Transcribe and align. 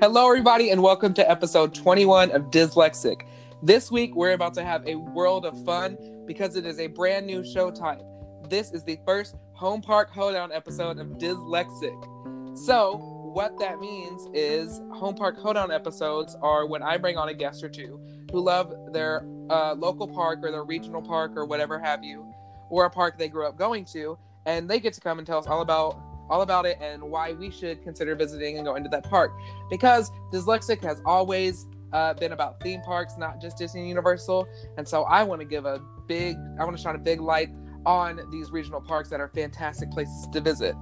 Hello, 0.00 0.28
everybody, 0.28 0.70
and 0.70 0.80
welcome 0.80 1.12
to 1.14 1.28
episode 1.28 1.74
21 1.74 2.30
of 2.30 2.52
Dyslexic. 2.52 3.22
This 3.64 3.90
week, 3.90 4.14
we're 4.14 4.30
about 4.30 4.54
to 4.54 4.64
have 4.64 4.86
a 4.86 4.94
world 4.94 5.44
of 5.44 5.64
fun 5.64 5.98
because 6.24 6.54
it 6.54 6.64
is 6.64 6.78
a 6.78 6.86
brand 6.86 7.26
new 7.26 7.44
show 7.44 7.72
type. 7.72 8.00
This 8.48 8.70
is 8.70 8.84
the 8.84 9.00
first 9.04 9.34
Home 9.54 9.82
Park 9.82 10.10
Hoedown 10.12 10.52
episode 10.52 11.00
of 11.00 11.08
Dyslexic. 11.18 12.56
So, 12.56 12.98
what 13.34 13.58
that 13.58 13.80
means 13.80 14.28
is 14.32 14.80
Home 14.92 15.16
Park 15.16 15.36
Hoedown 15.36 15.72
episodes 15.72 16.36
are 16.42 16.64
when 16.64 16.84
I 16.84 16.96
bring 16.96 17.16
on 17.16 17.30
a 17.30 17.34
guest 17.34 17.64
or 17.64 17.68
two 17.68 18.00
who 18.30 18.40
love 18.40 18.72
their 18.92 19.26
uh, 19.50 19.74
local 19.74 20.06
park 20.06 20.38
or 20.44 20.52
their 20.52 20.62
regional 20.62 21.02
park 21.02 21.32
or 21.34 21.44
whatever 21.44 21.76
have 21.76 22.04
you, 22.04 22.32
or 22.70 22.84
a 22.84 22.90
park 22.90 23.18
they 23.18 23.28
grew 23.28 23.48
up 23.48 23.58
going 23.58 23.84
to, 23.86 24.16
and 24.46 24.70
they 24.70 24.78
get 24.78 24.92
to 24.92 25.00
come 25.00 25.18
and 25.18 25.26
tell 25.26 25.40
us 25.40 25.48
all 25.48 25.60
about 25.60 26.00
all 26.30 26.42
about 26.42 26.66
it 26.66 26.78
and 26.80 27.02
why 27.02 27.32
we 27.32 27.50
should 27.50 27.82
consider 27.82 28.14
visiting 28.14 28.56
and 28.56 28.66
going 28.66 28.82
to 28.82 28.88
that 28.90 29.04
park. 29.04 29.32
Because 29.70 30.10
Dyslexic 30.32 30.82
has 30.82 31.00
always 31.04 31.66
uh, 31.92 32.14
been 32.14 32.32
about 32.32 32.60
theme 32.60 32.80
parks, 32.82 33.14
not 33.18 33.40
just 33.40 33.58
Disney 33.58 33.88
Universal. 33.88 34.46
And 34.76 34.86
so 34.86 35.04
I 35.04 35.22
want 35.22 35.40
to 35.40 35.46
give 35.46 35.64
a 35.64 35.80
big, 36.06 36.36
I 36.58 36.64
want 36.64 36.76
to 36.76 36.82
shine 36.82 36.94
a 36.94 36.98
big 36.98 37.20
light 37.20 37.48
on 37.86 38.20
these 38.30 38.50
regional 38.50 38.80
parks 38.80 39.08
that 39.10 39.20
are 39.20 39.28
fantastic 39.28 39.90
places 39.90 40.28
to 40.32 40.40
visit. 40.40 40.74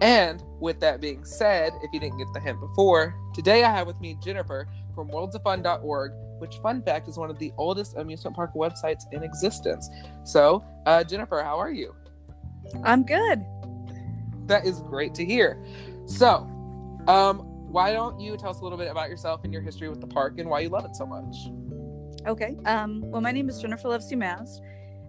And 0.00 0.42
with 0.60 0.80
that 0.80 1.00
being 1.00 1.24
said, 1.24 1.72
if 1.82 1.92
you 1.92 2.00
didn't 2.00 2.18
get 2.18 2.28
the 2.32 2.40
hint 2.40 2.58
before, 2.58 3.14
today 3.34 3.64
I 3.64 3.70
have 3.70 3.86
with 3.86 4.00
me 4.00 4.16
Jennifer 4.22 4.66
from 4.94 5.10
worldsoffun.org, 5.10 6.12
which, 6.38 6.56
fun 6.56 6.82
fact, 6.82 7.06
is 7.06 7.18
one 7.18 7.28
of 7.28 7.38
the 7.38 7.52
oldest 7.58 7.96
amusement 7.96 8.34
park 8.34 8.54
websites 8.54 9.02
in 9.12 9.22
existence. 9.22 9.90
So, 10.24 10.64
uh, 10.86 11.04
Jennifer, 11.04 11.42
how 11.42 11.58
are 11.58 11.70
you? 11.70 11.94
I'm 12.82 13.04
good. 13.04 13.44
That 14.50 14.66
is 14.66 14.80
great 14.80 15.14
to 15.14 15.24
hear. 15.24 15.62
So, 16.06 16.38
um, 17.06 17.38
why 17.70 17.92
don't 17.92 18.18
you 18.18 18.36
tell 18.36 18.50
us 18.50 18.58
a 18.58 18.64
little 18.64 18.76
bit 18.76 18.90
about 18.90 19.08
yourself 19.08 19.44
and 19.44 19.52
your 19.52 19.62
history 19.62 19.88
with 19.88 20.00
the 20.00 20.08
park 20.08 20.40
and 20.40 20.50
why 20.50 20.58
you 20.58 20.68
love 20.68 20.84
it 20.84 20.96
so 20.96 21.06
much? 21.06 21.36
Okay. 22.26 22.56
Um, 22.64 23.00
well, 23.02 23.20
my 23.20 23.30
name 23.30 23.48
is 23.48 23.60
Jennifer 23.60 23.86
Levesey 23.86 24.18
Mast. 24.18 24.60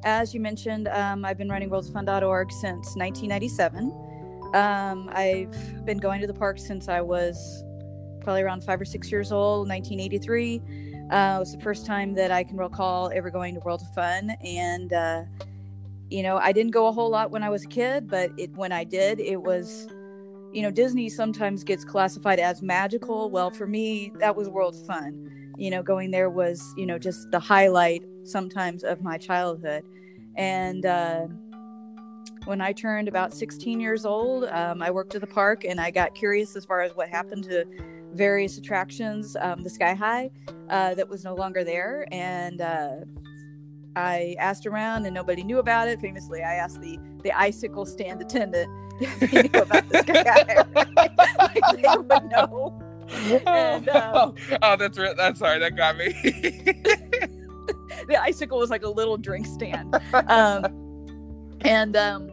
As 0.03 0.35
you 0.35 0.39
mentioned, 0.39 0.89
um, 0.89 1.25
I've 1.25 1.39
been 1.39 1.49
running 1.49 1.71
worldsoffun.org 1.71 2.51
since 2.51 2.95
1997. 2.95 3.91
Um, 4.53 5.09
I've 5.11 5.85
been 5.85 5.97
going 5.97 6.21
to 6.21 6.27
the 6.27 6.35
park 6.35 6.59
since 6.59 6.87
I 6.87 7.01
was 7.01 7.63
probably 8.21 8.43
around 8.43 8.63
five 8.63 8.79
or 8.79 8.85
six 8.85 9.11
years 9.11 9.31
old, 9.31 9.67
1983. 9.67 10.61
Uh, 11.09 11.37
it 11.37 11.39
was 11.39 11.51
the 11.51 11.61
first 11.61 11.87
time 11.87 12.13
that 12.13 12.29
I 12.29 12.43
can 12.43 12.57
recall 12.57 13.11
ever 13.11 13.31
going 13.31 13.55
to 13.55 13.59
World 13.61 13.81
of 13.81 13.91
Fun. 13.95 14.35
And, 14.45 14.93
uh, 14.93 15.23
you 16.11 16.23
know, 16.23 16.37
I 16.37 16.51
didn't 16.51 16.71
go 16.71 16.87
a 16.87 16.91
whole 16.91 17.09
lot 17.09 17.31
when 17.31 17.41
I 17.41 17.49
was 17.49 17.63
a 17.63 17.67
kid, 17.67 18.09
but 18.09 18.31
it, 18.37 18.51
when 18.55 18.73
I 18.73 18.83
did, 18.83 19.19
it 19.21 19.41
was, 19.41 19.87
you 20.51 20.61
know, 20.61 20.69
Disney 20.69 21.07
sometimes 21.07 21.63
gets 21.63 21.85
classified 21.85 22.37
as 22.37 22.61
magical. 22.61 23.31
Well, 23.31 23.49
for 23.49 23.65
me, 23.65 24.11
that 24.19 24.35
was 24.35 24.49
World 24.49 24.75
Fun. 24.85 25.53
You 25.57 25.71
know, 25.71 25.81
going 25.81 26.11
there 26.11 26.29
was, 26.29 26.73
you 26.75 26.85
know, 26.85 26.99
just 26.99 27.31
the 27.31 27.39
highlight 27.39 28.03
sometimes 28.23 28.83
of 28.83 29.01
my 29.01 29.17
childhood. 29.17 29.83
And, 30.35 30.85
uh, 30.85 31.27
when 32.45 32.59
I 32.59 32.73
turned 32.73 33.07
about 33.07 33.33
16 33.33 33.79
years 33.79 34.05
old, 34.05 34.45
um, 34.45 34.81
I 34.81 34.91
worked 34.91 35.15
at 35.15 35.21
the 35.21 35.27
park 35.27 35.63
and 35.63 35.79
I 35.79 35.91
got 35.91 36.15
curious 36.15 36.55
as 36.55 36.65
far 36.65 36.81
as 36.81 36.91
what 36.93 37.07
happened 37.07 37.43
to 37.45 37.65
various 38.13 38.57
attractions. 38.57 39.37
Um, 39.39 39.61
the 39.61 39.69
Sky 39.69 39.93
High 39.93 40.31
uh, 40.69 40.95
that 40.95 41.07
was 41.07 41.23
no 41.23 41.35
longer 41.35 41.63
there, 41.63 42.07
and 42.11 42.61
uh, 42.61 42.95
I 43.95 44.35
asked 44.39 44.65
around 44.65 45.05
and 45.05 45.13
nobody 45.13 45.43
knew 45.43 45.59
about 45.59 45.87
it. 45.87 45.99
Famously, 45.99 46.41
I 46.41 46.55
asked 46.55 46.81
the 46.81 46.97
the 47.23 47.31
icicle 47.31 47.85
stand 47.85 48.21
attendant 48.21 48.69
if 49.01 49.29
he 49.29 49.41
knew 49.43 49.61
about 49.61 49.85
Sky 49.87 50.23
High. 50.27 50.65
like 51.39 51.81
they 51.81 51.87
would 51.97 52.31
know. 52.31 52.81
And, 53.45 53.89
um, 53.89 54.13
oh, 54.15 54.57
oh, 54.61 54.75
that's 54.77 54.97
re- 54.97 55.13
that's 55.17 55.39
sorry, 55.39 55.59
that 55.59 55.75
got 55.75 55.97
me. 55.97 56.07
the 58.07 58.17
icicle 58.19 58.57
was 58.57 58.69
like 58.69 58.83
a 58.83 58.89
little 58.89 59.17
drink 59.17 59.45
stand. 59.45 59.93
Um, 60.13 60.65
and 61.61 61.97
um, 61.97 62.31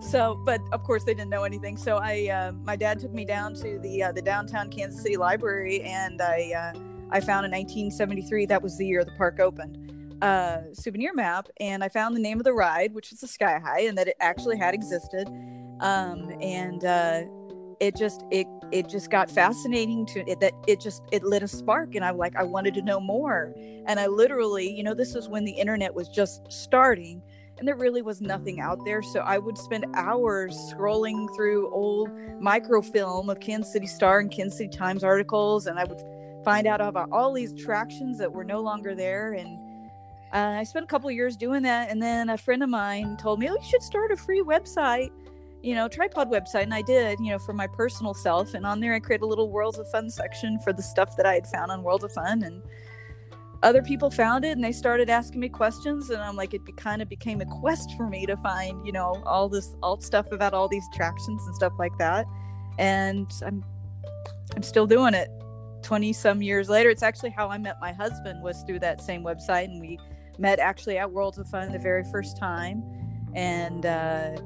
so, 0.00 0.40
but 0.44 0.60
of 0.72 0.82
course 0.84 1.04
they 1.04 1.14
didn't 1.14 1.30
know 1.30 1.44
anything. 1.44 1.76
So 1.76 1.96
I, 1.96 2.28
uh, 2.28 2.52
my 2.64 2.76
dad 2.76 2.98
took 2.98 3.12
me 3.12 3.24
down 3.24 3.54
to 3.54 3.78
the 3.78 4.04
uh, 4.04 4.12
the 4.12 4.22
downtown 4.22 4.70
Kansas 4.70 5.02
City 5.02 5.16
Library, 5.16 5.82
and 5.82 6.20
I 6.20 6.52
uh, 6.74 6.78
I 7.10 7.20
found 7.20 7.46
in 7.46 7.52
1973 7.52 8.46
that 8.46 8.62
was 8.62 8.76
the 8.76 8.86
year 8.86 9.04
the 9.04 9.12
park 9.12 9.40
opened. 9.40 9.87
Uh, 10.20 10.62
souvenir 10.72 11.14
map, 11.14 11.48
and 11.60 11.84
I 11.84 11.88
found 11.88 12.16
the 12.16 12.20
name 12.20 12.38
of 12.38 12.44
the 12.44 12.52
ride, 12.52 12.92
which 12.92 13.10
was 13.10 13.20
the 13.20 13.28
Sky 13.28 13.58
High, 13.58 13.82
and 13.82 13.96
that 13.98 14.08
it 14.08 14.16
actually 14.20 14.58
had 14.58 14.74
existed. 14.74 15.28
Um, 15.80 16.32
and 16.40 16.84
uh, 16.84 17.22
it 17.80 17.96
just 17.96 18.24
it 18.30 18.46
it 18.72 18.88
just 18.88 19.10
got 19.10 19.30
fascinating 19.30 20.04
to 20.06 20.28
it 20.28 20.40
that 20.40 20.52
it 20.66 20.80
just 20.80 21.02
it 21.12 21.22
lit 21.22 21.42
a 21.42 21.48
spark 21.48 21.94
and 21.94 22.04
i 22.04 22.10
like 22.10 22.34
i 22.36 22.42
wanted 22.42 22.74
to 22.74 22.82
know 22.82 23.00
more 23.00 23.54
and 23.86 24.00
i 24.00 24.06
literally 24.06 24.70
you 24.70 24.82
know 24.82 24.94
this 24.94 25.14
was 25.14 25.28
when 25.28 25.44
the 25.44 25.52
internet 25.52 25.94
was 25.94 26.08
just 26.08 26.42
starting 26.50 27.22
and 27.58 27.66
there 27.66 27.76
really 27.76 28.02
was 28.02 28.20
nothing 28.20 28.60
out 28.60 28.84
there 28.84 29.02
so 29.02 29.20
i 29.20 29.38
would 29.38 29.56
spend 29.56 29.86
hours 29.94 30.56
scrolling 30.72 31.34
through 31.36 31.72
old 31.72 32.10
microfilm 32.40 33.30
of 33.30 33.40
kansas 33.40 33.72
city 33.72 33.86
star 33.86 34.18
and 34.18 34.30
kansas 34.30 34.58
city 34.58 34.76
times 34.76 35.04
articles 35.04 35.66
and 35.66 35.78
i 35.78 35.84
would 35.84 36.00
find 36.44 36.66
out 36.66 36.80
about 36.80 37.08
all 37.12 37.32
these 37.32 37.52
attractions 37.52 38.18
that 38.18 38.32
were 38.32 38.44
no 38.44 38.60
longer 38.60 38.94
there 38.94 39.32
and 39.32 39.57
uh, 40.32 40.56
i 40.58 40.64
spent 40.64 40.84
a 40.84 40.88
couple 40.88 41.10
years 41.10 41.36
doing 41.36 41.62
that 41.62 41.90
and 41.90 42.02
then 42.02 42.30
a 42.30 42.38
friend 42.38 42.62
of 42.62 42.68
mine 42.68 43.16
told 43.16 43.38
me 43.38 43.48
oh 43.48 43.54
you 43.54 43.62
should 43.62 43.82
start 43.82 44.10
a 44.10 44.16
free 44.16 44.42
website 44.42 45.10
you 45.62 45.74
know, 45.74 45.88
tripod 45.88 46.30
website, 46.30 46.62
and 46.62 46.74
I 46.74 46.82
did, 46.82 47.18
you 47.18 47.30
know, 47.30 47.38
for 47.38 47.52
my 47.52 47.66
personal 47.66 48.14
self. 48.14 48.54
And 48.54 48.64
on 48.64 48.80
there, 48.80 48.94
I 48.94 49.00
created 49.00 49.24
a 49.24 49.26
little 49.26 49.50
Worlds 49.50 49.78
of 49.78 49.90
Fun 49.90 50.08
section 50.08 50.58
for 50.60 50.72
the 50.72 50.82
stuff 50.82 51.16
that 51.16 51.26
I 51.26 51.34
had 51.34 51.46
found 51.46 51.72
on 51.72 51.82
World 51.82 52.04
of 52.04 52.12
Fun. 52.12 52.44
And 52.44 52.62
other 53.62 53.82
people 53.82 54.08
found 54.08 54.44
it 54.44 54.52
and 54.52 54.62
they 54.62 54.70
started 54.70 55.10
asking 55.10 55.40
me 55.40 55.48
questions. 55.48 56.10
And 56.10 56.22
I'm 56.22 56.36
like, 56.36 56.54
it 56.54 56.64
be, 56.64 56.72
kind 56.72 57.02
of 57.02 57.08
became 57.08 57.40
a 57.40 57.46
quest 57.46 57.96
for 57.96 58.08
me 58.08 58.24
to 58.26 58.36
find, 58.36 58.86
you 58.86 58.92
know, 58.92 59.20
all 59.26 59.48
this 59.48 59.74
alt 59.82 60.04
stuff 60.04 60.30
about 60.30 60.54
all 60.54 60.68
these 60.68 60.84
attractions 60.94 61.42
and 61.44 61.54
stuff 61.56 61.72
like 61.78 61.96
that. 61.98 62.26
And 62.78 63.30
I'm, 63.44 63.64
I'm 64.54 64.62
still 64.62 64.86
doing 64.86 65.14
it 65.14 65.28
20 65.82 66.12
some 66.12 66.40
years 66.40 66.68
later. 66.68 66.88
It's 66.88 67.02
actually 67.02 67.30
how 67.30 67.48
I 67.48 67.58
met 67.58 67.80
my 67.80 67.92
husband 67.92 68.44
was 68.44 68.62
through 68.62 68.78
that 68.80 69.00
same 69.00 69.24
website. 69.24 69.64
And 69.64 69.80
we 69.80 69.98
met 70.38 70.58
actually 70.58 70.98
at 70.98 71.10
Worlds 71.10 71.38
of 71.38 71.48
Fun 71.48 71.72
the 71.72 71.78
very 71.78 72.04
first 72.04 72.36
time. 72.36 72.82
And, 73.34 73.84
uh, 73.86 74.36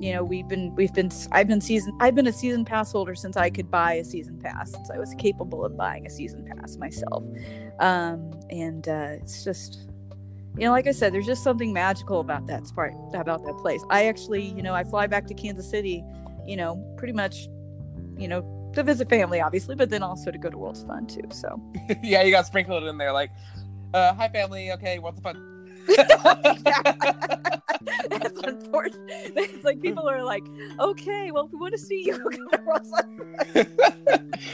you 0.00 0.12
know 0.12 0.22
we've 0.22 0.46
been 0.48 0.74
we've 0.74 0.92
been 0.94 1.10
i've 1.32 1.48
been 1.48 1.60
season 1.60 1.96
i've 2.00 2.14
been 2.14 2.26
a 2.26 2.32
season 2.32 2.64
pass 2.64 2.92
holder 2.92 3.14
since 3.14 3.36
i 3.36 3.50
could 3.50 3.70
buy 3.70 3.94
a 3.94 4.04
season 4.04 4.38
pass 4.38 4.70
since 4.70 4.90
i 4.90 4.98
was 4.98 5.14
capable 5.18 5.64
of 5.64 5.76
buying 5.76 6.06
a 6.06 6.10
season 6.10 6.44
pass 6.44 6.76
myself. 6.76 7.24
Um, 7.80 8.32
and 8.50 8.88
uh, 8.88 9.16
it's 9.20 9.44
just 9.44 9.88
you 10.56 10.64
know 10.64 10.70
like 10.70 10.86
i 10.86 10.92
said 10.92 11.12
there's 11.12 11.26
just 11.26 11.42
something 11.42 11.72
magical 11.72 12.20
about 12.20 12.46
that 12.46 12.64
part 12.74 12.92
about 13.14 13.44
that 13.44 13.56
place. 13.58 13.82
I 13.90 14.06
actually 14.06 14.44
you 14.44 14.62
know 14.62 14.74
i 14.74 14.84
fly 14.84 15.06
back 15.06 15.26
to 15.26 15.34
kansas 15.34 15.68
city 15.68 16.04
you 16.46 16.56
know 16.56 16.76
pretty 16.96 17.12
much 17.12 17.48
you 18.16 18.28
know 18.28 18.70
to 18.74 18.82
visit 18.82 19.08
family 19.08 19.40
obviously 19.40 19.74
but 19.74 19.90
then 19.90 20.02
also 20.02 20.30
to 20.30 20.38
go 20.38 20.48
to 20.48 20.58
world's 20.58 20.82
of 20.82 20.88
fun 20.88 21.06
too 21.06 21.22
so. 21.30 21.60
Yeah 22.02 22.22
you 22.22 22.30
got 22.30 22.46
sprinkled 22.46 22.84
in 22.84 22.98
there 22.98 23.12
like 23.12 23.30
uh, 23.94 24.14
hi 24.14 24.28
family 24.28 24.72
okay 24.72 24.98
what's 24.98 25.20
the 25.20 25.22
fun 25.22 25.58
That's 28.10 28.40
unfortunate. 28.42 29.08
It's 29.08 29.64
like 29.64 29.80
people 29.80 30.08
are 30.08 30.22
like, 30.22 30.44
okay, 30.78 31.30
well, 31.30 31.46
if 31.46 31.52
we 31.52 31.58
want 31.58 31.72
to 31.72 31.78
see 31.78 32.04
you, 32.04 32.30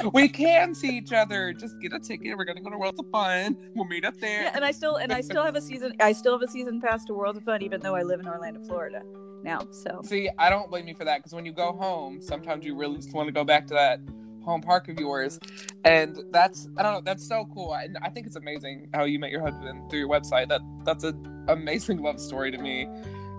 we 0.12 0.28
can 0.28 0.74
see 0.74 0.96
each 0.96 1.12
other. 1.12 1.52
Just 1.52 1.80
get 1.80 1.92
a 1.92 1.98
ticket. 1.98 2.36
We're 2.36 2.44
gonna 2.44 2.60
go 2.60 2.70
to 2.70 2.78
Worlds 2.78 3.00
of 3.00 3.10
Fun. 3.10 3.56
We'll 3.74 3.86
meet 3.86 4.04
up 4.04 4.18
there. 4.20 4.44
Yeah, 4.44 4.52
and 4.54 4.64
I 4.64 4.70
still 4.70 4.96
and 4.96 5.12
I 5.12 5.20
still 5.20 5.42
have 5.42 5.56
a 5.56 5.60
season. 5.60 5.92
I 6.00 6.12
still 6.12 6.32
have 6.32 6.42
a 6.42 6.50
season 6.50 6.80
pass 6.80 7.04
to 7.06 7.14
Worlds 7.14 7.38
of 7.38 7.44
Fun, 7.44 7.62
even 7.62 7.80
though 7.80 7.94
I 7.94 8.02
live 8.02 8.20
in 8.20 8.28
Orlando, 8.28 8.62
Florida 8.64 9.02
now. 9.42 9.66
So 9.70 10.00
see, 10.04 10.30
I 10.38 10.50
don't 10.50 10.70
blame 10.70 10.86
you 10.88 10.94
for 10.94 11.04
that 11.04 11.18
because 11.18 11.32
when 11.32 11.44
you 11.44 11.52
go 11.52 11.72
home, 11.72 12.20
sometimes 12.20 12.64
you 12.64 12.76
really 12.76 12.96
just 12.96 13.12
want 13.12 13.26
to 13.28 13.32
go 13.32 13.44
back 13.44 13.66
to 13.68 13.74
that 13.74 14.00
home 14.44 14.60
park 14.60 14.88
of 14.88 14.98
yours. 14.98 15.38
And 15.84 16.18
that's 16.30 16.68
i 16.76 16.82
don't 16.82 16.94
know 16.94 17.00
that's 17.00 17.26
so 17.26 17.48
cool. 17.52 17.72
I, 17.72 17.88
I 18.02 18.10
think 18.10 18.26
it's 18.26 18.36
amazing 18.36 18.88
how 18.94 19.04
you 19.04 19.18
met 19.18 19.30
your 19.30 19.40
husband 19.40 19.90
through 19.90 20.00
your 20.00 20.08
website. 20.08 20.48
That 20.48 20.60
that's 20.84 21.04
an 21.04 21.44
amazing 21.48 21.98
love 22.02 22.20
story 22.20 22.50
to 22.50 22.58
me. 22.58 22.88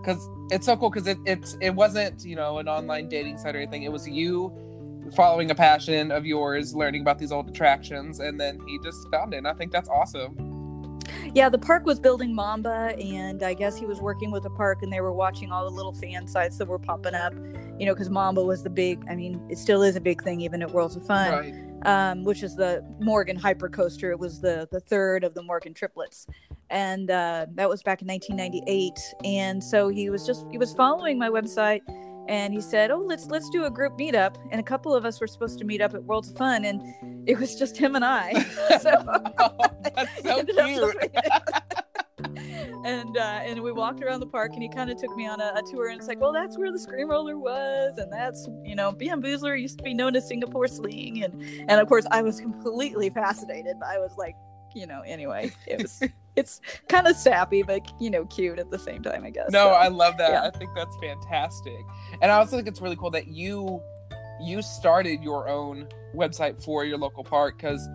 Because 0.01 0.29
it's 0.51 0.67
so 0.67 0.77
cool 0.77 0.89
because 0.89 1.07
it, 1.07 1.17
it's 1.25 1.57
it 1.61 1.71
wasn't 1.71 2.25
you 2.25 2.35
know 2.35 2.59
an 2.59 2.67
online 2.67 3.09
dating 3.09 3.37
site 3.37 3.55
or 3.55 3.59
anything. 3.59 3.83
It 3.83 3.91
was 3.91 4.07
you 4.07 4.53
following 5.15 5.51
a 5.51 5.55
passion 5.55 6.11
of 6.11 6.25
yours 6.25 6.73
learning 6.73 7.01
about 7.01 7.19
these 7.19 7.31
old 7.31 7.47
attractions 7.47 8.19
and 8.19 8.39
then 8.39 8.59
he 8.67 8.79
just 8.79 9.07
found 9.11 9.35
it 9.35 9.37
and 9.37 9.47
i 9.47 9.53
think 9.53 9.71
that's 9.71 9.87
awesome. 9.87 10.55
Yeah, 11.33 11.49
the 11.49 11.57
park 11.57 11.85
was 11.85 11.99
building 11.99 12.33
Mamba, 12.33 12.95
and 12.99 13.43
I 13.43 13.53
guess 13.53 13.77
he 13.77 13.85
was 13.85 13.99
working 13.99 14.31
with 14.31 14.43
the 14.43 14.49
park, 14.49 14.81
and 14.81 14.91
they 14.91 15.01
were 15.01 15.13
watching 15.13 15.51
all 15.51 15.69
the 15.69 15.75
little 15.75 15.93
fan 15.93 16.27
sites 16.27 16.57
that 16.57 16.67
were 16.67 16.79
popping 16.79 17.13
up, 17.13 17.33
you 17.79 17.85
know, 17.85 17.93
because 17.93 18.09
Mamba 18.09 18.43
was 18.43 18.63
the 18.63 18.69
big. 18.69 19.03
I 19.09 19.15
mean, 19.15 19.41
it 19.49 19.57
still 19.57 19.83
is 19.83 19.95
a 19.95 20.01
big 20.01 20.23
thing, 20.23 20.41
even 20.41 20.61
at 20.61 20.71
Worlds 20.71 20.95
of 20.95 21.05
Fun, 21.05 21.31
right. 21.31 22.11
um, 22.11 22.23
which 22.23 22.43
is 22.43 22.55
the 22.55 22.85
Morgan 22.99 23.35
Hyper 23.35 23.69
Coaster. 23.69 24.11
It 24.11 24.19
was 24.19 24.39
the 24.39 24.67
the 24.71 24.79
third 24.79 25.23
of 25.23 25.33
the 25.33 25.43
Morgan 25.43 25.73
triplets, 25.73 26.27
and 26.69 27.11
uh, 27.11 27.47
that 27.55 27.69
was 27.69 27.83
back 27.83 28.01
in 28.01 28.07
1998. 28.07 28.93
And 29.23 29.63
so 29.63 29.89
he 29.89 30.09
was 30.09 30.25
just 30.25 30.45
he 30.51 30.57
was 30.57 30.73
following 30.73 31.19
my 31.19 31.29
website, 31.29 31.81
and 32.27 32.53
he 32.53 32.61
said, 32.61 32.91
"Oh, 32.91 32.99
let's 32.99 33.27
let's 33.27 33.49
do 33.49 33.65
a 33.65 33.71
group 33.71 33.97
meetup." 33.97 34.35
And 34.51 34.59
a 34.59 34.63
couple 34.63 34.95
of 34.95 35.05
us 35.05 35.19
were 35.19 35.27
supposed 35.27 35.59
to 35.59 35.65
meet 35.65 35.81
up 35.81 35.93
at 35.93 36.03
Worlds 36.03 36.31
of 36.31 36.37
Fun, 36.37 36.65
and 36.65 36.81
it 37.27 37.37
was 37.39 37.55
just 37.55 37.77
him 37.77 37.95
and 37.95 38.05
I. 38.05 38.33
so, 38.81 39.03
oh, 39.39 39.57
that's 39.95 40.23
so 40.23 40.43
cute. 40.65 41.11
and 42.85 43.17
uh, 43.17 43.39
and 43.43 43.61
we 43.61 43.71
walked 43.71 44.03
around 44.03 44.19
the 44.19 44.27
park, 44.27 44.51
and 44.53 44.61
he 44.61 44.69
kind 44.69 44.89
of 44.89 44.97
took 44.97 45.15
me 45.15 45.27
on 45.27 45.41
a, 45.41 45.53
a, 45.55 45.61
tour, 45.71 45.89
and 45.89 45.97
it's 45.97 46.07
like, 46.07 46.19
well, 46.19 46.31
that's 46.31 46.57
where 46.57 46.71
the 46.71 46.79
Scream 46.79 47.09
Roller 47.09 47.37
was, 47.37 47.97
and 47.97 48.11
that's 48.11 48.47
you 48.63 48.75
know, 48.75 48.91
Bamboozler 48.91 49.59
used 49.59 49.77
to 49.77 49.83
be 49.83 49.93
known 49.93 50.15
as 50.15 50.27
Singapore 50.27 50.67
Sling, 50.67 51.23
and 51.23 51.41
and 51.69 51.79
of 51.79 51.87
course, 51.87 52.05
I 52.11 52.21
was 52.21 52.39
completely 52.39 53.09
fascinated. 53.09 53.77
But 53.79 53.89
I 53.89 53.99
was 53.99 54.15
like, 54.17 54.35
you 54.75 54.87
know, 54.87 55.01
anyway, 55.05 55.51
it 55.67 55.81
was 55.81 56.01
it's 56.35 56.61
kind 56.89 57.07
of 57.07 57.15
sappy, 57.15 57.63
but 57.63 57.81
you 57.99 58.09
know, 58.09 58.25
cute 58.25 58.59
at 58.59 58.71
the 58.71 58.79
same 58.79 59.01
time, 59.03 59.23
I 59.23 59.29
guess. 59.29 59.51
No, 59.51 59.65
so, 59.65 59.69
I 59.69 59.87
love 59.87 60.17
that. 60.17 60.31
Yeah. 60.31 60.43
I 60.43 60.57
think 60.57 60.71
that's 60.75 60.95
fantastic, 61.01 61.81
and 62.21 62.31
I 62.31 62.35
also 62.35 62.55
think 62.55 62.67
it's 62.67 62.81
really 62.81 62.97
cool 62.97 63.11
that 63.11 63.27
you 63.27 63.81
you 64.41 64.61
started 64.61 65.23
your 65.23 65.47
own 65.47 65.87
website 66.13 66.63
for 66.63 66.85
your 66.85 66.97
local 66.97 67.23
park 67.23 67.57
because 67.57 67.87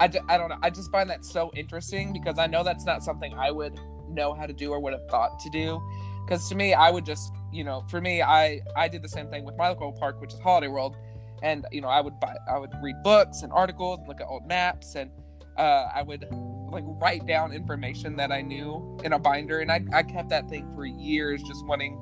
I, 0.00 0.10
I 0.28 0.36
don't 0.36 0.48
know. 0.48 0.58
I 0.62 0.70
just 0.70 0.90
find 0.90 1.08
that 1.10 1.24
so 1.24 1.50
interesting 1.54 2.12
because 2.12 2.38
I 2.38 2.46
know 2.46 2.64
that's 2.64 2.84
not 2.84 3.02
something 3.02 3.34
I 3.34 3.50
would 3.50 3.78
know 4.08 4.34
how 4.34 4.46
to 4.46 4.52
do 4.52 4.72
or 4.72 4.80
would 4.80 4.92
have 4.92 5.08
thought 5.08 5.38
to 5.40 5.50
do. 5.50 5.80
Because 6.24 6.48
to 6.48 6.54
me, 6.54 6.74
I 6.74 6.90
would 6.90 7.04
just, 7.04 7.32
you 7.52 7.64
know, 7.64 7.84
for 7.90 8.00
me, 8.00 8.22
I 8.22 8.60
I 8.76 8.88
did 8.88 9.02
the 9.02 9.08
same 9.08 9.28
thing 9.28 9.44
with 9.44 9.56
my 9.56 9.68
local 9.68 9.92
park, 9.92 10.20
which 10.20 10.32
is 10.32 10.40
Holiday 10.40 10.68
World, 10.68 10.96
and 11.42 11.66
you 11.70 11.80
know, 11.80 11.88
I 11.88 12.00
would 12.00 12.18
buy, 12.18 12.34
I 12.50 12.58
would 12.58 12.70
read 12.82 12.96
books 13.02 13.42
and 13.42 13.52
articles, 13.52 13.98
and 13.98 14.08
look 14.08 14.20
at 14.20 14.26
old 14.26 14.46
maps, 14.46 14.94
and 14.94 15.10
uh, 15.58 15.88
I 15.94 16.02
would 16.02 16.26
like 16.70 16.84
write 16.86 17.26
down 17.26 17.52
information 17.52 18.16
that 18.16 18.32
I 18.32 18.40
knew 18.40 18.98
in 19.04 19.12
a 19.12 19.18
binder, 19.18 19.60
and 19.60 19.70
I 19.70 19.84
I 19.92 20.02
kept 20.02 20.30
that 20.30 20.48
thing 20.48 20.72
for 20.74 20.86
years, 20.86 21.42
just 21.42 21.64
wanting 21.66 22.00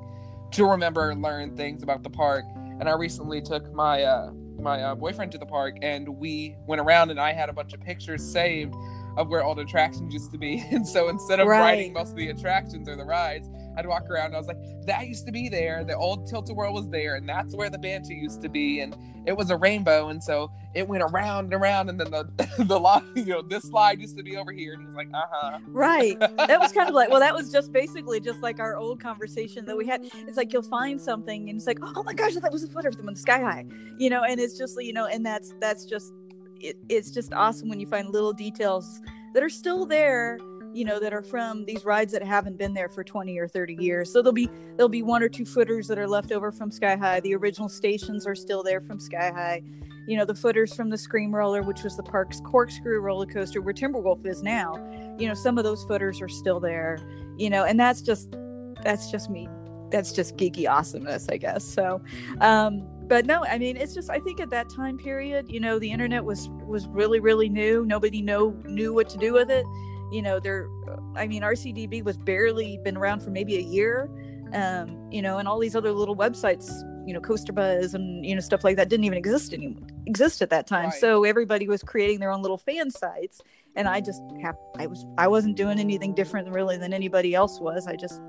to 0.51 0.65
remember 0.65 1.09
and 1.09 1.21
learn 1.21 1.57
things 1.57 1.83
about 1.83 2.03
the 2.03 2.09
park. 2.09 2.45
And 2.79 2.87
I 2.87 2.93
recently 2.93 3.41
took 3.41 3.71
my 3.73 4.03
uh, 4.03 4.31
my 4.63 4.81
uh, 4.81 4.95
boyfriend 4.95 5.31
to 5.33 5.37
the 5.37 5.45
park 5.45 5.77
and 5.81 6.07
we 6.07 6.55
went 6.65 6.81
around 6.81 7.11
and 7.11 7.19
I 7.19 7.33
had 7.33 7.49
a 7.49 7.53
bunch 7.53 7.73
of 7.73 7.81
pictures 7.81 8.23
saved 8.23 8.73
of 9.17 9.29
where 9.29 9.43
all 9.43 9.53
the 9.53 9.61
attractions 9.61 10.13
used 10.13 10.31
to 10.31 10.37
be. 10.37 10.63
And 10.71 10.87
so 10.87 11.09
instead 11.09 11.39
of 11.39 11.47
right. 11.47 11.59
riding 11.59 11.93
most 11.93 12.11
of 12.11 12.15
the 12.15 12.29
attractions 12.29 12.87
or 12.89 12.95
the 12.95 13.03
rides, 13.03 13.47
I'd 13.77 13.87
walk 13.87 14.09
around 14.09 14.27
and 14.27 14.35
I 14.35 14.37
was 14.37 14.47
like, 14.47 14.59
that 14.85 15.07
used 15.07 15.25
to 15.25 15.31
be 15.31 15.49
there. 15.49 15.83
The 15.83 15.95
old 15.95 16.27
Tilt-A-Whirl 16.27 16.73
was 16.73 16.89
there, 16.89 17.15
and 17.15 17.27
that's 17.27 17.55
where 17.55 17.69
the 17.69 17.77
Banshee 17.77 18.15
used 18.15 18.41
to 18.41 18.49
be. 18.49 18.81
And 18.81 18.95
it 19.25 19.35
was 19.35 19.49
a 19.49 19.57
rainbow. 19.57 20.09
And 20.09 20.21
so 20.21 20.51
it 20.73 20.87
went 20.87 21.03
around 21.03 21.45
and 21.45 21.53
around. 21.53 21.89
And 21.89 21.99
then 21.99 22.11
the 22.11 22.47
the 22.65 22.79
line, 22.79 23.03
you 23.15 23.25
know, 23.25 23.41
this 23.41 23.63
slide 23.63 23.99
used 23.99 24.17
to 24.17 24.23
be 24.23 24.37
over 24.37 24.51
here. 24.51 24.73
And 24.73 24.81
he 24.81 24.87
was 24.87 24.95
like, 24.95 25.09
uh-huh. 25.13 25.59
Right. 25.67 26.19
That 26.19 26.59
was 26.59 26.71
kind 26.71 26.89
of 26.89 26.95
like, 26.95 27.09
well, 27.09 27.19
that 27.19 27.33
was 27.33 27.51
just 27.51 27.71
basically 27.71 28.19
just 28.19 28.41
like 28.41 28.59
our 28.59 28.75
old 28.75 28.99
conversation 28.99 29.65
that 29.65 29.77
we 29.77 29.87
had. 29.87 30.01
It's 30.27 30.37
like 30.37 30.51
you'll 30.53 30.61
find 30.63 30.99
something 30.99 31.49
and 31.49 31.57
it's 31.57 31.67
like, 31.67 31.79
oh 31.81 32.03
my 32.03 32.13
gosh, 32.13 32.35
that 32.35 32.51
was 32.51 32.63
a 32.63 32.67
footer 32.67 32.91
from 32.91 33.05
the 33.05 33.15
sky 33.15 33.39
high. 33.39 33.65
You 33.97 34.09
know, 34.09 34.23
and 34.23 34.39
it's 34.39 34.57
just 34.57 34.81
you 34.81 34.93
know, 34.93 35.05
and 35.05 35.25
that's 35.25 35.53
that's 35.59 35.85
just 35.85 36.13
it, 36.59 36.77
it's 36.89 37.11
just 37.11 37.33
awesome 37.33 37.69
when 37.69 37.79
you 37.79 37.87
find 37.87 38.09
little 38.09 38.33
details 38.33 39.01
that 39.33 39.43
are 39.43 39.49
still 39.49 39.85
there 39.85 40.37
you 40.73 40.83
know 40.83 40.99
that 40.99 41.13
are 41.13 41.21
from 41.21 41.65
these 41.65 41.85
rides 41.85 42.11
that 42.13 42.23
haven't 42.23 42.57
been 42.57 42.73
there 42.73 42.89
for 42.89 43.03
20 43.03 43.37
or 43.37 43.47
30 43.47 43.75
years. 43.79 44.11
So 44.11 44.21
there'll 44.21 44.33
be 44.33 44.49
there'll 44.75 44.89
be 44.89 45.03
one 45.03 45.21
or 45.21 45.29
two 45.29 45.45
footers 45.45 45.87
that 45.87 45.97
are 45.97 46.07
left 46.07 46.31
over 46.31 46.51
from 46.51 46.71
sky 46.71 46.95
high. 46.95 47.19
The 47.19 47.35
original 47.35 47.69
stations 47.69 48.25
are 48.25 48.35
still 48.35 48.63
there 48.63 48.81
from 48.81 48.99
sky 48.99 49.31
high. 49.31 49.61
You 50.07 50.17
know 50.17 50.25
the 50.25 50.35
footers 50.35 50.73
from 50.73 50.89
the 50.89 50.97
scream 50.97 51.33
roller 51.33 51.61
which 51.61 51.83
was 51.83 51.95
the 51.95 52.03
park's 52.03 52.41
corkscrew 52.41 52.99
roller 52.99 53.25
coaster 53.25 53.61
where 53.61 53.73
timberwolf 53.73 54.25
is 54.25 54.43
now 54.43 54.75
you 55.17 55.29
know 55.29 55.33
some 55.33 55.57
of 55.57 55.63
those 55.63 55.85
footers 55.85 56.21
are 56.21 56.27
still 56.27 56.59
there 56.59 56.97
you 57.37 57.49
know 57.49 57.63
and 57.63 57.79
that's 57.79 58.01
just 58.01 58.35
that's 58.83 59.09
just 59.09 59.29
me. 59.29 59.47
That's 59.91 60.11
just 60.11 60.35
geeky 60.35 60.69
awesomeness 60.69 61.29
i 61.29 61.37
guess. 61.37 61.63
So 61.63 62.01
um 62.41 62.85
but 63.05 63.25
no 63.25 63.45
i 63.45 63.57
mean 63.57 63.75
it's 63.77 63.93
just 63.93 64.09
i 64.09 64.17
think 64.19 64.39
at 64.39 64.49
that 64.49 64.69
time 64.69 64.97
period 64.97 65.49
you 65.49 65.59
know 65.59 65.77
the 65.77 65.91
internet 65.91 66.23
was 66.23 66.49
was 66.67 66.87
really 66.87 67.21
really 67.21 67.47
new. 67.47 67.85
Nobody 67.85 68.21
know 68.21 68.49
knew 68.65 68.93
what 68.93 69.07
to 69.09 69.17
do 69.17 69.31
with 69.31 69.49
it 69.49 69.65
you 70.13 70.21
know 70.21 70.39
there 70.39 70.69
i 71.15 71.27
mean 71.27 71.41
rcdb 71.41 72.03
was 72.03 72.17
barely 72.17 72.79
been 72.83 72.95
around 72.95 73.21
for 73.21 73.31
maybe 73.31 73.57
a 73.57 73.61
year 73.61 74.09
um, 74.53 75.09
you 75.11 75.21
know 75.21 75.39
and 75.39 75.47
all 75.47 75.59
these 75.59 75.75
other 75.75 75.91
little 75.91 76.15
websites 76.15 76.69
you 77.07 77.13
know 77.13 77.19
coaster 77.19 77.51
buzz 77.51 77.93
and 77.95 78.25
you 78.25 78.35
know 78.35 78.41
stuff 78.41 78.63
like 78.63 78.77
that 78.77 78.89
didn't 78.89 79.03
even 79.03 79.17
exist 79.17 79.53
anymore 79.53 79.87
exist 80.05 80.41
at 80.41 80.49
that 80.49 80.67
time 80.67 80.85
right. 80.85 80.99
so 80.99 81.23
everybody 81.23 81.67
was 81.67 81.81
creating 81.81 82.19
their 82.19 82.31
own 82.31 82.41
little 82.41 82.57
fan 82.57 82.91
sites 82.91 83.41
and 83.75 83.87
i 83.87 83.99
just 83.99 84.21
have 84.41 84.55
i 84.77 84.85
was 84.85 85.05
i 85.17 85.27
wasn't 85.27 85.55
doing 85.57 85.79
anything 85.79 86.13
different 86.13 86.47
really 86.49 86.77
than 86.77 86.93
anybody 86.93 87.33
else 87.33 87.59
was 87.59 87.87
i 87.87 87.95
just 87.95 88.21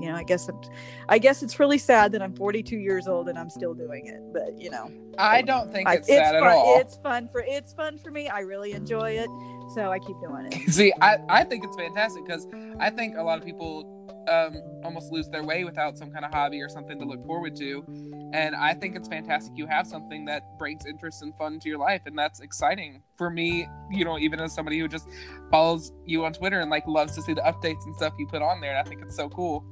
you 0.00 0.08
know 0.08 0.14
i 0.14 0.22
guess 0.22 0.48
I'm, 0.48 0.60
i 1.08 1.18
guess 1.18 1.42
it's 1.42 1.60
really 1.60 1.78
sad 1.78 2.12
that 2.12 2.22
i'm 2.22 2.34
42 2.34 2.76
years 2.76 3.06
old 3.06 3.28
and 3.28 3.38
i'm 3.38 3.50
still 3.50 3.74
doing 3.74 4.06
it 4.06 4.20
but 4.32 4.60
you 4.60 4.70
know 4.70 4.90
i 5.18 5.42
don't 5.42 5.70
think 5.70 5.88
it's, 5.88 5.96
I, 5.96 5.98
it's 5.98 6.08
sad 6.08 6.34
fun, 6.34 6.44
at 6.44 6.52
all 6.52 6.80
it's 6.80 6.96
fun 6.96 7.28
for 7.30 7.44
it's 7.46 7.72
fun 7.72 7.98
for 7.98 8.10
me 8.10 8.28
i 8.28 8.40
really 8.40 8.72
enjoy 8.72 9.12
it 9.12 9.28
so 9.72 9.90
I 9.90 9.98
keep 9.98 10.20
doing 10.20 10.48
it. 10.50 10.70
See, 10.72 10.92
I, 11.00 11.18
I 11.28 11.44
think 11.44 11.64
it's 11.64 11.76
fantastic 11.76 12.26
because 12.26 12.46
I 12.78 12.90
think 12.90 13.16
a 13.16 13.22
lot 13.22 13.38
of 13.38 13.44
people 13.44 13.88
um, 14.28 14.56
almost 14.84 15.10
lose 15.10 15.28
their 15.28 15.42
way 15.42 15.64
without 15.64 15.96
some 15.98 16.10
kind 16.10 16.24
of 16.24 16.32
hobby 16.32 16.60
or 16.60 16.68
something 16.68 16.98
to 16.98 17.04
look 17.04 17.24
forward 17.26 17.56
to. 17.56 17.84
And 18.32 18.54
I 18.54 18.74
think 18.74 18.96
it's 18.96 19.08
fantastic 19.08 19.52
you 19.56 19.66
have 19.66 19.86
something 19.86 20.24
that 20.26 20.42
brings 20.58 20.86
interest 20.86 21.22
and 21.22 21.36
fun 21.36 21.58
to 21.60 21.68
your 21.68 21.78
life, 21.78 22.02
and 22.06 22.18
that's 22.18 22.40
exciting 22.40 23.02
for 23.16 23.30
me. 23.30 23.68
You 23.90 24.04
know, 24.04 24.18
even 24.18 24.40
as 24.40 24.54
somebody 24.54 24.78
who 24.78 24.88
just 24.88 25.08
follows 25.50 25.92
you 26.06 26.24
on 26.24 26.32
Twitter 26.32 26.60
and 26.60 26.70
like 26.70 26.86
loves 26.86 27.14
to 27.16 27.22
see 27.22 27.34
the 27.34 27.42
updates 27.42 27.84
and 27.84 27.94
stuff 27.96 28.12
you 28.18 28.26
put 28.26 28.42
on 28.42 28.60
there, 28.60 28.78
I 28.78 28.82
think 28.82 29.02
it's 29.02 29.16
so 29.16 29.28
cool. 29.28 29.64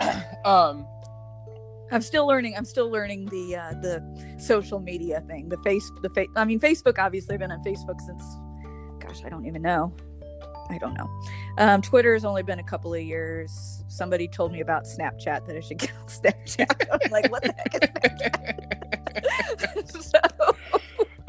um, 0.44 0.86
I'm 1.92 2.02
still 2.02 2.26
learning. 2.26 2.54
I'm 2.56 2.64
still 2.64 2.90
learning 2.90 3.26
the 3.26 3.56
uh, 3.56 3.72
the 3.80 4.36
social 4.38 4.78
media 4.78 5.22
thing. 5.26 5.48
The 5.48 5.58
face, 5.58 5.90
the 6.02 6.10
face. 6.10 6.28
I 6.36 6.44
mean, 6.44 6.60
Facebook. 6.60 6.98
Obviously, 6.98 7.34
I've 7.34 7.40
been 7.40 7.50
on 7.50 7.62
Facebook 7.64 8.00
since 8.00 8.22
gosh, 9.00 9.24
I 9.24 9.28
don't 9.28 9.46
even 9.46 9.62
know. 9.62 9.92
I 10.70 10.78
don't 10.78 10.94
know. 10.94 11.10
Um, 11.58 11.82
Twitter 11.82 12.14
has 12.14 12.24
only 12.24 12.44
been 12.44 12.60
a 12.60 12.64
couple 12.64 12.94
of 12.94 13.02
years. 13.02 13.82
Somebody 13.88 14.28
told 14.28 14.52
me 14.52 14.60
about 14.60 14.84
Snapchat 14.84 15.44
that 15.46 15.56
I 15.56 15.60
should 15.60 15.78
get 15.78 15.90
on 16.00 16.06
Snapchat. 16.06 16.86
I'm 16.92 17.10
like, 17.10 17.30
what 17.30 17.42
the 17.42 17.52
heck 17.52 17.74
is 17.74 17.90
Snapchat? 19.90 20.00
so, 20.02 20.20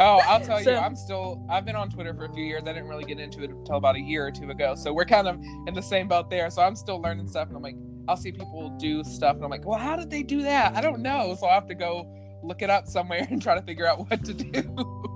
oh, 0.02 0.22
I'll 0.28 0.42
tell 0.42 0.60
so, 0.60 0.72
you, 0.72 0.78
I'm 0.78 0.96
still. 0.96 1.46
I've 1.50 1.66
been 1.66 1.76
on 1.76 1.90
Twitter 1.90 2.14
for 2.14 2.26
a 2.26 2.34
few 2.34 2.44
years. 2.44 2.64
I 2.64 2.74
didn't 2.74 2.88
really 2.88 3.04
get 3.04 3.20
into 3.20 3.44
it 3.44 3.52
until 3.52 3.76
about 3.76 3.96
a 3.96 4.02
year 4.02 4.26
or 4.26 4.32
two 4.32 4.50
ago. 4.50 4.76
So 4.76 4.94
we're 4.94 5.06
kind 5.06 5.28
of 5.28 5.40
in 5.68 5.74
the 5.74 5.82
same 5.82 6.08
boat 6.08 6.30
there. 6.30 6.50
So 6.50 6.62
I'm 6.62 6.76
still 6.76 7.02
learning 7.02 7.28
stuff, 7.28 7.48
and 7.48 7.58
I'm 7.58 7.64
like, 7.64 7.78
I'll 8.08 8.18
see 8.18 8.32
people 8.32 8.76
do 8.80 9.04
stuff, 9.04 9.36
and 9.36 9.44
I'm 9.46 9.52
like, 9.52 9.66
well, 9.66 9.80
how 9.80 9.96
did 9.96 10.10
they 10.10 10.24
do 10.24 10.42
that? 10.44 10.76
I 10.76 10.82
don't 10.82 11.02
know. 11.02 11.36
So 11.40 11.48
I 11.48 11.54
have 11.54 11.68
to 11.68 11.76
go 11.76 12.08
look 12.44 12.62
it 12.62 12.70
up 12.70 12.88
somewhere 12.88 13.28
and 13.30 13.42
try 13.42 13.56
to 13.56 13.62
figure 13.62 13.86
out 13.86 14.10
what 14.10 14.24
to 14.26 14.34
do 14.34 15.08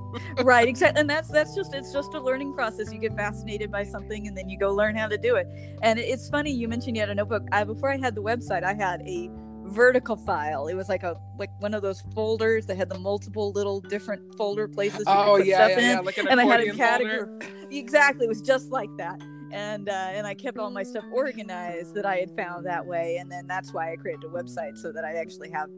right 0.44 0.68
exactly 0.70 1.00
and 1.02 1.10
that's 1.10 1.28
that's 1.30 1.56
just 1.56 1.74
it's 1.74 1.92
just 1.92 2.14
a 2.14 2.20
learning 2.20 2.54
process 2.54 2.94
you 2.94 3.00
get 3.00 3.14
fascinated 3.16 3.72
by 3.72 3.84
something 3.84 4.28
and 4.28 4.38
then 4.38 4.48
you 4.48 4.58
go 4.58 4.74
learn 4.74 4.96
how 4.96 5.08
to 5.08 5.18
do 5.18 5.36
it 5.36 5.48
and 5.82 6.00
it's 6.00 6.30
funny 6.30 6.52
you 6.52 6.68
mentioned 6.68 6.96
you 6.96 7.02
had 7.02 7.10
a 7.10 7.16
notebook 7.16 7.44
I, 7.52 7.64
before 7.64 7.92
i 7.92 7.98
had 7.98 8.16
the 8.16 8.22
website 8.22 8.64
i 8.64 8.74
had 8.74 9.02
a 9.02 9.30
vertical 9.66 10.16
file. 10.16 10.68
It 10.68 10.76
was 10.76 10.90
like 10.90 11.04
a 11.04 11.16
like 11.38 11.50
one 11.60 11.74
of 11.74 11.82
those 11.82 12.02
folders 12.14 12.66
that 12.68 12.78
had 12.78 12.90
the 12.90 13.00
multiple 13.00 13.52
little 13.52 13.82
different 13.82 14.36
folder 14.36 14.68
places 14.68 15.04
oh 15.08 15.38
yeah, 15.38 15.68
yeah, 15.68 15.80
yeah, 15.80 16.00
like 16.00 16.18
an 16.18 16.28
and 16.28 16.40
i 16.40 16.46
had 16.46 16.62
a 16.62 16.74
category 16.74 17.20
folder. 17.20 17.46
exactly 17.72 18.26
it 18.26 18.30
was 18.30 18.42
just 18.42 18.72
like 18.72 18.90
that. 18.98 19.22
And 19.52 19.88
uh, 19.88 20.10
and 20.12 20.28
I 20.28 20.34
kept 20.34 20.58
all 20.58 20.70
my 20.70 20.84
stuff 20.84 21.06
organized 21.14 21.94
that 21.96 22.06
I 22.06 22.18
had 22.18 22.36
found 22.36 22.66
that 22.66 22.86
way, 22.86 23.18
and 23.18 23.32
then 23.32 23.48
that's 23.48 23.72
why 23.74 23.94
I 23.94 23.96
created 23.96 24.26
a 24.26 24.28
website 24.28 24.78
so 24.78 24.92
that 24.92 25.06
I 25.06 25.14
actually 25.14 25.50
have, 25.52 25.70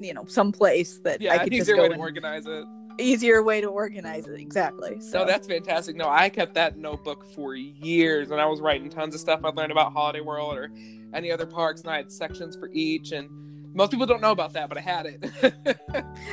you 0.00 0.14
know, 0.14 0.24
some 0.26 0.52
place 0.52 1.00
that 1.02 1.20
yeah, 1.20 1.32
I 1.32 1.38
could 1.38 1.52
just 1.52 1.74
go 1.74 1.84
and 1.84 1.96
organize 1.96 2.46
it 2.46 2.64
easier 2.98 3.42
way 3.42 3.60
to 3.60 3.66
organize 3.66 4.26
it 4.26 4.38
exactly 4.40 5.00
so. 5.00 5.20
no, 5.20 5.26
that's 5.26 5.46
fantastic. 5.46 5.96
No 5.96 6.08
i 6.08 6.28
kept 6.28 6.54
that 6.54 6.76
notebook 6.78 7.24
for 7.34 7.54
years 7.54 8.30
and 8.30 8.40
i 8.40 8.46
was 8.46 8.60
writing 8.60 8.88
tons 8.88 9.14
of 9.14 9.20
stuff 9.20 9.40
i 9.44 9.48
learned 9.48 9.72
about 9.72 9.92
holiday 9.92 10.20
world 10.20 10.56
or 10.56 10.70
any 11.12 11.30
other 11.30 11.46
parks 11.46 11.80
and 11.82 11.90
i 11.90 11.96
had 11.96 12.10
sections 12.10 12.56
for 12.56 12.70
each 12.72 13.12
and 13.12 13.28
most 13.74 13.90
people 13.90 14.06
don't 14.06 14.20
know 14.20 14.30
about 14.30 14.52
that 14.52 14.68
but 14.68 14.78
i 14.78 14.80
had 14.80 15.06
it. 15.06 15.76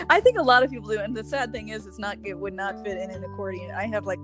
I 0.10 0.20
think 0.20 0.38
a 0.38 0.44
lot 0.44 0.64
of 0.64 0.70
people 0.70 0.90
do 0.90 1.00
and 1.00 1.16
the 1.16 1.24
sad 1.24 1.52
thing 1.52 1.70
is 1.70 1.86
it's 1.86 2.00
not 2.00 2.18
it 2.24 2.38
would 2.38 2.54
not 2.54 2.84
fit 2.84 2.98
in 2.98 3.10
an 3.10 3.24
accordion. 3.24 3.72
I 3.72 3.88
have 3.88 4.06
like 4.06 4.20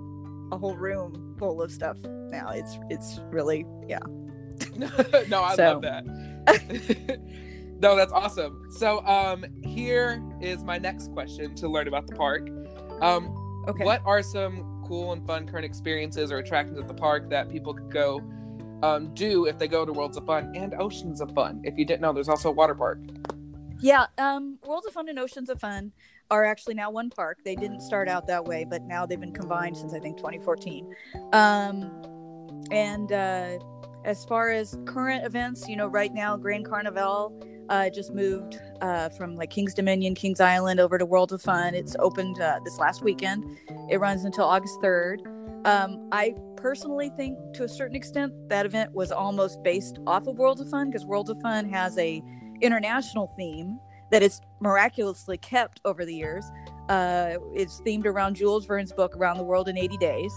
a 0.52 0.58
whole 0.58 0.76
room 0.76 1.34
full 1.38 1.60
of 1.62 1.70
stuff 1.70 1.98
now. 2.30 2.50
It's 2.50 2.78
it's 2.90 3.20
really 3.30 3.66
yeah. 3.86 3.98
No 5.28 5.42
i 5.42 5.54
so. 5.56 5.80
love 5.80 5.82
that 5.82 7.20
no, 7.80 7.94
that's 7.96 8.12
awesome. 8.12 8.70
So, 8.70 9.04
um, 9.06 9.44
here 9.62 10.22
is 10.40 10.64
my 10.64 10.78
next 10.78 11.12
question 11.12 11.54
to 11.56 11.68
learn 11.68 11.88
about 11.88 12.06
the 12.06 12.14
park. 12.16 12.48
Um, 13.00 13.64
okay. 13.68 13.84
What 13.84 14.02
are 14.04 14.22
some 14.22 14.82
cool 14.86 15.12
and 15.12 15.24
fun 15.26 15.46
current 15.46 15.64
experiences 15.64 16.32
or 16.32 16.38
attractions 16.38 16.78
at 16.78 16.88
the 16.88 16.94
park 16.94 17.30
that 17.30 17.48
people 17.50 17.74
could 17.74 17.90
go 17.90 18.22
um, 18.82 19.12
do 19.14 19.46
if 19.46 19.58
they 19.58 19.68
go 19.68 19.84
to 19.84 19.92
Worlds 19.92 20.16
of 20.16 20.26
Fun 20.26 20.52
and 20.56 20.74
Oceans 20.74 21.20
of 21.20 21.32
Fun? 21.34 21.60
If 21.64 21.78
you 21.78 21.84
didn't 21.84 22.00
know, 22.00 22.12
there's 22.12 22.28
also 22.28 22.48
a 22.48 22.52
water 22.52 22.74
park. 22.74 23.00
Yeah, 23.80 24.06
um, 24.18 24.58
Worlds 24.66 24.86
of 24.86 24.94
Fun 24.94 25.08
and 25.08 25.18
Oceans 25.18 25.48
of 25.48 25.60
Fun 25.60 25.92
are 26.30 26.44
actually 26.44 26.74
now 26.74 26.90
one 26.90 27.10
park. 27.10 27.38
They 27.44 27.54
didn't 27.54 27.80
start 27.80 28.08
out 28.08 28.26
that 28.26 28.44
way, 28.44 28.66
but 28.68 28.82
now 28.82 29.06
they've 29.06 29.20
been 29.20 29.32
combined 29.32 29.76
since 29.76 29.94
I 29.94 30.00
think 30.00 30.16
2014. 30.16 30.94
Um, 31.32 32.64
and 32.70 33.12
uh, 33.12 33.58
as 34.04 34.24
far 34.24 34.50
as 34.50 34.76
current 34.84 35.24
events, 35.24 35.68
you 35.68 35.76
know, 35.76 35.86
right 35.86 36.12
now 36.12 36.36
Grand 36.36 36.66
Carnival 36.66 37.40
uh, 37.68 37.90
just 37.90 38.12
moved 38.12 38.60
uh, 38.80 39.08
from 39.10 39.36
like 39.36 39.50
King's 39.50 39.74
Dominion, 39.74 40.14
Kings 40.14 40.40
Island 40.40 40.80
over 40.80 40.98
to 40.98 41.06
World 41.06 41.32
of 41.32 41.42
Fun. 41.42 41.74
It's 41.74 41.96
opened 41.98 42.40
uh, 42.40 42.60
this 42.64 42.78
last 42.78 43.02
weekend. 43.02 43.44
It 43.90 43.98
runs 43.98 44.24
until 44.24 44.44
August 44.44 44.78
3rd. 44.82 45.26
Um, 45.66 46.08
I 46.12 46.34
personally 46.56 47.10
think, 47.16 47.36
to 47.54 47.64
a 47.64 47.68
certain 47.68 47.96
extent, 47.96 48.32
that 48.48 48.66
event 48.66 48.94
was 48.94 49.12
almost 49.12 49.62
based 49.62 49.98
off 50.06 50.26
of 50.26 50.38
World 50.38 50.60
of 50.60 50.70
Fun 50.70 50.90
because 50.90 51.04
World 51.04 51.30
of 51.30 51.40
Fun 51.40 51.68
has 51.68 51.96
a 51.98 52.22
international 52.60 53.28
theme 53.36 53.78
that 54.10 54.22
is 54.22 54.40
miraculously 54.60 55.36
kept 55.36 55.80
over 55.84 56.04
the 56.04 56.14
years. 56.14 56.44
Uh, 56.88 57.36
it's 57.54 57.80
themed 57.82 58.06
around 58.06 58.36
Jules 58.36 58.64
Verne's 58.64 58.92
book 58.92 59.14
Around 59.16 59.36
the 59.36 59.44
World 59.44 59.68
in 59.68 59.76
80 59.76 59.96
Days. 59.98 60.32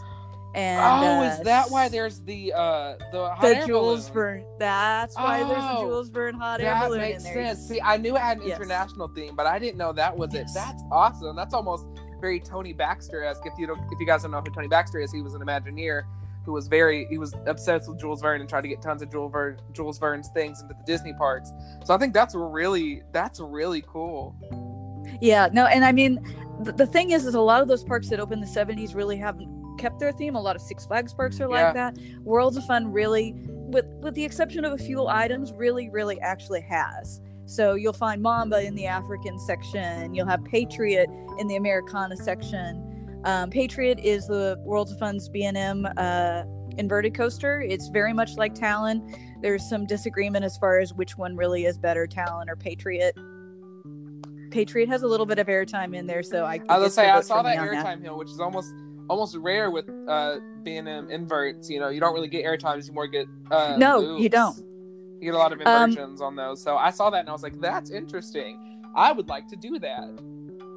And 0.54 1.04
oh, 1.06 1.20
uh, 1.22 1.24
is 1.24 1.40
that 1.42 1.72
why 1.72 1.88
there's 1.88 2.20
the 2.22 2.52
uh 2.54 2.96
the 3.12 3.30
hot 3.30 3.42
the 3.42 3.58
air 3.58 3.66
Jules? 3.66 4.10
Verne? 4.10 4.44
That's 4.60 5.16
why 5.16 5.44
there's 5.44 5.64
a 5.64 5.78
Oh, 5.78 5.82
Jules 5.82 6.10
Verne 6.10 6.36
hot 6.36 6.60
air 6.60 6.74
That 6.74 6.88
balloon 6.88 7.00
makes 7.02 7.24
in 7.26 7.34
there. 7.34 7.46
sense. 7.56 7.68
See, 7.68 7.80
I 7.82 7.96
knew 7.98 8.16
it 8.18 8.22
had 8.22 8.38
an 8.40 8.48
Yes. 8.48 8.58
international 8.58 9.08
theme, 9.16 9.36
but 9.36 9.46
I 9.48 9.60
didn't 9.60 9.78
know 9.78 9.94
that 9.94 10.18
was 10.18 10.34
Yes. 10.34 10.52
it. 10.52 10.54
That's 10.54 10.84
awesome. 10.92 11.36
That's 11.38 11.54
almost 11.54 11.86
very 12.20 12.40
Tony 12.42 12.74
Baxter 12.74 13.24
esque. 13.24 13.46
If 13.46 13.54
you 13.58 13.66
don't, 13.66 13.80
if 13.92 14.00
you 14.00 14.06
guys 14.06 14.24
don't 14.24 14.32
know 14.32 14.42
who 14.42 14.52
Tony 14.54 14.68
Baxter 14.68 15.00
is, 15.00 15.12
he 15.12 15.22
was 15.22 15.34
an 15.36 15.42
Imagineer 15.42 16.04
who 16.44 16.52
was 16.52 16.68
very 16.68 17.06
he 17.10 17.18
was 17.18 17.34
obsessed 17.46 17.88
with 17.88 18.00
Jules 18.00 18.20
Verne 18.22 18.42
and 18.42 18.50
tried 18.50 18.62
to 18.62 18.68
get 18.68 18.82
tons 18.82 19.02
of 19.02 19.10
Jules 19.12 19.32
Verne 19.32 19.58
Jules 19.72 20.00
Verne's 20.00 20.28
things 20.34 20.60
into 20.62 20.74
the 20.74 20.84
Disney 20.86 21.14
parks. 21.14 21.52
So 21.86 21.94
I 21.94 21.98
think 21.98 22.14
that's 22.14 22.36
really 22.36 23.04
that's 23.14 23.40
really 23.40 23.84
cool. 23.88 24.36
Yeah, 25.22 25.50
no, 25.54 25.66
and 25.66 25.84
I 25.86 25.92
mean, 25.92 26.20
the, 26.62 26.72
the 26.74 26.86
thing 26.88 27.12
is, 27.12 27.26
is 27.26 27.36
a 27.36 27.42
lot 27.42 27.62
of 27.62 27.68
those 27.68 27.84
parks 27.84 28.10
that 28.10 28.20
opened 28.20 28.44
in 28.44 28.50
the 28.50 28.60
'70s 28.60 28.96
really 28.96 29.18
haven't 29.18 29.50
kept 29.82 30.00
their 30.00 30.12
theme. 30.12 30.36
A 30.36 30.42
lot 30.42 30.56
of 30.56 30.62
Six 30.62 30.86
Flags 30.86 31.14
parks 31.14 31.42
are 31.42 31.50
Yeah. 31.50 31.66
like 31.66 31.74
that. 31.74 31.98
Worlds 32.24 32.56
of 32.56 32.66
Fun 32.66 32.92
really, 32.92 33.34
with 33.48 33.86
with 34.02 34.14
the 34.14 34.24
exception 34.24 34.64
of 34.64 34.74
a 34.74 34.78
few 34.78 35.08
items, 35.08 35.52
really, 35.54 35.90
really 35.90 36.20
actually 36.22 36.62
has. 36.62 37.20
So 37.46 37.74
you'll 37.74 37.92
find 37.94 38.22
Mamba 38.22 38.62
in 38.64 38.76
the 38.76 38.86
African 38.86 39.38
section. 39.40 40.14
You'll 40.14 40.28
have 40.28 40.44
Patriot 40.46 41.10
in 41.40 41.48
the 41.48 41.56
Americana 41.56 42.16
section. 42.16 42.88
Um, 43.26 43.50
Patriot 43.50 44.00
is 44.00 44.28
the 44.28 44.58
Worlds 44.64 44.92
of 44.92 45.00
Fun's 45.00 45.28
B&M 45.30 45.88
uh, 45.98 46.44
inverted 46.78 47.14
coaster. 47.14 47.62
It's 47.62 47.90
very 47.90 48.14
much 48.14 48.38
like 48.38 48.56
Talon. 48.56 49.14
There's 49.42 49.68
some 49.68 49.86
disagreement 49.86 50.46
as 50.46 50.58
far 50.58 50.80
as 50.80 50.94
which 50.94 51.18
one 51.18 51.36
really 51.36 51.66
is 51.66 51.78
better, 51.78 52.08
Talon 52.08 52.50
or 52.50 52.56
Patriot. 52.56 53.16
Patriot 54.52 54.90
has 54.90 55.04
a 55.04 55.08
little 55.08 55.26
bit 55.26 55.40
of 55.40 55.48
airtime 55.48 55.96
in 55.96 56.08
there, 56.08 56.24
so 56.24 56.46
I. 56.46 56.60
I 56.70 56.78
was 56.78 56.96
gonna 56.96 57.08
say 57.08 57.10
I 57.10 57.22
saw 57.22 57.42
that 57.42 57.58
airtime 57.58 58.02
hill, 58.02 58.18
which 58.18 58.30
is 58.30 58.40
almost 58.40 58.74
almost 59.10 59.36
rare 59.38 59.72
with 59.72 59.90
uh 60.08 60.38
being 60.64 60.88
um, 60.88 61.10
inverts. 61.10 61.70
You 61.70 61.80
know, 61.80 61.90
you 61.90 62.00
don't 62.00 62.14
really 62.14 62.28
get 62.28 62.44
air 62.44 62.58
times; 62.58 62.88
You 62.88 62.94
more 62.94 63.08
get 63.08 63.28
uh, 63.52 63.76
No, 63.78 64.18
you 64.18 64.30
don't. 64.30 64.58
You 65.20 65.26
get 65.32 65.34
a 65.36 65.38
lot 65.38 65.54
of 65.54 65.62
Um, 65.62 65.90
inversions 65.92 66.22
on 66.22 66.36
those. 66.36 66.62
So 66.64 66.78
I 66.78 66.90
saw 66.90 67.10
that 67.12 67.20
and 67.20 67.30
I 67.30 67.32
was 67.32 67.44
like, 67.44 67.60
that's 67.62 67.92
interesting. 67.92 68.82
I 68.96 69.12
would 69.12 69.28
like 69.30 69.48
to 69.50 69.56
do 69.56 69.78
that. 69.80 70.10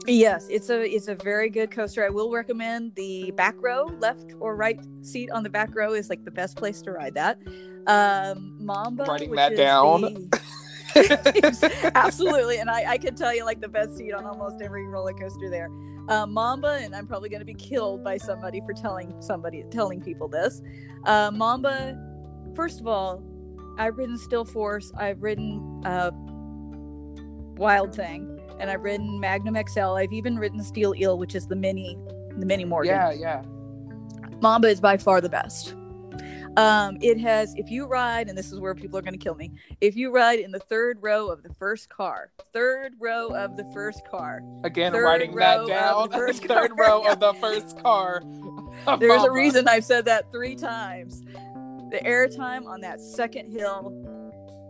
Yes, 0.07 0.47
it's 0.51 0.69
a 0.69 0.83
it's 0.83 1.09
a 1.09 1.15
very 1.15 1.49
good 1.49 1.71
coaster. 1.71 2.05
I 2.05 2.11
will 2.11 2.31
recommend 2.31 2.95
the 2.95 3.31
back 3.37 3.55
row, 3.63 3.87
left 4.01 4.35
or 4.39 4.55
right 4.55 4.79
seat 5.01 5.31
on 5.31 5.43
the 5.43 5.49
back 5.49 5.75
row 5.75 5.95
is 5.95 6.11
like 6.11 6.25
the 6.25 6.31
best 6.31 6.57
place 6.57 6.83
to 6.83 6.93
ride 6.93 7.15
that. 7.15 7.39
Um, 7.87 8.55
Mamba, 8.61 9.05
Writing 9.05 9.31
which 9.31 9.39
that 9.39 9.53
is 9.53 9.59
down. 9.59 10.03
the- 10.03 10.41
absolutely, 11.95 12.59
and 12.59 12.71
I, 12.71 12.93
I 12.93 12.99
can 12.99 13.15
tell 13.15 13.35
you 13.35 13.45
like 13.45 13.61
the 13.61 13.69
best 13.69 13.97
seat 13.97 14.13
on 14.13 14.25
almost 14.27 14.61
every 14.63 14.87
roller 14.87 15.13
coaster 15.15 15.51
there. 15.51 15.69
Uh, 16.09 16.27
Mamba, 16.27 16.79
and 16.83 16.95
I'm 16.95 17.07
probably 17.07 17.29
going 17.29 17.41
to 17.41 17.47
be 17.47 17.55
killed 17.55 18.05
by 18.05 18.19
somebody 18.19 18.61
for 18.61 18.75
telling 18.75 19.15
somebody 19.21 19.65
telling 19.71 20.01
people 20.01 20.29
this. 20.29 20.61
Uh, 21.05 21.31
Mamba, 21.33 21.99
first 22.55 22.81
of 22.81 22.87
all, 22.87 23.23
I've 23.79 23.97
ridden 23.97 24.19
Steel 24.19 24.45
Force. 24.45 24.93
I've 24.97 25.23
ridden 25.23 25.83
uh, 25.85 26.11
Wild 27.57 27.95
Thing, 27.95 28.39
and 28.61 28.71
I've 28.71 28.83
ridden 28.83 29.19
Magnum 29.19 29.57
XL. 29.69 29.95
I've 29.95 30.13
even 30.13 30.39
ridden 30.39 30.63
Steel 30.63 30.95
Eel, 30.95 31.19
which 31.19 31.35
is 31.35 31.47
the 31.47 31.57
mini, 31.57 31.99
the 32.37 32.47
mini 32.47 32.65
Morgan. 32.65 32.95
Yeah, 32.95 33.13
yeah. 33.13 33.43
Mamba 34.43 34.69
is 34.69 34.81
by 34.81 34.97
far 34.99 35.21
the 35.21 35.29
best. 35.29 35.75
Um, 36.57 36.99
it 37.01 37.19
has, 37.19 37.55
if 37.57 37.71
you 37.71 37.87
ride, 37.87 38.29
and 38.29 38.39
this 38.39 38.53
is 38.53 38.61
where 38.61 38.75
people 38.75 38.99
are 38.99 39.03
going 39.03 39.15
to 39.15 39.19
kill 39.19 39.35
me, 39.35 39.51
if 39.81 39.97
you 39.97 40.13
ride 40.13 40.39
in 40.39 40.53
the 40.53 40.61
third 40.61 40.99
row 41.01 41.27
of 41.29 41.43
the 41.43 41.53
first 41.55 41.89
car, 41.89 42.31
third 42.53 42.95
row 43.01 43.29
of 43.35 43.57
the 43.57 43.65
first 43.73 44.07
car, 44.09 44.43
Again, 44.63 44.93
writing 44.93 45.35
that 45.35 45.67
down. 45.67 46.11
first 46.11 46.45
Third 46.47 46.77
car. 46.77 46.87
row 46.87 47.05
of 47.11 47.19
the 47.21 47.33
first 47.41 47.79
car. 47.83 48.23
there's 49.01 49.23
a 49.25 49.31
reason 49.31 49.67
I've 49.69 49.85
said 49.85 50.05
that 50.05 50.31
three 50.31 50.55
times. 50.55 51.23
The 51.91 52.01
airtime 52.05 52.67
on 52.67 52.81
that 52.83 53.01
second 53.01 53.51
hill, 53.51 53.93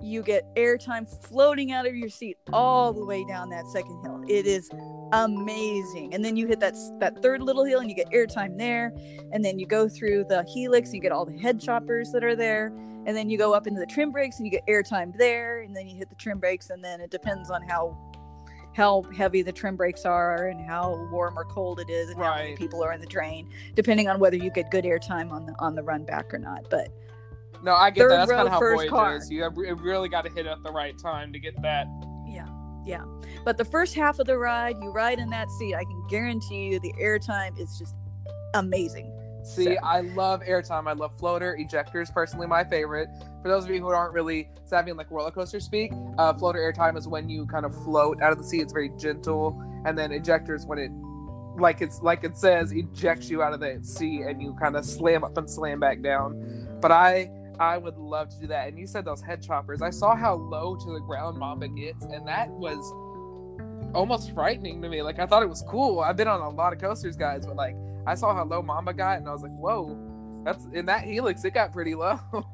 you 0.05 0.23
get 0.23 0.45
airtime 0.55 1.09
floating 1.27 1.73
out 1.73 1.87
of 1.87 1.97
your 1.97 2.09
seat 2.09 2.37
all 2.53 2.93
the 2.93 3.05
way 3.05 3.25
down 3.27 3.49
that 3.51 3.67
second 3.69 4.01
hill. 4.03 4.23
It 4.29 4.47
is 4.47 4.71
amazing. 5.13 6.15
And 6.15 6.25
then 6.25 6.37
you 6.37 6.47
hit 6.47 6.61
that 6.61 6.75
that 7.01 7.23
third 7.23 7.43
little 7.43 7.65
hill 7.65 7.81
and 7.81 7.89
you 7.89 7.97
get 7.97 8.11
airtime 8.11 8.59
there. 8.59 8.93
And 9.33 9.45
then 9.45 9.59
you 9.59 9.67
go 9.67 9.89
through 9.89 10.25
the 10.29 10.45
helix 10.45 10.89
and 10.89 10.97
you 10.97 11.01
get 11.01 11.13
all 11.13 11.25
the 11.25 11.39
head 11.39 11.61
choppers 11.61 12.13
that 12.13 12.23
are 12.23 12.37
there. 12.37 12.67
And 13.07 13.17
then 13.17 13.29
you 13.31 13.39
go 13.39 13.55
up 13.55 13.67
into 13.67 13.81
the 13.81 13.87
trim 13.87 14.13
brakes 14.13 14.39
and 14.39 14.47
you 14.47 14.51
get 14.51 14.67
airtime 14.67 15.17
there. 15.17 15.61
And 15.61 15.75
then 15.75 15.89
you 15.89 15.97
hit 15.97 16.11
the 16.11 16.17
trim 16.17 16.39
brakes 16.39 16.71
and 16.71 16.85
then 16.85 17.01
it 17.01 17.11
depends 17.11 17.51
on 17.51 17.63
how 17.63 17.97
how 18.75 19.05
heavy 19.17 19.41
the 19.41 19.53
trim 19.53 19.77
brakes 19.77 20.05
are 20.05 20.49
and 20.49 20.61
how 20.61 21.09
warm 21.13 21.39
or 21.39 21.45
cold 21.45 21.79
it 21.79 21.89
is 21.89 22.11
and 22.11 22.19
how 22.21 22.35
many 22.35 22.57
people 22.57 22.83
are 22.83 22.93
in 22.93 23.01
the 23.01 23.07
train, 23.07 23.49
depending 23.75 24.09
on 24.09 24.19
whether 24.19 24.37
you 24.37 24.51
get 24.51 24.69
good 24.73 24.85
airtime 24.85 25.31
on 25.31 25.47
the 25.47 25.55
on 25.61 25.77
the 25.77 25.83
run 25.83 26.05
back 26.05 26.35
or 26.35 26.39
not. 26.39 26.69
But 26.71 26.89
No, 27.65 27.75
I 27.75 27.91
get 27.91 28.09
that. 28.09 28.17
That's 28.17 28.31
kind 28.31 28.47
of 28.47 28.53
how 28.53 28.59
first 28.59 28.77
Voyage 28.81 28.91
car. 28.91 29.17
is. 29.17 29.31
You 29.31 29.49
really 29.81 30.09
got 30.09 30.23
to 30.27 30.31
hit 30.31 30.47
it 30.47 30.51
at 30.51 30.63
the 30.63 30.71
right 30.71 30.97
time 30.99 31.33
to 31.33 31.39
get 31.39 31.61
that. 31.63 31.87
yeah, 32.27 32.47
yeah. 32.85 33.05
But 33.45 33.57
the 33.57 33.65
first 33.65 33.95
half 33.95 34.19
of 34.19 34.27
the 34.27 34.37
ride, 34.39 34.77
you 34.83 34.91
ride 34.91 35.19
in 35.19 35.31
that 35.31 35.51
seat. 35.59 35.75
I 35.75 35.85
can 35.85 36.07
guarantee 36.09 36.67
you 36.69 36.79
the 36.81 36.93
airtime 37.01 37.59
is 37.59 37.79
just 37.79 37.95
amazing. 38.55 39.11
See, 39.45 39.65
So- 39.65 39.77
I 39.83 40.01
love 40.01 40.43
airtime. 40.43 40.87
I 40.89 40.93
love 40.93 41.19
floater. 41.19 41.55
Ejector 41.59 42.01
is 42.01 42.11
personally 42.11 42.47
my 42.47 42.65
favorite. 42.65 43.09
For 43.43 43.49
those 43.49 43.65
of 43.65 43.71
you 43.71 43.81
who 43.81 43.89
aren't 43.89 44.15
really 44.15 44.49
savvy 44.65 44.91
in 44.91 44.97
like 44.97 45.11
roller 45.11 45.31
coaster 45.31 45.61
speak, 45.61 45.93
uh, 46.19 46.33
floater 46.35 46.59
airtime 46.61 46.97
is 46.97 47.07
when 47.09 47.29
you 47.29 47.47
kind 47.47 47.67
of 47.67 47.75
float 47.85 48.21
out 48.23 48.33
of 48.33 48.39
the 48.39 48.45
seat. 48.45 48.61
It's 48.63 48.73
very 48.73 48.91
gentle, 48.99 49.61
and 49.87 49.97
then 49.99 50.13
ejector 50.13 50.55
is 50.55 50.65
when 50.67 50.79
it, 50.79 50.91
like 51.61 51.83
it's 51.83 52.01
like 52.03 52.25
it 52.25 52.37
says, 52.39 52.73
ejects 52.73 53.29
you 53.29 53.43
out 53.43 53.53
of 53.53 53.61
the 53.61 53.79
seat 53.83 54.23
and 54.23 54.41
you 54.43 54.55
kind 54.55 54.77
of 54.77 54.85
slam 54.85 55.25
up 55.25 55.37
and 55.37 55.49
slam 55.49 55.79
back 55.79 56.01
down. 56.03 56.79
But 56.81 56.91
I, 56.91 57.31
I 57.59 57.79
would 57.79 57.97
love 57.97 58.29
to 58.31 58.41
do 58.41 58.47
that. 58.49 58.69
And 58.69 58.79
you 58.79 58.87
said 58.87 59.05
those 59.05 59.23
head 59.23 59.43
choppers. 59.43 59.83
I 59.83 59.91
saw 59.91 60.15
how 60.15 60.35
low 60.35 60.77
to 60.77 60.93
the 60.93 61.01
ground 61.01 61.39
Mamba 61.39 61.69
gets, 61.69 62.05
and 62.05 62.27
that 62.27 62.51
was 62.51 62.93
almost 63.95 64.35
frightening 64.35 64.83
to 64.83 64.89
me. 64.89 65.03
Like 65.03 65.19
I 65.19 65.27
thought 65.27 65.43
it 65.43 65.49
was 65.49 65.65
cool. 65.69 66.01
I've 66.01 66.17
been 66.17 66.29
on 66.29 66.41
a 66.41 66.51
lot 66.51 66.73
of 66.73 66.81
coasters, 66.81 67.17
guys, 67.17 67.47
but 67.47 67.57
like 67.57 67.77
I 68.07 68.15
saw 68.15 68.35
how 68.35 68.45
low 68.45 68.63
Mamba 68.63 68.93
got, 68.93 69.19
and 69.19 69.29
I 69.29 69.33
was 69.33 69.43
like, 69.43 69.53
"Whoa, 69.53 69.99
that's 70.45 70.67
in 70.73 70.87
that 70.87 71.05
helix. 71.05 71.45
It 71.45 71.55
got 71.55 71.73
pretty 71.73 71.95
low." 71.95 72.19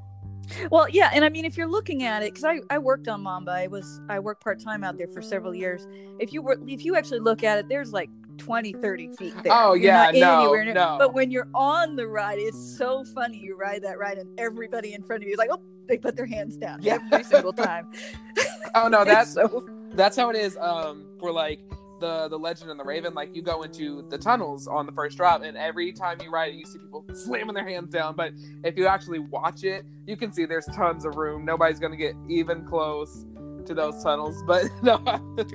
Well, 0.71 0.89
yeah, 0.89 1.11
and 1.13 1.25
I 1.25 1.29
mean, 1.29 1.45
if 1.45 1.57
you're 1.57 1.69
looking 1.69 2.03
at 2.03 2.23
it, 2.23 2.33
because 2.33 2.45
I, 2.45 2.61
I 2.71 2.79
worked 2.79 3.07
on 3.07 3.23
Mamba, 3.23 3.53
I 3.53 3.67
was 3.69 4.01
I 4.09 4.19
worked 4.19 4.43
part 4.43 4.61
time 4.61 4.83
out 4.83 4.99
there 4.99 5.07
for 5.07 5.23
several 5.23 5.55
years. 5.55 5.87
If 6.19 6.33
you 6.33 6.43
were 6.43 6.59
if 6.67 6.85
you 6.85 6.97
actually 6.97 7.21
look 7.21 7.45
at 7.45 7.59
it, 7.59 7.69
there's 7.69 7.93
like 7.93 8.11
20, 8.41 8.73
30 8.75 9.13
feet 9.17 9.35
there. 9.43 9.53
Oh, 9.55 9.75
You're 9.75 9.85
yeah, 9.87 10.05
not 10.05 10.15
no, 10.15 10.41
anywhere 10.41 10.65
near- 10.65 10.75
no. 10.75 10.97
But 10.99 11.15
when 11.15 11.31
you're 11.31 11.49
on 11.55 11.97
the 11.97 12.07
ride, 12.09 12.39
it's 12.39 12.59
so 12.77 13.05
funny. 13.05 13.39
You 13.39 13.57
ride 13.57 13.83
that 13.83 13.99
ride, 13.99 14.19
and 14.19 14.29
everybody 14.39 14.95
in 14.95 15.03
front 15.03 15.23
of 15.23 15.27
you 15.29 15.33
is 15.35 15.39
like, 15.39 15.51
oh, 15.53 15.61
they 15.87 15.97
put 15.99 16.17
their 16.17 16.27
hands 16.27 16.57
down 16.57 16.81
Yeah. 16.83 16.99
every 17.13 17.25
single 17.25 17.53
time. 17.53 17.91
oh 18.75 18.89
no, 18.89 19.05
that's 19.13 19.33
so 19.35 19.67
that's 19.93 20.17
how 20.17 20.31
it 20.31 20.37
is. 20.37 20.57
Um, 20.57 21.07
for 21.19 21.33
like 21.33 21.61
the 22.01 22.29
the 22.29 22.39
Legend 22.39 22.71
and 22.71 22.79
the 22.81 22.85
Raven, 22.85 23.13
like 23.13 23.35
you 23.35 23.43
go 23.43 23.63
into 23.63 24.07
the 24.09 24.17
tunnels 24.17 24.67
on 24.67 24.87
the 24.87 24.93
first 24.93 25.17
drop, 25.17 25.43
and 25.43 25.57
every 25.57 25.93
time 25.93 26.19
you 26.23 26.31
ride 26.31 26.55
it, 26.55 26.57
you 26.57 26.65
see 26.65 26.79
people 26.79 27.05
slamming 27.13 27.55
their 27.55 27.67
hands 27.69 27.93
down. 27.93 28.15
But 28.17 28.33
if 28.65 28.77
you 28.79 28.87
actually 28.87 29.19
watch 29.19 29.65
it, 29.65 29.85
you 30.07 30.17
can 30.17 30.33
see 30.33 30.45
there's 30.47 30.67
tons 30.67 31.05
of 31.05 31.17
room. 31.17 31.45
Nobody's 31.45 31.79
gonna 31.81 31.97
get 31.97 32.15
even 32.29 32.65
close 32.65 33.27
to 33.71 33.75
those 33.75 34.03
tunnels. 34.03 34.43
But 34.47 34.65
no, 34.83 34.99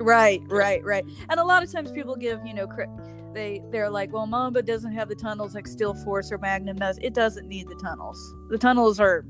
right 0.00 0.42
right 0.48 0.82
right. 0.84 1.04
And 1.28 1.38
a 1.38 1.44
lot 1.44 1.62
of 1.62 1.70
times 1.70 1.92
people 1.92 2.16
give 2.16 2.40
you 2.46 2.54
know 2.54 2.66
they 3.34 3.62
they're 3.70 3.90
like 3.90 4.12
well 4.12 4.26
mamba 4.26 4.62
doesn't 4.62 4.92
have 4.92 5.08
the 5.08 5.14
tunnels 5.14 5.54
like 5.54 5.66
steel 5.66 5.94
force 5.94 6.32
or 6.32 6.38
magnum 6.38 6.76
does. 6.76 6.98
It 7.02 7.14
doesn't 7.14 7.46
need 7.46 7.68
the 7.68 7.74
tunnels. 7.76 8.18
The 8.50 8.58
tunnels 8.58 8.98
are 9.00 9.24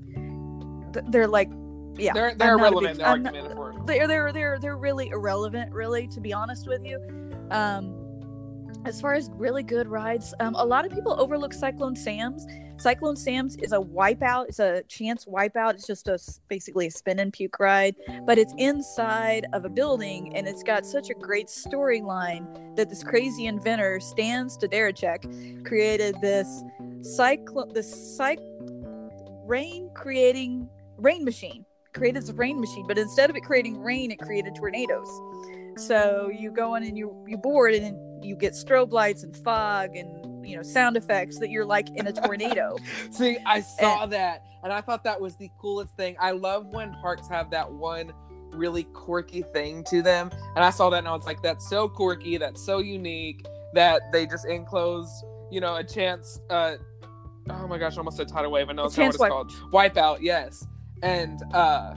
they're 1.09 1.27
like 1.29 1.51
yeah 1.99 2.13
they're 2.13 2.35
they're 2.35 2.53
I'm 2.55 2.59
irrelevant 2.61 2.99
big- 2.99 3.23
not- 3.23 3.87
they're 3.87 4.07
they're 4.09 4.33
they're 4.33 4.59
they're 4.59 4.77
really 4.77 5.09
irrelevant 5.09 5.73
really 5.73 6.07
to 6.09 6.21
be 6.21 6.33
honest 6.33 6.67
with 6.69 6.85
you. 6.85 6.99
Um 7.51 7.95
as 8.85 9.01
far 9.01 9.15
as 9.15 9.31
really 9.35 9.65
good 9.65 9.89
rides 9.89 10.33
um 10.41 10.55
a 10.55 10.65
lot 10.65 10.85
of 10.87 10.93
people 10.93 11.17
overlook 11.19 11.53
cyclone 11.53 11.97
sam's 11.97 12.47
cyclone 12.79 13.17
sam's 13.17 13.57
is 13.57 13.73
a 13.73 13.79
wipeout 13.79 14.47
it's 14.49 14.59
a 14.59 14.83
chance 14.85 15.25
wipeout 15.25 15.75
it's 15.75 15.87
just 15.87 16.09
a 16.09 16.19
basically 16.49 16.87
a 16.87 16.91
spin 16.91 17.19
and 17.19 17.33
puke 17.33 17.59
ride 17.59 17.97
but 18.25 18.39
it's 18.39 18.55
inside 18.59 19.47
of 19.53 19.65
a 19.65 19.69
building 19.69 20.35
and 20.37 20.47
it's 20.47 20.63
got 20.63 20.85
such 20.85 21.11
a 21.11 21.15
great 21.15 21.47
storyline 21.47 22.77
that 22.77 22.89
this 22.89 23.03
crazy 23.03 23.47
inventor 23.47 23.99
Stan 24.01 24.49
Staderchek 24.49 25.65
created 25.65 26.17
this 26.21 26.63
cyclone 27.03 27.73
this 27.73 28.19
cyc 28.19 28.39
rain 29.47 29.91
creating 29.95 30.69
rain 30.99 31.25
machine 31.25 31.65
created 31.97 32.23
this 32.23 32.31
rain 32.33 32.61
machine, 32.61 32.87
but 32.87 32.99
instead 32.99 33.31
of 33.31 33.37
it 33.37 33.43
creating 33.43 33.81
rain, 33.81 34.11
it 34.11 34.19
created 34.19 34.55
tornadoes. 34.55 35.09
So 35.77 36.31
you 36.33 36.51
go 36.51 36.75
in 36.77 36.85
and 36.85 36.97
you 36.97 37.15
you 37.27 37.37
board 37.37 37.75
and 37.75 38.25
you 38.25 38.37
get 38.37 38.53
strobe 38.53 38.93
lights 38.93 39.25
and 39.25 39.37
fog 39.37 39.97
and 39.97 40.26
you 40.47 40.57
know 40.57 40.63
sound 40.63 40.97
effects 40.97 41.39
that 41.39 41.51
you're 41.51 41.65
like 41.65 41.89
in 41.91 42.07
a 42.07 42.13
tornado. 42.13 42.77
See, 43.11 43.39
I 43.45 43.61
saw 43.61 44.05
and, 44.05 44.13
that 44.13 44.45
and 44.63 44.73
I 44.73 44.81
thought 44.81 45.05
that 45.05 45.21
was 45.21 45.37
the 45.37 45.51
coolest 45.61 45.97
thing. 45.97 46.17
I 46.19 46.33
love 46.33 46.67
when 46.67 46.93
parks 46.95 47.29
have 47.29 47.51
that 47.51 47.71
one 47.71 48.13
really 48.53 48.85
quirky 48.85 49.43
thing 49.43 49.85
to 49.85 50.03
them. 50.03 50.31
And 50.55 50.65
I 50.65 50.71
saw 50.71 50.91
that 50.91 50.99
and 50.99 51.09
I 51.09 51.13
was 51.13 51.25
like, 51.25 51.43
that's 51.43 51.69
so 51.69 51.89
quirky, 51.89 52.37
that's 52.37 52.65
so 52.65 52.79
unique 52.79 53.47
that 53.75 54.03
they 54.13 54.27
just 54.27 54.47
enclosed, 54.47 55.25
you 55.51 55.61
know, 55.61 55.77
a 55.77 55.85
chance 55.85 56.41
uh 56.51 56.77
oh 57.51 57.69
my 57.69 57.79
gosh, 57.79 57.95
I 57.95 57.99
almost 57.99 58.17
said 58.17 58.29
tidal 58.29 58.51
wave. 58.51 58.69
I 58.69 58.73
know 58.73 58.87
it's 58.87 58.97
not 58.97 59.05
what 59.05 59.09
it's 59.11 59.19
wipe. 59.19 59.31
called. 59.31 59.53
Wipeout, 59.73 60.19
yes. 60.21 60.67
And 61.03 61.43
uh 61.55 61.95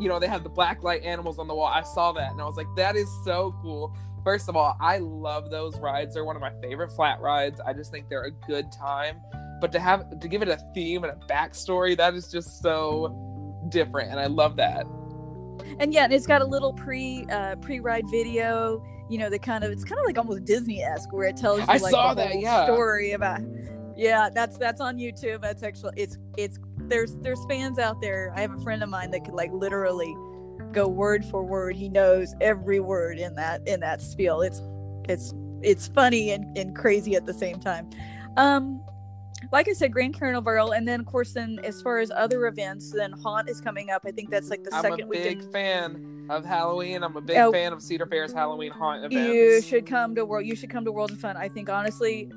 you 0.00 0.08
know, 0.08 0.20
they 0.20 0.28
have 0.28 0.44
the 0.44 0.48
black 0.48 0.84
light 0.84 1.02
animals 1.02 1.38
on 1.38 1.48
the 1.48 1.54
wall. 1.54 1.66
I 1.66 1.82
saw 1.82 2.12
that 2.12 2.30
and 2.30 2.40
I 2.40 2.44
was 2.44 2.56
like, 2.56 2.68
that 2.76 2.96
is 2.96 3.08
so 3.24 3.54
cool. 3.62 3.96
First 4.24 4.48
of 4.48 4.56
all, 4.56 4.76
I 4.80 4.98
love 4.98 5.50
those 5.50 5.78
rides. 5.78 6.14
They're 6.14 6.24
one 6.24 6.36
of 6.36 6.42
my 6.42 6.52
favorite 6.60 6.90
flat 6.92 7.20
rides. 7.20 7.60
I 7.60 7.72
just 7.72 7.90
think 7.90 8.08
they're 8.08 8.24
a 8.24 8.30
good 8.46 8.70
time. 8.72 9.20
But 9.60 9.72
to 9.72 9.80
have 9.80 10.20
to 10.20 10.28
give 10.28 10.42
it 10.42 10.48
a 10.48 10.58
theme 10.74 11.04
and 11.04 11.12
a 11.12 11.26
backstory, 11.26 11.96
that 11.96 12.14
is 12.14 12.30
just 12.30 12.62
so 12.62 13.66
different. 13.68 14.10
And 14.10 14.20
I 14.20 14.26
love 14.26 14.56
that. 14.56 14.86
And 15.80 15.92
yeah, 15.92 16.04
and 16.04 16.12
it's 16.12 16.26
got 16.26 16.42
a 16.42 16.46
little 16.46 16.72
pre 16.72 17.26
uh 17.30 17.56
pre 17.56 17.80
ride 17.80 18.04
video, 18.10 18.84
you 19.08 19.18
know, 19.18 19.30
the 19.30 19.38
kind 19.38 19.64
of 19.64 19.72
it's 19.72 19.84
kind 19.84 19.98
of 19.98 20.06
like 20.06 20.18
almost 20.18 20.44
Disney 20.44 20.82
esque 20.82 21.12
where 21.12 21.26
it 21.26 21.36
tells 21.36 21.60
you 21.60 21.66
I 21.68 21.78
like 21.78 21.90
saw 21.90 22.14
the 22.14 22.22
that, 22.22 22.40
yeah. 22.40 22.64
story 22.64 23.12
about 23.12 23.40
yeah, 23.96 24.30
that's 24.32 24.56
that's 24.56 24.80
on 24.80 24.96
YouTube. 24.96 25.42
That's 25.42 25.64
actually 25.64 25.94
it's 25.96 26.18
it's 26.36 26.58
there's 26.76 27.16
there's 27.16 27.44
fans 27.46 27.80
out 27.80 28.00
there. 28.00 28.32
I 28.36 28.40
have 28.40 28.52
a 28.52 28.60
friend 28.62 28.82
of 28.82 28.88
mine 28.88 29.10
that 29.10 29.24
could 29.24 29.34
like 29.34 29.50
literally 29.52 30.14
go 30.72 30.88
word 30.88 31.24
for 31.24 31.44
word. 31.44 31.76
He 31.76 31.88
knows 31.88 32.34
every 32.40 32.80
word 32.80 33.18
in 33.18 33.34
that 33.36 33.66
in 33.66 33.80
that 33.80 34.00
spiel. 34.00 34.40
It's 34.42 34.62
it's 35.08 35.34
it's 35.62 35.88
funny 35.88 36.30
and, 36.30 36.56
and 36.56 36.74
crazy 36.76 37.16
at 37.16 37.26
the 37.26 37.34
same 37.34 37.60
time. 37.60 37.88
Um 38.36 38.82
like 39.52 39.68
I 39.68 39.72
said, 39.72 39.92
Grand 39.92 40.18
Carnival, 40.18 40.72
and 40.72 40.86
then 40.86 41.00
of 41.00 41.06
course, 41.06 41.32
then 41.32 41.60
as 41.62 41.80
far 41.80 41.98
as 41.98 42.10
other 42.10 42.46
events, 42.46 42.90
then 42.90 43.12
Haunt 43.12 43.48
is 43.48 43.60
coming 43.60 43.90
up. 43.90 44.02
I 44.04 44.10
think 44.10 44.30
that's 44.30 44.50
like 44.50 44.64
the 44.64 44.74
I'm 44.74 44.82
second 44.82 45.02
a 45.02 45.06
weekend. 45.06 45.40
big 45.40 45.52
fan 45.52 46.26
of 46.28 46.44
Halloween. 46.44 47.02
I'm 47.02 47.16
a 47.16 47.20
big 47.20 47.36
oh, 47.38 47.52
fan 47.52 47.72
of 47.72 47.80
Cedar 47.80 48.06
Fair's 48.06 48.32
Halloween 48.32 48.72
Haunt 48.72 49.04
events. 49.04 49.34
You 49.34 49.62
should 49.62 49.86
come 49.86 50.14
to 50.16 50.24
World. 50.24 50.46
You 50.46 50.56
should 50.56 50.70
come 50.70 50.84
to 50.84 50.92
World 50.92 51.12
of 51.12 51.20
Fun. 51.20 51.36
I 51.36 51.48
think 51.48 51.70
honestly, 51.70 52.30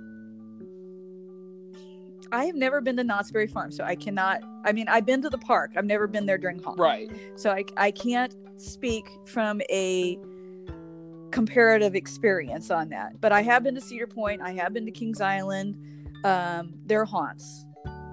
I 2.32 2.46
have 2.46 2.56
never 2.56 2.82
been 2.82 2.98
to 2.98 3.04
Knott's 3.04 3.32
Berry 3.32 3.48
Farm, 3.48 3.72
so 3.72 3.84
I 3.84 3.96
cannot. 3.96 4.42
I 4.64 4.72
mean, 4.72 4.88
I've 4.88 5.06
been 5.06 5.22
to 5.22 5.30
the 5.30 5.38
park. 5.38 5.72
I've 5.76 5.86
never 5.86 6.08
been 6.08 6.26
there 6.26 6.38
during 6.38 6.62
Haunt. 6.62 6.80
Right. 6.80 7.12
So 7.36 7.52
I 7.52 7.66
I 7.78 7.92
can't 7.92 8.36
speak 8.58 9.06
from 9.26 9.62
a 9.70 10.18
comparative 11.32 11.96
experience 11.96 12.72
on 12.72 12.90
that. 12.90 13.20
But 13.20 13.32
I 13.32 13.42
have 13.42 13.64
been 13.64 13.76
to 13.76 13.82
Cedar 13.82 14.08
Point. 14.08 14.42
I 14.42 14.52
have 14.52 14.74
been 14.74 14.86
to 14.86 14.92
Kings 14.92 15.22
Island. 15.22 15.78
Um, 16.24 16.74
their 16.86 17.04
haunts. 17.04 17.66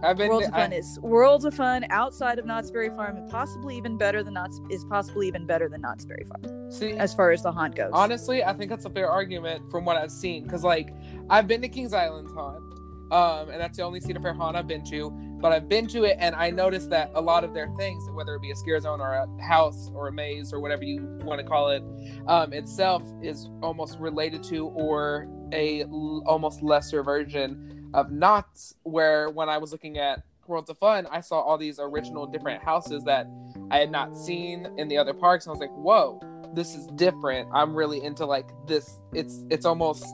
I've 0.03 0.17
been 0.17 0.29
Worlds 0.29 0.47
to, 0.47 0.53
of 0.53 0.59
Fun 0.59 0.73
I, 0.73 0.77
is 0.77 0.99
Worlds 1.01 1.45
of 1.45 1.55
Fun 1.55 1.85
outside 1.91 2.39
of 2.39 2.47
Knott's 2.47 2.71
Berry 2.71 2.89
Farm, 2.91 3.17
and 3.17 3.29
possibly 3.29 3.77
even 3.77 3.97
better 3.97 4.23
than 4.23 4.35
Knott's 4.35 4.61
is 4.71 4.85
possibly 4.85 5.27
even 5.27 5.45
better 5.45 5.69
than 5.69 5.81
Knott's 5.81 6.05
Berry 6.05 6.25
Farm. 6.25 6.71
See, 6.71 6.93
as 6.93 7.13
far 7.13 7.33
as 7.33 7.43
the 7.43 7.53
haunt 7.53 7.75
goes. 7.75 7.91
Honestly, 7.93 8.45
I 8.45 8.53
think 8.53 8.71
that's 8.71 8.85
a 8.85 8.91
fair 8.91 9.11
argument 9.11 9.71
from 9.71 9.85
what 9.85 9.97
I've 9.97 10.13
seen. 10.13 10.45
Because 10.45 10.63
like 10.63 10.95
I've 11.29 11.49
been 11.49 11.61
to 11.63 11.69
Kings 11.69 11.93
Island 11.93 12.29
haunt, 12.33 12.63
um, 13.11 13.51
and 13.51 13.61
that's 13.61 13.77
the 13.77 13.83
only 13.83 14.01
Cedar 14.01 14.21
Fair 14.21 14.35
haunt 14.35 14.57
I've 14.57 14.67
been 14.67 14.85
to. 14.87 15.11
But 15.41 15.53
I've 15.53 15.69
been 15.69 15.87
to 15.89 16.05
it, 16.05 16.17
and 16.19 16.35
I 16.35 16.51
noticed 16.51 16.91
that 16.91 17.11
a 17.15 17.21
lot 17.21 17.45
of 17.45 17.55
their 17.55 17.69
things, 17.79 18.09
whether 18.13 18.35
it 18.35 18.43
be 18.43 18.51
a 18.51 18.57
scare 18.57 18.81
zone 18.81 19.01
or 19.01 19.13
a 19.15 19.43
house 19.43 19.91
or 19.95 20.09
a 20.09 20.13
maze 20.13 20.53
or 20.53 20.61
whatever 20.61 20.83
you 20.83 21.19
want 21.23 21.41
to 21.41 21.47
call 21.47 21.71
it, 21.71 21.83
um, 22.27 22.53
itself 22.53 23.03
is 23.23 23.49
almost 23.63 23.99
related 23.99 24.43
to 24.45 24.67
or 24.69 25.29
a 25.53 25.83
l- 25.83 26.23
almost 26.27 26.63
lesser 26.63 27.03
version 27.03 27.91
of 27.95 28.11
Knott's, 28.11 28.75
where 28.83 29.31
when 29.31 29.49
I 29.49 29.59
was 29.59 29.73
looking 29.73 29.97
at 29.97 30.23
Worlds 30.47 30.71
of 30.71 30.79
Fun, 30.79 31.07
I 31.11 31.21
saw 31.21 31.41
all 31.41 31.57
these 31.57 31.79
original 31.79 32.27
different 32.27 32.63
houses 32.63 33.05
that 33.05 33.29
I 33.71 33.79
had 33.79 33.91
not 33.91 34.17
seen 34.17 34.67
in 34.77 34.89
the 34.89 34.99
other 34.99 35.15
parks. 35.15 35.47
And 35.47 35.51
I 35.51 35.53
was 35.53 35.61
like, 35.61 35.71
whoa, 35.71 36.21
this 36.55 36.75
is 36.75 36.87
different. 36.97 37.49
I'm 37.53 37.75
really 37.75 38.03
into 38.03 38.27
like 38.27 38.49
this. 38.67 39.01
It's 39.13 39.45
it's 39.51 39.67
almost 39.67 40.05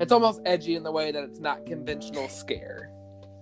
it's 0.00 0.12
almost 0.12 0.40
edgy 0.44 0.76
in 0.76 0.82
the 0.82 0.92
way 0.92 1.12
that 1.12 1.22
it's 1.22 1.40
not 1.40 1.64
conventional 1.66 2.28
scare. 2.28 2.90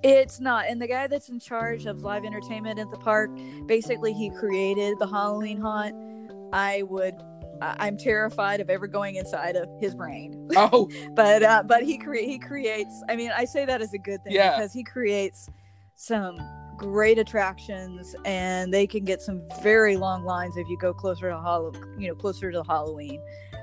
It's 0.02 0.38
not. 0.38 0.66
And 0.68 0.80
the 0.80 0.86
guy 0.86 1.06
that's 1.06 1.30
in 1.30 1.40
charge 1.40 1.86
of 1.86 2.02
live 2.02 2.24
entertainment 2.24 2.78
at 2.78 2.90
the 2.90 2.98
park, 2.98 3.30
basically 3.66 4.12
he 4.12 4.30
created 4.30 4.98
the 4.98 5.06
Halloween 5.06 5.58
haunt. 5.58 5.94
I 6.52 6.82
would 6.82 7.14
I'm 7.60 7.96
terrified 7.96 8.60
of 8.60 8.70
ever 8.70 8.86
going 8.86 9.16
inside 9.16 9.56
of 9.56 9.68
his 9.80 9.94
brain. 9.94 10.48
Oh, 10.56 10.88
but 11.14 11.42
uh, 11.42 11.62
but 11.66 11.82
he 11.82 11.98
cre- 11.98 12.16
he 12.16 12.38
creates. 12.38 13.02
I 13.08 13.16
mean, 13.16 13.30
I 13.36 13.44
say 13.44 13.64
that 13.64 13.82
as 13.82 13.92
a 13.92 13.98
good 13.98 14.22
thing 14.22 14.34
yeah. 14.34 14.56
because 14.56 14.72
he 14.72 14.84
creates 14.84 15.48
some 15.96 16.38
great 16.76 17.18
attractions, 17.18 18.14
and 18.24 18.72
they 18.72 18.86
can 18.86 19.04
get 19.04 19.20
some 19.20 19.42
very 19.62 19.96
long 19.96 20.24
lines 20.24 20.56
if 20.56 20.68
you 20.68 20.78
go 20.78 20.94
closer 20.94 21.28
to 21.30 21.40
Halloween. 21.40 21.82
You 21.98 22.08
know, 22.08 22.14
closer 22.14 22.52
to 22.52 22.62
Halloween. 22.62 23.20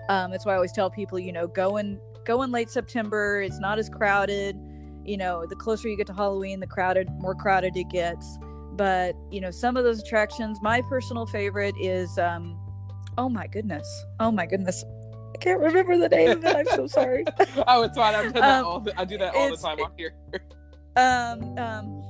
Um, 0.10 0.32
that's 0.32 0.46
why 0.46 0.54
I 0.54 0.56
always 0.56 0.74
tell 0.74 0.90
people, 0.90 1.18
you 1.18 1.32
know, 1.32 1.48
go 1.48 1.78
in 1.78 2.00
go 2.26 2.42
in 2.44 2.52
late 2.52 2.70
September. 2.70 3.42
It's 3.42 3.60
not 3.60 3.80
as 3.80 3.90
crowded. 3.90 4.58
You 5.04 5.18
know, 5.18 5.46
the 5.48 5.56
closer 5.56 5.88
you 5.88 5.98
get 5.98 6.08
to 6.08 6.14
Halloween, 6.14 6.60
the 6.60 6.68
crowded 6.68 7.10
more 7.20 7.36
crowded 7.36 7.76
it 7.76 7.90
gets. 7.90 8.38
But 8.74 9.16
you 9.32 9.42
know, 9.42 9.52
some 9.52 9.78
of 9.78 9.84
those 9.84 10.02
attractions. 10.02 10.60
My 10.62 10.82
personal 10.82 11.26
favorite 11.26 11.76
is. 11.80 12.18
Um, 12.18 12.58
Oh 13.18 13.30
my 13.30 13.48
goodness. 13.48 14.06
Oh 14.20 14.32
my 14.32 14.46
goodness. 14.46 14.84
I 15.34 15.38
can't 15.38 15.60
remember 15.60 15.98
the 15.98 16.10
name 16.10 16.32
of 16.32 16.46
it. 16.46 16.56
I'm 16.56 16.66
so 16.68 16.88
sorry. 16.88 17.26
oh, 17.68 17.84
it's 17.84 17.98
fine. 17.98 18.16
I'm 18.16 18.36
um, 18.38 18.66
all 18.66 18.80
the, 18.80 19.00
I 19.00 19.06
do 19.06 19.18
that 19.18 19.36
all 19.36 19.50
the 19.50 19.58
time 19.58 19.80
on 19.80 19.92
here. 19.98 20.14
um, 20.96 21.58
um, 21.58 22.04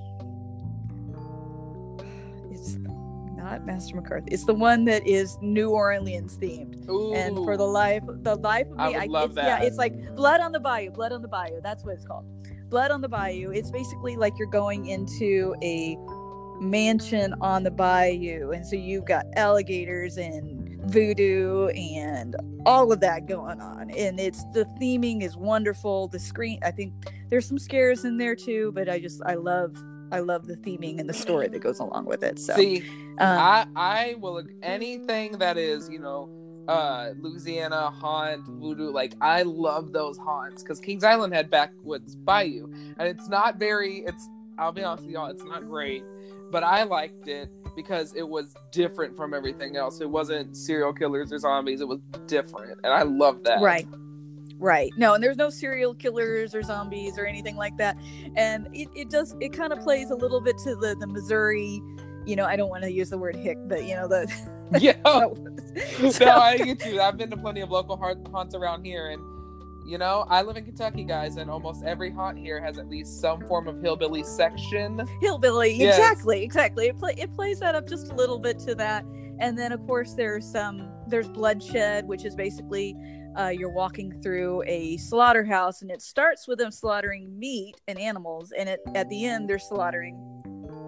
not 3.41 3.65
Master 3.65 3.95
McCarthy. 3.95 4.31
It's 4.31 4.45
the 4.45 4.53
one 4.53 4.85
that 4.85 5.05
is 5.07 5.37
New 5.41 5.71
Orleans 5.71 6.37
themed. 6.37 6.87
Ooh. 6.89 7.13
And 7.13 7.35
for 7.37 7.57
the 7.57 7.65
life, 7.65 8.03
the 8.07 8.35
life 8.35 8.67
of 8.67 8.77
me, 8.77 8.83
I, 8.83 8.87
would 8.89 8.97
I 8.97 9.05
love 9.05 9.35
that. 9.35 9.45
Yeah, 9.45 9.67
it's 9.67 9.77
like 9.77 10.15
Blood 10.15 10.41
on 10.41 10.51
the 10.51 10.59
Bayou. 10.59 10.91
Blood 10.91 11.11
on 11.11 11.21
the 11.21 11.27
Bayou. 11.27 11.61
That's 11.61 11.83
what 11.83 11.95
it's 11.95 12.05
called. 12.05 12.25
Blood 12.69 12.91
on 12.91 13.01
the 13.01 13.09
Bayou. 13.09 13.51
It's 13.51 13.71
basically 13.71 14.15
like 14.15 14.33
you're 14.37 14.47
going 14.47 14.85
into 14.87 15.55
a 15.61 15.97
mansion 16.61 17.33
on 17.41 17.63
the 17.63 17.71
bayou, 17.71 18.51
and 18.51 18.65
so 18.65 18.75
you've 18.75 19.05
got 19.05 19.25
alligators 19.35 20.17
and 20.17 20.79
voodoo 20.85 21.67
and 21.69 22.35
all 22.65 22.91
of 22.91 22.99
that 22.99 23.27
going 23.27 23.61
on 23.61 23.91
and 23.91 24.19
it's 24.19 24.43
the 24.53 24.65
theming 24.79 25.21
is 25.21 25.37
wonderful 25.37 26.07
the 26.07 26.17
screen 26.17 26.59
i 26.63 26.71
think 26.71 26.91
there's 27.29 27.47
some 27.47 27.59
scares 27.59 28.03
in 28.03 28.17
there 28.17 28.35
too 28.35 28.71
but 28.73 28.89
i 28.89 28.99
just 28.99 29.21
i 29.27 29.35
love 29.35 29.75
i 30.11 30.19
love 30.19 30.47
the 30.47 30.55
theming 30.55 30.99
and 30.99 31.09
the 31.09 31.13
story 31.13 31.47
that 31.47 31.59
goes 31.59 31.79
along 31.79 32.05
with 32.05 32.23
it 32.23 32.39
so 32.39 32.55
see 32.55 32.81
um, 33.19 33.39
i 33.39 33.65
i 33.75 34.15
will 34.19 34.41
anything 34.63 35.37
that 35.37 35.57
is 35.57 35.89
you 35.89 35.99
know 35.99 36.29
uh 36.67 37.11
louisiana 37.19 37.89
haunt 37.89 38.45
voodoo 38.45 38.91
like 38.91 39.13
i 39.21 39.41
love 39.41 39.91
those 39.91 40.17
haunts 40.17 40.61
because 40.61 40.79
kings 40.79 41.03
island 41.03 41.33
had 41.33 41.49
backwoods 41.49 42.15
bayou 42.15 42.71
and 42.99 43.07
it's 43.07 43.27
not 43.27 43.57
very 43.57 43.99
it's 44.05 44.29
i'll 44.59 44.71
be 44.71 44.83
honest 44.83 45.05
with 45.05 45.13
y'all 45.13 45.27
it's 45.27 45.43
not 45.43 45.67
great 45.67 46.03
but 46.51 46.63
i 46.63 46.83
liked 46.83 47.27
it 47.27 47.49
because 47.75 48.13
it 48.15 48.27
was 48.27 48.55
different 48.71 49.15
from 49.15 49.33
everything 49.33 49.75
else. 49.75 50.01
It 50.01 50.09
wasn't 50.09 50.55
serial 50.55 50.93
killers 50.93 51.31
or 51.31 51.39
zombies. 51.39 51.81
It 51.81 51.87
was 51.87 51.99
different, 52.27 52.79
and 52.83 52.93
I 52.93 53.03
love 53.03 53.43
that. 53.43 53.61
Right. 53.61 53.87
Right. 54.61 54.93
No, 54.95 55.15
and 55.15 55.23
there's 55.23 55.37
no 55.37 55.49
serial 55.49 55.95
killers 55.95 56.53
or 56.53 56.61
zombies 56.61 57.17
or 57.17 57.25
anything 57.25 57.55
like 57.55 57.77
that. 57.77 57.97
And 58.35 58.67
it, 58.73 58.89
it 58.95 59.09
does 59.09 59.35
it 59.41 59.53
kind 59.53 59.73
of 59.73 59.79
plays 59.79 60.11
a 60.11 60.15
little 60.15 60.39
bit 60.39 60.55
to 60.59 60.75
the 60.75 60.95
the 60.99 61.07
Missouri, 61.07 61.81
you 62.27 62.35
know, 62.35 62.45
I 62.45 62.55
don't 62.55 62.69
want 62.69 62.83
to 62.83 62.91
use 62.91 63.09
the 63.09 63.17
word 63.17 63.35
hick, 63.35 63.57
but 63.65 63.85
you 63.85 63.95
know 63.95 64.07
the 64.07 64.31
Yeah. 64.79 64.97
so, 65.05 65.35
so, 66.11 66.25
no, 66.25 66.37
I 66.37 66.57
get 66.57 66.85
you. 66.85 67.01
I've 67.01 67.17
been 67.17 67.31
to 67.31 67.37
plenty 67.37 67.61
of 67.61 67.71
local 67.71 67.97
haunts 67.97 68.53
around 68.53 68.85
here 68.85 69.09
and 69.09 69.21
you 69.83 69.97
know, 69.97 70.27
I 70.29 70.43
live 70.43 70.57
in 70.57 70.65
Kentucky, 70.65 71.03
guys, 71.03 71.37
and 71.37 71.49
almost 71.49 71.83
every 71.83 72.11
haunt 72.11 72.37
here 72.37 72.61
has 72.63 72.77
at 72.77 72.87
least 72.87 73.19
some 73.19 73.45
form 73.47 73.67
of 73.67 73.81
hillbilly 73.81 74.23
section. 74.23 75.01
Hillbilly, 75.21 75.73
yes. 75.73 75.97
exactly, 75.97 76.43
exactly. 76.43 76.87
It 76.87 76.99
play 76.99 77.15
it 77.17 77.33
plays 77.33 77.59
that 77.61 77.73
up 77.73 77.89
just 77.89 78.11
a 78.11 78.15
little 78.15 78.37
bit 78.37 78.59
to 78.59 78.75
that, 78.75 79.03
and 79.39 79.57
then 79.57 79.71
of 79.71 79.85
course 79.87 80.13
there's 80.13 80.45
some 80.45 80.81
um, 80.81 80.89
there's 81.07 81.27
bloodshed, 81.27 82.07
which 82.07 82.25
is 82.25 82.35
basically 82.35 82.95
uh, 83.37 83.47
you're 83.47 83.71
walking 83.71 84.11
through 84.21 84.63
a 84.65 84.97
slaughterhouse, 84.97 85.81
and 85.81 85.91
it 85.91 86.01
starts 86.01 86.47
with 86.47 86.59
them 86.59 86.71
slaughtering 86.71 87.37
meat 87.37 87.75
and 87.87 87.99
animals, 87.99 88.51
and 88.57 88.69
it 88.69 88.79
at 88.95 89.09
the 89.09 89.25
end 89.25 89.49
they're 89.49 89.59
slaughtering 89.59 90.15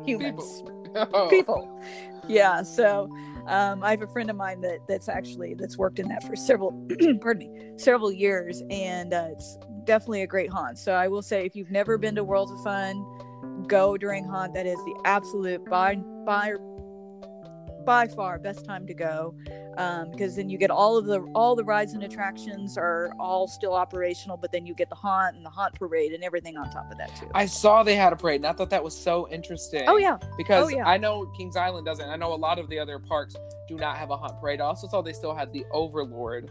humans, 0.05 0.61
people. 0.61 0.79
Oh. 0.95 1.27
people. 1.27 1.81
Yeah, 2.27 2.61
so 2.61 3.09
um, 3.47 3.83
I 3.83 3.89
have 3.89 4.03
a 4.03 4.07
friend 4.07 4.29
of 4.29 4.35
mine 4.35 4.61
that 4.61 4.77
that's 4.87 5.09
actually 5.09 5.55
that's 5.55 5.75
worked 5.75 5.97
in 5.97 6.07
that 6.09 6.23
for 6.23 6.35
several, 6.35 6.71
pardon 7.21 7.51
me, 7.51 7.71
several 7.77 8.11
years, 8.11 8.61
and 8.69 9.11
uh, 9.11 9.29
it's 9.31 9.57
definitely 9.85 10.21
a 10.21 10.27
great 10.27 10.51
haunt. 10.51 10.77
So 10.77 10.93
I 10.93 11.07
will 11.07 11.23
say, 11.23 11.47
if 11.47 11.55
you've 11.55 11.71
never 11.71 11.97
been 11.97 12.13
to 12.13 12.23
Worlds 12.23 12.51
of 12.51 12.61
Fun, 12.63 13.03
go 13.67 13.97
during 13.97 14.23
haunt. 14.25 14.53
That 14.53 14.67
is 14.67 14.77
the 14.77 15.01
absolute 15.05 15.65
by 15.65 15.95
by 16.27 16.53
by 17.85 18.07
far 18.07 18.37
best 18.37 18.63
time 18.63 18.85
to 18.87 18.93
go 18.93 19.35
um, 19.77 20.11
because 20.11 20.35
then 20.35 20.49
you 20.49 20.57
get 20.57 20.69
all 20.71 20.97
of 20.97 21.05
the 21.05 21.19
all 21.35 21.55
the 21.55 21.63
rides 21.63 21.93
and 21.93 22.03
attractions 22.03 22.77
are 22.77 23.11
all 23.19 23.47
still 23.47 23.73
operational, 23.73 24.37
but 24.37 24.51
then 24.51 24.65
you 24.65 24.73
get 24.73 24.89
the 24.89 24.95
haunt 24.95 25.35
and 25.35 25.45
the 25.45 25.49
haunt 25.49 25.73
parade 25.75 26.11
and 26.13 26.23
everything 26.23 26.57
on 26.57 26.69
top 26.69 26.91
of 26.91 26.97
that 26.97 27.15
too. 27.15 27.29
I 27.33 27.45
saw 27.45 27.83
they 27.83 27.95
had 27.95 28.13
a 28.13 28.15
parade, 28.15 28.37
and 28.41 28.47
I 28.47 28.53
thought 28.53 28.69
that 28.71 28.83
was 28.83 28.95
so 28.95 29.27
interesting. 29.29 29.83
oh 29.87 29.97
yeah, 29.97 30.17
because 30.37 30.65
Oh, 30.65 30.67
yeah. 30.69 30.87
I 30.87 30.97
know 30.97 31.25
Kings 31.37 31.55
Island 31.55 31.85
doesn't. 31.85 32.07
I 32.09 32.15
know 32.15 32.33
a 32.33 32.35
lot 32.35 32.59
of 32.59 32.69
the 32.69 32.79
other 32.79 32.99
parks 32.99 33.35
do 33.67 33.75
not 33.75 33.97
have 33.97 34.09
a 34.09 34.17
haunt 34.17 34.39
parade. 34.39 34.61
I 34.61 34.65
also 34.65 34.87
saw 34.87 35.01
they 35.01 35.13
still 35.13 35.33
had 35.35 35.51
the 35.53 35.65
Overlord, 35.71 36.49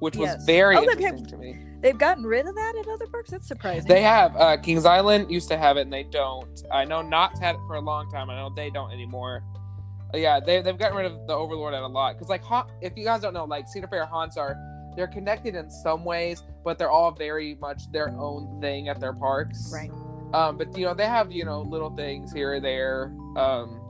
which 0.00 0.16
was 0.16 0.34
very 0.46 0.76
Oh, 0.76 0.80
they've 0.80 1.00
interesting 1.00 1.26
to 1.26 1.36
me. 1.36 1.58
they've 1.80 1.98
gotten 1.98 2.24
rid 2.24 2.46
of 2.46 2.54
that 2.54 2.74
at 2.76 2.88
other 2.88 3.06
parks. 3.06 3.30
That's 3.30 3.46
surprising. 3.46 3.86
They 3.88 4.02
have 4.02 4.34
uh, 4.36 4.56
Kings 4.56 4.84
Island 4.84 5.30
used 5.30 5.48
to 5.48 5.56
have 5.58 5.76
it, 5.76 5.82
and 5.82 5.92
they 5.92 6.04
don't. 6.04 6.62
I 6.72 6.84
know 6.84 7.02
Knott's 7.02 7.38
had 7.40 7.54
it 7.54 7.60
for 7.66 7.76
a 7.76 7.80
long 7.80 8.10
time. 8.10 8.30
I 8.30 8.36
know 8.36 8.50
they 8.54 8.70
don't 8.70 8.90
anymore. 8.92 9.42
Yeah, 10.14 10.40
they 10.40 10.60
they've 10.62 10.78
gotten 10.78 10.96
rid 10.96 11.06
of 11.06 11.26
the 11.26 11.34
Overlord 11.34 11.74
at 11.74 11.82
a 11.82 11.86
lot 11.86 12.16
because 12.16 12.28
like 12.28 12.42
if 12.80 12.96
you 12.96 13.04
guys 13.04 13.20
don't 13.20 13.34
know, 13.34 13.44
like 13.44 13.68
Cedar 13.68 13.88
Fair 13.88 14.06
haunts 14.06 14.36
are 14.36 14.56
they're 14.96 15.06
connected 15.06 15.54
in 15.54 15.70
some 15.70 16.04
ways, 16.04 16.42
but 16.64 16.78
they're 16.78 16.90
all 16.90 17.12
very 17.12 17.54
much 17.56 17.90
their 17.92 18.08
own 18.10 18.60
thing 18.60 18.88
at 18.88 19.00
their 19.00 19.12
parks. 19.12 19.70
right. 19.72 19.90
Um, 20.32 20.56
but 20.56 20.76
you 20.76 20.84
know 20.84 20.94
they 20.94 21.06
have 21.06 21.32
you 21.32 21.44
know 21.44 21.62
little 21.62 21.90
things 21.90 22.32
here 22.32 22.54
or 22.54 22.60
there. 22.60 23.12
Um, 23.36 23.80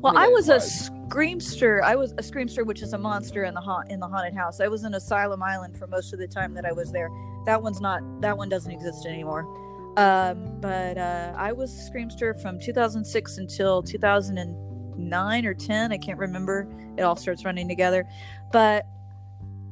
Well, 0.00 0.16
I 0.16 0.28
was 0.28 0.48
a 0.48 0.56
screamster. 0.56 1.82
I 1.82 1.96
was 1.96 2.12
a 2.12 2.22
screamster, 2.22 2.64
which 2.64 2.82
is 2.82 2.92
a 2.92 2.98
monster 2.98 3.44
in 3.44 3.54
the 3.54 3.60
haunt 3.60 3.90
in 3.90 3.98
the 3.98 4.06
haunted 4.06 4.34
house. 4.34 4.60
I 4.60 4.68
was 4.68 4.84
in 4.84 4.94
Asylum 4.94 5.42
Island 5.42 5.76
for 5.76 5.86
most 5.86 6.12
of 6.12 6.18
the 6.20 6.28
time 6.28 6.54
that 6.54 6.64
I 6.64 6.72
was 6.72 6.92
there. 6.92 7.08
That 7.46 7.62
one's 7.62 7.80
not. 7.80 8.02
That 8.20 8.36
one 8.36 8.48
doesn't 8.48 8.70
exist 8.70 9.06
anymore. 9.06 9.46
Um, 9.96 10.60
but 10.60 10.96
uh, 10.98 11.34
I 11.36 11.52
was 11.52 11.74
a 11.74 11.90
screamster 11.90 12.40
from 12.40 12.60
2006 12.60 13.38
until 13.38 13.82
2009 13.82 15.46
or 15.46 15.54
10. 15.54 15.92
I 15.92 15.98
can't 15.98 16.18
remember. 16.18 16.68
It 16.96 17.02
all 17.02 17.16
starts 17.16 17.44
running 17.44 17.68
together. 17.68 18.04
But 18.52 18.86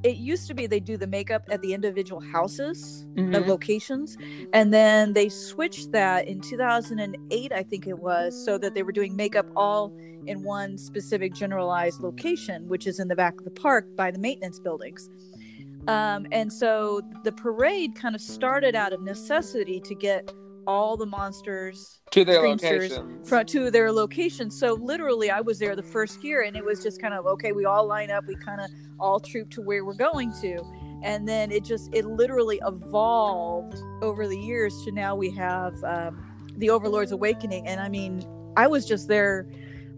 it 0.02 0.16
used 0.18 0.46
to 0.46 0.54
be 0.54 0.66
they 0.66 0.78
do 0.78 0.96
the 0.96 1.06
makeup 1.06 1.42
at 1.50 1.60
the 1.62 1.72
individual 1.74 2.20
houses 2.20 3.04
the 3.14 3.22
Mhm. 3.22 3.46
locations 3.48 4.16
and 4.52 4.72
then 4.72 5.14
they 5.14 5.28
switched 5.28 5.90
that 5.92 6.28
in 6.28 6.40
2008 6.40 7.50
i 7.50 7.62
think 7.62 7.86
it 7.86 7.98
was 7.98 8.36
so 8.44 8.58
that 8.58 8.74
they 8.74 8.82
were 8.82 8.92
doing 8.92 9.16
makeup 9.16 9.46
all 9.56 9.92
in 10.26 10.42
one 10.44 10.76
specific 10.76 11.32
generalized 11.34 12.00
location 12.02 12.68
which 12.68 12.86
is 12.86 13.00
in 13.00 13.08
the 13.08 13.16
back 13.16 13.38
of 13.38 13.44
the 13.44 13.50
park 13.50 13.86
by 13.96 14.10
the 14.10 14.18
maintenance 14.18 14.60
buildings 14.60 15.08
um, 15.88 16.26
and 16.32 16.52
so 16.52 17.00
the 17.24 17.32
parade 17.32 17.94
kind 17.94 18.14
of 18.14 18.20
started 18.20 18.74
out 18.74 18.92
of 18.92 19.00
necessity 19.02 19.80
to 19.80 19.94
get 19.94 20.32
all 20.66 20.96
the 20.96 21.06
monsters 21.06 22.00
to 22.10 22.24
their 22.24 22.56
fro- 23.24 23.44
to 23.44 23.70
their 23.70 23.92
location. 23.92 24.50
So 24.50 24.74
literally, 24.74 25.30
I 25.30 25.40
was 25.40 25.58
there 25.58 25.76
the 25.76 25.82
first 25.82 26.24
year, 26.24 26.42
and 26.42 26.56
it 26.56 26.64
was 26.64 26.82
just 26.82 27.00
kind 27.00 27.14
of 27.14 27.26
okay. 27.26 27.52
We 27.52 27.64
all 27.64 27.86
line 27.86 28.10
up. 28.10 28.24
We 28.26 28.36
kind 28.36 28.60
of 28.60 28.70
all 28.98 29.20
troop 29.20 29.50
to 29.50 29.62
where 29.62 29.84
we're 29.84 29.94
going 29.94 30.32
to, 30.40 30.62
and 31.02 31.28
then 31.28 31.52
it 31.52 31.64
just 31.64 31.94
it 31.94 32.04
literally 32.04 32.60
evolved 32.66 33.78
over 34.02 34.26
the 34.26 34.38
years 34.38 34.82
to 34.84 34.92
now 34.92 35.14
we 35.14 35.30
have 35.30 35.74
um, 35.84 36.50
the 36.56 36.70
Overlord's 36.70 37.12
Awakening. 37.12 37.66
And 37.66 37.80
I 37.80 37.88
mean, 37.88 38.24
I 38.56 38.66
was 38.66 38.86
just 38.86 39.08
there 39.08 39.48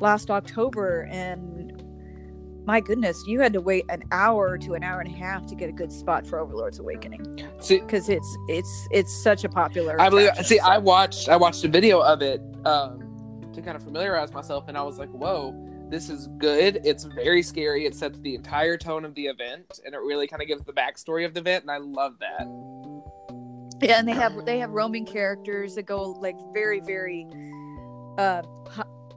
last 0.01 0.31
October, 0.31 1.09
and 1.11 1.78
my 2.69 2.81
goodness, 2.81 3.27
you 3.27 3.41
had 3.41 3.55
to 3.55 3.63
wait 3.63 3.87
an 3.89 4.05
hour 4.13 4.59
to 4.59 4.75
an 4.75 4.85
hour 4.85 5.01
and 5.01 5.11
a 5.11 5.17
half 5.17 5.47
to 5.47 5.55
get 5.55 5.71
a 5.71 5.73
good 5.73 5.91
spot 5.91 6.27
for 6.27 6.39
Overlord's 6.39 6.79
Awakening 6.79 7.49
See, 7.61 7.81
because 7.81 8.11
it's 8.11 8.37
it's 8.47 8.89
it's 8.91 9.11
such 9.11 9.43
a 9.45 9.49
popular. 9.49 9.99
I 9.99 10.11
believe. 10.11 10.37
See, 10.45 10.59
so- 10.59 10.67
I 10.67 10.77
watched. 10.77 11.31
I 11.31 11.37
watched 11.37 11.65
a 11.65 11.69
video 11.69 12.01
of 12.01 12.21
it 12.21 12.43
um, 12.67 13.49
to 13.55 13.63
kind 13.63 13.75
of 13.75 13.83
familiarize 13.83 14.35
myself, 14.35 14.69
and 14.69 14.77
I 14.77 14.83
was 14.83 14.99
like, 14.99 15.09
"Whoa, 15.09 15.55
this 15.89 16.11
is 16.11 16.29
good. 16.37 16.83
It's 16.85 17.05
very 17.05 17.43
scary. 17.43 17.87
It 17.87 17.95
sets 17.95 18.19
the 18.19 18.35
entire 18.35 18.77
tone 18.77 19.07
of 19.07 19.15
the 19.15 19.29
event, 19.29 19.81
and 19.87 19.95
it 19.95 20.01
really 20.03 20.29
kind 20.29 20.43
of 20.43 20.47
gives 20.47 20.63
the 20.65 20.75
backstory 20.75 21.25
of 21.25 21.33
the 21.33 21.41
event, 21.41 21.65
and 21.65 21.71
I 21.71 21.79
love 21.79 22.19
that." 22.21 22.47
Yeah, 23.81 23.99
and 23.99 24.07
they 24.07 24.13
have 24.13 24.45
they 24.45 24.59
have 24.59 24.71
roaming 24.73 25.07
characters 25.07 25.75
that 25.77 25.87
go 25.87 26.03
like 26.03 26.37
very 26.53 26.81
very 26.81 27.27
uh 28.19 28.43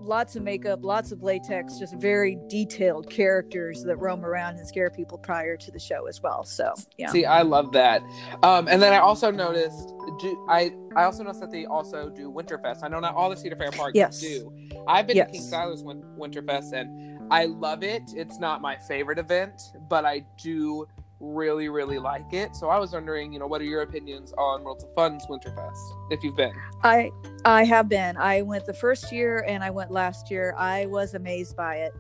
lots 0.04 0.36
of 0.36 0.44
makeup, 0.44 0.84
lots 0.84 1.12
of 1.12 1.24
latex, 1.24 1.78
just 1.78 1.96
very 1.96 2.38
detailed 2.48 3.10
characters 3.10 3.84
that 3.84 3.96
roam 3.98 4.26
around 4.26 4.58
and 4.58 4.68
scare 4.68 4.90
people 4.90 5.18
prior 5.18 5.56
to 5.58 5.72
the 5.72 5.80
show 5.80 6.08
as 6.08 6.22
well. 6.22 6.44
So, 6.44 6.74
yeah. 6.98 7.10
See, 7.12 7.26
I 7.26 7.42
love 7.42 7.72
that. 7.74 8.02
Um, 8.44 8.68
and 8.68 8.82
then 8.82 8.94
I 8.94 8.98
also 8.98 9.32
noticed. 9.32 9.94
Do, 10.20 10.46
I 10.50 10.72
I 10.96 11.04
also 11.04 11.24
noticed 11.24 11.42
that 11.42 11.52
they 11.52 11.66
also 11.66 12.10
do 12.10 12.32
Winterfest. 12.32 12.84
I 12.84 12.88
know 12.88 13.00
not 13.00 13.16
all 13.16 13.30
the 13.30 13.38
Cedar 13.38 13.56
Fair 13.56 13.72
parks 13.72 13.94
Yes. 13.96 14.20
do. 14.20 14.52
I've 14.88 15.08
been 15.08 15.16
Yes. 15.18 15.28
to 15.28 15.34
Kings 15.34 15.54
Island's 15.54 15.84
Win- 15.84 16.04
Winterfest, 16.18 16.74
and 16.74 17.20
I 17.32 17.46
love 17.46 17.84
it. 17.84 18.04
It's 18.16 18.40
not 18.40 18.62
my 18.62 18.76
favorite 18.76 19.20
event, 19.20 19.62
but 19.90 20.06
I 20.06 20.26
do 20.42 20.88
really 21.22 21.70
really 21.70 22.00
like 22.00 22.34
it. 22.34 22.56
So 22.56 22.70
I 22.70 22.80
was 22.80 22.94
wondering, 22.94 23.32
you 23.32 23.40
know, 23.40 23.48
what 23.48 23.62
are 23.62 23.66
your 23.66 23.82
opinions 23.82 24.34
on 24.38 24.64
Worlds 24.64 24.84
of 24.84 24.94
Fun's 24.96 25.26
Winterfest 25.28 26.12
if 26.12 26.24
you've 26.24 26.36
been? 26.36 26.54
I 26.84 27.12
I 27.46 27.64
have 27.66 27.88
been. 27.88 28.18
I 28.18 28.42
went 28.42 28.66
the 28.66 28.74
first 28.74 29.12
year 29.12 29.46
and 29.48 29.64
I 29.64 29.70
went 29.70 29.92
last 29.92 30.32
year. 30.32 30.54
I 30.58 30.88
was 30.88 31.14
amazed 31.14 31.56
by 31.56 31.76
it. 31.76 31.94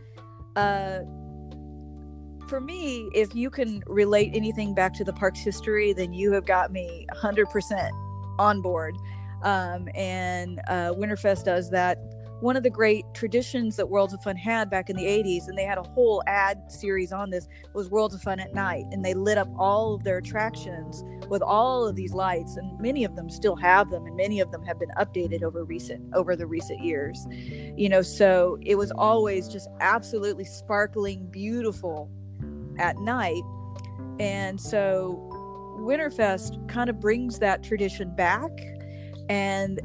Uh 0.55 1.01
for 2.51 2.59
me, 2.59 3.09
if 3.15 3.33
you 3.33 3.49
can 3.49 3.81
relate 3.87 4.31
anything 4.33 4.73
back 4.73 4.93
to 4.95 5.05
the 5.05 5.13
park's 5.13 5.39
history, 5.39 5.93
then 5.93 6.11
you 6.11 6.33
have 6.33 6.45
got 6.45 6.69
me 6.69 7.07
100% 7.15 7.89
on 8.39 8.61
board. 8.61 8.97
Um, 9.41 9.87
and 9.95 10.59
uh, 10.67 10.91
Winterfest 10.91 11.45
does 11.45 11.69
that. 11.71 11.97
One 12.41 12.57
of 12.57 12.63
the 12.63 12.71
great 12.71 13.05
traditions 13.13 13.75
that 13.75 13.87
Worlds 13.87 14.13
of 14.13 14.23
Fun 14.23 14.35
had 14.35 14.67
back 14.67 14.89
in 14.89 14.95
the 14.95 15.05
80s, 15.05 15.47
and 15.47 15.55
they 15.55 15.63
had 15.63 15.77
a 15.77 15.83
whole 15.83 16.23
ad 16.25 16.71
series 16.71 17.13
on 17.13 17.29
this, 17.29 17.47
was 17.75 17.89
Worlds 17.89 18.15
of 18.15 18.21
Fun 18.23 18.39
at 18.39 18.53
night. 18.55 18.85
And 18.91 19.05
they 19.05 19.13
lit 19.13 19.37
up 19.37 19.47
all 19.59 19.93
of 19.93 20.03
their 20.03 20.17
attractions 20.17 21.03
with 21.29 21.43
all 21.43 21.87
of 21.87 21.95
these 21.95 22.13
lights, 22.13 22.57
and 22.57 22.79
many 22.79 23.03
of 23.03 23.15
them 23.15 23.29
still 23.29 23.55
have 23.55 23.91
them, 23.91 24.07
and 24.07 24.15
many 24.15 24.39
of 24.39 24.51
them 24.51 24.63
have 24.63 24.79
been 24.79 24.91
updated 24.97 25.43
over 25.43 25.63
recent 25.63 26.03
over 26.15 26.35
the 26.35 26.47
recent 26.47 26.81
years. 26.81 27.27
You 27.31 27.89
know, 27.89 28.01
so 28.01 28.57
it 28.61 28.75
was 28.75 28.91
always 28.91 29.47
just 29.47 29.69
absolutely 29.79 30.45
sparkling, 30.45 31.27
beautiful 31.29 32.09
at 32.79 32.97
night. 32.97 33.43
And 34.19 34.59
so 34.59 35.29
Winterfest 35.79 36.67
kind 36.67 36.89
of 36.89 36.99
brings 36.99 37.37
that 37.37 37.63
tradition 37.63 38.15
back 38.15 38.51
and 39.29 39.79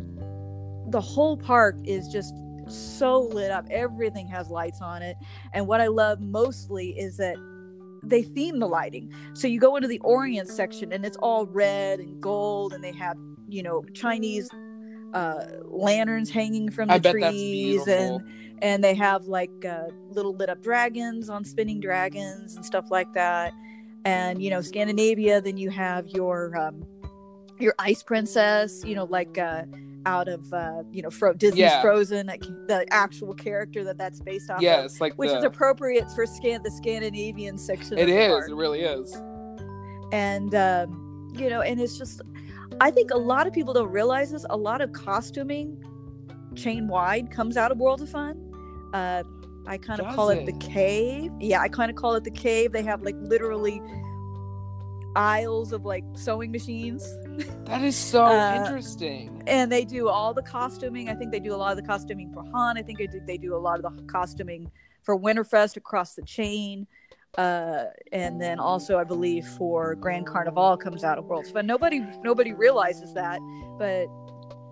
the 0.89 1.01
whole 1.01 1.37
park 1.37 1.77
is 1.85 2.09
just 2.09 2.35
so 2.69 3.21
lit 3.21 3.51
up. 3.51 3.67
Everything 3.71 4.27
has 4.29 4.49
lights 4.49 4.81
on 4.81 5.03
it. 5.03 5.17
And 5.53 5.67
what 5.67 5.81
I 5.81 5.87
love 5.87 6.21
mostly 6.21 6.91
is 6.99 7.17
that 7.19 7.37
they 8.03 8.23
theme 8.23 8.59
the 8.59 8.67
lighting. 8.67 9.11
So 9.35 9.49
you 9.49 9.61
go 9.61 9.77
into 9.77 9.89
the 9.89 9.99
Orient 10.01 10.49
section 10.49 10.93
and 10.93 11.05
it's 11.05 11.17
all 11.17 11.47
red 11.47 11.99
and 12.01 12.21
gold 12.21 12.73
and 12.73 12.83
they 12.83 12.93
have, 12.93 13.17
you 13.49 13.63
know, 13.63 13.85
Chinese 13.95 14.51
uh 15.13 15.45
lanterns 15.67 16.31
hanging 16.31 16.71
from 16.71 16.89
the 16.89 16.95
I 16.95 16.99
trees 16.99 17.87
and 17.87 18.23
and 18.61 18.83
they 18.83 18.95
have 18.95 19.27
like 19.27 19.65
uh, 19.65 19.89
little 20.11 20.35
lit 20.35 20.49
up 20.49 20.63
dragons 20.63 21.31
on 21.31 21.45
spinning 21.45 21.81
dragons 21.81 22.57
and 22.57 22.65
stuff 22.65 22.91
like 22.91 23.13
that 23.15 23.53
and 24.05 24.43
you 24.43 24.51
know 24.51 24.61
scandinavia 24.61 25.41
then 25.41 25.57
you 25.57 25.71
have 25.71 26.09
your 26.09 26.57
um 26.57 26.85
your 27.59 27.75
ice 27.79 28.03
princess 28.03 28.83
you 28.85 28.95
know 28.95 29.05
like 29.05 29.37
uh 29.39 29.63
out 30.07 30.29
of 30.29 30.51
uh 30.55 30.83
you 30.93 31.03
know 31.03 31.11
Fro- 31.11 31.35
disney's 31.35 31.59
Yeah. 31.61 31.83
frozen 31.83 32.29
like 32.29 32.41
the 32.69 32.87
actual 32.91 33.35
character 33.35 33.85
that 33.85 33.99
that's 33.99 34.21
based 34.21 34.49
off 34.51 34.59
of 34.59 34.63
Yes, 34.63 35.01
like 35.01 35.15
which 35.15 35.31
the, 35.31 35.39
is 35.39 35.45
appropriate 35.45 36.09
for 36.15 36.25
scan 36.27 36.63
the 36.63 36.71
scandinavian 36.71 37.59
section 37.59 37.99
it 37.99 38.09
is. 38.09 38.49
It 38.49 38.55
really 38.55 38.81
is. 38.83 39.15
and 40.13 40.55
um, 40.55 41.31
you 41.37 41.51
know 41.51 41.61
and 41.61 41.81
it's 41.81 41.99
just 41.99 42.23
i 42.81 42.91
think 42.91 43.11
a 43.11 43.17
lot 43.19 43.47
of 43.47 43.53
people 43.53 43.75
don't 43.75 43.91
realize 43.91 44.31
this 44.31 44.47
a 44.51 44.57
lot 44.57 44.81
of 44.81 44.93
costuming 44.93 45.77
chain 46.55 46.87
wide 46.89 47.31
comes 47.31 47.57
out 47.57 47.71
of 47.73 47.79
world 47.79 48.01
of 48.01 48.09
fun 48.09 48.35
uh, 48.95 49.23
i 49.67 49.77
kind 49.77 50.01
of 50.01 50.15
call 50.15 50.29
it? 50.31 50.47
the 50.47 50.53
cave 50.59 51.31
yeah 51.41 51.61
i 51.61 51.69
kind 51.69 51.91
of 51.91 51.97
call 51.97 52.15
it 52.15 52.23
the 52.25 52.31
cave 52.31 52.71
they 52.73 52.83
have 52.83 53.03
like 53.03 53.17
literally 53.19 53.83
aisles 55.17 55.73
of 55.73 55.85
like 55.85 56.05
sewing 56.15 56.51
machines 56.53 57.03
That 57.65 57.83
is 57.83 57.97
so 57.97 58.25
Uh, 58.25 58.57
interesting. 58.65 59.43
and 59.47 59.71
they 59.73 59.85
do 59.85 60.09
all 60.09 60.35
the 60.35 60.43
costuming 60.43 61.09
i 61.09 61.15
think 61.15 61.33
they 61.33 61.41
do 61.41 61.55
a 61.55 61.57
lot 61.57 61.71
of 61.71 61.77
the 61.77 61.83
costuming 61.83 62.33
for 62.33 62.45
han 62.53 62.77
i 62.77 62.83
think 62.83 62.99
they 63.27 63.39
do, 63.39 63.55
a 63.55 63.57
lot 63.57 63.83
of 63.83 63.97
the 63.97 64.03
costuming 64.05 64.71
for 65.03 65.19
winterfest 65.19 65.77
across 65.77 66.15
the 66.15 66.23
chain 66.23 66.87
uh, 67.39 67.85
and 68.13 68.41
then 68.41 68.59
also 68.59 68.97
I 68.99 69.05
believe 69.05 69.45
for 69.59 69.95
Grand 69.95 70.27
Carnival 70.27 70.75
comes 70.79 71.05
out 71.05 71.19
of 71.19 71.27
Worlds 71.27 71.49
of 71.49 71.55
Fun. 71.55 71.67
Nobody 71.67 72.03
nobody 72.23 72.55
realizes 72.55 73.13
that, 73.13 73.41
but 73.79 74.07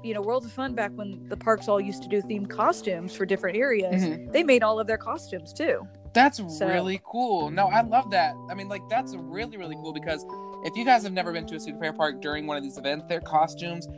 you 0.03 0.15
know, 0.15 0.23
Worlds 0.23 0.47
of 0.47 0.53
Fun 0.53 0.75
back 0.75 0.91
when 0.95 1.29
the 1.29 1.37
parks 1.37 1.69
all 1.69 1.79
used 1.79 2.03
to 2.05 2.09
do 2.09 2.23
themed 2.23 2.49
costumes 2.49 3.15
for 3.15 3.27
different 3.27 3.59
areas, 3.59 4.03
Mhm. 4.03 4.33
they 4.33 4.43
made 4.43 4.63
all 4.63 4.81
of 4.81 4.87
their 4.87 4.97
costumes 4.97 5.53
too. 5.53 5.87
That's 6.15 6.39
So- 6.59 6.67
really 6.67 7.01
cool. 7.05 7.51
No, 7.51 7.67
I 7.67 7.83
love 7.83 8.11
that. 8.13 8.35
I 8.49 8.55
mean, 8.55 8.69
like 8.69 8.89
that's 8.89 9.15
really 9.15 9.57
really 9.57 9.75
cool 9.77 9.93
because 9.93 10.25
if 10.65 10.75
you 10.77 10.85
guys 10.85 11.03
have 11.03 11.13
never 11.13 11.33
been 11.33 11.47
to 11.47 11.57
a 11.57 11.61
Cedar 11.61 11.79
Fair 11.79 11.93
park 11.93 12.23
during 12.23 12.47
one 12.47 12.57
of 12.57 12.63
these 12.63 12.79
events, 12.79 13.05
their 13.09 13.21
costumes 13.21 13.89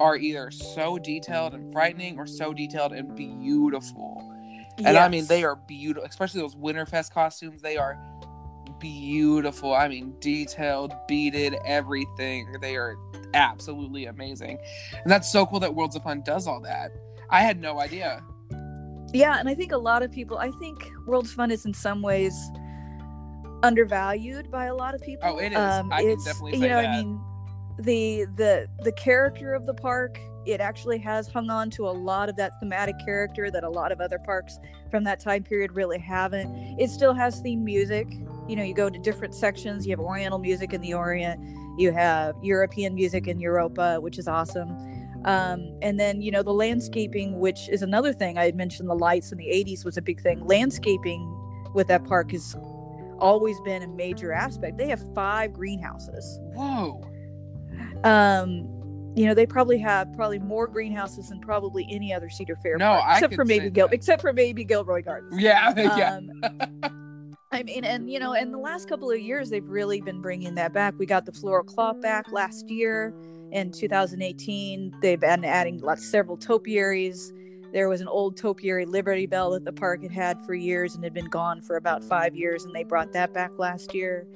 are 0.00 0.16
either 0.16 0.50
so 0.50 0.98
detailed 0.98 1.54
and 1.54 1.72
frightening 1.72 2.18
or 2.18 2.26
so 2.26 2.52
detailed 2.52 2.92
and 2.92 3.14
beautiful. 3.14 4.30
And 4.78 4.96
I 4.96 5.08
mean, 5.08 5.26
they 5.26 5.44
are 5.44 5.54
beautiful, 5.56 6.08
especially 6.08 6.40
those 6.40 6.56
Winterfest 6.56 7.12
costumes. 7.12 7.60
They 7.62 7.76
are 7.76 7.96
beautiful. 8.80 9.72
I 9.72 9.88
mean, 9.88 10.14
detailed, 10.18 10.92
beaded, 11.06 11.54
everything. 11.64 12.56
They 12.60 12.76
are 12.76 12.96
absolutely 13.34 14.06
amazing. 14.06 14.58
And 15.02 15.10
that's 15.10 15.30
so 15.30 15.46
cool 15.46 15.60
that 15.60 15.74
Worlds 15.74 15.94
of 15.96 16.02
Fun 16.02 16.22
does 16.22 16.46
all 16.46 16.60
that. 16.62 16.90
I 17.30 17.40
had 17.40 17.60
no 17.60 17.80
idea. 17.80 18.22
Yeah, 19.14 19.38
and 19.38 19.48
I 19.48 19.54
think 19.54 19.70
a 19.70 19.78
lot 19.78 20.02
of 20.02 20.10
people. 20.10 20.38
I 20.38 20.50
think 20.50 20.90
World's 21.06 21.32
Fun 21.32 21.52
is 21.52 21.64
in 21.64 21.72
some 21.72 22.02
ways 22.02 22.34
undervalued 23.62 24.50
by 24.50 24.66
a 24.66 24.74
lot 24.74 24.94
of 24.94 25.00
people. 25.02 25.30
Oh, 25.32 25.38
it 25.38 25.52
is. 25.52 25.58
Um, 25.58 25.92
I 25.92 26.02
can 26.02 26.10
it's, 26.10 26.24
definitely 26.24 26.58
you 26.58 26.68
know, 26.68 26.82
that. 26.82 26.88
I 26.88 27.02
mean, 27.02 27.20
the 27.78 28.26
the 28.36 28.68
the 28.82 28.92
character 28.92 29.54
of 29.54 29.66
the 29.66 29.74
park. 29.74 30.18
It 30.46 30.60
actually 30.60 30.98
has 30.98 31.26
hung 31.26 31.48
on 31.48 31.70
to 31.70 31.88
a 31.88 31.90
lot 31.90 32.28
of 32.28 32.36
that 32.36 32.60
thematic 32.60 32.96
character 33.02 33.50
that 33.50 33.64
a 33.64 33.70
lot 33.70 33.92
of 33.92 34.00
other 34.02 34.18
parks 34.18 34.58
from 34.90 35.02
that 35.04 35.18
time 35.18 35.42
period 35.42 35.74
really 35.74 35.98
haven't. 35.98 36.78
It 36.78 36.90
still 36.90 37.14
has 37.14 37.40
theme 37.40 37.64
music. 37.64 38.08
You 38.46 38.56
know, 38.56 38.62
you 38.62 38.74
go 38.74 38.90
to 38.90 38.98
different 38.98 39.34
sections. 39.34 39.86
You 39.86 39.92
have 39.92 40.00
Oriental 40.00 40.38
music 40.38 40.74
in 40.74 40.82
the 40.82 40.92
Orient. 40.92 41.40
You 41.78 41.92
have 41.92 42.34
European 42.42 42.94
music 42.94 43.26
in 43.26 43.40
Europa, 43.40 43.98
which 44.00 44.18
is 44.18 44.28
awesome. 44.28 44.93
Um, 45.24 45.76
and 45.80 45.98
then 45.98 46.20
you 46.20 46.30
know 46.30 46.42
the 46.42 46.52
landscaping, 46.52 47.38
which 47.38 47.68
is 47.68 47.82
another 47.82 48.12
thing 48.12 48.36
I 48.38 48.44
had 48.44 48.56
mentioned. 48.56 48.88
The 48.88 48.94
lights 48.94 49.32
in 49.32 49.38
the 49.38 49.46
'80s 49.46 49.84
was 49.84 49.96
a 49.96 50.02
big 50.02 50.20
thing. 50.20 50.44
Landscaping 50.44 51.30
with 51.74 51.88
that 51.88 52.04
park 52.04 52.30
has 52.32 52.56
always 53.18 53.58
been 53.60 53.82
a 53.82 53.88
major 53.88 54.32
aspect. 54.32 54.76
They 54.76 54.88
have 54.88 55.02
five 55.14 55.52
greenhouses. 55.52 56.38
Whoa. 56.54 57.00
Um, 58.04 58.68
you 59.16 59.26
know 59.26 59.34
they 59.34 59.46
probably 59.46 59.78
have 59.78 60.12
probably 60.14 60.38
more 60.38 60.66
greenhouses 60.66 61.28
than 61.28 61.40
probably 61.40 61.86
any 61.90 62.12
other 62.12 62.28
Cedar 62.28 62.56
Fair 62.56 62.76
No, 62.76 62.86
park, 62.86 63.04
I 63.06 63.14
except 63.14 63.34
for 63.34 63.44
maybe 63.44 63.70
Gil, 63.70 63.88
except 63.92 64.20
for 64.20 64.32
maybe 64.32 64.64
Gilroy 64.64 65.02
Gardens. 65.02 65.34
Yeah, 65.40 65.72
yeah. 65.76 66.16
Um, 66.16 67.30
I 67.52 67.62
mean, 67.62 67.84
and 67.84 68.10
you 68.10 68.18
know, 68.18 68.32
in 68.32 68.50
the 68.50 68.58
last 68.58 68.88
couple 68.88 69.10
of 69.10 69.20
years, 69.20 69.50
they've 69.50 69.68
really 69.68 70.00
been 70.00 70.20
bringing 70.20 70.56
that 70.56 70.72
back. 70.72 70.94
We 70.98 71.06
got 71.06 71.24
the 71.24 71.32
floral 71.32 71.64
cloth 71.64 72.00
back 72.02 72.32
last 72.32 72.68
year 72.68 73.14
in 73.54 73.70
2018. 73.70 74.96
They've 75.00 75.18
been 75.18 75.44
adding 75.44 75.78
lots, 75.78 76.04
several 76.04 76.36
topiaries. 76.36 77.32
There 77.72 77.88
was 77.88 78.00
an 78.00 78.08
old 78.08 78.36
topiary 78.36 78.84
Liberty 78.84 79.26
Bell 79.26 79.52
that 79.52 79.64
the 79.64 79.72
park 79.72 80.02
had 80.02 80.12
had 80.12 80.44
for 80.44 80.54
years 80.54 80.94
and 80.94 81.02
had 81.02 81.14
been 81.14 81.28
gone 81.28 81.62
for 81.62 81.76
about 81.76 82.04
five 82.04 82.36
years, 82.36 82.64
and 82.64 82.74
they 82.74 82.84
brought 82.84 83.12
that 83.12 83.32
back 83.32 83.52
last 83.58 83.94
year. 83.94 84.26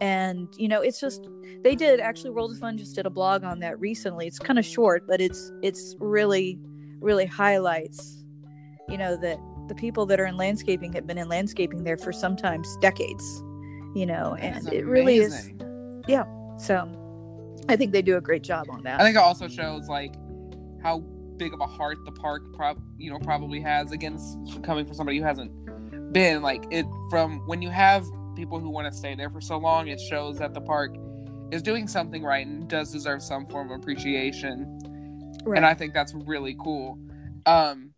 And 0.00 0.48
you 0.56 0.68
know, 0.68 0.80
it's 0.80 1.00
just 1.00 1.28
they 1.64 1.74
did 1.74 1.98
actually. 1.98 2.30
World 2.30 2.52
of 2.52 2.58
Fun 2.58 2.78
just 2.78 2.94
did 2.94 3.04
a 3.04 3.10
blog 3.10 3.42
on 3.42 3.58
that 3.60 3.80
recently. 3.80 4.26
It's 4.26 4.38
kind 4.38 4.58
of 4.58 4.64
short, 4.64 5.06
but 5.08 5.20
it's 5.20 5.50
it's 5.62 5.96
really 5.98 6.58
really 7.00 7.26
highlights, 7.26 8.24
you 8.88 8.98
know, 8.98 9.16
that 9.16 9.38
the 9.68 9.74
people 9.74 10.04
that 10.06 10.18
are 10.18 10.26
in 10.26 10.36
landscaping 10.36 10.92
have 10.92 11.06
been 11.06 11.18
in 11.18 11.28
landscaping 11.28 11.84
there 11.84 11.96
for 11.96 12.12
sometimes 12.12 12.76
decades, 12.80 13.42
you 13.94 14.04
know, 14.04 14.36
That 14.40 14.56
and 14.56 14.72
it 14.72 14.84
really 14.84 15.18
is. 15.18 15.52
yeah 16.06 16.24
So 16.58 16.88
I 17.68 17.76
think 17.76 17.92
they 17.92 18.02
do 18.02 18.16
a 18.16 18.20
great 18.20 18.42
job 18.42 18.66
on 18.70 18.82
that. 18.82 19.00
I 19.00 19.04
think 19.04 19.16
it 19.16 19.20
also 19.20 19.48
shows 19.48 19.88
like 19.88 20.14
how 20.82 21.00
big 21.36 21.54
of 21.54 21.60
a 21.60 21.66
heart 21.66 21.98
the 22.04 22.12
park 22.12 22.42
prob 22.54 22.82
you 22.98 23.10
know 23.10 23.18
probably 23.20 23.60
has 23.60 23.92
against 23.92 24.36
coming 24.64 24.84
from 24.84 24.94
somebody 24.94 25.18
who 25.18 25.24
hasn't 25.24 25.52
been 26.12 26.42
like 26.42 26.64
it 26.72 26.84
from 27.10 27.38
when 27.46 27.62
you 27.62 27.70
have 27.70 28.04
people 28.34 28.58
who 28.58 28.68
want 28.70 28.92
to 28.92 28.98
stay 28.98 29.14
there 29.14 29.30
for 29.30 29.40
so 29.40 29.56
long 29.56 29.86
it 29.86 30.00
shows 30.00 30.36
that 30.36 30.52
the 30.52 30.60
park 30.60 30.96
is 31.52 31.62
doing 31.62 31.86
something 31.86 32.24
right 32.24 32.44
and 32.44 32.68
does 32.68 32.90
deserve 32.90 33.22
some 33.22 33.46
form 33.46 33.70
of 33.70 33.78
appreciation 33.78 34.78
right. 35.44 35.56
and 35.56 35.66
I 35.66 35.74
think 35.74 35.94
that's 35.94 36.14
really 36.14 36.56
cool. 36.62 36.98
Um, 37.46 37.94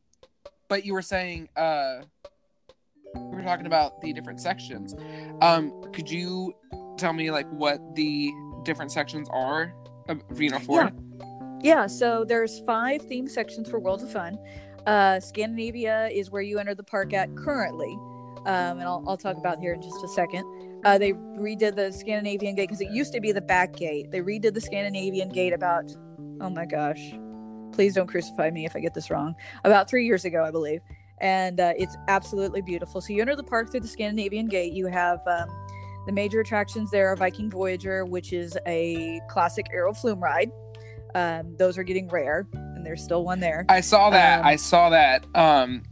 but 0.69 0.85
you 0.85 0.93
were 0.95 1.03
saying 1.03 1.49
uh, 1.57 2.01
we 3.15 3.37
were 3.37 3.43
talking 3.43 3.67
about 3.67 4.01
the 4.01 4.13
different 4.13 4.41
sections. 4.41 4.95
Um, 5.41 5.83
could 5.93 6.11
you 6.11 6.55
tell 6.97 7.13
me 7.13 7.31
like 7.31 7.49
what 7.51 7.81
the 7.95 8.31
different 8.65 8.93
sections 8.93 9.29
are? 9.31 9.75
You 10.37 10.51
know, 10.51 10.59
for 10.59 10.83
Yeah. 10.83 10.91
Yeah, 11.63 11.87
so 11.87 12.25
there's 12.25 12.61
five 12.61 13.03
theme 13.03 13.29
sections 13.29 13.69
for 13.69 13.79
Worlds 13.79 14.03
of 14.03 14.11
Fun. 14.11 14.39
Uh, 14.87 15.21
Scandinavia 15.21 16.09
is 16.09 16.31
where 16.31 16.41
you 16.41 16.59
enter 16.59 16.75
the 16.75 16.83
park 16.83 17.13
at 17.13 17.35
currently, 17.37 17.93
um, 18.47 18.79
and 18.79 18.85
I'll, 18.85 19.05
I'll 19.07 19.19
talk 19.19 19.37
about 19.37 19.59
here 19.59 19.75
in 19.75 19.83
just 19.83 20.03
a 20.03 20.09
second. 20.09 20.45
Uh, 20.87 20.97
they 20.97 21.13
redid 21.13 21.77
the 21.77 21.93
Scandinavian 21.93 22.55
gate 22.55 22.69
because 22.69 22.81
it 22.81 22.91
used 22.91 23.13
to 23.13 23.21
be 23.21 23.33
the 23.33 23.43
back 23.43 23.77
gate. 23.77 24.11
They 24.11 24.21
redid 24.21 24.55
the 24.55 24.61
Scandinavian 24.61 25.29
gate 25.29 25.53
about, 25.53 25.95
oh 26.41 26.49
my 26.49 26.65
gosh, 26.65 27.13
please 27.73 27.95
don't 27.95 28.07
crucify 28.07 28.51
me 28.51 28.65
if 28.65 28.75
I 28.75 28.81
get 28.81 28.95
this 28.95 29.11
wrong, 29.11 29.35
about 29.65 29.91
three 29.91 30.07
years 30.07 30.25
ago, 30.25 30.43
I 30.43 30.51
believe. 30.51 30.81
And 31.21 31.61
uh, 31.61 31.75
it's 31.77 31.99
absolutely 32.09 32.63
beautiful. 32.63 33.03
So 33.03 33.13
you 33.13 33.21
enter 33.21 33.37
the 33.37 33.45
park 33.45 33.71
through 33.71 33.81
the 33.81 33.89
Scandinavian 33.89 34.49
gate. 34.49 34.73
You 34.73 34.87
have 34.87 35.21
um, 35.27 35.51
the 36.07 36.13
major 36.13 36.41
attractions 36.41 36.91
there 36.91 37.09
are 37.09 37.17
Viking 37.17 37.51
Voyager, 37.51 38.05
which 38.05 38.33
is 38.33 38.57
a 38.67 39.21
classic 39.29 39.67
Arrow 39.73 39.93
flume 39.93 40.23
ride. 40.23 40.51
Um, 41.15 41.57
those 41.59 41.77
are 41.77 41.83
getting 41.83 42.09
rare, 42.09 42.47
and 42.53 42.87
there's 42.87 43.03
still 43.03 43.25
one 43.25 43.41
there. 43.41 43.67
I 43.69 43.81
saw 43.81 44.11
that. 44.11 44.41
Um, 44.41 44.47
I 44.47 44.57
saw 44.57 44.91
that. 44.91 45.27
Um, 45.35 45.83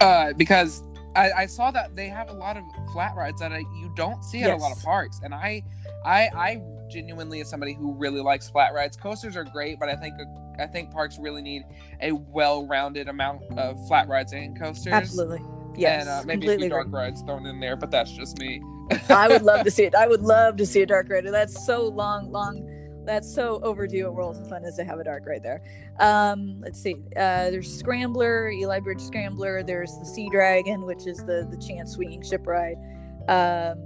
uh, 0.00 0.32
because 0.34 0.82
I, 1.16 1.30
I 1.32 1.46
saw 1.46 1.70
that 1.70 1.94
they 1.96 2.08
have 2.08 2.28
a 2.28 2.32
lot 2.32 2.56
of 2.56 2.64
flat 2.92 3.14
rides 3.16 3.40
that 3.40 3.52
I, 3.52 3.58
you 3.58 3.92
don't 3.96 4.22
see 4.24 4.42
at 4.42 4.50
a 4.50 4.56
lot 4.56 4.76
of 4.76 4.82
parks, 4.82 5.20
and 5.22 5.34
I, 5.34 5.62
I, 6.04 6.28
I 6.34 6.62
genuinely, 6.90 7.40
as 7.40 7.48
somebody 7.48 7.74
who 7.74 7.94
really 7.94 8.20
likes 8.20 8.48
flat 8.48 8.74
rides, 8.74 8.96
coasters 8.96 9.36
are 9.36 9.44
great, 9.44 9.78
but 9.78 9.88
I 9.88 9.96
think 9.96 10.14
I 10.58 10.66
think 10.66 10.92
parks 10.92 11.18
really 11.18 11.42
need 11.42 11.62
a 12.00 12.12
well-rounded 12.12 13.08
amount 13.08 13.42
of 13.58 13.84
flat 13.88 14.08
rides 14.08 14.32
and 14.32 14.58
coasters. 14.58 14.92
Absolutely, 14.92 15.40
yes, 15.76 16.02
and 16.02 16.08
uh, 16.08 16.22
maybe 16.26 16.48
a 16.48 16.58
few 16.58 16.68
dark 16.68 16.88
rides 16.90 17.22
thrown 17.22 17.46
in 17.46 17.60
there, 17.60 17.76
but 17.76 17.90
that's 17.90 18.12
just 18.12 18.38
me. 18.38 18.62
I 19.08 19.28
would 19.28 19.42
love 19.42 19.64
to 19.64 19.70
see 19.70 19.84
it. 19.84 19.94
I 19.94 20.06
would 20.06 20.22
love 20.22 20.56
to 20.56 20.66
see 20.66 20.82
a 20.82 20.86
dark 20.86 21.08
ride. 21.08 21.26
That's 21.26 21.64
so 21.66 21.86
long, 21.88 22.30
long. 22.30 22.70
That's 23.04 23.32
so 23.32 23.60
overdue 23.62 24.06
at 24.06 24.14
Worlds 24.14 24.40
of 24.40 24.48
Fun 24.48 24.64
is 24.64 24.76
to 24.76 24.84
have 24.84 24.98
a 24.98 25.04
dark 25.04 25.26
ride 25.26 25.42
there. 25.42 25.62
Um, 26.00 26.60
let's 26.60 26.80
see. 26.80 26.94
Uh, 27.16 27.50
there's 27.50 27.72
Scrambler, 27.72 28.50
Eli 28.50 28.80
Bridge 28.80 29.00
Scrambler. 29.00 29.62
There's 29.62 29.96
the 29.98 30.06
Sea 30.06 30.28
Dragon, 30.30 30.86
which 30.86 31.06
is 31.06 31.18
the 31.18 31.46
the 31.50 31.56
chance 31.56 31.92
swinging 31.92 32.22
ship 32.22 32.46
ride. 32.46 32.76
Um, 33.28 33.82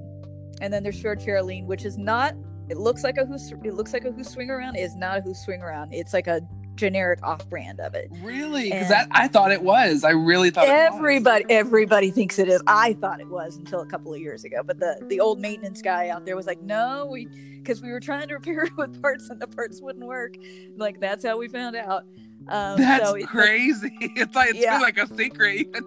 and 0.60 0.72
then 0.72 0.82
there's 0.82 0.98
Short 0.98 1.20
Caroline, 1.20 1.66
which 1.66 1.84
is 1.84 1.98
not. 1.98 2.34
It 2.68 2.76
looks 2.76 3.02
like 3.02 3.16
a 3.16 3.26
Huss. 3.26 3.50
It 3.64 3.74
looks 3.74 3.92
like 3.92 4.04
a 4.04 4.12
Huss 4.12 4.28
swing 4.28 4.50
around. 4.50 4.76
Is 4.76 4.94
not 4.94 5.18
a 5.18 5.20
who's 5.20 5.38
swing 5.38 5.62
around. 5.62 5.92
It's 5.92 6.12
like 6.12 6.26
a 6.26 6.40
generic 6.78 7.18
off-brand 7.22 7.80
of 7.80 7.94
it. 7.94 8.08
Really? 8.22 8.70
Because 8.70 8.88
that 8.88 9.08
I 9.10 9.28
thought 9.28 9.52
it 9.52 9.60
was. 9.62 10.04
I 10.04 10.10
really 10.10 10.50
thought 10.50 10.66
it 10.66 10.70
was. 10.72 10.94
Everybody, 10.98 11.44
everybody 11.50 12.10
thinks 12.10 12.38
it 12.38 12.48
is. 12.48 12.62
I 12.66 12.94
thought 12.94 13.20
it 13.20 13.28
was 13.28 13.56
until 13.56 13.80
a 13.80 13.86
couple 13.86 14.14
of 14.14 14.20
years 14.20 14.44
ago. 14.44 14.62
But 14.64 14.78
the 14.78 15.04
the 15.08 15.20
old 15.20 15.40
maintenance 15.40 15.82
guy 15.82 16.08
out 16.08 16.24
there 16.24 16.36
was 16.36 16.46
like, 16.46 16.62
"No, 16.62 17.06
we," 17.10 17.26
because 17.58 17.82
we 17.82 17.90
were 17.90 18.00
trying 18.00 18.28
to 18.28 18.34
repair 18.34 18.62
it 18.64 18.76
with 18.76 19.02
parts 19.02 19.28
and 19.28 19.40
the 19.40 19.46
parts 19.48 19.82
wouldn't 19.82 20.06
work. 20.06 20.34
Like 20.76 21.00
that's 21.00 21.24
how 21.26 21.36
we 21.38 21.48
found 21.48 21.76
out. 21.76 22.04
Um, 22.48 22.78
That's 22.80 23.06
so 23.06 23.14
it- 23.16 23.22
but- 23.22 23.28
crazy. 23.30 23.90
It's 24.00 24.34
like 24.34 24.50
it's 24.50 24.60
Yeah. 24.60 24.78
like 24.78 24.96
a 24.96 25.06
secret. 25.16 25.66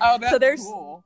oh, 0.00 0.18
that's 0.20 0.38
there's- 0.38 0.62
cool. 0.64 1.02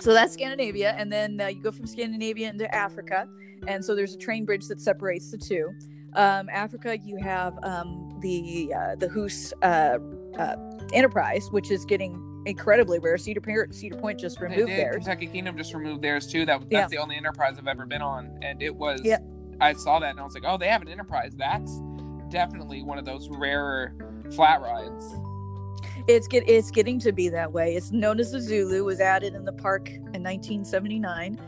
so 0.00 0.12
that's 0.12 0.32
Scandinavia, 0.32 0.94
and 0.98 1.12
then 1.12 1.40
uh, 1.40 1.46
you 1.48 1.62
go 1.62 1.70
from 1.70 1.86
Scandinavia 1.86 2.48
into 2.50 2.72
Africa, 2.74 3.28
and 3.68 3.84
so 3.84 3.94
there's 3.94 4.14
a 4.14 4.18
train 4.18 4.44
bridge 4.44 4.66
that 4.68 4.80
separates 4.80 5.30
the 5.30 5.38
two. 5.38 5.70
Um, 6.14 6.48
Africa, 6.48 6.96
you 6.98 7.16
have 7.16 7.58
um, 7.62 8.16
the 8.20 8.72
uh, 8.74 8.94
the 8.96 9.08
Huss 9.08 9.52
uh, 9.62 9.98
uh, 10.38 10.56
Enterprise, 10.92 11.48
which 11.50 11.70
is 11.70 11.84
getting 11.84 12.42
incredibly 12.46 12.98
rare. 12.98 13.18
Cedar 13.18 13.40
Point, 13.40 13.74
Cedar 13.74 13.96
Point 13.96 14.20
just 14.20 14.38
They 14.38 14.46
removed 14.46 14.68
did. 14.68 14.78
theirs. 14.78 14.94
Kentucky 14.96 15.26
Kingdom 15.26 15.56
just 15.56 15.74
removed 15.74 16.02
theirs 16.02 16.26
too. 16.26 16.44
That 16.46 16.60
that's 16.60 16.70
Yeah. 16.70 16.86
the 16.86 16.98
only 16.98 17.16
Enterprise 17.16 17.56
I've 17.58 17.66
ever 17.66 17.86
been 17.86 18.02
on, 18.02 18.38
and 18.42 18.62
it 18.62 18.74
was. 18.74 19.00
Yeah. 19.04 19.18
I 19.60 19.72
saw 19.72 20.00
that 20.00 20.10
and 20.10 20.20
I 20.20 20.24
was 20.24 20.34
like, 20.34 20.42
oh, 20.44 20.58
they 20.58 20.66
have 20.68 20.82
an 20.82 20.88
Enterprise. 20.88 21.32
That's 21.36 21.80
definitely 22.28 22.82
one 22.82 22.98
of 22.98 23.04
those 23.04 23.28
rarer 23.30 23.94
flat 24.32 24.60
rides. 24.60 25.14
It's 26.08 26.26
get 26.26 26.48
it's 26.48 26.70
getting 26.70 26.98
to 27.00 27.12
be 27.12 27.28
that 27.30 27.52
way. 27.52 27.74
It's 27.76 27.90
known 27.92 28.18
as 28.20 28.32
the 28.32 28.40
Zulu. 28.40 28.84
Was 28.84 29.00
added 29.00 29.34
in 29.34 29.44
the 29.44 29.52
park 29.52 29.88
in 29.90 30.22
1979, 30.22 31.38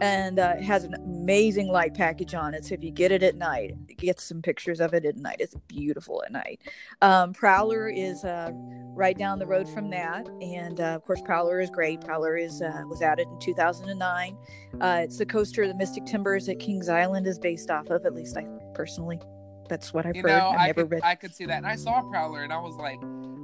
and 0.00 0.38
uh, 0.38 0.54
it 0.58 0.62
has 0.62 0.84
an 0.84 0.94
amazing 0.94 1.68
light 1.68 1.94
package 1.94 2.34
on 2.34 2.54
it. 2.54 2.64
So 2.64 2.74
if 2.74 2.84
you 2.84 2.90
get 2.90 3.12
it 3.12 3.22
at 3.22 3.36
night, 3.36 3.74
get 3.96 4.20
some 4.20 4.42
pictures 4.42 4.80
of 4.80 4.94
it 4.94 5.04
at 5.04 5.16
night. 5.16 5.36
It's 5.40 5.54
beautiful 5.68 6.22
at 6.24 6.32
night. 6.32 6.60
Um, 7.02 7.32
Prowler 7.32 7.88
is 7.88 8.24
uh, 8.24 8.50
right 8.52 9.16
down 9.16 9.38
the 9.38 9.46
road 9.46 9.68
from 9.68 9.90
that, 9.90 10.28
and 10.40 10.80
uh, 10.80 10.84
of 10.94 11.04
course 11.04 11.20
Prowler 11.22 11.60
is 11.60 11.70
great. 11.70 12.00
Prowler 12.00 12.36
is 12.36 12.62
uh, 12.62 12.82
was 12.88 13.02
added 13.02 13.26
in 13.28 13.38
2009. 13.40 14.36
Uh, 14.80 15.00
it's 15.02 15.18
the 15.18 15.26
coaster 15.26 15.62
of 15.62 15.68
the 15.68 15.74
Mystic 15.74 16.04
Timbers 16.06 16.48
at 16.48 16.58
Kings 16.58 16.88
Island 16.88 17.26
is 17.26 17.38
based 17.38 17.70
off 17.70 17.88
of. 17.90 18.04
At 18.04 18.14
least 18.14 18.36
I 18.36 18.46
personally, 18.74 19.20
that's 19.68 19.92
what 19.94 20.06
I've 20.06 20.16
You 20.16 20.22
heard. 20.22 20.28
know, 20.28 20.48
I've 20.50 20.58
I 20.60 20.66
never 20.66 20.82
could 20.82 20.90
read. 20.92 21.02
I 21.04 21.14
could 21.14 21.34
see 21.34 21.46
that, 21.46 21.56
and 21.58 21.66
I 21.66 21.76
saw 21.76 22.02
Prowler, 22.02 22.42
and 22.42 22.52
I 22.52 22.58
was 22.58 22.76
like, 22.76 22.98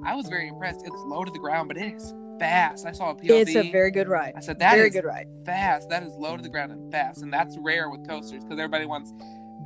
I 0.04 0.14
was 0.14 0.28
very 0.28 0.48
impressed. 0.48 0.80
It's 0.84 1.00
low 1.06 1.24
to 1.24 1.30
the 1.30 1.38
ground, 1.38 1.68
but 1.68 1.76
it 1.78 1.94
is 1.94 2.12
fast. 2.42 2.86
I 2.86 2.92
saw 2.92 3.10
a 3.10 3.14
POV. 3.14 3.30
It's 3.30 3.56
a 3.56 3.70
very 3.70 3.90
good 3.90 4.08
ride. 4.08 4.34
I 4.36 4.40
said 4.40 4.58
that 4.58 4.74
very 4.74 4.88
is 4.88 4.94
good 4.94 5.04
ride. 5.04 5.26
fast. 5.46 5.88
That 5.88 6.02
is 6.02 6.12
low 6.14 6.36
to 6.36 6.42
the 6.42 6.48
ground 6.48 6.72
and 6.72 6.90
fast, 6.92 7.22
and 7.22 7.32
that's 7.32 7.56
rare 7.58 7.88
with 7.90 8.06
coasters 8.08 8.42
because 8.44 8.58
everybody 8.58 8.86
wants 8.86 9.12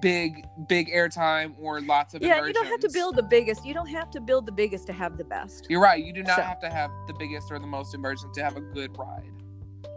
big 0.03 0.45
big 0.69 0.91
airtime 0.91 1.55
or 1.59 1.81
lots 1.81 2.13
of 2.13 2.21
yeah 2.21 2.45
you 2.45 2.53
don't 2.53 2.67
have 2.67 2.81
to 2.81 2.91
build 2.93 3.17
the 3.17 3.23
biggest 3.23 3.65
you 3.65 3.73
don't 3.73 3.87
have 3.89 4.11
to 4.11 4.21
build 4.21 4.45
the 4.45 4.53
biggest 4.53 4.87
to 4.87 4.93
have 4.93 5.17
the 5.17 5.25
best 5.25 5.67
You're 5.71 5.81
right. 5.81 6.05
You 6.05 6.13
do 6.13 6.23
not 6.23 6.37
So- 6.37 6.43
have 6.43 6.61
to 6.61 6.69
have 6.69 6.91
the 7.07 7.15
biggest 7.19 7.51
or 7.51 7.59
the 7.59 7.67
most 7.67 7.95
immersion 7.95 8.31
to 8.35 8.45
have 8.45 8.57
a 8.57 8.61
good 8.61 8.97
ride. 8.99 9.31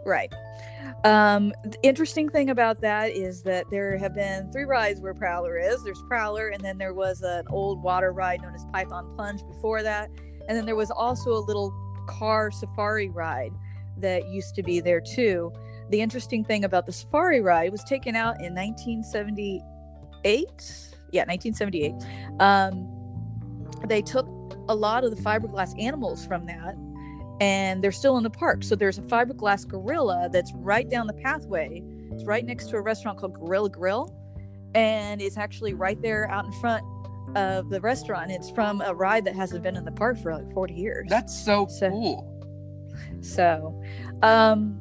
Right. 0.06 0.32
Um, 1.04 1.52
the 1.62 1.76
interesting 1.82 2.30
thing 2.30 2.48
about 2.48 2.80
that 2.80 3.10
is 3.12 3.42
that 3.42 3.66
there 3.70 3.98
have 3.98 4.14
been 4.14 4.50
three 4.50 4.64
rides 4.64 5.00
where 5.02 5.12
Prowler 5.12 5.58
is. 5.58 5.84
There's 5.84 6.02
Prowler, 6.08 6.48
and 6.48 6.62
then 6.64 6.78
there 6.78 6.94
was 6.94 7.20
an 7.20 7.44
old 7.50 7.82
water 7.82 8.12
ride 8.12 8.40
known 8.40 8.54
as 8.54 8.64
Python 8.72 9.12
Plunge 9.14 9.46
before 9.46 9.82
that, 9.82 10.08
and 10.48 10.56
then 10.56 10.64
there 10.64 10.76
was 10.76 10.90
also 10.90 11.32
a 11.32 11.42
little 11.44 11.70
car 12.10 12.50
safari 12.50 13.08
ride 13.08 13.52
that 13.98 14.28
used 14.28 14.54
to 14.56 14.62
be 14.62 14.80
there 14.80 15.00
too. 15.00 15.52
The 15.90 16.00
interesting 16.00 16.44
thing 16.44 16.64
about 16.64 16.86
the 16.86 16.92
safari 16.92 17.40
ride 17.40 17.72
was 17.72 17.84
taken 17.84 18.16
out 18.16 18.40
in 18.40 18.54
1978. 18.54 19.62
Yeah, 21.12 21.24
1978. 21.24 21.94
Um, 22.40 22.88
they 23.86 24.02
took 24.02 24.26
a 24.68 24.74
lot 24.74 25.04
of 25.04 25.16
the 25.16 25.22
fiberglass 25.22 25.80
animals 25.82 26.26
from 26.26 26.46
that 26.46 26.76
and 27.40 27.82
they're 27.82 27.90
still 27.90 28.18
in 28.18 28.22
the 28.22 28.30
park. 28.30 28.62
So 28.62 28.76
there's 28.76 28.98
a 28.98 29.02
fiberglass 29.02 29.66
gorilla 29.66 30.28
that's 30.30 30.52
right 30.54 30.88
down 30.88 31.06
the 31.06 31.14
pathway. 31.14 31.82
It's 32.12 32.24
right 32.24 32.44
next 32.44 32.66
to 32.68 32.76
a 32.76 32.82
restaurant 32.82 33.18
called 33.18 33.34
Gorilla 33.34 33.70
Grill, 33.70 34.14
and 34.74 35.22
it's 35.22 35.38
actually 35.38 35.72
right 35.72 36.00
there 36.02 36.30
out 36.30 36.44
in 36.44 36.52
front 36.52 36.84
of 37.36 37.70
the 37.70 37.80
restaurant. 37.80 38.30
It's 38.30 38.50
from 38.50 38.80
a 38.80 38.94
ride 38.94 39.24
that 39.26 39.34
hasn't 39.34 39.62
been 39.62 39.76
in 39.76 39.84
the 39.84 39.92
park 39.92 40.18
for 40.18 40.34
like 40.34 40.52
40 40.52 40.74
years. 40.74 41.06
That's 41.08 41.36
so, 41.44 41.66
So- 41.68 41.90
cool. 41.90 42.26
So, 43.22 43.80
um, 44.22 44.76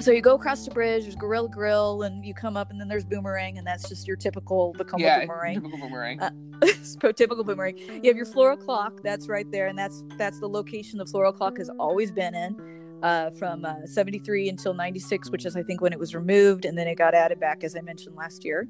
so 0.00 0.10
you 0.10 0.20
go 0.20 0.34
across 0.34 0.64
the 0.64 0.70
bridge. 0.72 1.04
There's 1.04 1.16
Gorilla 1.16 1.48
Grill, 1.48 2.02
and 2.02 2.24
you 2.24 2.34
come 2.34 2.56
up, 2.56 2.70
and 2.70 2.80
then 2.80 2.88
there's 2.88 3.04
Boomerang, 3.04 3.56
and 3.58 3.66
that's 3.66 3.88
just 3.88 4.06
your 4.06 4.16
typical 4.16 4.74
Vekoma 4.74 4.98
yeah, 5.00 5.20
Boomerang. 5.20 5.54
typical 5.54 5.78
Boomerang. 5.78 6.20
Uh, 6.20 6.30
typical 7.16 7.44
boomerang. 7.44 7.76
You 7.78 8.02
have 8.10 8.16
your 8.16 8.26
floral 8.26 8.56
clock. 8.56 9.00
That's 9.02 9.28
right 9.28 9.50
there, 9.50 9.66
and 9.68 9.78
that's 9.78 10.02
that's 10.18 10.40
the 10.40 10.48
location 10.48 10.98
the 10.98 11.06
floral 11.06 11.32
clock 11.32 11.58
has 11.58 11.70
always 11.78 12.10
been 12.12 12.34
in, 12.34 12.56
uh, 13.02 13.30
from 13.30 13.64
uh, 13.64 13.86
'73 13.86 14.48
until 14.48 14.74
'96, 14.74 15.30
which 15.30 15.46
is 15.46 15.56
I 15.56 15.62
think 15.62 15.80
when 15.80 15.92
it 15.92 15.98
was 15.98 16.14
removed, 16.14 16.64
and 16.64 16.76
then 16.76 16.86
it 16.88 16.96
got 16.96 17.14
added 17.14 17.40
back 17.40 17.62
as 17.64 17.76
I 17.76 17.80
mentioned 17.80 18.16
last 18.16 18.44
year. 18.44 18.68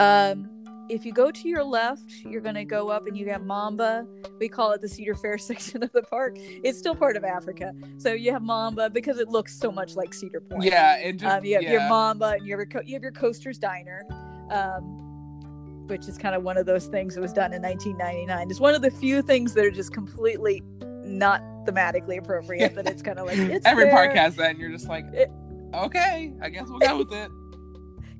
Um, 0.00 0.48
if 0.88 1.04
you 1.04 1.12
go 1.12 1.30
to 1.30 1.48
your 1.48 1.64
left, 1.64 2.10
you're 2.24 2.40
going 2.40 2.54
to 2.54 2.64
go 2.64 2.88
up 2.88 3.06
and 3.06 3.16
you 3.16 3.28
have 3.30 3.44
Mamba. 3.44 4.06
We 4.38 4.48
call 4.48 4.72
it 4.72 4.80
the 4.80 4.88
Cedar 4.88 5.14
Fair 5.14 5.38
section 5.50 5.82
of 5.82 5.90
the 5.92 6.02
park. 6.02 6.36
It's 6.38 6.78
still 6.78 6.94
part 6.94 7.16
of 7.16 7.24
Africa, 7.24 7.74
so 7.98 8.12
you 8.12 8.32
have 8.32 8.42
Mamba 8.42 8.90
because 8.90 9.18
it 9.18 9.28
looks 9.28 9.58
so 9.58 9.70
much 9.72 9.96
like 9.96 10.14
Cedar 10.14 10.40
Point. 10.40 10.64
yeah, 10.64 10.98
and 11.02 11.18
just 11.18 11.36
Um, 11.38 11.44
you 11.44 11.54
have 11.54 11.62
yeah. 11.62 11.72
your 11.72 11.88
Mamba 11.88 12.34
and 12.38 12.46
you 12.46 12.52
have 12.52 12.58
your, 12.60 12.66
co- 12.66 12.82
you 12.84 12.94
have 12.94 13.02
your 13.02 13.12
Coaster's 13.12 13.58
Diner, 13.58 14.02
um, 14.50 15.86
which 15.88 16.08
is 16.08 16.18
kind 16.18 16.34
of 16.34 16.42
one 16.42 16.56
of 16.56 16.66
those 16.66 16.86
things 16.86 17.14
that 17.14 17.20
was 17.20 17.32
done 17.32 17.52
in 17.52 17.62
1999. 17.62 18.50
It's 18.50 18.60
one 18.60 18.74
of 18.74 18.82
the 18.82 18.90
few 18.90 19.22
things 19.22 19.54
that 19.54 19.64
are 19.64 19.70
just 19.70 19.92
completely 19.92 20.62
not 21.04 21.40
thematically 21.66 22.18
appropriate. 22.18 22.74
That 22.74 22.86
it's 22.88 23.02
kind 23.02 23.18
of 23.18 23.26
like 23.26 23.38
it's 23.38 23.66
Every 23.66 23.84
there, 23.84 23.92
park 23.92 24.12
has 24.14 24.36
that, 24.36 24.50
and 24.50 24.58
you're 24.60 24.70
just 24.70 24.88
like, 24.88 25.04
It- 25.12 25.30
okay, 25.74 26.32
I 26.40 26.48
guess 26.50 26.66
we'll 26.68 26.78
go 26.80 26.98
with 26.98 27.12
it. 27.12 27.30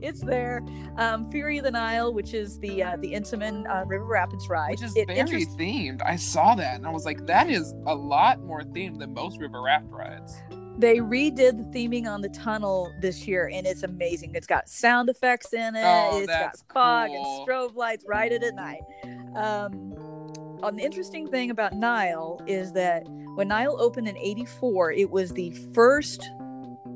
It's 0.07 0.21
there. 0.21 0.63
Um, 0.97 1.31
Fury 1.31 1.59
of 1.59 1.65
the 1.65 1.71
Nile, 1.71 2.13
which 2.15 2.33
is 2.35 2.59
the 2.61 2.83
uh, 2.83 2.97
the 2.99 3.13
Intamin 3.13 3.67
uh, 3.69 3.85
River 3.87 4.05
Rapids 4.05 4.49
ride, 4.49 4.71
Which 4.71 4.83
is 4.83 4.97
It 4.97 5.07
very 5.09 5.19
interest- 5.19 5.57
themed. 5.59 6.01
I 6.05 6.17
saw 6.17 6.55
that, 6.55 6.77
and 6.77 6.87
I 6.87 6.91
was 6.91 7.05
like, 7.05 7.27
that 7.27 7.51
is 7.51 7.75
a 7.87 7.95
lot 7.95 8.41
more 8.41 8.63
themed 8.63 8.99
than 8.99 9.13
most 9.15 9.41
river 9.41 9.61
raft 9.63 9.87
rides. 9.89 10.37
they 10.79 10.99
redid 10.99 11.57
the 11.59 11.65
theming 11.79 12.07
on 12.07 12.21
the 12.21 12.29
tunnel 12.29 12.93
this 13.01 13.27
year, 13.27 13.51
and 13.53 13.67
it's 13.67 13.83
amazing. 13.83 14.35
It's 14.35 14.47
got 14.47 14.69
sound 14.69 15.09
effects 15.09 15.53
in 15.55 15.75
it. 15.75 15.83
Oh, 15.85 16.19
it's 16.19 16.27
got 16.27 16.55
fog 16.73 17.09
cool. 17.09 17.41
and 17.41 17.49
strobe 17.49 17.75
lights 17.77 18.05
right 18.07 18.31
at 18.31 18.55
night. 18.55 18.83
Um, 19.35 19.93
an 20.63 20.79
interesting 20.79 21.29
thing 21.29 21.51
about 21.51 21.73
Nile 21.75 22.41
is 22.47 22.73
that 22.73 23.03
when 23.35 23.49
Nile 23.49 23.77
opened 23.81 24.09
in 24.09 24.17
'84, 24.17 24.93
it 24.93 25.11
was 25.11 25.33
the 25.33 25.51
first. 25.75 26.23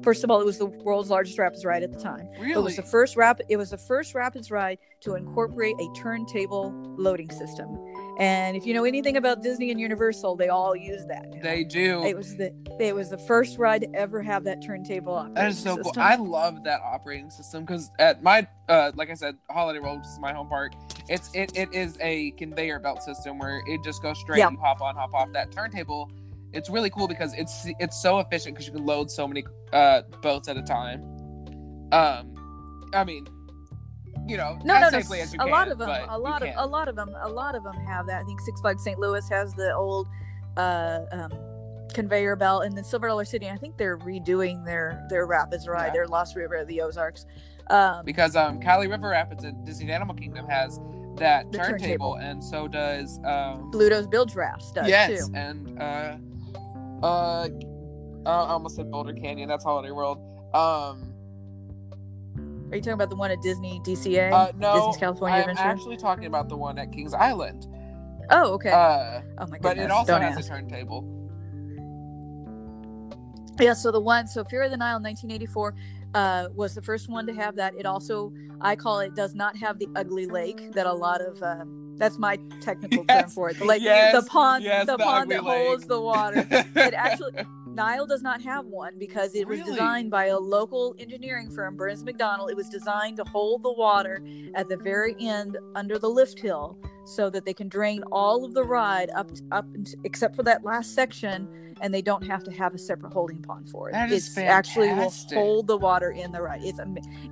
First 0.03 0.25
of 0.25 0.31
all, 0.31 0.41
it 0.41 0.45
was 0.47 0.59
the 0.59 0.67
world's 0.67 1.11
largest 1.11 1.39
rapids 1.39 1.65
ride 1.65 1.83
at 1.83 1.93
the 1.93 2.01
time. 2.01 2.29
Really? 2.41 2.53
It 2.53 2.59
was 2.59 2.77
the 2.77 2.83
first 2.83 3.17
rap. 3.17 3.41
It 3.49 3.57
was 3.57 3.71
the 3.71 3.79
first 3.79 4.15
rapids 4.15 4.51
ride 4.51 4.79
to 5.01 5.15
incorporate 5.15 5.77
a 5.79 5.89
turntable 5.95 6.73
loading 6.99 7.31
system. 7.31 7.79
And 8.19 8.57
if 8.57 8.67
you 8.67 8.75
know 8.75 8.85
anything 8.85 9.17
about 9.17 9.43
Disney 9.43 9.71
and 9.71 9.81
Universal, 9.81 10.37
they 10.37 10.49
all 10.49 10.77
use 10.77 11.07
that. 11.07 11.41
they 11.43 11.65
do. 11.65 12.05
It 12.05 12.17
was 12.17 12.37
the 12.37 12.53
it 12.79 12.95
was 12.95 13.11
the 13.11 13.19
first 13.19 13.59
ride 13.59 13.83
to 13.83 13.95
ever 13.95 14.23
have 14.23 14.45
that 14.45 14.63
turntable 14.63 15.15
operating 15.15 15.35
That 15.35 15.49
is 15.51 15.59
so 15.59 15.77
cool. 15.77 15.93
I 15.97 16.17
love 16.17 16.65
that 16.65 16.81
operating 16.83 17.31
system 17.31 17.65
because 17.65 17.91
at 17.99 18.23
my, 18.23 18.47
uh, 18.69 18.93
like 18.95 19.11
I 19.11 19.15
said, 19.15 19.37
Holiday 19.51 19.81
World, 19.81 19.99
which 19.99 20.07
is 20.07 20.19
my 20.19 20.33
home 20.33 20.49
park, 20.49 20.73
it's 21.09 21.31
it, 21.35 21.57
it 21.57 21.73
is 21.73 21.97
a 22.01 22.33
conveyor 22.33 22.79
belt 22.81 23.03
system 23.03 23.39
where 23.39 23.63
it 23.67 23.83
just 23.83 24.03
goes 24.03 24.19
straight. 24.19 24.39
Yeah. 24.39 24.51
You 24.51 24.59
hop 24.59 24.81
on, 24.83 24.95
hop 24.95 25.15
off. 25.15 25.33
That 25.33 25.51
turntable, 25.53 26.11
it's 26.53 26.69
really 26.71 26.91
cool 26.91 27.07
because 27.09 27.33
it's 27.35 27.67
it's 27.79 28.01
so 28.03 28.19
efficient 28.19 28.55
because 28.55 28.67
you 28.67 28.73
can 28.73 28.85
load 28.85 29.11
so 29.11 29.27
many 29.29 29.45
uh, 29.73 30.03
boats 30.23 30.49
at 30.49 30.57
a 30.57 30.63
time. 30.63 31.03
Um, 31.93 32.35
I 32.93 33.05
mean, 33.05 33.27
you 34.27 34.37
know, 34.37 34.59
no, 34.65 34.75
as 34.75 34.93
no, 34.93 34.99
no. 34.99 34.99
as 34.99 35.33
you 35.33 35.39
A 35.41 35.45
can, 35.45 35.51
lot 35.51 35.69
of 35.69 35.79
them, 35.79 35.89
a 35.89 36.19
lot 36.19 36.43
of 36.43 36.49
can. 36.49 36.59
a 36.59 36.67
lot 36.67 36.89
of 36.89 36.97
them, 36.97 37.11
a 37.23 37.29
lot 37.29 37.55
of 37.55 37.63
them 37.65 37.75
have 37.87 38.07
that. 38.07 38.23
I 38.23 38.25
think 38.25 38.41
Six 38.41 38.61
Flags 38.61 38.83
St. 38.85 38.99
Louis 38.99 39.29
has 39.29 39.55
the 39.55 39.75
old 39.75 40.09
uh, 40.57 41.01
um, 41.13 41.33
conveyor 41.95 42.37
belt, 42.37 42.65
and 42.65 42.77
then 42.77 42.85
Silver 42.85 43.09
Dollar 43.09 43.25
City. 43.25 43.49
I 43.49 43.57
think 43.57 43.77
they're 43.77 43.99
redoing 43.99 44.65
their 44.65 45.05
their 45.09 45.27
Rapids 45.27 45.67
ride, 45.69 45.87
Yeah. 45.89 45.93
their 45.93 46.07
Lost 46.09 46.37
River 46.37 46.57
of 46.57 46.69
the 46.69 46.81
Ozarks. 46.81 47.27
Um, 47.69 48.05
because 48.05 48.35
um 48.35 48.61
Kali 48.61 48.89
River 48.89 49.11
Rapids 49.11 49.45
at 49.45 49.65
Disney 49.65 49.91
Animal 49.93 50.17
Kingdom 50.17 50.49
has 50.49 50.81
that 51.17 51.53
turntable, 51.53 51.79
turntable. 51.79 52.15
and 52.17 52.43
so 52.43 52.67
does 52.67 53.19
um 53.25 53.71
Bluto's 53.71 54.07
Bilge 54.09 54.35
Rafts 54.35 54.73
does 54.73 54.89
yes, 54.89 55.27
too. 55.29 55.35
and 55.35 55.81
uh 55.81 56.17
uh 57.03 57.49
I 58.27 58.31
almost 58.31 58.77
said 58.77 58.91
Boulder 58.91 59.15
Canyon. 59.15 59.49
That's 59.49 59.65
Holiday 59.65 59.91
World. 59.93 60.19
Um, 60.55 61.15
Are 62.71 62.77
you 62.77 62.81
talking 62.83 62.93
about 62.93 63.09
the 63.11 63.17
one 63.17 63.31
at 63.31 63.41
Disney 63.41 63.81
DCA? 63.85 64.31
uh, 64.33 64.53
no, 64.59 64.75
Disney's 64.75 64.97
California 64.99 65.37
I'm 65.39 65.49
Adventure. 65.51 65.63
actually 65.63 65.97
talking 65.97 66.27
about 66.27 66.49
the 66.51 66.57
one 66.57 66.79
at 66.79 66.93
Kings 66.93 67.15
Island. 67.15 67.67
oh, 68.31 68.53
okay. 68.55 68.71
Uh, 68.71 69.23
oh 69.39 69.47
my 69.47 69.59
goodness. 69.59 69.61
but 69.63 69.79
it 69.79 69.91
also 69.91 70.13
Don't 70.13 70.23
has 70.23 70.37
ask. 70.37 70.47
a 70.47 70.49
turntable. 70.49 71.17
Yeah, 73.59 73.75
so 73.75 73.91
the 73.91 74.01
one, 74.01 74.27
so 74.27 74.45
Fury 74.45 74.67
of 74.67 74.71
the 74.71 74.77
Nile 74.79 74.97
in 74.97 75.03
1984 75.03 75.75
uh, 76.15 76.49
was 76.55 76.75
the 76.75 76.83
first 76.83 77.09
one 77.09 77.27
to 77.27 77.35
have 77.35 77.57
that. 77.57 77.75
It 77.77 77.87
also, 77.87 78.33
I 78.61 78.77
call 78.77 79.01
it, 79.01 79.15
does 79.15 79.35
not 79.35 79.57
have 79.57 79.79
the 79.79 79.89
ugly 79.97 80.27
lake 80.27 80.73
that 80.73 80.87
a 80.87 80.93
lot 80.93 81.21
of, 81.21 81.43
uh, 81.43 81.65
that's 81.97 82.19
my 82.19 82.39
technical 82.61 83.05
term 83.05 83.29
for 83.29 83.51
it. 83.51 83.59
The 83.59 83.65
lake, 83.65 83.83
yes, 83.83 84.15
the 84.15 84.29
pond, 84.29 84.65
yes, 84.65 84.87
the, 84.87 84.97
the 84.97 85.05
pond 85.05 85.31
that 85.31 85.45
lake. 85.45 85.67
holds 85.67 85.87
the 85.87 86.01
water. 86.01 86.47
it 86.51 86.95
actually, 86.95 87.33
Nile 87.67 88.07
does 88.07 88.23
not 88.23 88.41
have 88.43 88.67
one 88.67 88.99
because 88.99 89.35
it 89.35 89.47
was 89.47 89.61
designed 89.61 90.11
by 90.11 90.27
a 90.27 90.39
local 90.39 90.95
engineering 90.99 91.51
firm, 91.51 91.77
Burns 91.77 92.03
McDonald. 92.05 92.51
It 92.51 92.57
was 92.57 92.69
designed 92.69 93.17
to 93.19 93.25
hold 93.25 93.63
the 93.63 93.73
water 93.73 94.23
at 94.55 94.69
the 94.69 94.77
very 94.77 95.15
end 95.21 95.57
under 95.75 95.99
the 95.99 96.09
lift 96.09 96.41
hill 96.41 96.79
so 97.05 97.31
that 97.31 97.45
they 97.45 97.55
can 97.55 97.69
drain 97.69 98.03
all 98.11 98.45
of 98.45 98.55
the 98.55 98.65
ride 98.65 99.11
up 99.15 99.31
up 99.53 99.67
except 100.05 100.37
for 100.37 100.43
that 100.43 100.65
last 100.65 100.95
section 100.95 101.49
and 101.81 101.93
they 101.93 102.03
don't 102.03 102.27
have 102.27 102.45
to 102.45 102.51
have 102.53 102.75
a 102.75 102.79
separate 102.79 103.13
holding 103.13 103.41
pond 103.43 103.69
for 103.69 103.89
it. 103.89 103.93
That 103.93 104.11
is 104.13 104.29
it's 104.29 104.39
actually 104.39 104.93
will 104.93 105.11
hold 105.33 105.67
the 105.67 105.77
water 105.77 106.11
in 106.11 106.33
the 106.33 106.43
right. 106.43 106.61
It's 106.63 106.81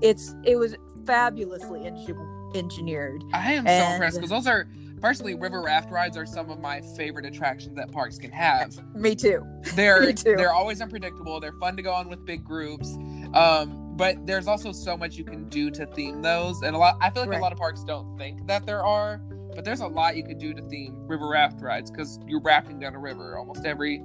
it's 0.00 0.34
it 0.44 0.56
was 0.56 0.74
fabulously 1.06 1.80
engi- 1.80 2.54
engineered. 2.56 3.22
I 3.32 3.52
am 3.54 3.66
so 3.66 3.72
impressed 3.92 4.16
because 4.16 4.30
those 4.30 4.46
are 4.46 4.68
personally 5.00 5.34
river 5.34 5.62
raft 5.62 5.90
rides 5.90 6.16
are 6.16 6.26
some 6.26 6.50
of 6.50 6.60
my 6.60 6.80
favorite 6.96 7.24
attractions 7.24 7.76
that 7.76 7.90
parks 7.92 8.18
can 8.18 8.30
have. 8.32 8.78
Me 8.94 9.14
too. 9.14 9.44
They're 9.74 10.00
Me 10.00 10.12
too. 10.12 10.34
they're 10.36 10.52
always 10.52 10.80
unpredictable. 10.80 11.40
They're 11.40 11.52
fun 11.60 11.76
to 11.76 11.82
go 11.82 11.92
on 11.92 12.08
with 12.08 12.24
big 12.24 12.44
groups. 12.44 12.96
Um, 13.34 13.84
but 13.96 14.24
there's 14.26 14.46
also 14.46 14.70
so 14.72 14.96
much 14.96 15.16
you 15.16 15.24
can 15.24 15.48
do 15.48 15.70
to 15.72 15.84
theme 15.86 16.22
those, 16.22 16.62
and 16.62 16.74
a 16.76 16.78
lot. 16.78 16.96
I 17.00 17.10
feel 17.10 17.22
like 17.22 17.30
Right. 17.30 17.40
a 17.40 17.42
lot 17.42 17.52
of 17.52 17.58
parks 17.58 17.82
don't 17.82 18.16
think 18.16 18.46
that 18.46 18.64
there 18.64 18.84
are, 18.84 19.18
but 19.56 19.64
there's 19.64 19.80
a 19.80 19.88
lot 19.88 20.16
you 20.16 20.22
could 20.24 20.38
do 20.38 20.54
to 20.54 20.62
theme 20.68 21.04
river 21.08 21.28
raft 21.28 21.60
rides 21.60 21.90
because 21.90 22.20
you're 22.26 22.40
rafting 22.40 22.78
down 22.78 22.94
a 22.94 22.98
river. 23.00 23.36
Almost 23.36 23.64
every, 23.66 24.00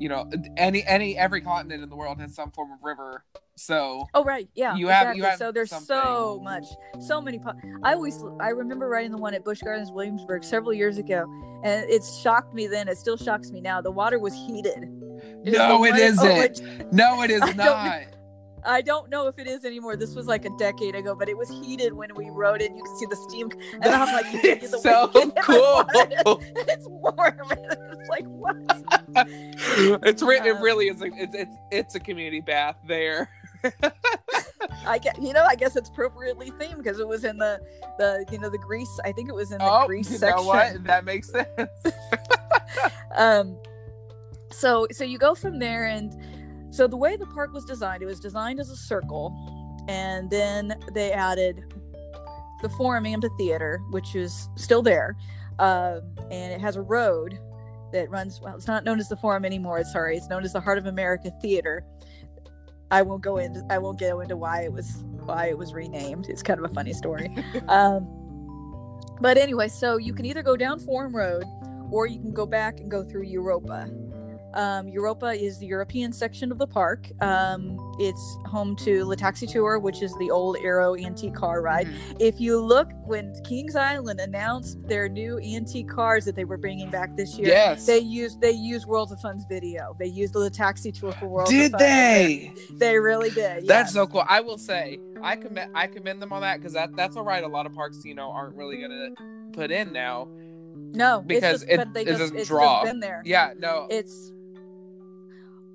you 0.00 0.08
know, 0.08 0.28
any 0.56 0.82
any 0.86 1.16
every 1.16 1.40
continent 1.42 1.82
in 1.82 1.88
the 1.90 1.94
world 1.96 2.18
has 2.20 2.34
some 2.34 2.50
form 2.50 2.72
of 2.72 2.78
river. 2.82 3.24
So 3.56 4.08
Oh 4.14 4.24
right, 4.24 4.48
yeah. 4.54 4.74
You 4.74 4.88
have- 4.88 5.02
exactly. 5.14 5.18
you 5.18 5.24
have 5.24 5.38
so 5.38 5.52
there's 5.52 5.68
something. 5.68 5.86
so 5.86 6.40
much, 6.42 6.64
so 6.98 7.20
many. 7.20 7.38
Po- 7.38 7.52
I 7.82 7.92
always, 7.92 8.18
I 8.40 8.48
remember 8.48 8.88
writing 8.88 9.10
the 9.10 9.18
one 9.18 9.34
at 9.34 9.44
Busch 9.44 9.60
Gardens, 9.60 9.92
Williamsburg, 9.92 10.42
several 10.44 10.72
years 10.72 10.96
ago, 10.96 11.24
and 11.62 11.88
it 11.90 12.02
shocked 12.22 12.54
me 12.54 12.66
then. 12.66 12.88
It 12.88 12.96
still 12.96 13.18
shocks 13.18 13.50
me 13.50 13.60
now. 13.60 13.82
The 13.82 13.90
water 13.90 14.18
was 14.18 14.32
heated. 14.34 14.78
was 14.88 15.52
No, 15.52 15.84
it 15.84 15.90
one- 15.90 16.00
oh 16.00 16.04
isn't. 16.04 16.26
oh, 16.26 16.40
it- 16.40 16.92
no, 16.92 17.22
it 17.22 17.30
is 17.30 17.40
not. 17.56 18.02
I 18.64 18.82
don't 18.82 19.10
know 19.10 19.26
if 19.26 19.38
it 19.38 19.46
is 19.46 19.64
anymore. 19.64 19.96
This 19.96 20.14
was 20.14 20.26
like 20.26 20.44
a 20.44 20.50
decade 20.58 20.94
ago, 20.94 21.14
but 21.14 21.28
it 21.28 21.36
was 21.36 21.48
heated 21.48 21.92
when 21.92 22.14
we 22.14 22.30
rode 22.30 22.60
it. 22.62 22.72
You 22.74 22.82
could 22.82 22.96
see 22.98 23.06
the 23.06 23.16
steam, 23.28 23.50
and 23.74 23.86
I'm 23.86 24.12
like, 24.12 24.32
you 24.32 24.42
the 24.42 24.50
It's 24.64 24.82
so 24.82 25.08
cool. 25.08 25.84
it's 26.68 26.86
warm. 26.86 27.40
it's 27.50 28.08
like 28.08 28.26
what? 28.26 28.56
it's 30.06 30.22
re- 30.22 30.38
it 30.40 30.56
Um, 30.56 30.62
really 30.62 30.88
is. 30.88 31.00
A, 31.02 31.06
it's 31.06 31.34
it's 31.34 31.56
it's 31.70 31.94
a 31.94 32.00
community 32.00 32.40
bath 32.40 32.76
there. 32.86 33.28
I 34.86 34.98
guess, 34.98 35.16
you 35.20 35.32
know, 35.32 35.44
I 35.44 35.54
guess 35.54 35.76
it's 35.76 35.88
appropriately 35.90 36.50
themed 36.52 36.78
because 36.78 36.98
it 36.98 37.06
was 37.06 37.24
in 37.24 37.36
the 37.38 37.60
the 37.98 38.24
you 38.32 38.38
know 38.38 38.48
the 38.50 38.58
grease. 38.58 38.98
I 39.04 39.12
think 39.12 39.28
it 39.28 39.34
was 39.34 39.52
in 39.52 39.58
the 39.58 39.64
oh, 39.64 39.88
you 39.90 40.02
section. 40.02 40.36
know 40.36 40.42
what? 40.44 40.84
That 40.84 41.04
makes 41.04 41.30
sense. 41.30 41.48
um 43.16 43.56
so 44.50 44.86
so 44.90 45.04
you 45.04 45.18
go 45.18 45.34
from 45.34 45.58
there 45.58 45.86
and 45.86 46.16
so 46.70 46.86
the 46.86 46.96
way 46.96 47.16
the 47.16 47.26
park 47.26 47.52
was 47.52 47.64
designed 47.64 48.02
it 48.02 48.06
was 48.06 48.20
designed 48.20 48.60
as 48.60 48.70
a 48.70 48.76
circle 48.76 49.34
and 49.88 50.30
then 50.30 50.74
they 50.92 51.12
added 51.12 51.72
the 52.62 52.68
forum 52.70 53.06
amphitheater 53.06 53.80
which 53.90 54.14
is 54.14 54.48
still 54.56 54.82
there 54.82 55.16
um, 55.58 56.00
and 56.30 56.52
it 56.52 56.60
has 56.60 56.76
a 56.76 56.82
road 56.82 57.38
that 57.92 58.08
runs 58.10 58.40
well 58.40 58.54
it's 58.54 58.66
not 58.66 58.84
known 58.84 58.98
as 58.98 59.08
the 59.08 59.16
forum 59.16 59.44
anymore 59.44 59.82
sorry 59.84 60.16
it's 60.16 60.28
known 60.28 60.44
as 60.44 60.52
the 60.52 60.60
heart 60.60 60.78
of 60.78 60.86
america 60.86 61.30
theater 61.42 61.84
i 62.90 63.02
won't 63.02 63.22
go 63.22 63.38
into 63.38 63.64
i 63.70 63.78
won't 63.78 63.98
go 63.98 64.20
into 64.20 64.36
why 64.36 64.62
it 64.62 64.72
was 64.72 65.04
why 65.24 65.46
it 65.46 65.58
was 65.58 65.72
renamed 65.72 66.28
it's 66.28 66.42
kind 66.42 66.62
of 66.62 66.70
a 66.70 66.74
funny 66.74 66.92
story 66.92 67.34
um, 67.68 68.06
but 69.20 69.36
anyway 69.36 69.68
so 69.68 69.96
you 69.96 70.12
can 70.12 70.24
either 70.24 70.42
go 70.42 70.56
down 70.56 70.78
forum 70.78 71.14
road 71.14 71.44
or 71.90 72.06
you 72.06 72.20
can 72.20 72.32
go 72.32 72.46
back 72.46 72.80
and 72.80 72.90
go 72.90 73.02
through 73.02 73.24
Europa. 73.24 73.88
Um, 74.54 74.88
Europa 74.88 75.26
is 75.32 75.58
the 75.58 75.66
European 75.66 76.12
section 76.12 76.50
of 76.50 76.58
the 76.58 76.66
park. 76.66 77.06
Um, 77.22 77.78
it's 78.00 78.36
home 78.46 78.74
to 78.76 79.04
La 79.04 79.14
Taxi 79.14 79.46
Tour, 79.46 79.78
which 79.78 80.02
is 80.02 80.12
the 80.18 80.30
old 80.30 80.56
Arrow 80.64 80.96
antique 80.96 81.34
car 81.34 81.62
ride. 81.62 81.86
Mhm. 81.86 82.16
If 82.18 82.40
you 82.40 82.58
look, 82.60 82.88
when 83.06 83.32
Kings 83.44 83.76
Island 83.76 84.18
announced 84.20 84.78
their 84.88 85.08
new 85.08 85.38
antique 85.38 85.88
cars 85.88 86.24
that 86.24 86.34
they 86.34 86.44
were 86.44 86.56
bringing 86.56 86.90
back 86.90 87.16
this 87.16 87.38
year, 87.38 87.48
Yes. 87.48 87.86
they 87.86 87.98
used 87.98 88.40
they 88.40 88.50
used 88.50 88.86
World 88.86 89.12
of 89.12 89.20
Fun's 89.20 89.44
video. 89.48 89.94
They 89.98 90.06
used 90.06 90.32
the 90.34 90.40
La 90.40 90.48
Taxi 90.48 90.90
Tour 90.90 91.12
for 91.12 91.28
World. 91.28 91.48
Did 91.48 91.66
of 91.74 91.78
Fun. 91.80 91.88
they? 91.88 92.52
They 92.72 92.98
really 92.98 93.30
did. 93.30 93.66
That's 93.66 93.92
so 93.92 94.06
cool. 94.06 94.24
I 94.28 94.40
will 94.40 94.58
say, 94.58 94.98
I 95.22 95.36
commend 95.36 95.70
I 95.76 95.86
commend 95.86 96.20
them 96.22 96.32
on 96.32 96.40
that 96.42 96.56
because 96.58 96.72
that 96.72 96.96
that's 96.96 97.16
a 97.16 97.22
ride 97.22 97.44
a 97.44 97.48
lot 97.48 97.66
of 97.66 97.74
parks 97.74 98.04
you 98.04 98.14
know 98.14 98.30
aren't 98.30 98.56
really 98.56 98.80
gonna 98.80 99.10
put 99.52 99.70
in 99.70 99.92
now. 99.92 100.26
no 100.92 101.22
because 101.26 101.62
it's 101.62 101.62
just, 101.62 101.72
it- 101.72 101.76
but 101.76 101.94
they 101.94 102.04
just, 102.04 102.34
it's 102.34 102.48
draw. 102.48 102.80
Just 102.82 102.92
been 102.92 103.00
there. 103.00 103.22
Yeah, 103.24 103.52
no, 103.58 103.86
it's 103.90 104.32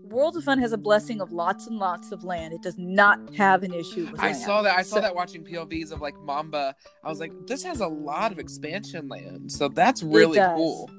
World 0.10 0.38
of 0.38 0.44
Fun 0.44 0.60
has 0.60 0.72
a 0.72 0.78
blessing 0.78 1.22
of 1.22 1.32
lots 1.32 1.68
and 1.68 1.78
lots 1.78 2.12
of 2.12 2.24
land. 2.24 2.54
It 2.54 2.62
does 2.62 2.78
not 2.78 3.34
have 3.36 3.64
an 3.64 3.74
issue 3.74 4.08
with 4.12 4.20
I 4.22 4.28
land. 4.28 4.38
saw 4.38 4.62
that. 4.62 4.78
I 4.78 4.82
saw 4.82 4.96
So- 4.98 5.02
that 5.02 5.16
watching 5.16 5.44
POVs 5.44 5.92
of 5.92 6.02
like 6.02 6.16
Mamba. 6.22 6.76
I 7.04 7.10
was 7.10 7.20
like, 7.20 7.32
this 7.48 7.64
has 7.64 7.80
a 7.82 7.88
lot 7.88 8.32
of 8.32 8.40
expansion 8.40 9.08
land, 9.08 9.52
so 9.52 9.68
that's 9.68 10.04
really 10.04 10.38
cool. 10.40 10.90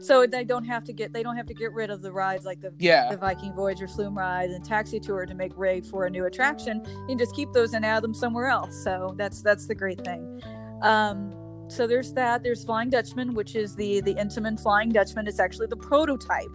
So 0.00 0.26
they 0.26 0.44
don't 0.44 0.64
have 0.64 0.84
to 0.84 0.94
get 0.94 1.12
they 1.12 1.22
don't 1.22 1.36
have 1.36 1.44
to 1.46 1.54
get 1.54 1.74
rid 1.74 1.90
of 1.90 2.00
the 2.00 2.10
rides 2.10 2.46
like 2.46 2.60
the 2.62 2.72
Yeah, 2.78 3.10
the 3.10 3.18
Viking 3.18 3.52
Voyager 3.54 3.86
Flume 3.86 4.16
ride 4.16 4.48
and 4.48 4.64
Taxi 4.64 4.98
Tour 4.98 5.26
to 5.26 5.34
make 5.34 5.58
way 5.58 5.82
for 5.82 6.06
a 6.06 6.10
new 6.10 6.24
attraction. 6.24 6.82
You 6.86 7.06
can 7.08 7.18
just 7.18 7.36
keep 7.36 7.52
those 7.52 7.74
and 7.74 7.84
add 7.84 8.02
them 8.02 8.14
somewhere 8.14 8.46
else. 8.46 8.82
So 8.82 9.14
that's 9.18 9.42
that's 9.42 9.66
the 9.66 9.74
great 9.74 10.02
thing. 10.02 10.40
Um, 10.80 11.34
so 11.68 11.86
there's 11.86 12.14
that. 12.14 12.42
There's 12.42 12.64
Flying 12.64 12.88
Dutchman, 12.88 13.34
which 13.34 13.54
is 13.54 13.76
the 13.76 14.00
the 14.00 14.14
Intamin 14.14 14.58
Flying 14.58 14.88
Dutchman. 14.88 15.26
It's 15.28 15.38
actually 15.38 15.66
the 15.66 15.76
prototype 15.76 16.48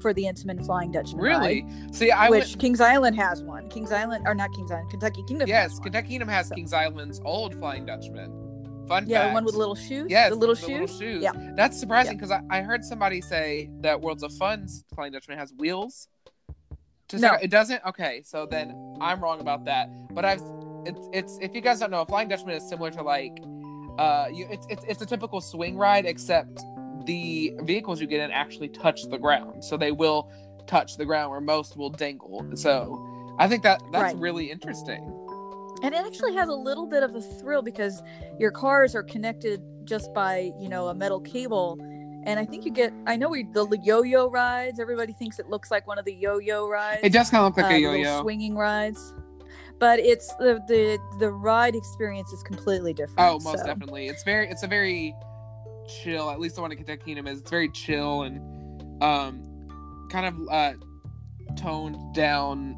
for 0.00 0.12
the 0.14 0.24
Intamin 0.24 0.64
Flying 0.64 0.90
Dutchman. 0.92 1.20
really. 1.22 1.62
ride, 1.62 1.94
See, 1.94 2.10
I 2.10 2.28
which 2.30 2.46
went. 2.48 2.58
Kings 2.58 2.80
Island 2.80 3.16
has 3.16 3.42
one. 3.42 3.68
Kings 3.68 3.92
Island 3.92 4.26
or 4.26 4.34
not 4.34 4.52
Kings 4.52 4.70
Island, 4.70 4.90
Kentucky 4.90 5.22
Kingdom. 5.28 5.48
Yes. 5.48 5.78
Kentucky 5.78 6.08
Kingdom 6.08 6.28
has 6.28 6.48
So- 6.48 6.54
Kings 6.54 6.72
Island's 6.72 7.20
old 7.24 7.54
Flying 7.54 7.86
Dutchman. 7.86 8.32
Fun 8.88 9.04
Yeah, 9.06 9.18
the 9.20 9.24
fact. 9.26 9.34
one 9.34 9.44
with 9.44 9.54
little 9.54 9.76
shoes. 9.76 10.06
Yes, 10.10 10.30
the 10.30 10.36
little 10.36 10.54
the 10.56 10.60
shoes. 10.62 10.68
little 10.70 10.98
shoes. 10.98 11.22
Yeah. 11.22 11.32
That's 11.56 11.78
surprising 11.78 12.16
because 12.16 12.32
I, 12.32 12.40
I 12.50 12.60
heard 12.62 12.84
somebody 12.84 13.20
say 13.20 13.70
that 13.82 14.00
Worlds 14.00 14.22
of 14.24 14.32
Fun's 14.32 14.84
Flying 14.94 15.12
Dutchman 15.12 15.38
has 15.38 15.52
wheels. 15.56 16.08
Just 17.08 17.22
No. 17.22 17.34
it 17.34 17.50
doesn't. 17.50 17.84
Okay, 17.86 18.22
so 18.24 18.46
then 18.50 18.74
I'm 19.00 19.20
wrong 19.22 19.40
about 19.40 19.64
that. 19.66 19.88
But 20.14 20.24
I've 20.24 20.42
it's 20.86 21.08
it's 21.12 21.38
if 21.40 21.54
you 21.54 21.60
guys 21.60 21.78
don't 21.80 21.90
know, 21.90 22.04
Flying 22.04 22.28
Dutchman 22.28 22.56
is 22.56 22.68
similar 22.68 22.90
to 22.92 23.02
like 23.02 23.36
uh 23.98 24.26
you 24.32 24.46
it's 24.50 24.66
it's, 24.70 24.84
it's 24.88 25.02
a 25.02 25.06
typical 25.06 25.40
swing 25.40 25.76
ride 25.76 26.06
except 26.06 26.60
the 27.06 27.54
vehicles 27.62 28.00
you 28.00 28.06
get 28.06 28.20
in 28.20 28.30
actually 28.30 28.68
touch 28.68 29.04
the 29.08 29.18
ground, 29.18 29.64
so 29.64 29.76
they 29.76 29.92
will 29.92 30.30
touch 30.66 30.96
the 30.96 31.04
ground 31.04 31.30
where 31.30 31.40
most 31.40 31.76
will 31.76 31.90
dangle. 31.90 32.44
So 32.54 33.34
I 33.38 33.48
think 33.48 33.62
that 33.62 33.82
that's 33.92 34.14
Right. 34.14 34.16
really 34.16 34.50
interesting. 34.50 35.02
And 35.82 35.94
it 35.94 36.04
actually 36.04 36.34
has 36.34 36.48
a 36.48 36.54
little 36.54 36.86
bit 36.86 37.02
of 37.02 37.14
a 37.14 37.22
thrill 37.22 37.62
because 37.62 38.02
your 38.38 38.50
cars 38.50 38.94
are 38.94 39.02
connected 39.02 39.62
just 39.84 40.12
by, 40.12 40.52
you 40.60 40.68
know, 40.68 40.88
a 40.88 40.94
metal 40.94 41.20
cable. 41.20 41.78
And 42.26 42.38
I 42.38 42.44
think 42.44 42.66
you 42.66 42.70
get, 42.70 42.92
I 43.06 43.16
know 43.16 43.30
we, 43.30 43.44
the 43.44 43.78
yo 43.82 44.02
yo 44.02 44.28
rides, 44.28 44.78
everybody 44.78 45.14
thinks 45.14 45.38
it 45.38 45.48
looks 45.48 45.70
like 45.70 45.86
one 45.86 45.98
of 45.98 46.04
the 46.04 46.12
yo 46.12 46.38
yo 46.38 46.68
rides. 46.68 47.00
It 47.02 47.14
does 47.14 47.30
kind 47.30 47.46
of 47.46 47.56
look 47.56 47.64
like 47.64 47.72
uh, 47.72 47.76
a 47.76 47.78
yo-yo. 47.78 48.20
swinging 48.20 48.56
rides. 48.56 49.14
But 49.78 50.00
it's 50.00 50.28
the, 50.34 50.62
the, 50.68 50.98
the 51.18 51.32
ride 51.32 51.74
experience 51.74 52.30
is 52.30 52.42
completely 52.42 52.92
different. 52.92 53.18
Oh, 53.18 53.38
most 53.40 53.60
so- 53.60 53.64
definitely. 53.64 54.08
It's 54.08 54.22
very 54.22 54.50
it's 54.50 54.62
a 54.62 54.66
very 54.66 55.14
chill, 56.02 56.30
at 56.30 56.40
least 56.40 56.56
the 56.56 56.62
one 56.62 56.70
in 56.72 56.78
Kentucky 56.78 57.02
Kingdom 57.04 57.26
is. 57.26 57.40
It's 57.40 57.50
very 57.50 57.68
chill 57.70 58.22
and 58.22 58.40
um 59.02 60.08
kind 60.10 60.26
of 60.26 60.48
uh 60.50 60.74
toned 61.56 61.96
down 62.14 62.76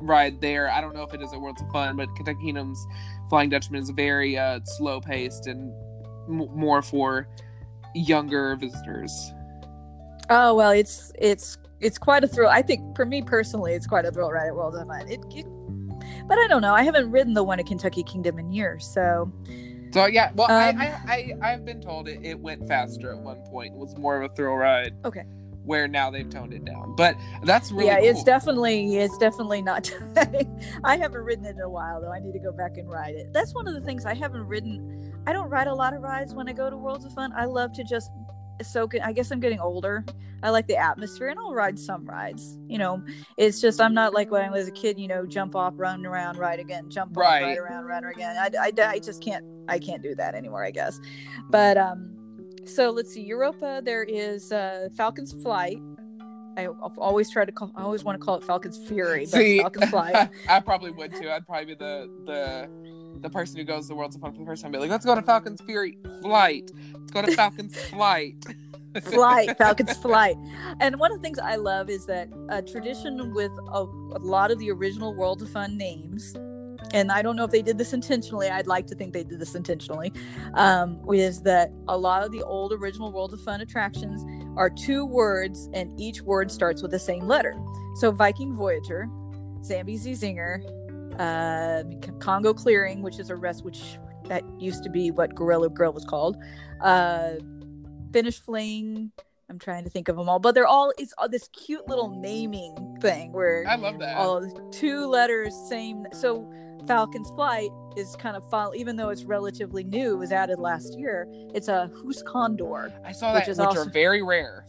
ride 0.00 0.40
there. 0.40 0.70
I 0.70 0.80
don't 0.80 0.94
know 0.94 1.02
if 1.02 1.12
it 1.14 1.20
is 1.20 1.32
a 1.32 1.38
Worlds 1.38 1.60
of 1.60 1.70
Fun, 1.70 1.96
but 1.96 2.08
Kentucky 2.16 2.40
Kingdom's 2.44 2.86
Flying 3.28 3.50
Dutchman 3.50 3.82
is 3.82 3.90
very 3.90 4.38
uh 4.38 4.60
slow 4.64 5.00
paced 5.00 5.46
and 5.46 5.72
m- 6.28 6.48
more 6.54 6.82
for 6.82 7.28
younger 7.94 8.56
visitors. 8.56 9.32
Oh, 10.32 10.54
well, 10.54 10.70
it's, 10.70 11.10
it's, 11.18 11.58
it's 11.80 11.98
quite 11.98 12.22
a 12.22 12.28
thrill. 12.28 12.50
I 12.50 12.62
think 12.62 12.94
for 12.94 13.04
me 13.04 13.20
personally, 13.20 13.72
it's 13.72 13.86
quite 13.86 14.04
a 14.04 14.12
thrill 14.12 14.30
ride 14.30 14.46
at 14.46 14.54
World 14.54 14.76
of 14.76 14.86
Fun. 14.86 15.08
It, 15.08 15.20
it, 15.34 15.46
but 16.28 16.38
I 16.38 16.46
don't 16.46 16.62
know. 16.62 16.72
I 16.72 16.84
haven't 16.84 17.10
ridden 17.10 17.34
the 17.34 17.42
one 17.42 17.58
at 17.58 17.66
Kentucky 17.66 18.04
Kingdom 18.04 18.38
in 18.38 18.52
years. 18.52 18.86
So 18.86 19.32
So 19.92 20.06
yeah, 20.06 20.30
well, 20.34 20.50
Um, 20.50 20.78
I, 20.80 20.86
I 20.86 21.34
I 21.42 21.52
I've 21.52 21.64
been 21.64 21.80
told 21.80 22.08
it, 22.08 22.20
it 22.22 22.38
went 22.38 22.66
faster 22.68 23.10
at 23.12 23.18
one 23.18 23.38
point. 23.46 23.74
It 23.74 23.78
was 23.78 23.96
more 23.96 24.20
of 24.20 24.30
a 24.30 24.34
thrill 24.34 24.54
ride. 24.54 24.94
Okay. 25.04 25.24
Where 25.64 25.86
now 25.86 26.10
they've 26.10 26.28
toned 26.28 26.54
it 26.54 26.64
down, 26.64 26.96
but 26.96 27.16
that's 27.44 27.70
really 27.70 27.86
yeah 27.86 27.98
it's 28.00 28.24
definitely 28.24 28.96
it's 28.96 29.16
definitely 29.18 29.60
not 29.62 29.92
i 30.84 30.96
haven't 30.96 31.20
ridden 31.20 31.44
it 31.44 31.56
in 31.56 31.60
a 31.60 31.68
while 31.68 32.00
though. 32.00 32.10
I 32.10 32.18
need 32.18 32.32
to 32.32 32.38
go 32.38 32.50
back 32.50 32.76
and 32.78 32.90
ride 32.90 33.14
it. 33.14 33.32
That's 33.32 33.54
one 33.54 33.68
of 33.68 33.74
the 33.74 33.80
things 33.82 34.06
i 34.06 34.14
haven't 34.14 34.46
ridden. 34.46 35.12
I 35.26 35.32
don't 35.34 35.50
ride 35.50 35.66
a 35.66 35.74
lot 35.74 35.92
of 35.94 36.00
rides 36.02 36.34
when 36.34 36.48
i 36.48 36.52
go 36.52 36.70
to 36.70 36.76
worlds 36.76 37.04
of 37.04 37.12
fun. 37.12 37.32
I 37.36 37.44
love 37.44 37.72
to 37.74 37.84
just 37.84 38.10
it 38.60 39.02
i 39.02 39.12
guess 39.12 39.30
i'm 39.30 39.40
getting 39.40 39.60
older 39.60 40.04
i 40.42 40.50
like 40.50 40.66
the 40.66 40.76
atmosphere 40.76 41.28
and 41.28 41.38
i'll 41.38 41.52
ride 41.54 41.78
some 41.78 42.04
rides 42.04 42.58
you 42.68 42.78
know 42.78 43.02
it's 43.36 43.60
just 43.60 43.80
i'm 43.80 43.94
not 43.94 44.12
like 44.14 44.30
when 44.30 44.42
i 44.42 44.50
was 44.50 44.68
a 44.68 44.72
kid 44.72 44.98
you 44.98 45.08
know 45.08 45.26
jump 45.26 45.54
off 45.56 45.74
run 45.76 46.04
around 46.06 46.36
ride 46.38 46.60
again 46.60 46.88
jump 46.90 47.10
off 47.16 47.22
Right. 47.24 47.42
ride 47.42 47.58
around 47.58 47.84
run 47.86 48.04
again 48.04 48.36
I, 48.36 48.50
I, 48.60 48.72
I 48.86 48.98
just 48.98 49.22
can't 49.22 49.44
i 49.68 49.78
can't 49.78 50.02
do 50.02 50.14
that 50.14 50.34
anymore 50.34 50.64
i 50.64 50.70
guess 50.70 51.00
but 51.48 51.76
um 51.76 52.10
so 52.64 52.90
let's 52.90 53.12
see 53.12 53.22
europa 53.26 53.80
there 53.84 54.02
is 54.04 54.52
uh 54.52 54.88
falcon's 54.96 55.32
flight 55.42 55.78
I 56.56 56.66
always 56.98 57.30
try 57.30 57.44
to 57.44 57.52
call. 57.52 57.70
I 57.76 57.82
always 57.82 58.04
want 58.04 58.20
to 58.20 58.24
call 58.24 58.34
it 58.34 58.42
Falcon's 58.44 58.76
Fury, 58.76 59.20
but 59.20 59.38
See, 59.38 59.60
Falcon's 59.60 59.88
Flight. 59.88 60.28
I 60.48 60.60
probably 60.60 60.90
would 60.90 61.14
too. 61.14 61.30
I'd 61.30 61.46
probably 61.46 61.66
be 61.66 61.74
the 61.76 62.10
the 62.26 62.68
the 63.20 63.30
person 63.30 63.58
who 63.58 63.64
goes 63.64 63.88
to 63.88 63.94
Worlds 63.94 64.16
of 64.16 64.22
Fun 64.22 64.32
for 64.32 64.38
the 64.38 64.46
first 64.46 64.62
time. 64.62 64.72
Be 64.72 64.78
like, 64.78 64.90
let's 64.90 65.04
go 65.04 65.14
to 65.14 65.22
Falcon's 65.22 65.60
Fury 65.62 65.98
flight. 66.22 66.70
Let's 66.94 67.10
go 67.12 67.22
to 67.22 67.32
Falcon's 67.32 67.76
flight. 67.90 68.44
flight, 69.02 69.56
Falcon's 69.58 69.96
Flight. 69.98 70.36
And 70.80 70.98
one 70.98 71.12
of 71.12 71.18
the 71.18 71.22
things 71.22 71.38
I 71.38 71.56
love 71.56 71.90
is 71.90 72.06
that 72.06 72.28
a 72.48 72.62
tradition 72.62 73.32
with 73.34 73.52
a, 73.68 73.82
a 73.82 74.20
lot 74.20 74.50
of 74.50 74.58
the 74.58 74.70
original 74.70 75.14
World 75.14 75.42
of 75.42 75.50
Fun 75.50 75.76
names, 75.76 76.34
and 76.92 77.12
I 77.12 77.22
don't 77.22 77.36
know 77.36 77.44
if 77.44 77.50
they 77.50 77.62
did 77.62 77.78
this 77.78 77.92
intentionally. 77.92 78.48
I'd 78.48 78.66
like 78.66 78.86
to 78.88 78.94
think 78.94 79.12
they 79.12 79.22
did 79.22 79.38
this 79.38 79.54
intentionally. 79.54 80.12
Um, 80.54 81.00
is 81.12 81.42
that 81.42 81.70
a 81.88 81.96
lot 81.96 82.22
of 82.22 82.32
the 82.32 82.42
old 82.42 82.72
original 82.72 83.12
World 83.12 83.32
of 83.32 83.40
Fun 83.42 83.60
attractions 83.60 84.24
are 84.56 84.70
two 84.70 85.04
words, 85.06 85.68
and 85.72 85.98
each 86.00 86.22
word 86.22 86.50
starts 86.50 86.82
with 86.82 86.90
the 86.90 86.98
same 86.98 87.26
letter. 87.26 87.54
So 87.96 88.10
Viking 88.10 88.54
Voyager, 88.54 89.08
Zambezi 89.62 90.12
Zinger, 90.12 90.62
uh, 91.20 91.82
Congo 92.18 92.52
Clearing, 92.54 93.02
which 93.02 93.18
is 93.18 93.30
a 93.30 93.36
rest, 93.36 93.64
which 93.64 93.98
that 94.26 94.42
used 94.58 94.82
to 94.84 94.90
be 94.90 95.10
what 95.10 95.34
Gorilla 95.34 95.68
Grill 95.68 95.92
was 95.92 96.04
called. 96.04 96.36
Uh, 96.80 97.32
Finnish 98.12 98.40
Fling. 98.40 99.12
I'm 99.48 99.58
trying 99.58 99.82
to 99.84 99.90
think 99.90 100.08
of 100.08 100.16
them 100.16 100.28
all, 100.28 100.38
but 100.38 100.54
they're 100.54 100.66
all 100.66 100.92
it's 100.96 101.12
all 101.18 101.28
this 101.28 101.48
cute 101.48 101.88
little 101.88 102.08
naming 102.08 102.96
thing 103.00 103.32
where 103.32 103.64
I 103.68 103.74
love 103.74 103.98
that. 103.98 104.16
all 104.16 104.46
two 104.70 105.06
letters, 105.06 105.52
same. 105.68 106.06
So 106.12 106.48
Falcon's 106.86 107.30
Flight 107.30 107.70
is 107.96 108.14
kind 108.16 108.36
of 108.36 108.48
follow, 108.48 108.72
even 108.74 108.94
though 108.94 109.08
it's 109.08 109.24
relatively 109.24 109.82
new, 109.82 110.12
it 110.14 110.18
was 110.18 110.30
added 110.30 110.60
last 110.60 110.96
year. 110.96 111.26
It's 111.52 111.66
a 111.66 111.90
Huss 112.04 112.22
Condor, 112.22 112.92
I 113.04 113.10
saw 113.10 113.34
which 113.34 113.46
that, 113.46 113.50
is 113.50 113.58
which 113.58 113.66
also- 113.66 113.80
are 113.86 113.90
very 113.90 114.22
rare. 114.22 114.64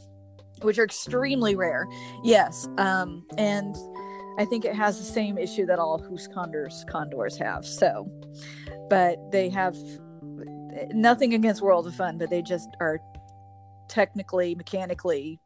which 0.64 0.80
are 0.80 0.84
extremely 0.86 1.56
rare. 1.56 1.88
Yes, 2.24 2.68
um, 2.80 3.24
and 3.38 3.76
I 4.38 4.46
think 4.46 4.66
it 4.66 4.76
has 4.76 4.98
the 4.98 5.06
same 5.06 5.38
issue 5.38 5.66
that 5.66 5.80
all 5.80 6.02
Huss 6.02 6.28
Condors 6.28 6.86
condors 6.90 7.38
have. 7.38 7.66
So, 7.66 8.10
but 8.90 9.18
they 9.32 9.50
have 9.50 9.76
nothing 10.94 11.34
against 11.34 11.62
World 11.62 11.88
of 11.88 11.96
Fun, 11.96 12.18
but 12.18 12.30
they 12.30 12.42
just 12.42 12.70
are 12.80 13.00
technically, 13.88 14.56
mechanically 14.56 15.40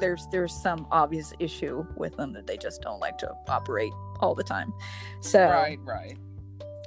there's 0.00 0.26
there's 0.30 0.52
some 0.52 0.86
obvious 0.90 1.32
issue 1.38 1.86
with 1.96 2.16
them 2.16 2.32
that 2.32 2.46
they 2.46 2.56
just 2.56 2.82
don't 2.82 3.00
like 3.00 3.18
to 3.18 3.32
operate 3.48 3.92
all 4.20 4.34
the 4.34 4.44
time. 4.44 4.72
So 5.20 5.48
Right, 5.48 5.78
right. 5.84 6.16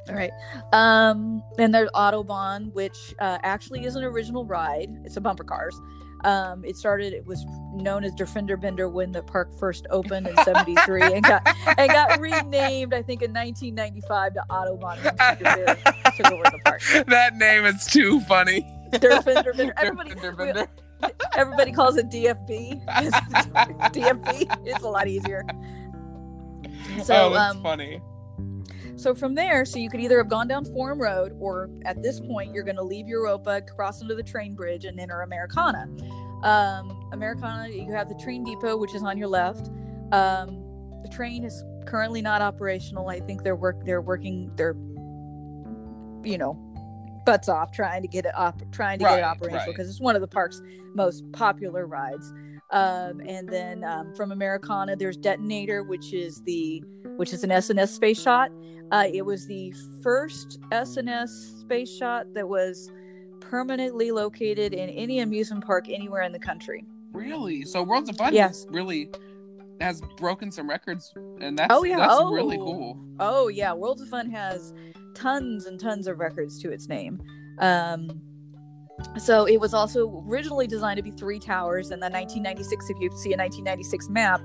all 0.07 0.15
right. 0.15 0.31
Um, 0.73 1.43
then 1.57 1.71
there's 1.71 1.89
Autobahn, 1.91 2.73
which 2.73 3.15
uh, 3.19 3.39
actually 3.43 3.85
is 3.85 3.95
an 3.95 4.03
original 4.03 4.45
ride. 4.45 4.89
It's 5.05 5.17
a 5.17 5.21
bumper 5.21 5.43
cars. 5.43 5.79
Um, 6.23 6.65
it 6.65 6.75
started. 6.75 7.13
It 7.13 7.25
was 7.25 7.45
known 7.73 8.03
as 8.03 8.13
Der 8.13 8.25
Fender 8.25 8.57
Bender 8.57 8.89
when 8.89 9.11
the 9.11 9.21
park 9.21 9.53
first 9.57 9.87
opened 9.89 10.27
in 10.27 10.35
'73, 10.43 11.13
and 11.13 11.23
got 11.23 11.47
and 11.77 11.89
got 11.89 12.19
renamed, 12.19 12.93
I 12.93 13.01
think, 13.01 13.21
in 13.21 13.33
1995 13.33 14.33
to 14.33 14.43
Autobahn. 14.49 14.97
when 15.03 16.11
took 16.15 16.31
over 16.31 16.43
the 16.43 16.59
park. 16.65 16.81
that 17.07 17.35
name 17.35 17.65
is 17.65 17.85
too 17.85 18.19
funny. 18.21 18.61
Der 18.91 19.21
Fender 19.21 19.53
Bender. 19.53 19.73
Everybody, 19.77 20.15
Bender. 20.15 20.67
everybody 21.35 21.71
calls 21.71 21.97
it 21.97 22.09
DFB. 22.09 22.85
DFB. 23.93 24.67
It's 24.67 24.83
a 24.83 24.89
lot 24.89 25.07
easier. 25.07 25.45
So, 27.03 27.15
oh, 27.15 27.33
that's 27.33 27.55
um, 27.55 27.63
funny. 27.63 28.01
So 28.99 29.15
from 29.15 29.33
there, 29.33 29.63
so 29.63 29.79
you 29.79 29.89
could 29.89 30.01
either 30.01 30.17
have 30.17 30.27
gone 30.27 30.49
down 30.49 30.65
Forum 30.65 31.01
Road, 31.01 31.33
or 31.39 31.69
at 31.85 32.03
this 32.03 32.19
point, 32.19 32.53
you're 32.53 32.65
going 32.65 32.75
to 32.75 32.83
leave 32.83 33.07
Europa, 33.07 33.61
cross 33.61 34.01
under 34.01 34.13
the 34.13 34.23
train 34.23 34.55
bridge, 34.55 34.83
and 34.83 34.99
enter 34.99 35.21
Americana. 35.21 35.87
Um, 36.43 37.09
Americana, 37.13 37.69
you 37.69 37.93
have 37.93 38.09
the 38.09 38.15
train 38.15 38.43
depot, 38.43 38.75
which 38.75 38.93
is 38.93 39.01
on 39.01 39.17
your 39.17 39.29
left. 39.29 39.69
Um, 40.11 40.65
the 41.01 41.09
train 41.09 41.45
is 41.45 41.63
currently 41.85 42.21
not 42.21 42.41
operational. 42.41 43.07
I 43.07 43.21
think 43.21 43.43
they're 43.43 43.55
work 43.55 43.85
they're 43.85 44.01
working 44.01 44.51
they're 44.57 44.75
you 46.23 46.37
know 46.37 46.53
butts 47.25 47.47
off 47.47 47.71
trying 47.71 48.01
to 48.01 48.07
get 48.07 48.25
it 48.25 48.33
up 48.35 48.61
trying 48.73 48.99
to 48.99 49.05
get 49.05 49.19
it 49.19 49.23
operational 49.23 49.59
right. 49.59 49.67
because 49.67 49.89
it's 49.89 50.01
one 50.01 50.15
of 50.15 50.21
the 50.21 50.27
park's 50.27 50.61
most 50.93 51.23
popular 51.31 51.87
rides. 51.87 52.33
Um, 52.71 53.21
and 53.21 53.49
then 53.49 53.83
um, 53.83 54.13
from 54.13 54.31
Americana, 54.31 54.95
there's 54.95 55.17
Detonator, 55.17 55.83
which 55.83 56.13
is 56.13 56.41
the 56.43 56.83
which 57.15 57.33
is 57.33 57.43
an 57.43 57.51
S&S 57.51 57.91
space 57.91 58.21
shot. 58.21 58.51
Uh, 58.91 59.05
it 59.13 59.23
was 59.23 59.45
the 59.47 59.73
first 60.01 60.59
S&S 60.71 61.31
space 61.61 61.95
shot 61.95 62.25
that 62.33 62.47
was 62.47 62.91
permanently 63.39 64.11
located 64.11 64.73
in 64.73 64.89
any 64.89 65.19
amusement 65.19 65.63
park 65.65 65.89
anywhere 65.89 66.23
in 66.23 66.31
the 66.31 66.39
country. 66.39 66.85
Really? 67.13 67.63
So 67.63 67.83
Worlds 67.83 68.09
of 68.09 68.17
Fun 68.17 68.33
Yes. 68.33 68.63
has 68.63 68.67
really 68.69 69.09
has 69.81 70.01
broken 70.17 70.51
some 70.51 70.69
records, 70.69 71.13
and 71.39 71.57
that's 71.57 71.73
Oh, 71.73 71.83
yeah. 71.83 71.97
that's 71.97 72.13
Oh. 72.15 72.33
really 72.33 72.57
cool. 72.57 72.97
Oh 73.19 73.47
yeah, 73.47 73.71
Worlds 73.73 74.01
of 74.01 74.09
Fun 74.09 74.29
has 74.29 74.73
tons 75.15 75.65
and 75.67 75.79
tons 75.79 76.05
of 76.07 76.19
records 76.19 76.61
to 76.61 76.71
its 76.71 76.89
name. 76.89 77.21
Um, 77.59 78.21
so 79.17 79.45
it 79.45 79.57
was 79.59 79.73
also 79.73 80.21
originally 80.27 80.67
designed 80.67 80.97
to 80.97 81.03
be 81.03 81.11
three 81.11 81.39
towers, 81.39 81.91
and 81.91 82.03
then 82.03 82.11
1996. 82.11 82.89
If 82.89 82.97
you 82.99 83.09
see 83.11 83.31
a 83.33 83.37
1996 83.37 84.09
map, 84.09 84.41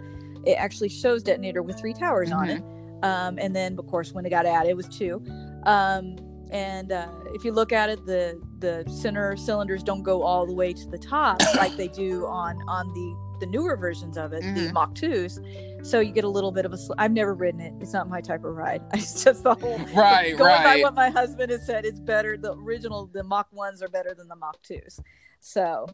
it 0.47 0.53
actually 0.53 0.89
shows 0.89 1.23
Detonator 1.25 1.63
with 1.63 1.79
three 1.81 1.95
towers 1.95 2.31
on 2.31 2.49
it. 2.49 2.63
Um, 3.03 3.39
and 3.39 3.55
then 3.55 3.77
of 3.79 3.87
course 3.87 4.13
when 4.13 4.25
it 4.25 4.31
got 4.31 4.47
added, 4.47 4.71
it 4.71 4.77
was 4.77 4.89
two. 4.89 5.23
Um, 5.65 6.17
and 6.51 6.93
uh, 6.93 7.09
if 7.35 7.45
you 7.45 7.53
look 7.53 7.73
at 7.73 7.89
it, 7.91 8.05
the 8.07 8.41
the 8.61 8.85
center 8.91 9.37
cylinders 9.37 9.83
don't 9.83 10.03
go 10.03 10.23
all 10.23 10.47
the 10.47 10.53
way 10.55 10.73
to 10.73 10.87
the 10.89 10.99
top 10.99 11.41
like 11.57 11.77
they 11.77 11.89
do 11.89 12.27
on 12.27 12.57
on 12.69 12.87
the 12.93 13.25
the 13.41 13.47
newer 13.47 13.77
versions 13.77 14.17
of 14.17 14.33
it, 14.33 14.43
the 14.43 14.61
Mhm. 14.69 14.73
Mach 14.73 14.95
2s. 14.95 15.85
So 15.85 15.99
you 15.99 16.13
get 16.13 16.23
a 16.25 16.29
little 16.29 16.53
bit 16.53 16.65
of 16.65 16.73
a. 16.73 16.79
Sl- 16.79 16.93
I've 16.99 17.11
never 17.11 17.35
ridden 17.35 17.61
it. 17.61 17.75
It's 17.81 17.93
not 17.93 18.09
my 18.09 18.21
type 18.21 18.45
of 18.45 18.55
ride. 18.55 18.81
It's 18.95 19.25
just 19.25 19.43
the 19.43 19.55
whole. 19.57 19.79
Right, 19.95 20.37
Going 20.37 20.63
by 20.63 20.81
what 20.81 20.95
my 20.95 21.11
husband 21.11 21.51
has 21.51 21.67
said, 21.67 21.85
it's 21.85 21.99
better. 21.99 22.37
The 22.39 22.55
original, 22.55 23.11
the 23.13 23.25
Mach 23.25 23.53
ones 23.53 23.83
are 23.83 23.89
better 23.89 24.15
than 24.15 24.29
the 24.29 24.37
Mach 24.37 24.63
twos. 24.63 25.01
So, 25.41 25.87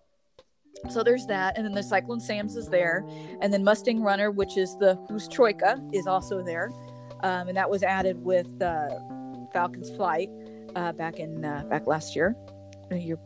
so 0.90 1.02
there's 1.02 1.26
that, 1.26 1.56
and 1.56 1.64
then 1.66 1.72
the 1.72 1.82
Cyclone 1.82 2.20
Sam's 2.20 2.56
is 2.56 2.68
there, 2.68 3.04
and 3.40 3.52
then 3.52 3.64
Mustang 3.64 4.02
Runner, 4.02 4.30
which 4.30 4.56
is 4.58 4.76
the 4.78 4.96
Huss 5.10 5.26
Troika, 5.26 5.80
is 5.92 6.06
also 6.06 6.44
there, 6.44 6.70
um, 7.22 7.48
and 7.48 7.56
that 7.56 7.68
was 7.68 7.82
added 7.82 8.22
with 8.24 8.60
uh, 8.62 8.88
Falcon's 9.52 9.90
Flight 9.90 10.30
uh, 10.76 10.92
back 10.92 11.18
in 11.18 11.44
uh, 11.44 11.64
back 11.68 11.86
last 11.86 12.14
year. 12.16 12.34
Uh, 12.90 12.96
year 12.96 13.18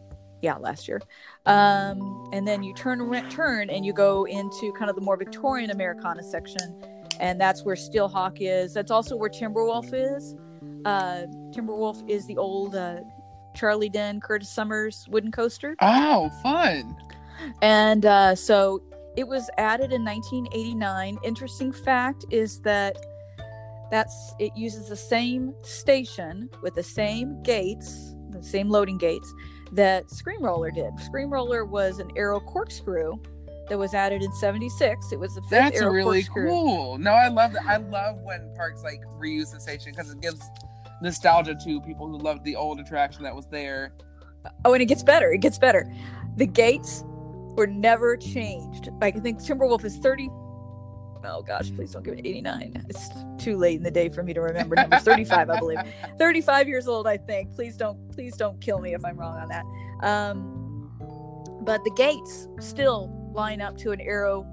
yeah, 0.42 0.56
last 0.56 0.86
year. 0.86 1.00
Um, 1.46 2.28
and 2.34 2.46
then 2.46 2.62
you 2.62 2.74
turn 2.74 2.98
turn 3.30 3.70
and 3.70 3.84
you 3.86 3.94
go 3.94 4.24
into 4.24 4.72
kind 4.78 4.90
of 4.90 4.94
the 4.96 5.00
more 5.02 5.16
Victorian 5.16 5.70
Americana 5.70 6.22
section, 6.22 6.82
and 7.18 7.40
that's 7.40 7.64
where 7.64 7.76
Steelhawk 7.76 8.36
is. 8.40 8.74
That's 8.74 8.90
also 8.90 9.16
where 9.16 9.30
Timberwolf 9.30 9.90
is. 9.94 10.36
Uh, 10.84 11.22
Timberwolf 11.50 12.06
is 12.08 12.26
the 12.26 12.36
old 12.36 12.74
uh, 12.74 13.00
Charlie 13.54 13.88
Dinn 13.88 14.20
Curtis 14.20 14.50
Summers 14.50 15.06
wooden 15.08 15.32
coaster, 15.32 15.76
Oh, 15.80 16.28
fun. 16.42 16.94
and 17.62 18.04
uh, 18.04 18.34
so 18.34 18.82
it 19.16 19.26
was 19.26 19.48
added 19.56 19.92
in 19.92 20.04
1989. 20.04 21.18
Interesting 21.24 21.72
fact 21.72 22.26
is 22.30 22.60
that 22.62 22.98
that's 23.90 24.34
it 24.38 24.56
uses 24.56 24.88
the 24.88 24.96
same 24.96 25.54
station 25.62 26.48
with 26.62 26.74
the 26.74 26.82
same 26.82 27.42
gates, 27.42 28.14
the 28.30 28.42
same 28.42 28.68
loading 28.68 28.98
gates 28.98 29.32
that 29.72 30.10
Scream 30.10 30.42
Roller 30.42 30.70
did. 30.70 30.98
Scream 31.00 31.32
Roller 31.32 31.64
was 31.64 31.98
an 31.98 32.10
arrow 32.16 32.40
corkscrew 32.40 33.14
that 33.68 33.78
was 33.78 33.94
added 33.94 34.22
in 34.22 34.32
76. 34.32 35.12
It 35.12 35.18
was 35.18 35.34
the 35.34 35.40
fifth 35.42 35.50
That's 35.50 35.80
Arrow 35.80 35.92
really 35.92 36.22
corkscrew. 36.24 36.48
cool. 36.50 36.98
No, 36.98 37.12
I 37.12 37.28
love 37.28 37.52
that. 37.54 37.64
I 37.66 37.78
love 37.78 38.18
when 38.22 38.52
parks 38.56 38.82
like 38.82 39.00
reuse 39.18 39.52
the 39.52 39.60
station 39.60 39.92
because 39.92 40.12
it 40.12 40.20
gives 40.20 40.42
nostalgia 41.02 41.54
to 41.64 41.80
people 41.80 42.08
who 42.08 42.18
loved 42.18 42.44
the 42.44 42.56
old 42.56 42.78
attraction 42.80 43.22
that 43.22 43.34
was 43.34 43.46
there. 43.46 43.92
Oh, 44.64 44.74
and 44.74 44.82
it 44.82 44.86
gets 44.86 45.02
better. 45.02 45.32
It 45.32 45.38
gets 45.38 45.58
better. 45.58 45.90
The 46.36 46.46
gates 46.46 47.04
were 47.06 47.66
never 47.66 48.16
changed. 48.16 48.90
Like 49.00 49.16
I 49.16 49.20
think 49.20 49.38
Timberwolf 49.40 49.84
is 49.84 49.96
30. 49.98 50.28
Oh 51.26 51.42
gosh, 51.42 51.70
please 51.74 51.92
don't 51.92 52.02
give 52.02 52.14
it 52.14 52.26
89. 52.26 52.84
It's 52.88 53.08
too 53.42 53.56
late 53.56 53.76
in 53.76 53.82
the 53.82 53.90
day 53.90 54.08
for 54.08 54.22
me 54.22 54.32
to 54.34 54.40
remember 54.40 54.76
numbers. 54.76 55.02
35, 55.02 55.50
I 55.50 55.58
believe. 55.58 55.78
35 56.18 56.68
years 56.68 56.88
old, 56.88 57.06
I 57.06 57.16
think. 57.16 57.54
Please 57.54 57.76
don't 57.76 58.10
please 58.12 58.36
don't 58.36 58.60
kill 58.60 58.80
me 58.80 58.94
if 58.94 59.04
I'm 59.04 59.16
wrong 59.16 59.36
on 59.36 59.48
that. 59.48 59.64
Um, 60.06 60.90
but 61.62 61.82
the 61.84 61.92
gates 61.96 62.48
still 62.60 63.10
line 63.34 63.60
up 63.60 63.76
to 63.78 63.90
an 63.92 64.00
arrow 64.00 64.46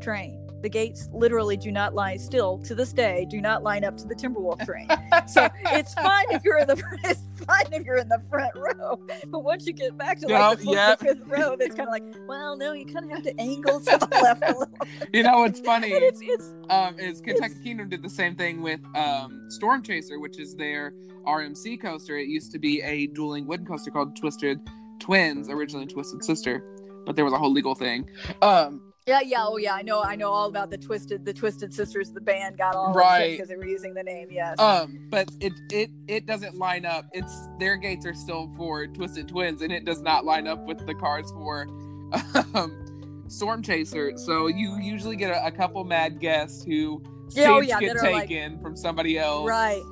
train. 0.00 0.43
The 0.64 0.70
gates 0.70 1.10
literally 1.12 1.58
do 1.58 1.70
not 1.70 1.94
line 1.94 2.18
still 2.18 2.56
to 2.60 2.74
this 2.74 2.94
day 2.94 3.26
do 3.28 3.38
not 3.42 3.62
line 3.62 3.84
up 3.84 3.98
to 3.98 4.06
the 4.06 4.14
Timberwolf 4.14 4.64
train. 4.64 4.88
so 5.26 5.50
it's 5.66 5.92
fine 5.92 6.24
if 6.30 6.42
you're 6.42 6.56
in 6.56 6.66
the 6.66 6.82
it's 7.04 7.20
fine 7.44 7.70
if 7.70 7.84
you're 7.84 7.98
in 7.98 8.08
the 8.08 8.22
front 8.30 8.54
row, 8.56 8.98
but 9.26 9.40
once 9.40 9.66
you 9.66 9.74
get 9.74 9.94
back 9.98 10.20
to 10.20 10.26
like 10.26 10.56
the, 10.56 10.64
fourth 10.64 10.76
yep. 10.78 11.00
fifth 11.00 11.26
row, 11.26 11.54
it's 11.60 11.74
kind 11.74 11.86
of 11.86 11.92
like, 11.92 12.02
well, 12.26 12.56
no, 12.56 12.72
you 12.72 12.86
kind 12.86 13.04
of 13.04 13.10
have 13.10 13.22
to 13.24 13.38
angle 13.38 13.78
to 13.78 13.98
the 13.98 14.08
left 14.22 14.42
a 14.42 14.58
little. 14.58 14.74
You 15.12 15.22
know 15.22 15.40
what's 15.40 15.60
funny? 15.60 15.92
And 15.92 16.02
it's 16.02 16.20
it's 16.22 16.54
um, 16.70 16.98
is 16.98 17.20
Kentucky 17.20 17.56
Kingdom 17.62 17.90
did 17.90 18.02
the 18.02 18.08
same 18.08 18.34
thing 18.34 18.62
with 18.62 18.80
um, 18.96 19.44
Storm 19.50 19.82
Chaser, 19.82 20.18
which 20.18 20.40
is 20.40 20.54
their 20.54 20.94
RMC 21.26 21.82
coaster. 21.82 22.16
It 22.16 22.28
used 22.28 22.52
to 22.52 22.58
be 22.58 22.80
a 22.80 23.08
dueling 23.08 23.46
wooden 23.46 23.66
coaster 23.66 23.90
called 23.90 24.16
Twisted 24.16 24.60
Twins, 24.98 25.50
originally 25.50 25.84
Twisted 25.84 26.24
Sister, 26.24 26.64
but 27.04 27.16
there 27.16 27.24
was 27.26 27.34
a 27.34 27.38
whole 27.38 27.52
legal 27.52 27.74
thing. 27.74 28.08
Um, 28.40 28.93
yeah 29.06 29.20
yeah 29.20 29.44
oh 29.46 29.58
yeah 29.58 29.74
I 29.74 29.82
know 29.82 30.02
I 30.02 30.16
know 30.16 30.30
all 30.32 30.48
about 30.48 30.70
the 30.70 30.78
twisted 30.78 31.24
the 31.26 31.32
Twisted 31.34 31.74
Sisters. 31.74 32.10
The 32.12 32.20
band 32.22 32.56
got 32.56 32.74
all 32.74 32.94
Right. 32.94 33.32
because 33.32 33.48
they 33.48 33.56
were 33.56 33.66
using 33.66 33.92
the 33.92 34.02
name. 34.02 34.28
Yes. 34.30 34.58
um, 34.58 35.06
but 35.10 35.28
it 35.40 35.52
it 35.70 35.90
it 36.08 36.26
doesn't 36.26 36.56
line 36.56 36.86
up. 36.86 37.06
It's 37.12 37.48
their 37.58 37.76
gates 37.76 38.06
are 38.06 38.14
still 38.14 38.50
for 38.56 38.86
Twisted 38.86 39.28
Twins, 39.28 39.60
and 39.60 39.70
it 39.72 39.84
does 39.84 40.00
not 40.00 40.24
line 40.24 40.46
up 40.46 40.64
with 40.64 40.86
the 40.86 40.94
cards 40.94 41.30
for 41.32 41.66
um, 42.54 43.24
Storm 43.28 43.62
Chaser. 43.62 44.16
So 44.16 44.46
you 44.46 44.78
usually 44.80 45.16
get 45.16 45.30
a, 45.30 45.46
a 45.46 45.50
couple 45.52 45.84
mad 45.84 46.18
guests 46.18 46.64
who 46.64 47.02
Yeah, 47.32 47.50
oh 47.50 47.60
yeah, 47.60 47.78
get 47.80 47.96
are 47.96 48.10
like- 48.10 48.28
taken 48.28 48.58
from 48.60 48.74
somebody 48.74 49.18
else. 49.18 49.46
Right. 49.46 49.82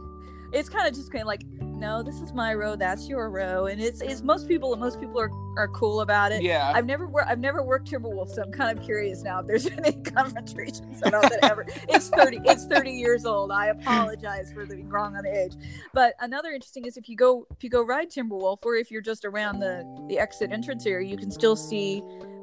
It's 0.54 0.68
kind 0.70 0.86
of 0.88 0.94
just 0.94 1.10
kind 1.10 1.22
of 1.22 1.26
like, 1.28 1.42
no, 1.82 2.00
this 2.00 2.20
is 2.20 2.32
my 2.32 2.54
row, 2.54 2.76
that's 2.76 3.08
your 3.08 3.28
row, 3.28 3.66
and 3.66 3.80
it's 3.80 4.00
it's 4.00 4.22
most 4.22 4.46
people 4.46 4.76
most 4.76 5.00
people 5.00 5.20
are, 5.20 5.32
are 5.56 5.66
cool 5.66 6.00
about 6.00 6.30
it. 6.30 6.40
Yeah. 6.40 6.70
I've 6.72 6.86
never 6.86 7.08
worked. 7.08 7.28
I've 7.28 7.40
never 7.40 7.60
worked 7.60 7.90
Timberwolf, 7.90 8.28
so 8.28 8.42
I'm 8.42 8.52
kind 8.52 8.78
of 8.78 8.84
curious 8.84 9.24
now 9.24 9.40
if 9.40 9.48
there's 9.48 9.66
any 9.78 9.92
confrontations 10.00 11.02
about 11.04 11.22
that 11.22 11.40
ever. 11.42 11.66
It's 11.88 12.08
thirty. 12.08 12.38
It's 12.44 12.66
thirty 12.66 12.92
years 12.92 13.26
old. 13.26 13.50
I 13.50 13.66
apologize 13.66 14.52
for 14.52 14.64
being 14.64 14.88
wrong 14.88 15.16
on 15.16 15.24
the 15.24 15.36
age. 15.36 15.54
But 15.92 16.14
another 16.20 16.50
interesting 16.50 16.84
is 16.86 16.96
if 16.96 17.08
you 17.08 17.16
go 17.16 17.48
if 17.50 17.64
you 17.64 17.68
go 17.68 17.82
ride 17.82 18.10
Timberwolf, 18.10 18.64
or 18.64 18.76
if 18.76 18.92
you're 18.92 19.02
just 19.02 19.24
around 19.24 19.58
the 19.58 19.84
the 20.08 20.20
exit 20.20 20.52
entrance 20.52 20.86
area, 20.86 21.10
you 21.10 21.16
can 21.16 21.32
still 21.32 21.56
see. 21.56 22.00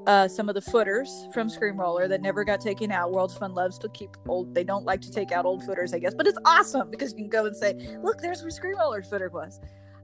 Uh, 0.08 0.28
some 0.28 0.50
of 0.50 0.56
the 0.56 0.62
footers 0.62 1.28
from 1.34 1.50
Scream 1.50 1.78
Roller 1.80 2.08
that 2.08 2.22
never 2.22 2.44
got 2.44 2.60
taken 2.62 2.92
out. 2.92 3.12
World's 3.12 3.38
Fun 3.38 3.54
loves 3.54 3.78
to 3.80 3.90
keep 3.90 4.18
old. 4.28 4.56
They 4.56 4.64
don't 4.64 4.86
like 4.86 5.02
to 5.02 5.12
take 5.12 5.32
out 5.32 5.46
old 5.46 5.64
footers, 5.64 5.94
I 5.94 6.00
guess, 6.00 6.16
but 6.16 6.26
it's 6.26 6.38
awesome 6.46 6.90
because 6.90 7.12
you 7.12 7.18
can 7.18 7.30
go 7.30 7.46
and 7.46 7.56
say, 7.56 7.74
"Look, 8.02 8.20
there's 8.20 8.42
where 8.42 8.50
Scream 8.50 8.78
Roller's 8.78 9.08
footer 9.10 9.30
was." 9.30 9.60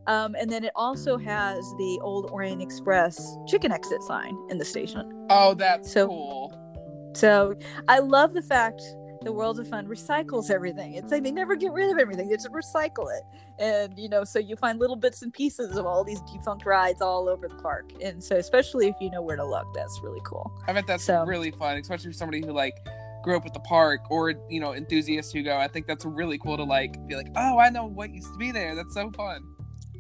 Um, 0.08 0.36
and 0.38 0.52
then 0.52 0.64
it 0.64 0.72
also 0.76 1.18
has 1.18 1.64
the 1.80 2.00
old 2.04 2.30
Orient 2.32 2.62
Express 2.62 3.38
chicken 3.48 3.72
exit 3.72 4.04
sign 4.04 4.38
in 4.52 4.58
the 4.60 4.66
station. 4.66 5.26
oh, 5.32 5.56
that's 5.56 5.92
So- 5.92 6.08
cool. 6.08 6.54
So 7.16 7.56
I 7.88 8.00
love 8.00 8.34
the 8.34 8.44
fact 8.44 8.84
the 9.22 9.32
World 9.32 9.60
of 9.60 9.68
Fun 9.68 9.88
recycles 9.88 10.50
everything. 10.52 10.94
It's 10.94 11.12
like 11.12 11.24
they 11.24 11.32
never 11.32 11.56
get 11.56 11.72
rid 11.72 11.92
of 11.92 11.98
everything; 11.98 12.28
they 12.30 12.36
just 12.36 12.50
recycle 12.52 13.08
it. 13.16 13.24
And 13.60 13.98
you 13.98 14.10
know, 14.10 14.24
so 14.24 14.40
you 14.40 14.56
find 14.56 14.80
little 14.80 14.96
bits 14.96 15.22
and 15.22 15.34
pieces 15.34 15.78
of 15.78 15.86
all 15.86 16.04
these 16.04 16.22
defunct 16.32 16.66
rides 16.66 17.02
all 17.02 17.30
over 17.30 17.48
the 17.48 17.56
park. 17.56 17.92
And 18.04 18.24
so, 18.24 18.36
especially 18.38 18.88
if 18.88 18.96
you 19.00 19.10
know 19.10 19.22
where 19.22 19.36
to 19.38 19.46
look, 19.46 19.68
that's 19.74 20.00
really 20.04 20.22
cool. 20.26 20.52
I 20.68 20.74
bet 20.74 20.88
that's 20.88 21.04
So- 21.06 21.26
really 21.26 21.52
fun, 21.52 21.78
especially 21.78 22.12
for 22.12 22.18
somebody 22.18 22.46
who 22.46 22.52
like 22.52 22.76
grew 23.24 23.36
up 23.38 23.46
at 23.46 23.54
the 23.56 23.60
park 23.62 24.02
or 24.12 24.34
you 24.50 24.60
know 24.60 24.74
enthusiasts 24.74 25.32
who 25.32 25.42
go. 25.44 25.58
I 25.58 25.68
think 25.68 25.88
that's 25.88 26.06
really 26.06 26.38
cool 26.38 26.58
to 26.58 26.64
like 26.64 26.94
be 27.08 27.16
like, 27.16 27.28
oh, 27.36 27.58
I 27.58 27.70
know 27.70 27.86
what 27.86 28.12
used 28.12 28.32
to 28.34 28.38
be 28.38 28.52
there. 28.52 28.76
That's 28.76 28.94
so 28.94 29.10
fun. 29.12 29.44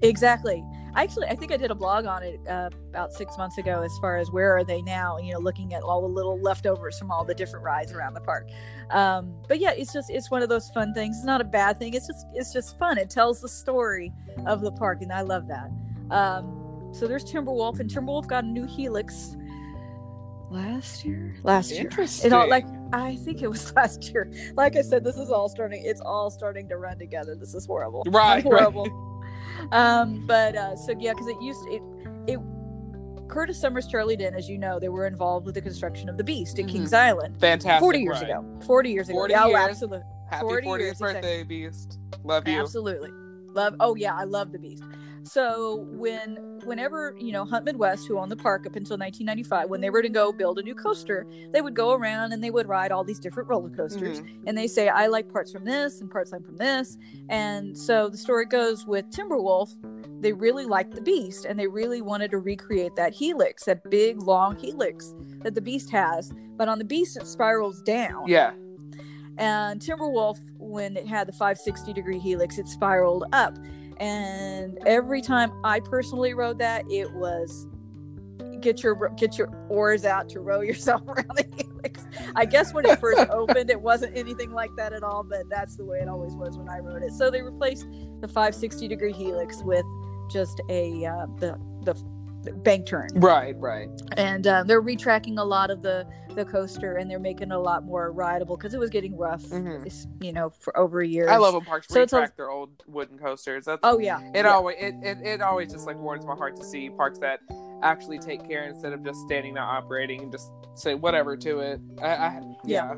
Exactly. 0.01 0.63
Actually, 0.95 1.27
I 1.27 1.35
think 1.35 1.51
I 1.51 1.57
did 1.57 1.71
a 1.71 1.75
blog 1.75 2.05
on 2.05 2.23
it 2.23 2.39
uh, 2.47 2.69
about 2.89 3.11
six 3.11 3.37
months 3.37 3.57
ago. 3.57 3.81
As 3.81 3.91
far 3.99 4.17
as 4.17 4.31
where 4.31 4.55
are 4.55 4.63
they 4.63 4.81
now, 4.81 5.17
you 5.17 5.33
know, 5.33 5.39
looking 5.39 5.73
at 5.73 5.83
all 5.83 6.01
the 6.01 6.07
little 6.07 6.39
leftovers 6.39 6.97
from 6.97 7.11
all 7.11 7.25
the 7.25 7.35
different 7.35 7.65
rides 7.65 7.91
around 7.91 8.13
the 8.13 8.21
park. 8.21 8.47
Um, 8.91 9.35
but 9.49 9.59
yeah, 9.59 9.71
it's 9.71 9.91
just 9.91 10.09
it's 10.09 10.31
one 10.31 10.41
of 10.41 10.47
those 10.47 10.69
fun 10.69 10.93
things. 10.93 11.17
It's 11.17 11.25
not 11.25 11.41
a 11.41 11.45
bad 11.45 11.79
thing. 11.79 11.93
It's 11.93 12.07
just 12.07 12.25
it's 12.33 12.53
just 12.53 12.79
fun. 12.79 12.97
It 12.97 13.09
tells 13.09 13.41
the 13.41 13.49
story 13.49 14.13
of 14.45 14.61
the 14.61 14.71
park, 14.71 15.01
and 15.01 15.11
I 15.11 15.21
love 15.21 15.47
that. 15.49 15.69
Um, 16.11 16.91
so 16.93 17.07
there's 17.07 17.25
Timberwolf, 17.25 17.81
and 17.81 17.89
Timberwolf 17.89 18.27
got 18.27 18.45
a 18.45 18.47
new 18.47 18.65
Helix 18.65 19.35
last 20.49 21.03
year. 21.03 21.35
Last 21.43 21.71
year. 21.71 21.81
Interesting. 21.81 22.31
It 22.31 22.33
all 22.33 22.49
like 22.49 22.65
I 22.93 23.17
think 23.17 23.41
it 23.41 23.49
was 23.49 23.73
last 23.75 24.13
year. 24.13 24.31
Like 24.55 24.77
I 24.77 24.81
said, 24.81 25.03
this 25.03 25.17
is 25.17 25.29
all 25.29 25.49
starting. 25.49 25.83
It's 25.85 26.01
all 26.01 26.29
starting 26.29 26.69
to 26.69 26.77
run 26.77 26.97
together. 26.97 27.35
This 27.35 27.53
is 27.53 27.65
horrible. 27.65 28.03
I'm 28.05 28.13
Right, 28.13 28.45
right. 28.45 28.73
um, 29.71 30.25
but 30.27 30.55
uh, 30.55 30.75
so 30.75 30.93
yeah, 30.99 31.13
because 31.13 31.27
it 31.27 31.41
used 31.41 31.61
it 31.69 31.81
it. 32.27 32.39
Curtis 33.27 33.59
Summers, 33.59 33.87
Charlie 33.87 34.15
Dinn, 34.15 34.35
as 34.35 34.47
you 34.47 34.59
know, 34.59 34.79
they 34.79 34.87
were 34.89 35.07
involved 35.07 35.47
with 35.47 35.55
the 35.55 35.61
construction 35.61 36.09
of 36.09 36.17
the 36.17 36.23
Beast 36.23 36.59
at 36.59 36.65
Mhm. 36.65 36.69
Kings 36.69 36.93
Island 36.93 37.39
fantastic. 37.39 37.79
forty 37.79 37.99
years 37.99 38.21
ride. 38.21 38.29
ago. 38.29 38.45
Forty 38.65 38.91
years 38.91 39.09
ago. 39.09 39.17
40 39.17 39.31
yeah, 39.33 39.43
oh, 39.45 39.47
years. 39.47 39.69
absolutely. 39.69 40.03
Happy 40.29 40.41
40 40.41 40.67
40th 40.67 40.79
years, 40.79 40.99
birthday, 40.99 41.43
Beast. 41.43 41.97
Love 42.23 42.47
you. 42.47 42.59
Absolutely. 42.59 43.09
Love 43.53 43.75
oh 43.79 43.95
yeah, 43.95 44.13
I 44.15 44.25
love 44.25 44.51
the 44.51 44.59
beast. 44.59 44.83
So 45.25 45.87
when 45.91 46.37
whenever, 46.65 47.15
you 47.19 47.31
know, 47.31 47.45
Hunt 47.45 47.65
Midwest, 47.65 48.07
who 48.07 48.17
owned 48.17 48.31
the 48.31 48.35
park 48.35 48.65
up 48.65 48.75
until 48.75 48.97
1995, 48.97 49.69
when 49.69 49.81
they 49.81 49.89
were 49.89 50.01
to 50.01 50.09
go 50.09 50.31
build 50.31 50.59
a 50.59 50.63
new 50.63 50.75
coaster, 50.75 51.25
they 51.51 51.61
would 51.61 51.73
go 51.75 51.93
around 51.93 52.31
and 52.31 52.43
they 52.43 52.51
would 52.51 52.67
ride 52.67 52.91
all 52.91 53.03
these 53.03 53.19
different 53.19 53.49
roller 53.49 53.69
coasters. 53.69 54.21
Mhm. 54.21 54.43
And 54.47 54.57
they 54.57 54.67
say, 54.67 54.87
I 54.89 55.07
like 55.07 55.31
parts 55.31 55.51
from 55.51 55.65
this 55.65 56.01
and 56.01 56.09
parts 56.09 56.31
like 56.31 56.45
from 56.45 56.57
this. 56.57 56.97
And 57.29 57.77
so 57.77 58.07
the 58.09 58.17
story 58.17 58.45
goes 58.45 58.85
with 58.85 59.09
Timberwolf, 59.09 59.75
they 60.21 60.31
really 60.33 60.65
liked 60.65 60.95
the 60.95 61.01
beast 61.01 61.45
and 61.45 61.59
they 61.59 61.67
really 61.67 62.01
wanted 62.01 62.31
to 62.31 62.39
recreate 62.39 62.95
that 62.95 63.13
helix, 63.13 63.65
that 63.65 63.89
big 63.89 64.21
long 64.21 64.55
helix 64.55 65.13
that 65.41 65.55
the 65.55 65.61
beast 65.61 65.89
has. 65.91 66.31
But 66.55 66.67
on 66.67 66.77
the 66.79 66.85
beast 66.85 67.17
it 67.17 67.27
spirals 67.27 67.81
down 67.81 68.27
Yeah. 68.27 68.51
and 69.37 69.81
Timberwolf, 69.81 70.39
when 70.57 70.95
it 70.97 71.05
had 71.07 71.27
the 71.27 71.33
560 71.33 71.93
degree 71.93 72.19
helix, 72.19 72.57
it 72.57 72.67
spiraled 72.67 73.25
up. 73.33 73.57
And 73.97 74.77
every 74.85 75.21
time 75.21 75.51
I 75.63 75.79
personally 75.79 76.33
rode 76.33 76.59
that, 76.59 76.85
it 76.89 77.11
was 77.13 77.67
get 78.61 78.81
your 78.83 79.09
get 79.15 79.37
your 79.37 79.49
oars 79.69 80.05
out 80.05 80.27
to 80.29 80.39
row 80.39 80.61
yourself 80.69 81.01
around 81.07 81.31
the 81.35 81.45
helix. 81.55 82.05
I 82.35 82.45
guess 82.45 82.73
when 82.73 82.85
it 82.85 82.99
first 82.99 83.29
opened, 83.31 83.69
it 83.69 83.79
wasn't 83.79 84.17
anything 84.17 84.51
like 84.51 84.71
that 84.77 84.93
at 84.93 85.03
all, 85.03 85.23
but 85.23 85.43
that's 85.49 85.75
the 85.75 85.85
way 85.85 85.99
it 85.99 86.07
always 86.07 86.33
was 86.33 86.57
when 86.57 86.69
I 86.69 86.79
rode 86.79 87.03
it. 87.03 87.13
So 87.13 87.29
they 87.29 87.41
replaced 87.41 87.87
the 88.21 88.27
560 88.27 88.87
degree 88.87 89.13
helix 89.13 89.61
with 89.63 89.85
just 90.31 90.61
a 90.69 91.05
uh, 91.05 91.27
the 91.37 91.57
the 91.83 91.95
bank 92.53 92.85
turn 92.85 93.07
Right, 93.15 93.55
right. 93.59 93.89
and 94.17 94.45
uh, 94.47 94.63
they're 94.63 94.81
retracking 94.81 95.37
a 95.39 95.43
lot 95.43 95.69
of 95.71 95.81
the 95.81 96.05
the 96.35 96.43
coaster 96.43 96.97
and 96.97 97.09
they're 97.09 97.17
making 97.17 97.49
it 97.51 97.55
a 97.55 97.59
lot 97.59 97.85
more 97.85 98.11
rideable 98.11 98.57
because 98.57 98.73
it 98.73 98.79
was 98.79 98.89
getting 98.89 99.15
rough 99.15 99.41
Mhm. 99.43 100.05
you 100.21 100.33
know 100.33 100.49
for 100.49 100.77
over 100.77 100.99
a 100.99 101.07
year 101.07 101.29
I 101.29 101.37
love 101.37 101.53
when 101.53 101.63
parks 101.63 101.87
So 101.87 102.01
it's 102.01 102.11
a- 102.11 102.17
retract 102.17 102.35
their 102.35 102.49
old 102.49 102.83
wooden 102.87 103.17
coasters. 103.17 103.63
That's 103.65 103.79
oh 103.83 103.99
yeah 103.99 104.19
it 104.33 104.43
yeah. 104.43 104.51
always 104.53 104.75
it, 104.79 104.95
it, 105.01 105.17
it 105.25 105.41
always 105.41 105.71
just 105.71 105.85
like 105.87 105.97
warms 105.97 106.25
my 106.25 106.35
heart 106.35 106.57
to 106.57 106.63
see 106.65 106.89
parks 106.89 107.19
that 107.19 107.39
actually 107.83 108.19
take 108.19 108.45
care 108.49 108.63
instead 108.67 108.91
of 108.91 109.01
just 109.05 109.19
standing 109.21 109.53
there 109.53 109.63
operating 109.63 110.23
and 110.23 110.31
just 110.31 110.51
say 110.75 110.93
whatever 110.93 111.37
to 111.37 111.59
it. 111.59 111.79
I, 112.01 112.07
I 112.07 112.41
yeah. 112.65 112.95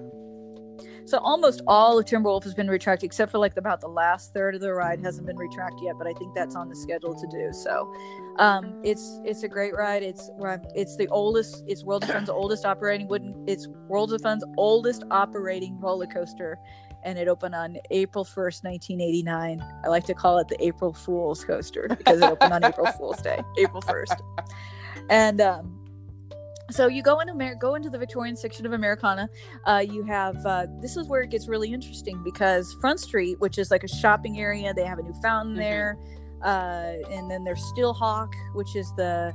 so 1.05 1.19
almost 1.19 1.61
all 1.67 1.99
of 1.99 2.05
timberwolf 2.05 2.43
has 2.43 2.53
been 2.55 2.67
retracted 2.67 3.05
except 3.05 3.31
for 3.31 3.37
like 3.37 3.55
about 3.57 3.81
the 3.81 3.87
last 3.87 4.33
third 4.33 4.55
of 4.55 4.61
the 4.61 4.73
ride 4.73 4.99
hasn't 4.99 5.25
been 5.27 5.37
retracted 5.37 5.79
yet 5.83 5.95
but 5.97 6.05
i 6.07 6.13
think 6.13 6.33
that's 6.35 6.55
on 6.55 6.69
the 6.69 6.75
schedule 6.75 7.13
to 7.15 7.27
do 7.27 7.51
so 7.53 7.93
um 8.39 8.79
it's 8.83 9.19
it's 9.25 9.43
a 9.43 9.47
great 9.47 9.75
ride 9.75 10.03
it's 10.03 10.29
it's 10.75 10.95
the 10.95 11.07
oldest 11.07 11.63
it's 11.67 11.83
world 11.83 12.03
of 12.03 12.09
fun's 12.11 12.29
oldest 12.41 12.65
operating 12.65 13.07
wooden 13.07 13.43
it's 13.47 13.67
world 13.87 14.13
of 14.13 14.21
fun's 14.21 14.43
oldest 14.57 15.03
operating 15.11 15.79
roller 15.79 16.05
coaster 16.07 16.57
and 17.03 17.17
it 17.17 17.27
opened 17.27 17.53
on 17.55 17.77
April 17.91 18.25
1st, 18.25 18.63
1989. 18.65 19.63
I 19.85 19.87
like 19.87 20.03
to 20.05 20.13
call 20.15 20.39
it 20.39 20.47
the 20.49 20.61
April 20.61 20.93
Fool's 20.93 21.45
coaster 21.45 21.85
because 21.87 22.19
it 22.19 22.23
opened 22.25 22.51
on 22.51 22.63
April 22.65 22.87
Fool's 22.97 23.21
Day, 23.21 23.39
April 23.59 23.81
1st. 23.83 24.19
And 25.09 25.39
um, 25.39 25.85
so 26.71 26.87
you 26.87 27.03
go 27.03 27.19
into 27.19 27.33
Amer- 27.33 27.55
go 27.55 27.75
into 27.75 27.89
the 27.89 27.99
Victorian 27.99 28.35
section 28.35 28.65
of 28.65 28.73
Americana. 28.73 29.29
Uh, 29.65 29.85
you 29.87 30.03
have 30.03 30.43
uh, 30.45 30.65
this 30.81 30.97
is 30.97 31.07
where 31.07 31.21
it 31.21 31.29
gets 31.29 31.47
really 31.47 31.71
interesting 31.71 32.21
because 32.23 32.75
Front 32.81 32.99
Street, 32.99 33.39
which 33.39 33.57
is 33.57 33.71
like 33.71 33.83
a 33.83 33.87
shopping 33.87 34.39
area, 34.39 34.73
they 34.73 34.83
have 34.83 34.97
a 34.99 35.03
new 35.03 35.13
fountain 35.21 35.53
Mhm. 35.55 35.59
there, 35.59 35.97
uh, 36.43 36.93
and 37.11 37.29
then 37.29 37.43
there's 37.43 37.61
Steelhawk, 37.75 38.31
which 38.53 38.75
is 38.75 38.91
the 38.95 39.33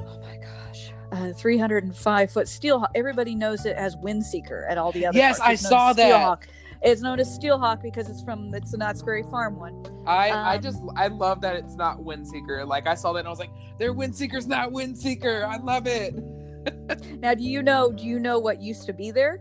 oh 0.00 0.20
my 0.20 0.36
gosh, 0.38 0.92
uh, 1.12 1.32
305 1.32 2.30
foot 2.30 2.48
steel. 2.48 2.86
Everybody 2.94 3.34
knows 3.34 3.66
it 3.66 3.76
as 3.76 3.96
Windseeker 3.96 4.70
at 4.70 4.78
all 4.78 4.92
the 4.92 5.06
other. 5.06 5.18
Yes. 5.18 5.40
I 5.40 5.54
saw 5.54 5.92
that. 5.92 6.10
Steelhawk. 6.12 6.42
It's 6.80 7.00
known 7.02 7.18
as 7.18 7.36
Steelhawk 7.36 7.82
because 7.82 8.08
it's 8.08 8.22
from 8.22 8.54
it's 8.54 8.72
a 8.72 8.76
Knott's 8.76 9.02
Berry 9.02 9.24
Farm 9.24 9.58
one. 9.58 9.84
I 10.06 10.30
I 10.30 10.56
Um, 10.56 10.62
just 10.62 10.80
I 10.96 11.08
love 11.08 11.40
that 11.40 11.56
it's 11.56 11.74
not 11.74 11.98
Windseeker. 11.98 12.66
Like 12.66 12.86
I 12.86 12.94
saw 12.94 13.12
that 13.14 13.20
and 13.20 13.26
I 13.28 13.30
was 13.30 13.40
like, 13.40 13.50
they're 13.78 13.92
Windseekers, 13.94 14.46
not 14.46 14.70
Windseeker. 14.70 15.44
I 15.44 15.56
love 15.58 15.86
it. 15.86 16.14
Now, 17.20 17.32
do 17.32 17.44
you 17.44 17.62
know? 17.62 17.90
Do 17.92 18.04
you 18.04 18.18
know 18.18 18.38
what 18.38 18.60
used 18.60 18.84
to 18.86 18.92
be 18.92 19.10
there? 19.10 19.40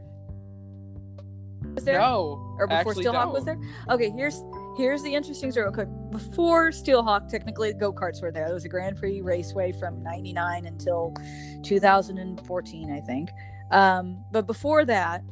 Was 1.76 1.84
there? 1.84 2.00
No, 2.00 2.56
or 2.58 2.68
before 2.68 2.94
Steelhawk 2.94 3.34
was 3.34 3.44
don't. 3.44 3.60
there? 3.60 3.96
Okay, 3.96 4.10
here's 4.12 4.42
here's 4.78 5.02
the 5.02 5.14
interesting 5.14 5.52
story. 5.52 5.68
Okay, 5.68 5.86
before 6.12 6.70
Steelhawk, 6.70 7.28
technically 7.28 7.74
go 7.74 7.92
karts 7.92 8.22
were 8.22 8.32
there. 8.32 8.46
There 8.46 8.54
was 8.54 8.66
a 8.66 8.70
Grand 8.70 8.98
Prix 8.98 9.22
Raceway 9.22 9.74
from 9.74 10.04
'99 10.04 10.66
until 10.66 11.14
2014, 11.64 12.92
I 12.92 13.00
think. 13.02 13.30
Um, 13.72 14.24
but 14.32 14.48
before 14.48 14.86
that, 14.86 15.24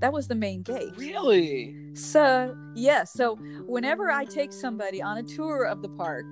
that 0.00 0.12
was 0.12 0.26
the 0.26 0.34
main 0.34 0.62
gate. 0.62 0.96
Really? 0.96 1.76
So 1.94 2.56
yes, 2.74 3.12
so 3.12 3.36
whenever 3.66 4.10
I 4.10 4.24
take 4.24 4.52
somebody 4.52 5.00
on 5.00 5.18
a 5.18 5.22
tour 5.22 5.64
of 5.64 5.82
the 5.82 5.90
park 5.90 6.26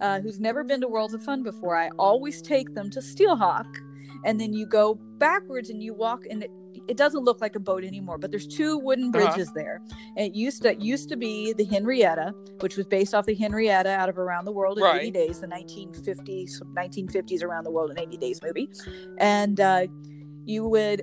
uh, 0.00 0.20
who's 0.20 0.40
never 0.40 0.64
been 0.64 0.80
to 0.80 0.88
Worlds 0.88 1.14
of 1.14 1.22
Fun 1.22 1.42
before, 1.42 1.76
I 1.76 1.90
always 1.98 2.42
take 2.42 2.74
them 2.74 2.90
to 2.90 3.00
Steelhawk, 3.00 3.72
and 4.24 4.40
then 4.40 4.52
you 4.52 4.66
go 4.66 4.94
backwards 5.18 5.70
and 5.70 5.82
you 5.82 5.94
walk, 5.94 6.24
and 6.28 6.44
it, 6.88 6.96
doesn't 6.96 7.24
look 7.24 7.40
like 7.40 7.56
a 7.56 7.60
boat 7.60 7.84
anymore. 7.84 8.18
But 8.18 8.30
there's 8.30 8.46
two 8.46 8.78
wooden 8.78 9.10
Uh-huh. 9.14 9.30
bridges 9.32 9.52
there, 9.52 9.80
and 10.16 10.26
it 10.26 10.34
used 10.34 10.62
to 10.62 10.72
it 10.72 10.80
used 10.80 11.08
to 11.10 11.16
be 11.16 11.52
the 11.52 11.64
Henrietta, 11.64 12.32
which 12.60 12.76
was 12.76 12.86
based 12.86 13.14
off 13.14 13.26
the 13.26 13.34
Henrietta 13.34 13.90
out 13.90 14.08
of 14.08 14.18
Around 14.18 14.44
the 14.44 14.52
World 14.52 14.78
in 14.78 14.84
Right. 14.84 15.02
80 15.02 15.10
Days, 15.10 15.40
the 15.40 15.46
1950s 15.46 16.60
1950s 16.74 17.42
Around 17.42 17.64
the 17.64 17.70
World 17.70 17.90
in 17.90 17.98
80 17.98 18.16
Days 18.18 18.40
movie, 18.42 18.68
and 19.18 19.60
uh, 19.60 19.86
you 20.44 20.68
would 20.68 21.02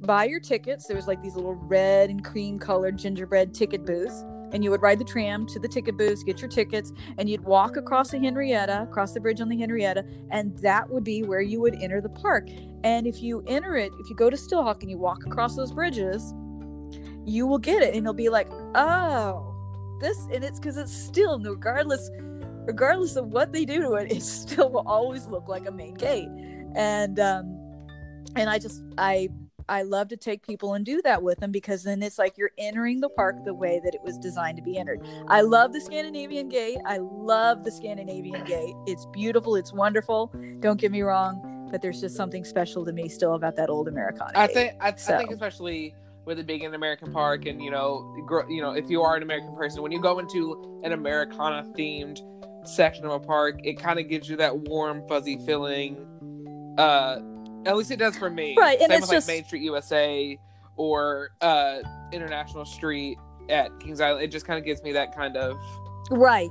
buy 0.00 0.24
your 0.24 0.40
tickets. 0.40 0.86
There 0.86 0.96
was 0.96 1.06
like 1.06 1.22
these 1.22 1.34
little 1.34 1.54
red 1.54 2.10
and 2.10 2.22
cream 2.24 2.58
colored 2.58 2.98
gingerbread 2.98 3.54
ticket 3.54 3.84
booths. 3.86 4.24
And 4.54 4.64
you 4.64 4.70
would 4.70 4.80
ride 4.80 4.98
the 4.98 5.04
tram 5.04 5.46
to 5.48 5.58
the 5.58 5.68
ticket 5.68 5.98
booths, 5.98 6.22
get 6.22 6.40
your 6.40 6.48
tickets, 6.48 6.92
and 7.18 7.28
you'd 7.28 7.44
walk 7.44 7.76
across 7.76 8.10
the 8.10 8.18
Henrietta, 8.18 8.82
across 8.82 9.12
the 9.12 9.20
bridge 9.20 9.40
on 9.40 9.48
the 9.48 9.58
Henrietta, 9.58 10.04
and 10.30 10.56
that 10.58 10.88
would 10.88 11.04
be 11.04 11.22
where 11.22 11.42
you 11.42 11.60
would 11.60 11.74
enter 11.82 12.00
the 12.00 12.08
park. 12.08 12.48
And 12.84 13.06
if 13.06 13.22
you 13.22 13.44
enter 13.46 13.76
it, 13.76 13.92
if 13.98 14.08
you 14.08 14.16
go 14.16 14.30
to 14.30 14.36
Steelhawk 14.36 14.80
and 14.80 14.90
you 14.90 14.96
walk 14.96 15.26
across 15.26 15.56
those 15.56 15.72
bridges, 15.72 16.32
you 17.26 17.46
will 17.46 17.58
get 17.58 17.82
it, 17.82 17.88
and 17.88 17.98
it'll 17.98 18.14
be 18.14 18.28
like, 18.28 18.48
oh, 18.74 19.54
this, 20.00 20.18
and 20.32 20.44
it's 20.44 20.58
because 20.58 20.76
it's 20.76 20.92
still, 20.92 21.38
regardless, 21.38 22.10
regardless 22.66 23.16
of 23.16 23.26
what 23.28 23.52
they 23.52 23.64
do 23.64 23.80
to 23.82 23.94
it, 23.94 24.12
it 24.16 24.22
still 24.22 24.70
will 24.70 24.86
always 24.86 25.26
look 25.26 25.48
like 25.48 25.66
a 25.66 25.72
main 25.72 25.94
gate. 25.94 26.28
And 26.76 27.20
um, 27.20 27.58
and 28.36 28.50
I 28.50 28.58
just 28.58 28.82
I 28.98 29.28
I 29.68 29.82
love 29.82 30.08
to 30.08 30.16
take 30.16 30.46
people 30.46 30.74
and 30.74 30.84
do 30.84 31.00
that 31.02 31.22
with 31.22 31.38
them 31.40 31.50
because 31.50 31.82
then 31.82 32.02
it's 32.02 32.18
like 32.18 32.36
you're 32.36 32.50
entering 32.58 33.00
the 33.00 33.08
park 33.08 33.36
the 33.44 33.54
way 33.54 33.80
that 33.84 33.94
it 33.94 34.02
was 34.02 34.18
designed 34.18 34.56
to 34.58 34.62
be 34.62 34.76
entered. 34.76 35.00
I 35.28 35.40
love 35.40 35.72
the 35.72 35.80
Scandinavian 35.80 36.48
Gate. 36.48 36.78
I 36.86 36.98
love 36.98 37.64
the 37.64 37.70
Scandinavian 37.70 38.44
Gate. 38.44 38.74
It's 38.86 39.06
beautiful. 39.06 39.56
It's 39.56 39.72
wonderful. 39.72 40.32
Don't 40.60 40.80
get 40.80 40.92
me 40.92 41.02
wrong, 41.02 41.68
but 41.70 41.80
there's 41.82 42.00
just 42.00 42.16
something 42.16 42.44
special 42.44 42.84
to 42.84 42.92
me 42.92 43.08
still 43.08 43.34
about 43.34 43.56
that 43.56 43.70
old 43.70 43.88
Americana. 43.88 44.32
I 44.34 44.46
gate. 44.46 44.54
think 44.54 44.72
I, 44.82 44.88
I 44.88 44.94
So- 44.96 45.16
think 45.18 45.30
especially 45.30 45.94
with 46.26 46.38
it 46.38 46.46
being 46.46 46.64
an 46.64 46.74
American 46.74 47.12
park, 47.12 47.44
and 47.44 47.62
you 47.62 47.70
know, 47.70 48.00
gr- 48.26 48.48
you 48.48 48.62
know, 48.62 48.72
if 48.72 48.88
you 48.88 49.02
are 49.02 49.14
an 49.16 49.22
American 49.22 49.54
person, 49.56 49.82
when 49.82 49.92
you 49.92 50.00
go 50.00 50.18
into 50.18 50.80
an 50.82 50.92
Americana 50.92 51.66
themed 51.76 52.20
section 52.66 53.04
of 53.04 53.10
a 53.12 53.20
park, 53.20 53.60
it 53.62 53.74
kind 53.78 53.98
of 53.98 54.08
gives 54.08 54.26
you 54.28 54.36
that 54.36 54.56
warm, 54.60 55.06
fuzzy 55.06 55.36
feeling. 55.44 56.06
Uh, 56.78 57.20
at 57.66 57.76
least 57.76 57.90
it 57.90 57.98
does 57.98 58.16
for 58.16 58.30
me. 58.30 58.54
Right, 58.58 58.78
and 58.80 58.90
Same 58.90 58.98
it's 58.98 59.08
with 59.08 59.16
just- 59.16 59.28
like 59.28 59.36
Main 59.36 59.44
Street 59.44 59.62
USA 59.62 60.38
or 60.76 61.30
uh, 61.40 61.78
International 62.12 62.64
Street 62.64 63.18
at 63.48 63.78
Kings 63.80 64.00
Island. 64.00 64.24
It 64.24 64.28
just 64.32 64.46
kind 64.46 64.58
of 64.58 64.64
gives 64.64 64.82
me 64.82 64.92
that 64.92 65.14
kind 65.14 65.36
of 65.36 65.58
Right. 66.10 66.50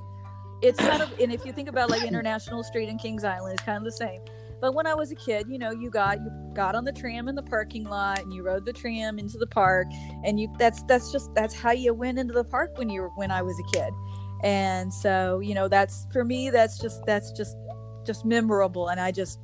It's 0.61 0.80
kind 0.80 1.01
of, 1.01 1.11
and 1.20 1.32
if 1.34 1.45
you 1.45 1.51
think 1.51 1.68
about 1.68 1.89
like 1.89 2.03
International 2.03 2.64
Street 2.64 2.88
and 2.89 2.99
Kings 2.99 3.24
Island, 3.24 3.53
it's 3.53 3.64
kind 3.64 3.78
of 3.78 3.84
the 3.84 3.91
same. 3.91 4.22
But 4.61 4.74
when 4.76 4.88
I 4.88 4.93
was 4.93 5.11
a 5.11 5.16
kid, 5.16 5.47
you 5.49 5.59
know, 5.59 5.72
you 5.72 5.89
got 5.89 6.22
you 6.22 6.32
got 6.53 6.74
on 6.74 6.86
the 6.86 6.93
tram 6.93 7.28
in 7.28 7.36
the 7.36 7.43
parking 7.43 7.84
lot 7.84 8.20
and 8.24 8.32
you 8.34 8.43
rode 8.43 8.64
the 8.66 8.72
tram 8.72 9.20
into 9.20 9.38
the 9.38 9.47
park, 9.47 9.88
and 10.24 10.39
you 10.39 10.47
that's 10.57 10.84
that's 10.84 11.11
just 11.11 11.36
that's 11.36 11.53
how 11.53 11.72
you 11.72 11.93
went 11.93 12.18
into 12.18 12.34
the 12.34 12.45
park 12.45 12.78
when 12.78 12.89
you 12.89 13.01
were 13.01 13.09
when 13.16 13.30
I 13.30 13.41
was 13.41 13.59
a 13.59 13.78
kid, 13.78 13.93
and 14.41 14.93
so 14.93 15.39
you 15.41 15.53
know 15.53 15.68
that's 15.68 16.07
for 16.14 16.24
me 16.24 16.49
that's 16.49 16.80
just 16.80 17.05
that's 17.05 17.34
just 17.34 17.57
just 18.05 18.24
memorable, 18.24 18.88
and 18.88 19.01
I 19.01 19.11
just 19.11 19.39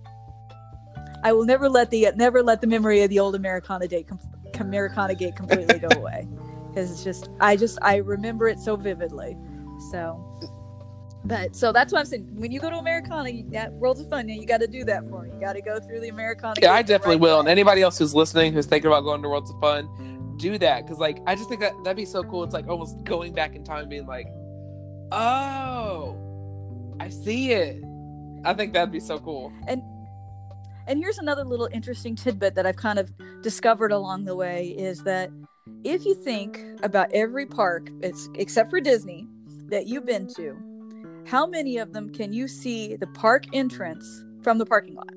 I 1.24 1.34
will 1.34 1.46
never 1.46 1.70
let 1.70 1.90
the 1.90 2.12
never 2.16 2.42
let 2.42 2.62
the 2.62 2.68
memory 2.68 3.02
of 3.04 3.10
the 3.10 3.20
old 3.20 3.36
Americana 3.36 3.88
Gate 3.88 4.08
com- 4.08 4.20
Americana 4.60 5.16
Gate 5.16 5.36
completely 5.36 5.80
go 5.80 5.88
away 5.96 6.28
because 6.70 6.92
it's 6.92 7.04
just 7.04 7.30
I 7.40 7.56
just 7.56 7.78
I 7.82 7.98
remember 7.98 8.48
it 8.48 8.60
so 8.60 8.76
vividly. 8.76 9.38
So, 9.92 10.24
but 11.24 11.56
so 11.56 11.72
that's 11.72 11.92
what 11.92 12.00
I'm 12.00 12.06
saying. 12.06 12.28
When 12.36 12.52
you 12.52 12.60
go 12.60 12.70
to 12.70 12.78
Americana, 12.78 13.30
you, 13.30 13.50
that 13.52 13.72
Worlds 13.74 14.00
of 14.00 14.10
Fun, 14.10 14.28
you 14.30 14.46
got 14.46 14.62
to 14.62 14.68
do 14.68 14.84
that 14.86 15.08
for 15.10 15.24
me. 15.24 15.32
You 15.34 15.40
got 15.40 15.54
to 15.54 15.62
go 15.62 15.80
through 15.80 16.02
the 16.02 16.10
Americana. 16.10 16.56
Yeah, 16.62 16.74
I 16.74 16.82
definitely 16.82 17.16
right 17.16 17.22
will. 17.22 17.36
way. 17.38 17.40
And 17.42 17.50
anybody 17.50 17.82
else 17.82 17.98
who's 17.98 18.14
listening 18.14 18.54
who's 18.54 18.66
thinking 18.66 18.88
about 18.88 19.02
going 19.02 19.22
to 19.22 19.30
Worlds 19.30 19.50
of 19.50 19.60
Fun, 19.60 20.36
do 20.38 20.58
that 20.58 20.86
because 20.86 21.00
like 21.00 21.20
I 21.28 21.36
just 21.36 21.50
think 21.50 21.62
that 21.62 21.74
that'd 21.84 21.98
be 21.98 22.06
so 22.06 22.24
cool. 22.24 22.44
It's 22.44 22.54
like 22.54 22.68
almost 22.68 23.04
going 23.04 23.34
back 23.34 23.56
in 23.56 23.64
time, 23.64 23.90
being 23.90 24.08
like, 24.08 24.28
oh, 25.12 26.18
I 27.00 27.10
see 27.10 27.52
it. 27.52 27.84
I 28.46 28.54
think 28.54 28.74
that'd 28.74 28.92
be 28.92 29.00
so 29.00 29.20
cool. 29.20 29.52
And 29.68 29.82
and 30.90 30.98
here's 30.98 31.20
another 31.20 31.46
little 31.46 31.70
interesting 31.72 32.16
tidbit 32.16 32.56
that 32.56 32.66
I've 32.66 32.76
kind 32.76 32.98
of 32.98 33.14
discovered 33.44 33.92
along 33.92 34.26
the 34.26 34.36
way 34.36 34.70
is 34.70 35.04
that 35.04 35.30
if 35.84 36.04
you 36.04 36.16
think 36.16 36.60
about 36.82 37.12
every 37.14 37.46
park, 37.46 37.92
it's 38.02 38.28
except 38.34 38.72
for 38.72 38.82
Disney 38.82 39.28
that 39.68 39.86
you've 39.86 40.08
been 40.08 40.28
to, 40.36 40.58
how 41.28 41.46
many 41.46 41.78
of 41.78 41.94
them 41.94 42.10
can 42.12 42.34
you 42.34 42.48
see 42.48 42.96
the 42.96 43.06
park 43.06 43.46
entrance 43.54 44.26
from 44.42 44.58
the 44.58 44.66
parking 44.66 44.96
lot? 44.96 45.14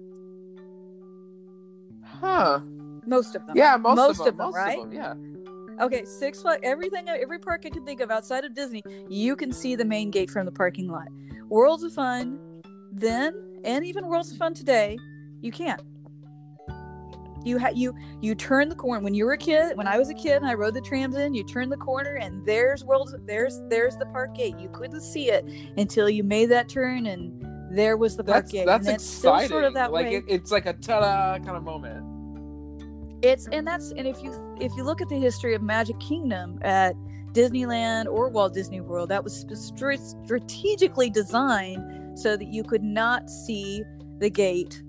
Huh? 2.04 2.60
Most 3.06 3.34
of 3.34 3.46
them. 3.46 3.56
Yeah, 3.56 3.78
most, 3.78 3.96
Most 3.96 4.10
of 4.20 4.26
them. 4.26 4.26
of 4.26 4.36
them, 4.36 4.46
most 4.48 4.56
right? 4.56 4.78
Of 4.78 4.90
them, 4.90 5.38
yeah. 5.78 5.84
Okay, 5.84 6.04
Six 6.04 6.42
Flags, 6.42 6.60
everything, 6.62 7.08
every 7.08 7.38
park 7.38 7.62
I 7.64 7.70
can 7.70 7.84
think 7.86 8.00
of 8.00 8.10
outside 8.10 8.44
of 8.44 8.52
Disney, 8.54 8.82
you 9.08 9.34
can 9.36 9.50
see 9.50 9.74
the 9.74 9.86
main 9.86 10.10
gate 10.10 10.28
from 10.28 10.44
the 10.44 10.52
parking 10.52 10.88
lot. 10.88 11.08
Worlds 11.48 11.82
of 11.82 11.94
Fun, 11.94 12.38
then, 12.92 13.34
and 13.64 13.86
even 13.86 14.06
Worlds 14.06 14.30
of 14.30 14.36
Fun 14.36 14.52
today, 14.52 14.98
you 15.43 15.53
can't. 15.53 15.80
You 17.45 17.59
ha- 17.59 17.72
you 17.74 17.93
you 18.20 18.36
turn 18.36 18.68
the 18.68 18.76
corner 18.76 19.03
when 19.03 19.14
you 19.14 19.24
were 19.26 19.32
a 19.32 19.38
kid. 19.38 19.76
When 19.76 19.88
I 19.88 19.99
was 19.99 20.09
a 20.11 20.14
kid 20.14 20.36
and 20.36 20.47
I 20.47 20.55
rode 20.55 20.74
the 20.74 20.80
trams 20.80 21.16
in, 21.16 21.34
you 21.34 21.43
turn 21.45 21.68
the 21.70 21.76
corner 21.76 22.14
and 22.14 22.47
there's 22.47 22.84
Worlds. 22.84 23.14
There's 23.26 23.61
there's 23.68 23.97
the 23.97 24.07
park 24.07 24.36
gate. 24.36 24.55
You 24.61 24.68
couldn't 24.72 25.01
see 25.01 25.28
it 25.30 25.45
until 25.76 26.09
you 26.09 26.22
made 26.22 26.47
that 26.51 26.68
turn, 26.68 27.07
and 27.07 27.45
there 27.76 27.97
was 27.97 28.16
the 28.16 28.22
park 28.22 28.45
That's 28.45 28.53
gate. 28.53 28.66
that's 28.66 28.86
and 28.86 28.95
it's 28.95 29.05
still 29.05 29.32
exciting. 29.34 29.49
sort 29.51 29.64
of 29.64 29.74
that 29.74 29.90
like 29.90 30.07
way. 30.07 30.14
It, 30.16 30.24
it's 30.28 30.53
like 30.53 30.66
a 30.66 30.72
ta-da 30.74 31.38
kind 31.45 31.57
of 31.57 31.64
moment. 31.64 32.05
it's 33.22 33.49
and 33.49 33.66
that's 33.66 33.90
and 33.90 34.07
if 34.07 34.22
you 34.22 34.32
if 34.61 34.70
you 34.76 34.84
look 34.84 35.01
at 35.03 35.09
the 35.09 35.18
history 35.18 35.55
of 35.55 35.62
magic 35.62 35.99
kingdom 35.99 36.59
at 36.62 36.95
disneyland 37.32 38.07
or 38.07 38.28
walt 38.28 38.53
disney 38.53 38.80
world 38.82 39.09
that 39.09 39.24
was 39.24 39.47
stra- 39.55 39.97
strategically 39.97 41.09
designed 41.09 42.18
so 42.18 42.36
that 42.36 42.49
you 42.49 42.62
could 42.62 42.82
not 42.82 43.30
see 43.30 43.82
the 44.18 44.28
gate 44.28 44.82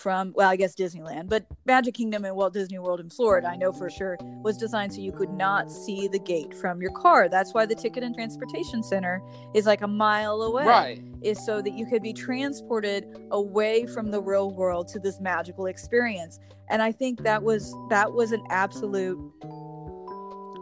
from 0.00 0.32
well 0.34 0.48
i 0.48 0.56
guess 0.56 0.74
disneyland 0.74 1.28
but 1.28 1.44
magic 1.66 1.92
kingdom 1.94 2.24
and 2.24 2.34
walt 2.34 2.54
disney 2.54 2.78
world 2.78 3.00
in 3.00 3.10
florida 3.10 3.46
i 3.48 3.54
know 3.54 3.70
for 3.70 3.90
sure 3.90 4.16
was 4.42 4.56
designed 4.56 4.92
so 4.94 5.00
you 5.00 5.12
could 5.12 5.28
not 5.30 5.70
see 5.70 6.08
the 6.08 6.18
gate 6.18 6.54
from 6.54 6.80
your 6.80 6.90
car 6.92 7.28
that's 7.28 7.52
why 7.52 7.66
the 7.66 7.74
ticket 7.74 8.02
and 8.02 8.14
transportation 8.14 8.82
center 8.82 9.20
is 9.54 9.66
like 9.66 9.82
a 9.82 9.86
mile 9.86 10.40
away 10.42 10.64
Right. 10.64 11.02
is 11.20 11.44
so 11.44 11.60
that 11.60 11.74
you 11.74 11.84
could 11.84 12.02
be 12.02 12.14
transported 12.14 13.04
away 13.30 13.84
from 13.86 14.10
the 14.10 14.22
real 14.22 14.50
world 14.50 14.88
to 14.88 14.98
this 14.98 15.20
magical 15.20 15.66
experience 15.66 16.40
and 16.70 16.80
i 16.80 16.90
think 16.90 17.22
that 17.22 17.42
was 17.42 17.74
that 17.90 18.10
was 18.12 18.32
an 18.32 18.42
absolute 18.48 19.18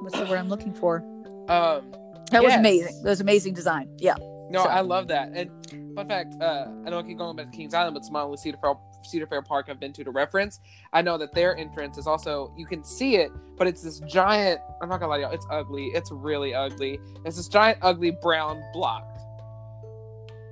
what's 0.02 0.18
the 0.18 0.26
word 0.28 0.38
i'm 0.38 0.48
looking 0.48 0.74
for 0.74 0.98
Um. 1.48 1.92
that 2.32 2.42
was 2.42 2.54
amazing 2.54 3.02
that 3.04 3.08
was 3.10 3.20
amazing 3.20 3.54
design 3.54 3.88
yeah 3.98 4.16
No, 4.50 4.64
So- 4.64 4.68
I 4.70 4.80
love 4.80 5.08
that. 5.08 5.28
And 5.34 5.50
fun 5.94 6.08
fact, 6.08 6.34
uh, 6.40 6.66
I 6.86 6.90
know 6.90 6.98
I 7.00 7.02
keep 7.02 7.18
going 7.18 7.36
back 7.36 7.50
to 7.50 7.56
Kings 7.56 7.74
Island, 7.74 7.94
but 7.94 7.98
it's 8.00 8.10
my 8.10 8.22
only 8.22 8.38
Cedar 8.38 8.56
Cedar 9.02 9.26
Fair 9.26 9.42
Park 9.42 9.66
I've 9.68 9.80
been 9.80 9.92
to 9.94 10.04
to 10.04 10.10
reference. 10.10 10.60
I 10.92 11.02
know 11.02 11.18
that 11.18 11.32
their 11.34 11.56
entrance 11.56 11.98
is 11.98 12.06
also 12.06 12.52
you 12.56 12.66
can 12.66 12.82
see 12.84 13.16
it, 13.16 13.30
but 13.56 13.66
it's 13.66 13.82
this 13.82 14.00
giant. 14.00 14.60
I'm 14.82 14.88
not 14.88 15.00
gonna 15.00 15.10
lie 15.10 15.18
to 15.18 15.22
y'all, 15.24 15.32
it's 15.32 15.46
ugly. 15.50 15.86
It's 15.94 16.10
really 16.10 16.54
ugly. 16.54 16.98
It's 17.24 17.36
this 17.36 17.48
giant, 17.48 17.78
ugly 17.82 18.10
brown 18.22 18.62
block. 18.72 19.04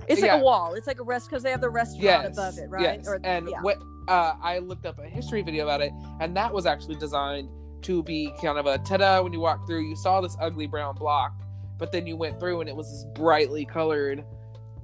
it's 0.08 0.20
like 0.20 0.30
a 0.30 0.38
wall 0.38 0.74
it's 0.74 0.86
like 0.86 1.00
a 1.00 1.02
rest 1.02 1.28
because 1.28 1.42
they 1.42 1.50
have 1.50 1.60
the 1.60 1.68
restaurant 1.68 2.02
Yes, 2.02 2.32
above 2.38 2.58
it 2.58 2.70
right 2.70 2.82
yes. 2.98 3.08
or 3.08 3.18
and 3.24 3.48
yeah. 3.50 3.60
what 3.60 3.76
uh, 4.08 4.34
I 4.40 4.58
looked 4.60 4.86
up 4.86 5.00
a 5.00 5.06
history 5.08 5.42
video 5.42 5.64
about 5.64 5.80
it, 5.80 5.92
and 6.20 6.36
that 6.36 6.52
was 6.54 6.64
actually 6.64 6.94
designed 6.94 7.48
to 7.82 8.04
be 8.04 8.32
kind 8.40 8.56
of 8.56 8.66
a 8.66 8.78
ta-da 8.78 9.20
when 9.20 9.32
you 9.32 9.40
walk 9.40 9.66
through. 9.66 9.80
You 9.88 9.96
saw 9.96 10.20
this 10.20 10.36
ugly 10.40 10.68
brown 10.68 10.94
block, 10.94 11.32
but 11.76 11.90
then 11.90 12.06
you 12.06 12.16
went 12.16 12.38
through 12.38 12.60
and 12.60 12.68
it 12.68 12.76
was 12.76 12.88
this 12.88 13.04
brightly 13.16 13.64
colored, 13.64 14.24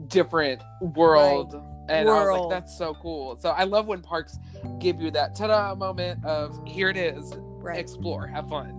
different 0.08 0.60
world. 0.80 1.54
And 1.89 2.09
I 2.09 2.12
was 2.12 2.28
like, 2.28 2.41
World. 2.41 2.53
that's 2.53 2.76
so 2.76 2.95
cool. 2.95 3.37
So 3.37 3.51
I 3.51 3.64
love 3.64 3.87
when 3.87 4.03
parks 4.03 4.39
give 4.78 5.01
you 5.01 5.11
that 5.12 5.35
ta-da 5.35 5.74
moment 5.74 6.24
of 6.24 6.59
here 6.66 6.89
it 6.89 6.97
is, 6.97 7.33
right 7.37 7.78
explore, 7.78 8.26
have 8.26 8.49
fun. 8.49 8.72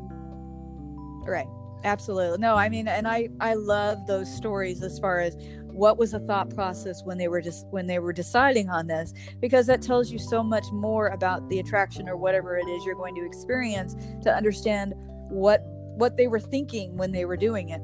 Right. 1.25 1.47
Absolutely. 1.83 2.37
No, 2.37 2.55
I 2.55 2.69
mean, 2.69 2.87
and 2.87 3.07
I 3.07 3.29
I 3.41 3.55
love 3.55 4.07
those 4.07 4.33
stories 4.33 4.81
as 4.81 4.99
far 4.99 5.19
as 5.19 5.35
what 5.73 5.97
was 5.97 6.11
the 6.11 6.19
thought 6.19 6.49
process 6.53 7.03
when 7.03 7.17
they 7.17 7.27
were 7.27 7.41
just 7.41 7.65
when 7.71 7.87
they 7.87 7.99
were 7.99 8.13
deciding 8.13 8.69
on 8.69 8.87
this 8.87 9.13
because 9.41 9.65
that 9.65 9.81
tells 9.81 10.11
you 10.11 10.19
so 10.19 10.43
much 10.43 10.65
more 10.71 11.07
about 11.07 11.47
the 11.49 11.59
attraction 11.59 12.07
or 12.07 12.15
whatever 12.15 12.57
it 12.57 12.65
is 12.67 12.85
you're 12.85 12.95
going 12.95 13.15
to 13.15 13.25
experience 13.25 13.95
to 14.21 14.33
understand 14.33 14.93
what 15.29 15.61
what 15.97 16.15
they 16.15 16.27
were 16.27 16.39
thinking 16.39 16.95
when 16.95 17.11
they 17.11 17.25
were 17.25 17.37
doing 17.37 17.69
it. 17.69 17.81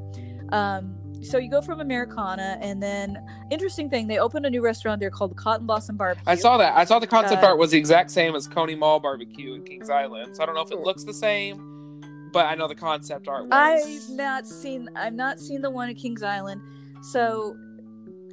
Um, 0.53 0.98
so 1.21 1.37
you 1.37 1.49
go 1.49 1.61
from 1.61 1.79
Americana, 1.81 2.57
and 2.61 2.81
then 2.81 3.17
interesting 3.49 3.89
thing, 3.89 4.07
they 4.07 4.19
opened 4.19 4.45
a 4.45 4.49
new 4.49 4.61
restaurant 4.61 4.99
there 4.99 5.09
called 5.09 5.35
Cotton 5.35 5.65
Blossom 5.65 5.97
Barbecue. 5.97 6.23
I 6.27 6.35
saw 6.35 6.57
that. 6.57 6.75
I 6.75 6.85
saw 6.85 6.99
the 6.99 7.07
concept 7.07 7.43
Uh, 7.43 7.47
art 7.47 7.57
was 7.57 7.71
the 7.71 7.77
exact 7.77 8.11
same 8.11 8.35
as 8.35 8.47
Coney 8.47 8.75
Mall 8.75 8.99
Barbecue 8.99 9.53
in 9.53 9.63
Kings 9.63 9.89
Island. 9.89 10.35
So 10.35 10.43
I 10.43 10.45
don't 10.45 10.55
know 10.55 10.61
if 10.61 10.71
it 10.71 10.79
looks 10.79 11.03
the 11.03 11.13
same, 11.13 11.99
but 12.31 12.45
I 12.45 12.55
know 12.55 12.67
the 12.67 12.75
concept 12.75 13.27
art 13.27 13.43
was. 13.47 13.51
I've 13.51 14.09
not 14.15 14.47
seen 14.47 14.89
I've 14.95 15.13
not 15.13 15.39
seen 15.39 15.61
the 15.61 15.69
one 15.69 15.89
at 15.89 15.97
Kings 15.97 16.23
Island. 16.23 16.61
So 17.01 17.55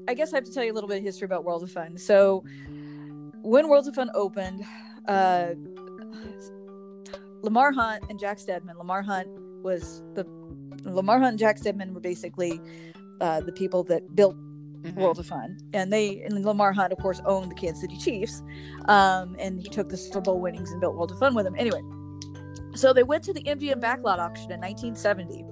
I 0.08 0.14
guess 0.14 0.32
I 0.32 0.36
have 0.36 0.44
to 0.44 0.52
tell 0.52 0.64
you 0.64 0.72
a 0.72 0.74
little 0.74 0.88
bit 0.88 0.98
of 0.98 1.04
history 1.04 1.24
about 1.24 1.44
World 1.44 1.62
of 1.62 1.70
Fun. 1.70 1.96
So 1.98 2.44
when 3.42 3.68
Worlds 3.68 3.88
of 3.88 3.94
Fun 3.94 4.10
opened, 4.14 4.64
uh 5.08 5.48
Lamar 7.42 7.70
Hunt 7.72 8.02
and 8.10 8.18
Jack 8.18 8.38
Steadman. 8.38 8.76
Lamar 8.76 9.02
Hunt 9.02 9.28
was 9.62 10.02
the 10.14 10.24
Lamar 10.94 11.18
Hunt 11.18 11.30
and 11.30 11.38
Jack 11.38 11.58
Steadman 11.58 11.92
were 11.94 12.00
basically 12.00 12.60
uh, 13.20 13.40
the 13.40 13.52
people 13.52 13.82
that 13.84 14.14
built 14.14 14.36
Mhm. 14.82 14.96
World 14.96 15.18
of 15.18 15.26
Fun, 15.26 15.56
and 15.72 15.92
they 15.92 16.20
and 16.22 16.44
Lamar 16.44 16.72
Hunt, 16.72 16.92
of 16.92 16.98
course, 16.98 17.20
owned 17.24 17.50
the 17.50 17.54
Kansas 17.56 17.80
City 17.80 17.96
Chiefs, 17.96 18.42
um, 18.86 19.34
and 19.40 19.60
he 19.60 19.68
took 19.68 19.88
the 19.88 19.96
Super 19.96 20.20
Bowl 20.20 20.38
winnings 20.40 20.70
and 20.70 20.80
built 20.80 20.94
World 20.94 21.10
of 21.10 21.18
Fun 21.18 21.34
with 21.34 21.44
them. 21.44 21.54
Anyway, 21.58 21.80
so 22.74 22.92
they 22.92 23.02
went 23.02 23.24
to 23.24 23.32
the 23.32 23.42
MGM 23.48 23.80
backlot 23.80 24.18
auction 24.18 24.52
in 24.52 24.60
1970. 24.60 25.44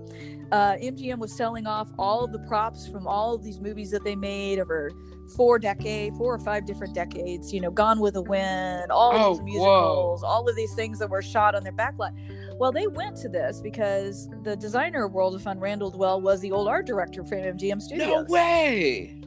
Uh, 0.53 0.77
MGM 0.81 1.19
was 1.19 1.33
selling 1.33 1.67
off 1.67 1.91
all 1.99 2.23
of 2.25 2.33
the 2.33 2.39
props 2.41 2.87
from 2.87 3.07
all 3.09 3.35
of 3.35 3.43
these 3.43 3.59
movies 3.61 3.91
that 3.91 4.05
they 4.05 4.15
made 4.15 4.59
over 4.61 4.93
four 5.37 5.59
decade, 5.59 6.15
four 6.17 6.33
or 6.35 6.39
five 6.39 6.67
different 6.67 6.95
decades. 6.95 7.53
You 7.53 7.61
know, 7.63 7.71
Gone 7.71 7.99
with 7.99 8.15
the 8.15 8.23
Wind, 8.23 8.93
all 8.93 9.13
Oh, 9.15 9.33
these 9.35 9.43
musicals, 9.43 10.23
all 10.23 10.49
of 10.49 10.55
these 10.55 10.75
things 10.75 10.99
that 11.01 11.09
were 11.11 11.23
shot 11.23 11.55
on 11.57 11.65
their 11.65 11.73
backlot. 11.73 12.13
Well, 12.57 12.71
they 12.71 12.87
went 12.87 13.17
to 13.19 13.29
this 13.29 13.61
because 13.61 14.29
the 14.43 14.55
designer 14.57 15.05
of 15.05 15.13
World 15.13 15.35
of 15.35 15.43
Fun, 15.43 15.59
Randall 15.59 15.91
Duell, 15.91 16.21
was 16.21 16.41
the 16.41 16.53
old 16.53 16.69
art 16.69 16.87
director 16.87 17.25
for 17.25 17.37
MGM 17.37 17.83
Studios. 17.83 18.09
No 18.09 18.33
way. 18.33 19.21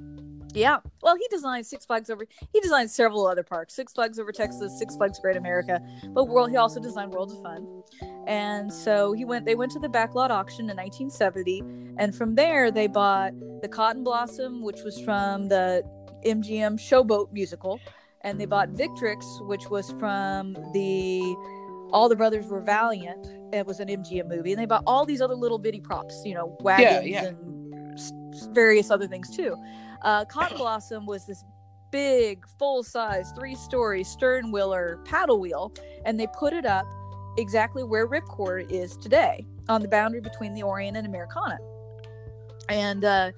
Yeah. 0.53 0.77
Well, 1.03 1.15
he 1.15 1.27
designed 1.29 1.65
Six 1.65 1.85
Flags 1.85 2.09
over. 2.09 2.25
He 2.53 2.59
designed 2.61 2.89
several 2.89 3.27
other 3.27 3.43
parks: 3.43 3.75
Six 3.75 3.93
Flags 3.93 4.17
over 4.17 4.31
Texas, 4.31 4.79
Six 4.79 4.95
Flags 4.95 5.19
Great 5.19 5.35
America. 5.35 5.81
But 6.13 6.25
World, 6.25 6.49
he 6.49 6.55
also 6.55 6.79
designed 6.79 7.11
World 7.11 7.31
of 7.31 7.41
Fun. 7.43 7.83
And 8.27 8.71
so 8.73 9.13
he 9.13 9.25
went. 9.25 9.45
They 9.45 9.55
went 9.55 9.71
to 9.73 9.79
the 9.79 9.89
backlot 9.89 10.29
auction 10.29 10.69
in 10.69 10.77
1970, 10.77 11.59
and 11.97 12.15
from 12.15 12.35
there 12.35 12.71
they 12.71 12.87
bought 12.87 13.33
the 13.61 13.67
Cotton 13.67 14.03
Blossom, 14.03 14.63
which 14.63 14.81
was 14.83 14.99
from 15.01 15.49
the 15.49 15.83
MGM 16.25 16.79
Showboat 16.79 17.31
musical, 17.31 17.79
and 18.21 18.39
they 18.39 18.45
bought 18.45 18.69
Victrix, 18.69 19.45
which 19.47 19.69
was 19.69 19.91
from 19.99 20.53
the 20.73 21.35
All 21.91 22.09
the 22.09 22.15
Brothers 22.15 22.47
Were 22.47 22.61
Valiant. 22.61 23.27
It 23.53 23.65
was 23.65 23.79
an 23.79 23.87
MGM 23.87 24.27
movie, 24.27 24.51
and 24.51 24.61
they 24.61 24.65
bought 24.65 24.83
all 24.85 25.05
these 25.05 25.21
other 25.21 25.35
little 25.35 25.57
bitty 25.57 25.79
props, 25.79 26.21
you 26.25 26.33
know, 26.33 26.57
wagons 26.61 27.07
yeah. 27.07 27.25
and 27.25 27.93
s- 27.97 28.11
s- 28.33 28.49
various 28.51 28.91
other 28.91 29.07
things 29.07 29.35
too. 29.35 29.55
Uh, 30.01 30.25
Cotton 30.25 30.57
Blossom 30.57 31.05
was 31.05 31.25
this 31.25 31.43
big, 31.91 32.45
full 32.59 32.83
size, 32.83 33.31
three 33.37 33.55
story 33.55 34.03
stern 34.03 34.51
wheeler 34.51 34.99
paddle 35.05 35.39
wheel, 35.39 35.73
and 36.05 36.19
they 36.19 36.27
put 36.37 36.53
it 36.53 36.65
up 36.65 36.85
exactly 37.37 37.83
where 37.83 38.07
Ripcord 38.07 38.69
is 38.71 38.97
today, 38.97 39.45
on 39.69 39.81
the 39.81 39.87
boundary 39.87 40.21
between 40.21 40.53
the 40.53 40.63
Orient 40.63 40.97
and 40.97 41.07
Americana. 41.07 41.57
And 42.69 43.05
uh, 43.05 43.31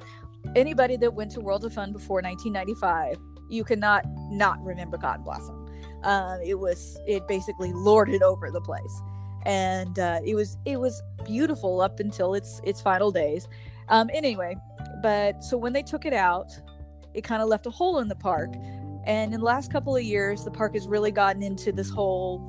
anybody 0.56 0.98
that 0.98 1.14
went 1.14 1.32
to 1.32 1.40
Worlds 1.40 1.66
of 1.66 1.74
Fun 1.74 1.92
before 1.92 2.22
1995, 2.22 3.18
you 3.50 3.64
cannot 3.64 4.04
not 4.32 4.64
remember 4.64 4.98
Cotton 4.98 5.24
Blossom. 5.24 5.59
Um, 6.04 6.40
it 6.44 6.58
was 6.58 6.98
it 7.08 7.28
basically 7.28 7.74
lorded 7.74 8.24
over 8.24 8.52
the 8.52 8.62
place, 8.62 9.02
and 9.46 9.98
uh, 10.00 10.20
it 10.26 10.36
was 10.36 10.58
it 10.66 10.80
was 10.80 11.02
beautiful 11.26 11.82
up 11.82 12.00
until 12.00 12.34
its 12.34 12.62
its 12.64 12.82
final 12.82 13.12
days. 13.12 13.48
Um, 13.90 14.10
anyway, 14.14 14.56
but 15.02 15.44
so 15.44 15.58
when 15.58 15.74
they 15.74 15.84
took 15.84 16.06
it 16.06 16.14
out, 16.14 16.52
it 17.14 17.24
kind 17.24 17.42
of 17.42 17.50
left 17.50 17.66
a 17.66 17.72
hole 17.72 18.00
in 18.00 18.08
the 18.08 18.16
park. 18.16 18.52
And 19.06 19.34
in 19.34 19.40
the 19.40 19.46
last 19.46 19.72
couple 19.72 19.96
of 19.96 20.04
years, 20.04 20.44
the 20.44 20.52
park 20.52 20.76
has 20.76 20.88
really 20.88 21.12
gotten 21.12 21.42
into 21.42 21.72
this 21.72 21.90
whole, 21.90 22.48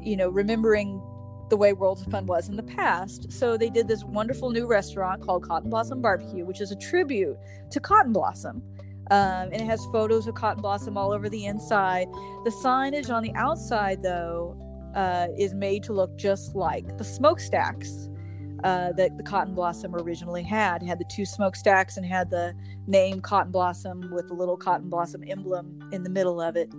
you 0.00 0.16
know, 0.16 0.28
remembering 0.28 1.02
the 1.50 1.56
way 1.56 1.72
Worlds 1.72 2.02
of 2.02 2.10
Fun 2.10 2.26
was 2.26 2.48
in 2.48 2.56
the 2.56 2.62
past. 2.62 3.32
So 3.32 3.56
they 3.56 3.68
did 3.68 3.88
this 3.88 4.04
wonderful 4.04 4.50
new 4.50 4.66
restaurant 4.66 5.22
called 5.22 5.46
Cotton 5.46 5.70
Blossom 5.70 6.00
Barbecue, 6.00 6.44
which 6.44 6.60
is 6.60 6.70
a 6.70 6.76
tribute 6.76 7.36
to 7.70 7.80
Cotton 7.80 8.12
Blossom. 8.12 8.62
Um, 9.10 9.48
and 9.52 9.54
it 9.54 9.64
has 9.64 9.84
photos 9.86 10.26
of 10.26 10.34
Cotton 10.34 10.60
Blossom 10.60 10.98
all 10.98 11.12
over 11.12 11.28
the 11.28 11.46
inside. 11.46 12.08
The 12.44 12.50
signage 12.62 13.10
on 13.10 13.22
the 13.22 13.32
outside, 13.34 14.02
though, 14.02 14.56
uh, 14.94 15.28
is 15.38 15.54
made 15.54 15.82
to 15.84 15.92
look 15.92 16.16
just 16.16 16.54
like 16.54 16.98
the 16.98 17.04
smokestacks 17.04 18.08
uh, 18.64 18.92
that 18.92 19.16
the 19.16 19.22
Cotton 19.22 19.54
Blossom 19.54 19.94
originally 19.94 20.42
had. 20.42 20.82
It 20.82 20.86
had 20.86 20.98
the 20.98 21.06
two 21.10 21.24
smokestacks 21.24 21.96
and 21.96 22.04
had 22.04 22.30
the 22.30 22.54
name 22.86 23.20
Cotton 23.20 23.52
Blossom 23.52 24.10
with 24.12 24.28
the 24.28 24.34
little 24.34 24.56
Cotton 24.56 24.88
Blossom 24.88 25.24
emblem 25.26 25.88
in 25.92 26.02
the 26.02 26.10
middle 26.10 26.40
of 26.40 26.56
it. 26.56 26.70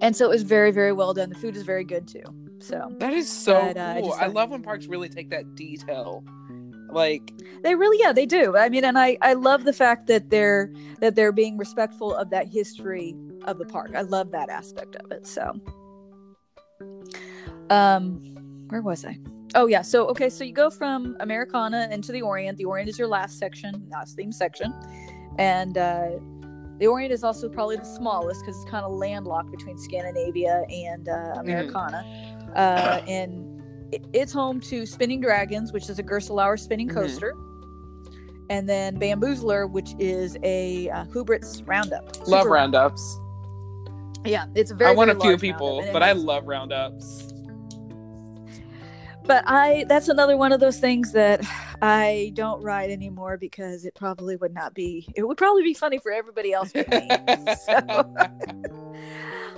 And 0.00 0.14
so 0.14 0.26
it 0.26 0.28
was 0.28 0.42
very, 0.42 0.70
very 0.70 0.92
well 0.92 1.12
done. 1.12 1.28
The 1.28 1.34
food 1.34 1.56
is 1.56 1.64
very 1.64 1.84
good 1.84 2.06
too. 2.06 2.22
So 2.60 2.94
that 2.98 3.12
is 3.12 3.30
so 3.30 3.60
but, 3.60 3.76
uh, 3.76 3.94
cool. 3.94 4.10
just, 4.10 4.22
I 4.22 4.26
love 4.26 4.50
when 4.50 4.62
parks 4.62 4.86
really 4.86 5.08
take 5.08 5.30
that 5.30 5.54
detail. 5.54 6.24
Like 6.94 7.32
they 7.62 7.74
really, 7.74 7.98
yeah, 8.00 8.12
they 8.12 8.26
do. 8.26 8.56
I 8.56 8.68
mean, 8.68 8.84
and 8.84 8.98
I, 8.98 9.18
I 9.20 9.34
love 9.34 9.64
the 9.64 9.72
fact 9.72 10.06
that 10.06 10.30
they're 10.30 10.72
that 11.00 11.14
they're 11.14 11.32
being 11.32 11.58
respectful 11.58 12.14
of 12.14 12.30
that 12.30 12.46
history 12.46 13.14
of 13.44 13.58
the 13.58 13.64
park. 13.64 13.92
I 13.94 14.02
love 14.02 14.30
that 14.30 14.48
aspect 14.48 14.96
of 14.96 15.10
it. 15.10 15.26
So, 15.26 15.60
um, 17.70 18.20
where 18.68 18.82
was 18.82 19.04
I? 19.04 19.18
Oh 19.54 19.66
yeah. 19.66 19.82
So 19.82 20.06
okay. 20.08 20.28
So 20.28 20.44
you 20.44 20.52
go 20.52 20.70
from 20.70 21.16
Americana 21.20 21.88
into 21.90 22.12
the 22.12 22.22
Orient. 22.22 22.58
The 22.58 22.64
Orient 22.64 22.88
is 22.88 22.98
your 22.98 23.08
last 23.08 23.38
section, 23.38 23.86
last 23.90 24.16
theme 24.16 24.32
section, 24.32 24.74
and 25.38 25.78
uh, 25.78 26.10
the 26.78 26.86
Orient 26.86 27.12
is 27.12 27.22
also 27.22 27.48
probably 27.48 27.76
the 27.76 27.84
smallest 27.84 28.40
because 28.40 28.56
it's 28.60 28.70
kind 28.70 28.84
of 28.84 28.92
landlocked 28.92 29.50
between 29.50 29.78
Scandinavia 29.78 30.64
and 30.68 31.08
uh, 31.08 31.34
Americana, 31.38 32.04
uh, 32.54 33.00
and 33.06 33.53
it's 34.12 34.32
home 34.32 34.60
to 34.62 34.86
Spinning 34.86 35.20
Dragons, 35.20 35.72
which 35.72 35.88
is 35.88 35.98
a 35.98 36.02
Gerstlauer 36.02 36.58
spinning 36.58 36.88
Mhm. 36.88 36.94
coaster. 36.94 37.34
And 38.50 38.68
then 38.68 38.98
Bamboozler, 39.00 39.70
which 39.70 39.94
is 39.98 40.36
a 40.42 40.90
uh, 40.90 41.04
Hrubetz 41.06 41.66
Roundup. 41.66 42.28
love 42.28 42.46
roundups. 42.46 43.18
Yeah, 44.24 44.46
it's 44.54 44.70
a 44.70 44.74
very. 44.74 44.90
I 44.90 44.94
want 44.94 45.10
a 45.10 45.14
few 45.20 45.36
people, 45.38 45.78
roundup, 45.78 45.80
and 45.80 45.88
it 45.88 45.92
but 45.92 46.02
I 46.02 46.12
love 46.12 46.46
roundups. 46.46 47.28
but 49.26 49.44
I 49.46 49.84
that's 49.88 50.08
another 50.08 50.36
one 50.36 50.52
of 50.52 50.60
those 50.60 50.78
things 50.78 51.12
that 51.12 51.40
I 51.80 52.32
don't 52.34 52.62
ride 52.62 52.90
anymore 52.90 53.38
because 53.38 53.84
it 53.86 53.94
probably 53.94 54.36
would 54.36 54.52
not 54.54 54.74
be 54.74 55.06
it 55.14 55.26
would 55.26 55.38
probably 55.38 55.62
be 55.62 55.72
funny 55.74 55.98
for 55.98 56.12
everybody 56.12 56.52
else 56.52 56.70
so, 57.66 57.74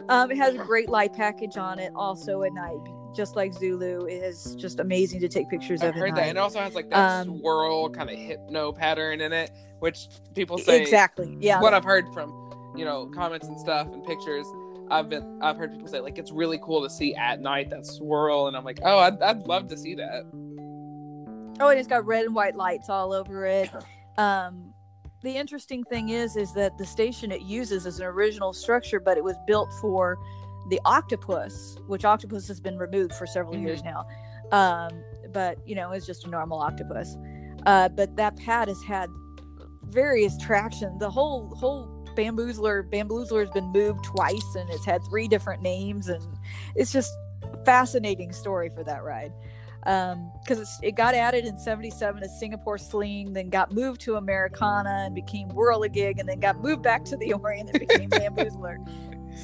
um, 0.09 0.31
it 0.31 0.37
has 0.37 0.55
a 0.55 0.59
great 0.59 0.89
light 0.89 1.13
package 1.13 1.57
on 1.57 1.79
it 1.81 1.93
also 1.97 2.43
at 2.43 2.53
night 2.53 2.79
just 3.17 3.35
like 3.35 3.53
Zulu 3.53 4.05
it 4.07 4.23
is 4.23 4.55
just 4.57 4.79
amazing 4.79 5.21
to 5.21 5.29
take 5.29 5.49
pictures 5.49 5.83
I've 5.83 5.91
of 5.91 5.95
heard 5.97 6.15
that, 6.15 6.29
and 6.29 6.37
it 6.37 6.41
also 6.41 6.61
has 6.61 6.75
like 6.75 6.91
that 6.91 7.23
Um, 7.23 7.39
swirl 7.39 7.89
kind 7.91 8.11
of 8.11 8.17
hypno 8.17 8.73
pattern 8.73 9.21
in 9.21 9.33
it, 9.33 9.51
which 9.81 10.09
people 10.35 10.59
say 10.59 10.81
exactly 10.83 11.37
yeah 11.41 11.61
what 11.61 11.75
I've 11.75 11.85
heard 11.85 12.13
from 12.13 12.75
you 12.77 12.85
know 12.85 13.07
comments 13.07 13.49
and 13.49 13.59
stuff 13.59 13.89
and 13.93 14.05
pictures. 14.05 14.47
I've 14.91 15.09
been 15.09 15.43
I've 15.43 15.57
heard 15.57 15.73
people 15.73 15.89
say 15.89 16.01
like 16.01 16.19
it's 16.19 16.31
really 16.31 16.61
cool 16.63 16.83
to 16.83 16.91
see 16.91 17.15
at 17.15 17.41
night 17.41 17.71
that 17.71 17.87
swirl, 17.87 18.47
and 18.47 18.57
I'm 18.57 18.65
like, 18.65 18.79
oh, 18.85 18.99
I'd, 18.99 19.21
I'd 19.21 19.47
love 19.47 19.67
to 19.69 19.77
see 19.77 19.95
that. 19.97 20.23
Oh, 21.59 21.69
and 21.71 21.79
it's 21.79 21.89
got 21.89 22.07
red 22.07 22.25
and 22.27 22.35
white 22.35 22.55
lights 22.55 22.89
all 22.89 23.13
over 23.13 23.47
it. 23.47 23.71
Um, 24.19 24.73
the 25.23 25.37
interesting 25.37 25.83
thing 25.85 26.11
is, 26.11 26.37
is 26.37 26.53
that 26.55 26.79
the 26.79 26.87
station 26.87 27.33
it 27.33 27.43
uses 27.43 27.85
is 27.85 27.99
an 27.99 28.07
original 28.07 28.53
structure, 28.53 29.01
but 29.01 29.19
it 29.19 29.25
was 29.25 29.37
built 29.47 29.71
for 29.81 30.19
the 30.69 30.81
octopus, 30.85 31.77
which 31.87 32.05
octopus 32.05 32.49
has 32.49 32.61
been 32.61 32.77
removed 32.79 33.13
for 33.15 33.27
several 33.27 33.55
Mhm. 33.55 33.63
years 33.63 33.83
now. 33.85 34.07
Um, 34.53 34.91
but 35.33 35.59
you 35.67 35.75
know, 35.75 35.91
it's 35.93 36.07
just 36.07 36.27
a 36.27 36.31
normal 36.31 36.59
octopus. 36.59 37.17
Uh, 37.67 37.89
but 37.89 38.15
that 38.17 38.37
pad 38.37 38.69
has 38.69 38.83
had 38.83 39.09
various 39.85 40.37
traction. 40.39 40.99
The 40.99 41.11
whole 41.11 41.55
whole 41.57 41.89
bamboozler 42.17 42.89
bamboozler 42.91 43.41
has 43.41 43.51
been 43.51 43.71
moved 43.73 44.05
twice, 44.05 44.55
and 44.57 44.69
it's 44.71 44.85
had 44.85 45.03
three 45.11 45.29
different 45.29 45.63
names, 45.63 46.09
and 46.09 46.23
it's 46.75 46.93
just 46.93 47.13
a 47.43 47.65
fascinating 47.65 48.33
story 48.33 48.71
for 48.75 48.83
that 48.85 49.05
ride 49.05 49.33
because 50.43 50.79
it 50.83 50.97
got 50.97 51.15
added 51.15 51.45
in 51.45 51.57
77 51.57 52.21
as 52.23 52.37
Singapore 52.41 52.77
Sling, 52.77 53.33
then 53.33 53.49
got 53.51 53.71
moved 53.71 54.01
to 54.01 54.17
Americana 54.17 55.05
and 55.07 55.15
became 55.15 55.49
Whirligig, 55.51 56.19
and 56.19 56.29
then 56.29 56.41
got 56.41 56.61
moved 56.61 56.83
back 56.83 57.05
to 57.05 57.17
the 57.17 57.33
Orient 57.41 57.71
and 57.71 57.79
became 57.81 58.11
Bamboozler. 58.11 58.79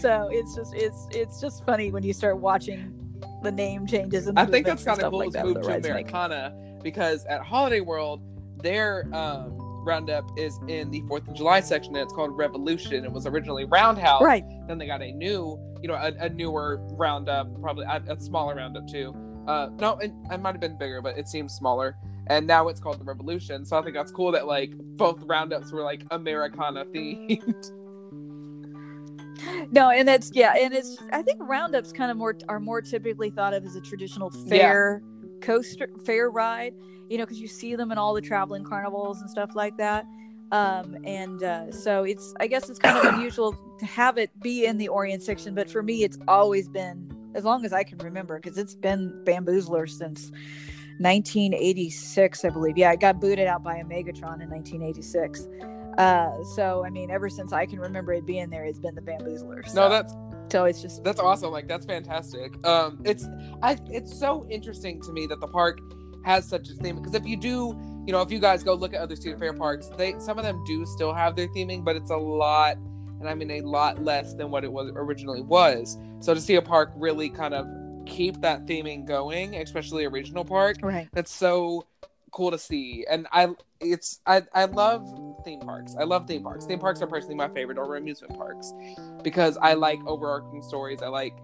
So 0.01 0.29
it's 0.33 0.55
just 0.55 0.75
it's 0.75 1.07
it's 1.11 1.41
just 1.41 1.65
funny 1.67 1.91
when 1.91 2.03
you 2.03 2.13
start 2.13 2.39
watching 2.39 2.99
the 3.43 3.53
name 3.53 3.87
changes 3.87 4.27
and 4.27 4.37
the 4.37 4.43
I 4.43 4.47
think 4.47 4.67
that's 4.67 4.85
kind 4.85 5.01
of 5.03 5.11
cool 5.11 5.21
like 5.21 5.29
to 5.29 5.33
that 5.35 5.47
move 5.47 5.63
to 5.63 5.69
rides 5.69 5.83
make. 5.83 5.91
Americana 6.09 6.79
because 6.83 7.25
at 7.27 7.43
Holiday 7.43 7.81
World, 7.81 8.23
their 8.63 9.09
um, 9.13 9.57
roundup 9.85 10.25
is 10.39 10.59
in 10.69 10.91
the 10.91 11.03
Fourth 11.09 11.27
of 11.29 11.35
July 11.35 11.61
section, 11.61 11.95
and 11.95 12.03
it's 12.03 12.13
called 12.13 12.37
Revolution. 12.37 13.05
It 13.05 13.13
was 13.13 13.27
originally 13.27 13.65
Roundhouse, 13.65 14.23
Right. 14.23 14.45
Then 14.67 14.79
they 14.79 14.87
got 14.87 15.03
a 15.03 15.13
new, 15.13 15.59
you 15.81 15.89
know, 15.89 15.95
a, 15.95 16.13
a 16.19 16.29
newer 16.29 16.79
roundup, 16.93 17.61
probably 17.61 17.85
a, 17.87 18.03
a 18.09 18.21
smaller 18.21 18.55
roundup 18.55 18.89
too. 18.89 19.15
Uh, 19.47 19.71
no, 19.79 19.99
it, 19.99 20.13
it 20.31 20.39
might 20.41 20.53
have 20.53 20.61
been 20.61 20.79
bigger, 20.79 21.03
but 21.03 21.19
it 21.19 21.29
seems 21.29 21.53
smaller. 21.53 21.97
And 22.29 22.47
now 22.47 22.69
it's 22.69 22.81
called 22.81 23.01
the 23.01 23.05
Revolution. 23.05 23.65
So 23.65 23.77
I 23.77 23.83
think 23.83 23.95
that's 23.95 24.13
cool 24.13 24.31
that 24.33 24.47
like 24.47 24.73
both 24.97 25.23
roundups 25.25 25.73
were 25.73 25.83
like 25.83 26.03
Americana 26.11 26.85
themed. 26.87 27.71
No, 29.71 29.91
and 29.91 30.07
that's 30.07 30.31
yeah, 30.35 30.55
and 30.59 30.75
it's 30.75 30.99
I 31.13 31.23
think 31.23 31.39
roundups 31.41 31.93
kind 31.93 32.11
of 32.11 32.17
more 32.17 32.37
are 32.49 32.61
more 32.61 32.83
typically 32.83 33.31
thought 33.31 33.55
of 33.55 33.65
as 33.65 33.77
a 33.77 33.81
traditional 33.81 34.31
fair 34.31 35.03
coaster 35.41 35.89
fair 36.05 36.31
ride, 36.31 36.75
you 37.09 37.19
know, 37.19 37.25
because 37.25 37.41
you 37.41 37.49
see 37.49 37.75
them 37.75 37.91
in 37.93 37.99
all 37.99 38.13
the 38.13 38.21
traveling 38.21 38.65
carnivals 38.65 39.21
and 39.21 39.31
stuff 39.31 39.55
like 39.55 39.77
that. 39.79 40.05
Um, 40.51 40.99
and 41.05 41.43
uh, 41.43 41.73
so 41.73 42.05
it's 42.05 42.35
I 42.41 42.47
guess 42.47 42.69
it's 42.69 42.79
kind 42.79 42.99
of 42.99 43.15
unusual 43.15 43.57
to 43.79 43.87
have 43.87 44.19
it 44.19 44.31
be 44.43 44.67
in 44.67 44.77
the 44.77 44.89
Orient 44.89 45.23
section, 45.23 45.55
but 45.55 45.71
for 45.71 45.83
me, 45.83 46.05
it's 46.05 46.19
always 46.29 46.69
been 46.69 47.11
as 47.35 47.45
long 47.45 47.65
as 47.65 47.73
I 47.73 47.83
can 47.83 47.99
remember 47.99 48.39
because 48.39 48.59
it's 48.59 48.75
been 48.75 49.23
Bamboozler 49.25 49.89
since 49.89 50.31
1986, 50.99 52.45
I 52.45 52.49
believe. 52.51 52.77
Yeah, 52.77 52.93
it 52.93 53.01
got 53.01 53.21
booted 53.21 53.47
out 53.47 53.63
by 53.63 53.77
a 53.77 53.85
Megatron 53.85 54.43
in 54.43 54.51
1986. 54.51 55.49
Uh, 55.99 56.43
so 56.55 56.85
I 56.85 56.91
mean, 56.91 57.11
ever 57.11 57.29
since 57.29 57.53
I 57.53 57.67
can 57.67 57.79
remember 57.79 58.13
it 58.13 58.27
being 58.27 58.51
there, 58.51 58.65
it's 58.65 58.79
been 58.79 58.95
the 58.95 59.03
Bamboozler. 59.03 59.67
So, 59.69 59.83
No, 59.83 59.89
that's 59.89 60.15
so 60.51 60.65
it's 60.65 60.83
just 60.83 61.03
that's 61.03 61.21
awesome. 61.21 61.51
Like 61.51 61.67
that's 61.67 61.87
fantastic. 61.87 62.55
Um, 62.67 63.01
it's 63.05 63.27
I 63.63 63.79
it's 63.91 64.17
so 64.17 64.47
interesting 64.51 65.01
to 65.03 65.13
me 65.13 65.27
that 65.27 65.41
the 65.41 65.49
park 65.49 65.81
has 66.25 66.47
such 66.47 66.69
a 66.69 66.75
theme 66.75 66.97
because 66.97 67.15
if 67.15 67.27
you 67.27 67.37
do, 67.37 67.75
you 68.07 68.13
know, 68.13 68.21
if 68.21 68.31
you 68.31 68.39
guys 68.39 68.63
go 68.63 68.75
look 68.75 68.95
at 68.95 69.01
other 69.01 69.17
student 69.17 69.41
fair 69.41 69.53
parks, 69.53 69.89
they 69.97 70.15
some 70.19 70.39
of 70.39 70.45
them 70.45 70.63
do 70.67 70.85
still 70.87 71.13
have 71.13 71.37
their 71.37 71.49
theming, 71.49 71.85
but 71.85 71.97
it's 71.97 72.11
a 72.11 72.17
lot, 72.17 72.77
and 73.21 73.29
I 73.29 73.35
mean 73.35 73.51
a 73.51 73.61
lot 73.63 74.05
less 74.05 74.35
than 74.35 74.51
what 74.51 74.63
it 74.65 74.73
was 74.73 74.93
originally 74.95 75.43
was. 75.43 75.99
So 76.21 76.35
to 76.35 76.41
see 76.41 76.57
a 76.57 76.63
park 76.63 76.93
really 76.97 77.31
kind 77.31 77.55
of 77.55 77.67
keep 78.05 78.41
that 78.43 78.67
theming 78.67 79.07
going, 79.07 79.55
especially 79.57 80.05
a 80.05 80.11
regional 80.11 80.45
park, 80.45 80.77
right. 80.83 81.09
that's 81.13 81.33
so 81.33 81.87
cool 82.33 82.51
to 82.51 82.59
see. 82.59 83.07
And 83.09 83.27
i 83.33 83.49
it's 83.81 84.21
i 84.27 84.43
i 84.55 84.65
love 84.65 85.07
theme 85.45 85.61
parks. 85.61 85.95
I 85.99 86.05
love 86.05 86.27
theme 86.27 86.43
parks. 86.43 86.65
Theme 86.65 86.79
parks 86.79 87.01
are 87.03 87.07
personally 87.07 87.37
my 87.37 87.49
favorite 87.49 87.79
over 87.79 87.97
amusement 87.97 88.37
parks 88.37 88.73
because 89.23 89.57
i 89.63 89.75
like 89.75 90.01
overarching 90.07 90.63
stories. 90.63 91.03
I 91.03 91.09
like 91.09 91.35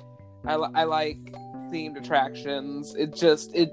i, 0.46 0.54
I 0.54 0.84
like 0.84 1.18
themed 1.70 1.96
attractions. 1.96 2.94
It 2.94 3.14
just 3.14 3.54
it 3.54 3.70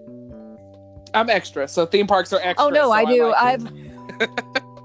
i'm 1.14 1.30
extra. 1.30 1.68
So 1.68 1.86
theme 1.86 2.08
parks 2.08 2.32
are 2.34 2.40
extra 2.44 2.68
Oh 2.68 2.70
no, 2.70 2.84
so 2.84 2.92
I 2.92 3.06
do. 3.06 3.26
like 3.32 3.42
I've. 3.42 4.46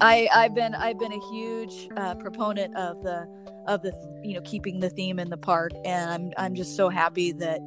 I 0.00 0.28
I've 0.34 0.54
been 0.54 0.74
I've 0.74 0.98
been 0.98 1.12
a 1.12 1.20
huge 1.30 1.88
uh, 1.96 2.14
proponent 2.16 2.74
of 2.76 3.02
the 3.02 3.28
of 3.68 3.82
the 3.82 3.92
you 4.24 4.34
know 4.34 4.40
keeping 4.42 4.80
the 4.80 4.90
theme 4.90 5.18
in 5.18 5.30
the 5.30 5.36
park, 5.36 5.70
and 5.84 6.10
I'm 6.10 6.32
I'm 6.36 6.54
just 6.54 6.76
so 6.76 6.88
happy 6.88 7.30
that 7.32 7.60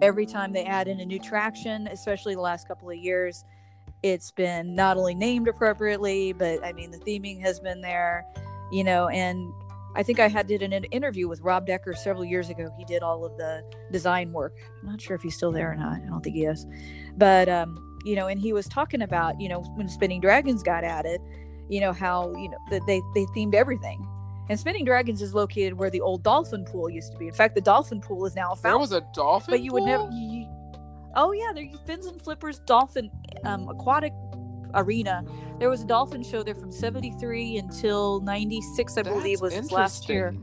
every 0.00 0.24
time 0.24 0.52
they 0.52 0.64
add 0.64 0.88
in 0.88 1.00
a 1.00 1.04
new 1.04 1.18
traction, 1.18 1.86
especially 1.88 2.34
the 2.34 2.40
last 2.40 2.66
couple 2.66 2.88
of 2.88 2.96
years, 2.96 3.44
it's 4.02 4.30
been 4.30 4.74
not 4.74 4.96
only 4.96 5.14
named 5.14 5.48
appropriately, 5.48 6.32
but 6.32 6.64
I 6.64 6.72
mean 6.72 6.90
the 6.90 6.98
theming 6.98 7.40
has 7.40 7.60
been 7.60 7.80
there, 7.80 8.24
you 8.70 8.84
know, 8.84 9.08
and 9.08 9.52
I 9.94 10.02
think 10.02 10.20
I 10.20 10.28
had 10.28 10.46
did 10.46 10.62
an 10.62 10.72
interview 10.72 11.28
with 11.28 11.40
Rob 11.42 11.66
Decker 11.66 11.92
several 11.94 12.24
years 12.24 12.48
ago. 12.48 12.70
He 12.78 12.84
did 12.84 13.02
all 13.02 13.24
of 13.24 13.36
the 13.36 13.62
design 13.90 14.32
work. 14.32 14.56
I'm 14.80 14.88
not 14.88 15.00
sure 15.00 15.14
if 15.14 15.22
he's 15.22 15.36
still 15.36 15.52
there 15.52 15.70
or 15.70 15.76
not. 15.76 16.00
I 16.00 16.06
don't 16.06 16.22
think 16.22 16.34
he 16.34 16.44
is. 16.44 16.66
But 17.16 17.48
um, 17.48 17.98
you 18.04 18.16
know, 18.16 18.26
and 18.26 18.40
he 18.40 18.52
was 18.52 18.66
talking 18.66 19.02
about, 19.02 19.40
you 19.40 19.48
know, 19.48 19.60
when 19.74 19.88
Spinning 19.88 20.20
Dragons 20.20 20.62
got 20.62 20.84
added, 20.84 21.20
you 21.68 21.80
know, 21.80 21.92
how, 21.92 22.34
you 22.36 22.48
know, 22.48 22.58
that 22.70 22.82
they 22.86 23.00
they 23.14 23.26
themed 23.36 23.54
everything. 23.54 24.06
And 24.48 24.58
Spinning 24.58 24.84
Dragons 24.84 25.22
is 25.22 25.34
located 25.34 25.74
where 25.74 25.90
the 25.90 26.00
old 26.00 26.22
dolphin 26.22 26.64
pool 26.64 26.90
used 26.90 27.12
to 27.12 27.18
be. 27.18 27.28
In 27.28 27.34
fact, 27.34 27.54
the 27.54 27.60
dolphin 27.60 28.00
pool 28.00 28.26
is 28.26 28.34
now 28.34 28.52
a 28.52 28.56
fountain. 28.56 28.70
There 28.70 28.78
was 28.78 28.92
a 28.92 29.06
dolphin. 29.14 29.52
but 29.52 29.62
you 29.62 29.72
would 29.72 29.84
never 29.84 30.04
pool? 30.04 30.12
you, 30.12 30.41
Oh 31.14 31.32
yeah, 31.32 31.52
there 31.54 31.66
fins 31.86 32.06
and 32.06 32.20
flippers 32.20 32.58
dolphin 32.60 33.10
um, 33.44 33.68
aquatic 33.68 34.12
arena. 34.74 35.24
There 35.58 35.68
was 35.68 35.82
a 35.82 35.86
dolphin 35.86 36.22
show 36.22 36.42
there 36.42 36.54
from 36.54 36.72
73 36.72 37.58
until 37.58 38.20
96 38.20 38.96
I 38.98 39.02
believe 39.02 39.40
was 39.40 39.70
last 39.70 40.08
year. 40.08 40.34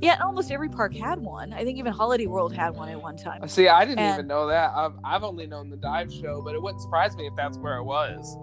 Yeah, 0.00 0.18
almost 0.22 0.50
every 0.50 0.68
park 0.68 0.94
had 0.94 1.18
one. 1.20 1.52
I 1.54 1.64
think 1.64 1.78
even 1.78 1.92
Holiday 1.92 2.26
World 2.26 2.52
had 2.54 2.76
one 2.76 2.88
at 2.90 3.00
one 3.02 3.16
time. 3.16 3.46
See, 3.48 3.66
I 3.66 3.84
didn't 3.84 4.00
And- 4.00 4.14
even 4.14 4.26
know 4.26 4.46
that. 4.46 4.72
I've, 4.76 4.92
I've 5.02 5.24
only 5.24 5.46
known 5.46 5.70
the 5.70 5.76
dive 5.78 6.12
show, 6.12 6.42
but 6.42 6.54
it 6.54 6.60
wouldn't 6.62 6.82
surprise 6.82 7.16
me 7.16 7.26
if 7.26 7.34
that's 7.34 7.56
where 7.58 7.76
it 7.78 7.84
was. 7.84 8.36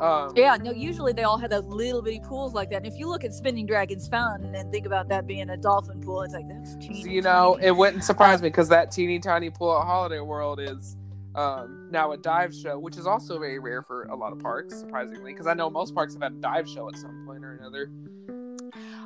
Um, 0.00 0.32
Yeah, 0.34 0.56
no, 0.56 0.72
usually 0.72 1.12
they 1.12 1.24
all 1.24 1.36
had 1.36 1.50
those 1.50 1.66
little 1.66 2.00
bitty 2.00 2.20
pools 2.20 2.54
like 2.54 2.70
that. 2.70 2.78
And 2.78 2.86
if 2.86 2.98
you 2.98 3.06
look 3.06 3.22
at 3.22 3.34
Spinning 3.34 3.66
Dragons 3.66 4.08
Fountain 4.08 4.54
and 4.54 4.72
think 4.72 4.86
about 4.86 5.08
that 5.08 5.26
being 5.26 5.50
a 5.50 5.56
dolphin 5.56 6.00
pool, 6.00 6.22
it's 6.22 6.32
like 6.32 6.48
that's 6.48 6.74
teeny. 6.76 7.02
you 7.02 7.22
know, 7.22 7.58
it 7.60 7.72
wouldn't 7.72 8.02
surprise 8.10 8.40
me 8.40 8.48
because 8.48 8.68
that 8.70 8.90
teeny 8.90 9.18
tiny 9.18 9.50
pool 9.50 9.78
at 9.78 9.84
Holiday 9.84 10.20
World 10.20 10.58
is 10.58 10.96
um, 11.34 11.88
now 11.90 12.12
a 12.12 12.16
dive 12.16 12.54
show, 12.54 12.78
which 12.78 12.96
is 12.96 13.06
also 13.06 13.38
very 13.38 13.58
rare 13.58 13.82
for 13.82 14.04
a 14.04 14.16
lot 14.16 14.32
of 14.32 14.38
parks, 14.38 14.78
surprisingly, 14.80 15.32
because 15.32 15.46
I 15.46 15.54
know 15.54 15.68
most 15.68 15.94
parks 15.94 16.14
have 16.14 16.22
had 16.22 16.32
a 16.32 16.36
dive 16.36 16.68
show 16.68 16.88
at 16.88 16.96
some 16.96 17.24
point 17.26 17.44
or 17.44 17.52
another. 17.52 17.90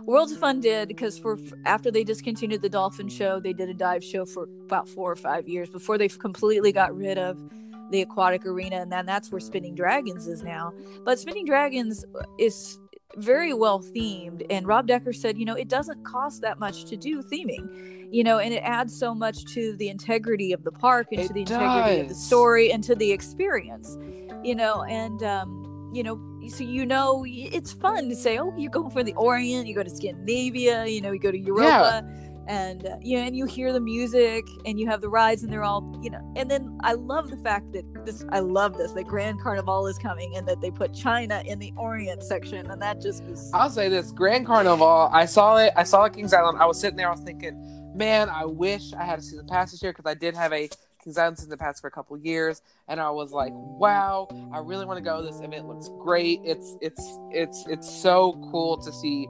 Worlds 0.06 0.32
of 0.32 0.38
Fun 0.38 0.60
did 0.60 0.88
because 0.88 1.18
for 1.18 1.38
after 1.64 1.90
they 1.90 2.04
discontinued 2.04 2.60
the 2.62 2.68
dolphin 2.68 3.08
show, 3.08 3.40
they 3.40 3.54
did 3.54 3.68
a 3.68 3.74
dive 3.74 4.04
show 4.04 4.26
for 4.26 4.48
about 4.66 4.86
four 4.88 5.10
or 5.10 5.16
five 5.16 5.48
years 5.48 5.70
before 5.70 5.96
they 5.96 6.08
completely 6.08 6.72
got 6.72 6.94
rid 6.94 7.16
of 7.16 7.42
the 7.90 8.02
aquatic 8.02 8.46
arena, 8.46 8.76
and 8.76 8.90
then 8.90 9.06
that's 9.06 9.30
where 9.30 9.40
Spinning 9.40 9.74
Dragons 9.74 10.26
is 10.26 10.42
now. 10.42 10.72
But 11.04 11.18
Spinning 11.18 11.44
Dragons 11.46 12.04
is 12.38 12.78
very 13.16 13.54
well 13.54 13.80
themed, 13.80 14.44
and 14.50 14.66
Rob 14.66 14.86
Decker 14.86 15.12
said, 15.12 15.38
you 15.38 15.44
know, 15.44 15.54
it 15.54 15.68
doesn't 15.68 16.04
cost 16.04 16.40
that 16.42 16.58
much 16.58 16.84
to 16.86 16.96
do 16.96 17.22
theming, 17.22 18.08
you 18.10 18.24
know, 18.24 18.38
and 18.38 18.52
it 18.52 18.62
adds 18.64 18.96
so 18.98 19.14
much 19.14 19.44
to 19.54 19.76
the 19.76 19.88
integrity 19.88 20.52
of 20.52 20.64
the 20.64 20.72
park 20.72 21.08
and 21.12 21.20
It 21.20 21.28
to 21.28 21.32
the 21.32 21.40
integrity 21.40 22.00
of 22.00 22.08
the 22.08 22.14
story 22.14 22.72
and 22.72 22.82
to 22.84 22.94
the 22.94 23.12
experience, 23.12 23.96
you 24.42 24.54
know, 24.54 24.82
and 24.84 25.22
um, 25.22 25.90
you 25.94 26.02
know, 26.02 26.20
so 26.48 26.64
you 26.64 26.84
know, 26.84 27.24
it's 27.26 27.72
fun 27.72 28.08
to 28.08 28.16
say, 28.16 28.38
oh, 28.38 28.52
you 28.56 28.68
go 28.68 28.88
for 28.90 29.02
the 29.02 29.14
Orient, 29.14 29.66
you 29.66 29.74
go 29.74 29.82
to 29.82 29.90
Scandinavia, 29.90 30.86
you 30.86 31.00
know, 31.00 31.12
you 31.12 31.20
go 31.20 31.30
to 31.30 31.38
Europa. 31.38 32.02
And 32.46 32.86
uh, 32.86 32.96
you 33.00 33.18
know, 33.18 33.24
and 33.24 33.36
you 33.36 33.46
hear 33.46 33.72
the 33.72 33.80
music, 33.80 34.44
and 34.66 34.78
you 34.78 34.86
have 34.86 35.00
the 35.00 35.08
rides, 35.08 35.42
and 35.42 35.52
they're 35.52 35.62
all, 35.62 35.98
you 36.02 36.10
know. 36.10 36.20
And 36.36 36.50
then 36.50 36.78
I 36.82 36.92
love 36.92 37.30
the 37.30 37.36
fact 37.38 37.72
that 37.72 37.84
this, 38.04 38.24
I 38.30 38.40
love 38.40 38.76
this, 38.76 38.92
that 38.92 39.04
Grand 39.04 39.40
Carnival 39.40 39.86
is 39.86 39.98
coming, 39.98 40.36
and 40.36 40.46
that 40.48 40.60
they 40.60 40.70
put 40.70 40.92
China 40.92 41.42
in 41.46 41.58
the 41.58 41.72
Orient 41.76 42.22
section, 42.22 42.70
and 42.70 42.80
that 42.82 43.00
just 43.00 43.24
was. 43.24 43.50
I'll 43.54 43.70
say 43.70 43.88
this: 43.88 44.12
Grand 44.12 44.46
Carnival. 44.46 45.08
I 45.12 45.26
saw 45.26 45.56
it. 45.56 45.72
I 45.76 45.84
saw 45.84 46.04
it 46.04 46.12
Kings 46.12 46.32
Island. 46.32 46.58
I 46.60 46.66
was 46.66 46.78
sitting 46.78 46.96
there. 46.96 47.08
I 47.08 47.12
was 47.12 47.20
thinking, 47.20 47.92
man, 47.94 48.28
I 48.28 48.44
wish 48.44 48.92
I 48.92 49.04
had 49.04 49.18
a 49.18 49.22
season 49.22 49.46
pass 49.46 49.70
this 49.70 49.82
year 49.82 49.92
because 49.92 50.10
I 50.10 50.14
did 50.14 50.34
have 50.34 50.52
a 50.52 50.68
Kings 51.02 51.18
Island 51.18 51.38
season 51.38 51.58
pass 51.58 51.80
for 51.80 51.88
a 51.88 51.90
couple 51.90 52.16
years, 52.16 52.62
and 52.88 52.98
I 52.98 53.10
was 53.10 53.32
like, 53.32 53.52
wow, 53.54 54.28
I 54.52 54.58
really 54.58 54.86
want 54.86 54.98
to 54.98 55.04
go. 55.04 55.22
This 55.22 55.40
event 55.40 55.68
looks 55.68 55.88
great. 56.00 56.40
It's 56.44 56.76
it's 56.80 57.18
it's 57.30 57.66
it's 57.68 57.90
so 57.90 58.32
cool 58.50 58.78
to 58.78 58.92
see 58.92 59.28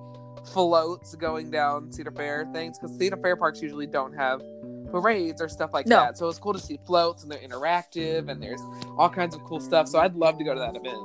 floats 0.53 1.15
going 1.15 1.51
down 1.51 1.91
Cedar 1.93 2.11
Fair 2.11 2.47
things 2.53 2.79
because 2.79 2.97
Cedar 2.99 3.17
Fair 3.17 3.37
parks 3.37 3.63
usually 3.63 3.87
don't 3.87 4.13
have 4.15 4.43
parades 4.91 5.41
or 5.43 5.49
stuff 5.49 5.71
like 5.73 5.87
No. 5.87 5.97
that. 5.97 6.17
So 6.19 6.29
it's 6.29 6.39
cool 6.39 6.53
to 6.53 6.59
see 6.59 6.79
floats 6.87 7.23
and 7.23 7.33
they're 7.33 7.39
interactive 7.41 8.29
and 8.29 8.43
there's 8.43 8.61
all 8.99 9.09
kinds 9.09 9.35
of 9.35 9.43
cool 9.45 9.61
stuff. 9.61 9.89
So 9.89 9.99
I'd 9.99 10.15
love 10.15 10.39
to 10.39 10.45
go 10.45 10.55
to 10.55 10.61
that 10.61 10.77
event. 10.77 10.99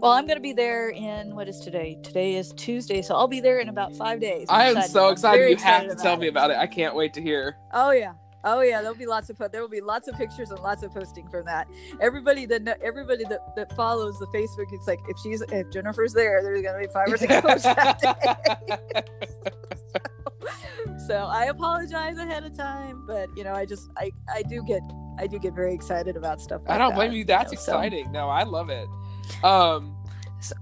Well, 0.00 0.12
I'm 0.12 0.26
going 0.26 0.36
to 0.38 0.42
be 0.42 0.54
there 0.54 0.88
in 0.90 1.34
what 1.34 1.46
is 1.48 1.60
today? 1.60 1.98
Today 2.02 2.36
is 2.36 2.54
Tuesday, 2.56 3.02
so 3.02 3.14
I'll 3.14 3.28
be 3.28 3.40
there 3.40 3.58
in 3.58 3.68
about 3.68 3.94
five 3.94 4.18
days. 4.18 4.46
I'm 4.48 4.60
I 4.60 4.64
am 4.64 4.70
excited. 4.78 4.92
so 4.92 5.08
excited. 5.10 5.50
You 5.50 5.56
have 5.56 5.82
to 5.88 5.94
tell 5.94 6.12
about 6.14 6.20
me 6.20 6.28
about 6.28 6.50
it. 6.50 6.56
I 6.56 6.66
can't 6.66 6.94
wait 6.94 7.12
to 7.14 7.20
hear. 7.22 7.56
Oh 7.72 7.90
yeah. 7.90 8.12
Oh 8.44 8.60
yeah, 8.62 8.80
there'll 8.80 8.96
be 8.96 9.06
lots 9.06 9.28
of 9.30 9.36
put. 9.36 9.52
There 9.52 9.60
will 9.60 9.68
be 9.68 9.80
lots 9.80 10.08
of 10.08 10.16
pictures 10.16 10.50
and 10.50 10.58
lots 10.60 10.82
of 10.82 10.92
posting 10.94 11.28
from 11.28 11.44
that. 11.44 11.68
Everybody 12.00 12.46
that 12.46 12.66
everybody 12.82 13.24
that, 13.24 13.54
that 13.56 13.74
follows 13.76 14.18
the 14.18 14.26
Facebook, 14.28 14.66
it's 14.72 14.86
like 14.86 15.00
if 15.08 15.18
she's 15.18 15.42
if 15.42 15.70
Jennifer's 15.70 16.12
there, 16.12 16.42
there's 16.42 16.62
gonna 16.62 16.78
be 16.78 16.86
five 16.92 17.12
or 17.12 17.16
six 17.18 17.40
posts 17.40 17.64
that 17.64 17.98
day. 18.00 19.02
so 21.06 21.16
I 21.30 21.46
apologize 21.46 22.16
ahead 22.18 22.44
of 22.44 22.56
time, 22.56 23.04
but 23.06 23.28
you 23.36 23.44
know 23.44 23.52
I 23.52 23.66
just 23.66 23.90
I 23.98 24.10
I 24.32 24.42
do 24.42 24.62
get 24.62 24.82
I 25.18 25.26
do 25.26 25.38
get 25.38 25.54
very 25.54 25.74
excited 25.74 26.16
about 26.16 26.40
stuff. 26.40 26.62
Like 26.62 26.70
I 26.76 26.78
don't 26.78 26.90
that, 26.90 26.96
blame 26.96 27.12
you. 27.12 27.24
That's 27.24 27.52
know, 27.52 27.58
so- 27.58 27.72
exciting. 27.72 28.10
No, 28.12 28.28
I 28.28 28.44
love 28.44 28.70
it. 28.70 28.88
Um, 29.44 29.96
So- 30.40 30.56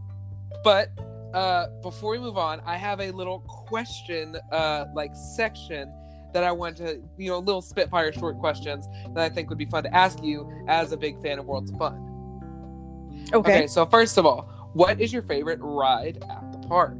but 0.64 0.90
uh, 1.32 1.66
before 1.82 2.10
we 2.10 2.18
move 2.18 2.38
on, 2.38 2.60
I 2.64 2.76
have 2.76 3.00
a 3.00 3.10
little 3.12 3.40
question, 3.40 4.36
uh, 4.50 4.86
like 4.94 5.14
section 5.14 5.92
that 6.39 6.47
I 6.47 6.53
want 6.53 6.76
to, 6.76 7.03
you 7.16 7.30
know, 7.30 7.41
little 7.41 7.61
spitfire 7.61 8.12
short 8.12 8.39
questions 8.39 8.86
that 9.14 9.24
I 9.24 9.28
think 9.28 9.49
would 9.49 9.59
be 9.59 9.64
fun 9.64 9.82
to 9.82 9.93
ask 9.93 10.22
you 10.22 10.49
as 10.68 10.93
a 10.93 10.97
big 10.97 11.20
fan 11.20 11.41
of 11.41 11.47
Worlds 11.47 11.72
of 11.72 11.78
Fun. 11.78 13.24
okay. 13.34 13.55
Okay, 13.57 13.66
so 13.66 13.84
first 13.84 14.16
of 14.18 14.24
all, 14.24 14.43
what 14.72 15.01
is 15.01 15.12
your 15.12 15.22
favorite 15.22 15.59
ride 15.61 16.22
at 16.30 16.53
the 16.53 16.59
park? 16.68 16.97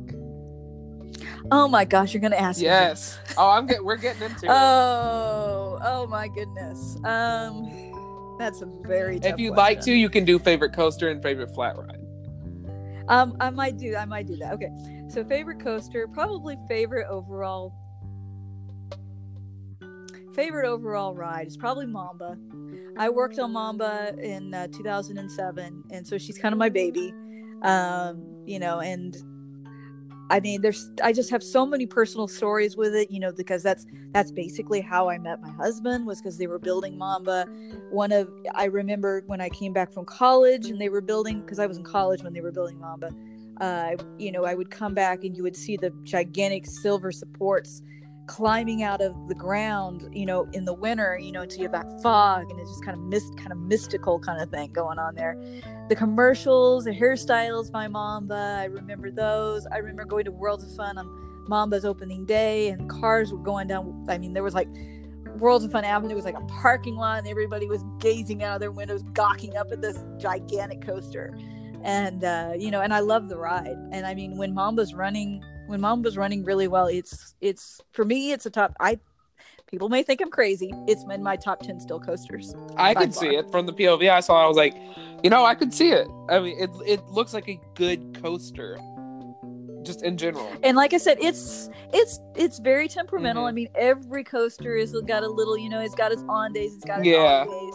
Oh 1.53 1.68
my 1.68 1.84
gosh, 1.84 2.12
you're 2.12 2.20
gonna 2.20 2.34
ask 2.34 2.59
me. 2.59 2.64
Yes. 2.64 3.16
Oh, 3.36 3.49
I'm 3.49 3.66
get. 3.66 3.84
We're 3.84 3.97
getting 3.97 4.22
into 4.22 4.34
it. 4.47 4.51
Oh, 4.51 5.78
oh 5.82 6.07
my 6.09 6.26
goodness. 6.26 6.97
Um, 7.05 8.36
that's 8.41 8.61
a 8.61 8.66
very. 8.82 9.18
If 9.22 9.39
you'd 9.39 9.55
like 9.55 9.80
to, 9.82 9.93
you 9.93 10.11
can 10.11 10.24
do 10.24 10.41
favorite 10.41 10.72
coaster 10.72 11.11
and 11.11 11.22
favorite 11.22 11.55
flat 11.55 11.76
ride. 11.78 12.01
Um, 13.07 13.36
I 13.39 13.51
might 13.51 13.76
do. 13.78 13.95
I 13.95 14.05
might 14.05 14.26
do 14.26 14.36
that. 14.36 14.53
Okay. 14.55 14.70
So 15.09 15.24
favorite 15.24 15.61
coaster, 15.61 16.09
probably 16.09 16.59
favorite 16.66 17.07
overall. 17.09 17.72
Favorite 20.39 20.68
overall 20.68 21.16
ride 21.16 21.49
is 21.49 21.57
probably 21.57 21.84
Mamba. 21.84 22.39
I 22.97 23.09
worked 23.09 23.41
on 23.41 23.53
Mamba 23.53 24.14
in 24.22 24.55
uh, 24.55 24.68
2007, 24.68 25.82
and 25.91 26.07
so 26.07 26.16
she's 26.16 26.39
kind 26.39 26.53
of 26.53 26.61
my 26.61 26.68
baby. 26.68 27.12
Um, 27.62 28.24
you 28.47 28.61
know, 28.61 28.78
and 28.78 29.16
I 30.30 30.39
mean, 30.39 30.61
there's 30.61 30.93
I 31.03 31.12
just 31.12 31.30
have 31.30 31.43
so 31.43 31.66
many 31.66 31.86
personal 31.86 32.28
stories 32.28 32.76
with 32.76 32.95
it. 32.95 33.11
You 33.11 33.18
know, 33.18 33.32
because 33.32 33.64
that's 33.64 33.84
that's 34.12 34.30
basically 34.30 34.80
how 34.80 35.09
I 35.09 35.18
met 35.18 35.43
my 35.43 35.51
husband 35.51 36.07
was 36.07 36.20
because 36.20 36.39
they 36.39 36.47
were 36.47 36.61
building 36.61 36.97
Mamba. 36.97 37.47
One 37.91 38.12
of 38.12 38.28
I 38.55 38.66
remember 38.66 39.24
when 39.26 39.41
I 39.41 39.49
came 39.49 39.72
back 39.72 39.93
from 39.93 40.05
college 40.05 40.66
and 40.66 40.80
they 40.80 40.89
were 40.89 41.01
building 41.01 41.41
because 41.41 41.59
I 41.59 41.66
was 41.66 41.78
in 41.78 41.82
college 41.82 42.22
when 42.22 42.32
they 42.32 42.43
were 42.43 42.53
building 42.53 42.78
Mamba. 42.78 43.11
Uh, 43.61 43.97
you 44.18 44.30
know, 44.30 44.45
I 44.45 44.55
would 44.55 44.70
come 44.70 44.95
back 44.95 45.24
and 45.24 45.36
you 45.36 45.43
would 45.43 45.57
see 45.57 45.76
the 45.76 45.91
gigantic 46.05 46.64
silver 46.64 47.11
supports 47.11 47.82
climbing 48.28 48.84
out 48.84 49.00
of 49.00 49.26
the 49.26 49.34
ground. 49.34 50.08
You 50.12 50.26
know, 50.26 50.46
in 50.52 50.64
the 50.64 50.74
winter. 50.74 51.18
You 51.20 51.32
know, 51.32 51.42
until 51.42 51.58
you 51.58 51.64
have 51.64 51.72
that 51.72 52.02
fog 52.02 52.50
and 52.50 52.60
it's 52.60 52.70
just 52.70 52.84
kind 52.84 52.96
of 52.96 53.02
mist, 53.02 53.36
kind 53.36 53.50
of 53.50 53.58
mystical 53.58 54.20
kind 54.20 54.40
of 54.40 54.50
thing 54.50 54.72
going 54.72 54.98
on 54.98 55.16
there. 55.16 55.36
The 55.88 55.96
commercials, 55.96 56.84
the 56.84 56.92
hairstyles 56.92 57.72
by 57.72 57.88
Mamba. 57.88 58.58
I 58.60 58.64
remember 58.66 59.10
those. 59.10 59.66
I 59.66 59.78
remember 59.78 60.04
going 60.04 60.26
to 60.26 60.30
Worlds 60.30 60.64
of 60.64 60.76
Fun 60.76 60.98
on 60.98 61.28
Mamba's 61.48 61.84
opening 61.84 62.26
day 62.26 62.68
and 62.68 62.88
cars 62.88 63.32
were 63.32 63.38
going 63.38 63.66
down. 63.66 64.04
I 64.08 64.18
mean, 64.18 64.34
there 64.34 64.42
was 64.42 64.54
like 64.54 64.68
Worlds 65.38 65.64
of 65.64 65.72
Fun 65.72 65.84
Avenue 65.84 66.14
was 66.14 66.24
like 66.24 66.36
a 66.36 66.44
parking 66.44 66.96
lot 66.96 67.18
and 67.18 67.28
everybody 67.28 67.66
was 67.66 67.84
gazing 67.98 68.42
out 68.42 68.54
of 68.54 68.60
their 68.60 68.70
windows, 68.70 69.02
gawking 69.14 69.56
up 69.56 69.72
at 69.72 69.80
this 69.80 70.04
gigantic 70.18 70.82
coaster. 70.82 71.36
And, 71.82 72.24
uh, 72.24 72.52
you 72.58 72.70
know, 72.70 72.80
and 72.80 72.92
I 72.92 73.00
love 73.00 73.28
the 73.28 73.38
ride. 73.38 73.76
And 73.92 74.06
I 74.06 74.14
mean, 74.14 74.36
when 74.36 74.52
Mamba's 74.54 74.94
running, 74.94 75.42
when 75.68 75.80
Mamba 75.80 76.06
was 76.06 76.16
running 76.16 76.44
really 76.44 76.66
well, 76.68 76.86
it's, 76.86 77.34
it's, 77.40 77.80
for 77.92 78.04
me, 78.04 78.32
it's 78.32 78.46
a 78.46 78.50
top, 78.50 78.74
I, 78.80 78.98
people 79.66 79.88
may 79.88 80.02
think 80.02 80.20
I'm 80.20 80.30
crazy. 80.30 80.72
It's 80.86 81.04
in 81.04 81.22
my 81.22 81.36
top 81.36 81.60
10 81.60 81.80
still 81.80 82.00
coasters. 82.00 82.54
I 82.76 82.94
could 82.94 83.14
see 83.14 83.36
it 83.36 83.50
from 83.50 83.66
the 83.66 83.72
POV 83.72 84.10
I 84.10 84.20
saw. 84.20 84.42
I 84.44 84.48
was 84.48 84.56
like, 84.56 84.74
you 85.22 85.30
know, 85.30 85.44
I 85.44 85.54
could 85.54 85.74
see 85.74 85.90
it. 85.90 86.08
I 86.30 86.38
mean, 86.38 86.56
it 86.58 86.70
it 86.86 87.04
looks 87.08 87.34
like 87.34 87.48
a 87.48 87.58
good 87.74 88.20
coaster, 88.22 88.78
just 89.82 90.02
in 90.02 90.16
general. 90.16 90.48
and 90.62 90.76
like 90.76 90.94
I 90.94 90.98
said, 90.98 91.18
it's 91.20 91.68
it's 91.92 92.20
it's 92.36 92.60
very 92.60 92.86
temperamental. 92.88 93.42
Mhm. 93.44 93.48
I 93.48 93.52
mean, 93.52 93.68
every 93.74 94.22
coaster 94.22 94.76
has 94.78 94.92
got 95.06 95.24
a 95.24 95.28
little, 95.28 95.58
you 95.58 95.68
know, 95.68 95.80
it's 95.80 95.94
got 95.96 96.12
its 96.12 96.22
on 96.28 96.52
days, 96.52 96.74
it's 96.74 96.84
got 96.84 97.00
its 97.00 97.08
Yeah. 97.08 97.16
off 97.18 97.48
days. 97.48 97.74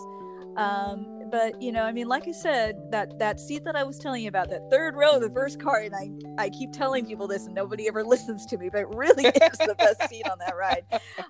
Um, 0.55 1.12
but 1.33 1.59
you 1.59 1.71
know, 1.71 1.81
I 1.81 1.91
mean, 1.91 2.07
like 2.07 2.27
I 2.27 2.31
said, 2.31 2.77
that 2.91 3.17
that 3.17 3.39
seat 3.39 3.63
that 3.63 3.75
I 3.75 3.83
was 3.83 3.97
telling 3.97 4.21
you 4.21 4.27
about, 4.27 4.51
that 4.51 4.69
third 4.69 4.95
row, 4.95 5.19
the 5.19 5.31
first 5.31 5.59
car, 5.59 5.79
and 5.79 5.95
I 5.95 6.11
I 6.37 6.51
keep 6.51 6.71
telling 6.71 7.07
people 7.07 7.27
this, 7.27 7.47
and 7.47 7.55
nobody 7.55 7.87
ever 7.87 8.03
listens 8.05 8.45
to 8.45 8.57
me, 8.59 8.69
but 8.71 8.81
it 8.81 8.89
really 8.89 9.25
is 9.25 9.57
the 9.57 9.73
best 9.79 10.07
seat 10.09 10.29
on 10.29 10.37
that 10.37 10.55
ride. 10.55 10.85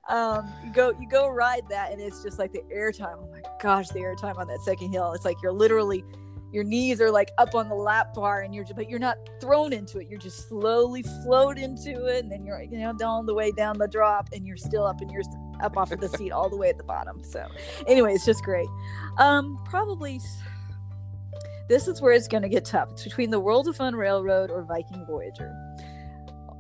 Um, 0.10 0.52
you 0.62 0.74
go 0.74 0.90
you 1.00 1.08
go 1.08 1.30
ride 1.30 1.64
that, 1.70 1.94
and 1.94 2.02
it's 2.02 2.22
just 2.22 2.38
like 2.38 2.52
the 2.52 2.64
airtime. 2.64 3.16
Oh 3.18 3.30
my 3.32 3.42
gosh, 3.62 3.88
the 3.90 4.00
airtime 4.00 4.38
on 4.38 4.48
that 4.50 4.60
second 4.60 4.92
hill! 4.92 5.14
It's 5.14 5.24
like 5.24 5.38
you're 5.42 5.54
literally 5.54 6.04
your 6.52 6.66
knees 6.66 7.00
are 7.00 7.10
like 7.10 7.32
up 7.38 7.56
on 7.56 7.70
the 7.70 7.76
lap 7.76 8.14
bar 8.14 8.42
and 8.42 8.54
you're 8.54 8.64
just, 8.64 8.76
but 8.76 8.88
you're 8.88 9.00
not 9.00 9.18
thrown 9.42 9.74
into 9.74 10.00
it. 10.00 10.08
You're 10.08 10.20
just 10.20 10.50
slowly 10.50 11.02
float 11.24 11.58
into 11.58 12.06
it 12.06 12.24
and 12.24 12.32
then 12.32 12.46
you're 12.46 12.62
you 12.62 12.78
know 12.78 12.92
down 12.92 13.26
the 13.26 13.34
way 13.34 13.52
down 13.54 13.78
the 13.78 13.88
drop 13.88 14.28
and 14.34 14.46
you're 14.46 14.58
still 14.58 14.86
up 14.86 15.00
and 15.00 15.10
you're 15.10 15.24
up 15.64 15.78
off 15.78 15.92
of 15.92 16.00
the 16.00 16.10
seat 16.18 16.32
all 16.32 16.50
the 16.50 16.58
way 16.58 16.70
at 16.70 16.78
the 16.78 16.84
bottom. 16.84 17.24
So 17.24 17.48
anyway, 17.88 18.14
it's 18.14 18.26
just 18.26 18.44
great. 18.44 18.68
Um 19.18 19.60
probably 19.66 20.20
this 21.70 21.88
is 21.88 22.02
where 22.02 22.12
it's 22.12 22.28
going 22.28 22.44
to 22.44 22.50
get 22.50 22.66
tough. 22.66 22.92
It's 22.92 23.04
between 23.04 23.30
the 23.30 23.40
World 23.40 23.68
of 23.68 23.78
Fun 23.78 23.96
Railroad 23.96 24.52
or 24.52 24.64
Viking 24.64 25.06
Voyager. 25.06 25.56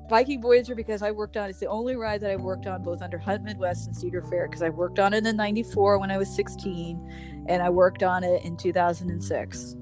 Viking 0.09 0.41
Voyager 0.41 0.75
because 0.75 1.01
I 1.01 1.11
worked 1.11 1.37
on 1.37 1.49
it's 1.49 1.59
the 1.59 1.67
only 1.67 1.95
ride 1.95 2.21
that 2.21 2.31
I 2.31 2.35
worked 2.35 2.67
on 2.67 2.83
both 2.83 3.01
under 3.01 3.17
Hunt 3.17 3.43
Midwest 3.43 3.87
and 3.87 3.95
Cedar 3.95 4.21
Fair 4.21 4.47
because 4.47 4.61
I 4.61 4.69
worked 4.69 4.99
on 4.99 5.13
it 5.13 5.25
in 5.25 5.35
94 5.35 5.97
when 5.97 6.11
I 6.11 6.17
was 6.17 6.33
16 6.35 7.45
and 7.47 7.61
I 7.61 7.69
worked 7.69 8.03
on 8.03 8.23
it 8.23 8.43
in 8.43 8.57
2006 8.57 9.75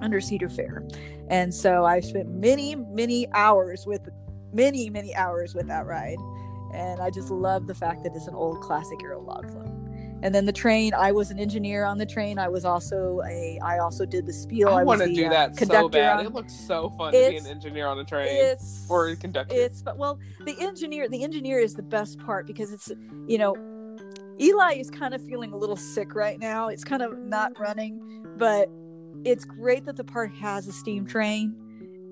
under 0.00 0.20
Cedar 0.20 0.48
Fair. 0.48 0.86
And 1.28 1.54
so 1.54 1.84
I 1.84 2.00
spent 2.00 2.28
many 2.28 2.74
many 2.74 3.26
hours 3.32 3.86
with 3.86 4.08
many 4.52 4.90
many 4.90 5.14
hours 5.14 5.54
with 5.54 5.68
that 5.68 5.86
ride 5.86 6.18
and 6.72 7.00
I 7.00 7.10
just 7.10 7.30
love 7.30 7.66
the 7.66 7.74
fact 7.74 8.02
that 8.04 8.14
it's 8.14 8.26
an 8.26 8.34
old 8.34 8.60
classic 8.60 9.02
Arrow 9.02 9.20
log 9.20 9.50
flume 9.50 9.80
and 10.22 10.34
then 10.34 10.44
the 10.44 10.52
train 10.52 10.92
i 10.94 11.10
was 11.12 11.30
an 11.30 11.38
engineer 11.38 11.84
on 11.84 11.98
the 11.98 12.06
train. 12.06 12.38
I 12.38 12.48
was 12.48 12.64
also 12.64 13.20
a 13.26 13.58
i 13.62 13.78
also 13.78 14.04
did 14.04 14.26
the 14.26 14.32
spiel. 14.32 14.68
I, 14.68 14.80
i, 14.80 14.84
want 14.84 15.00
to 15.00 15.12
do 15.12 15.26
uh, 15.26 15.30
that 15.30 15.56
so 15.56 15.88
bad. 15.88 16.18
on- 16.18 16.26
It 16.26 16.32
looks 16.32 16.54
so 16.54 16.90
fun 16.90 17.12
to 17.12 17.30
be 17.30 17.36
an 17.36 17.46
engineer 17.46 17.86
on 17.86 17.98
a 17.98 18.04
train 18.04 18.28
it's 18.30 18.86
or 18.88 19.08
a 19.08 19.16
conductor. 19.16 19.54
it's 19.56 19.82
but 19.82 19.96
well 19.96 20.18
the 20.44 20.58
engineer 20.60 21.08
the 21.08 21.22
engineer 21.22 21.58
is 21.58 21.74
the 21.74 21.82
best 21.82 22.18
part 22.20 22.46
because 22.46 22.72
it's 22.72 22.90
you 23.26 23.38
know 23.38 23.54
eli 24.40 24.74
is 24.74 24.90
kind 24.90 25.14
of 25.14 25.24
feeling 25.26 25.52
a 25.52 25.56
little 25.56 25.76
sick 25.76 26.14
right 26.14 26.38
now. 26.38 26.68
It's 26.68 26.84
kind 26.84 27.02
of 27.02 27.18
not 27.18 27.58
running 27.58 28.00
but 28.36 28.68
it's 29.24 29.44
great 29.44 29.84
that 29.84 29.96
the 29.96 30.04
park 30.04 30.34
has 30.36 30.66
a 30.66 30.72
steam 30.72 31.06
train. 31.06 31.54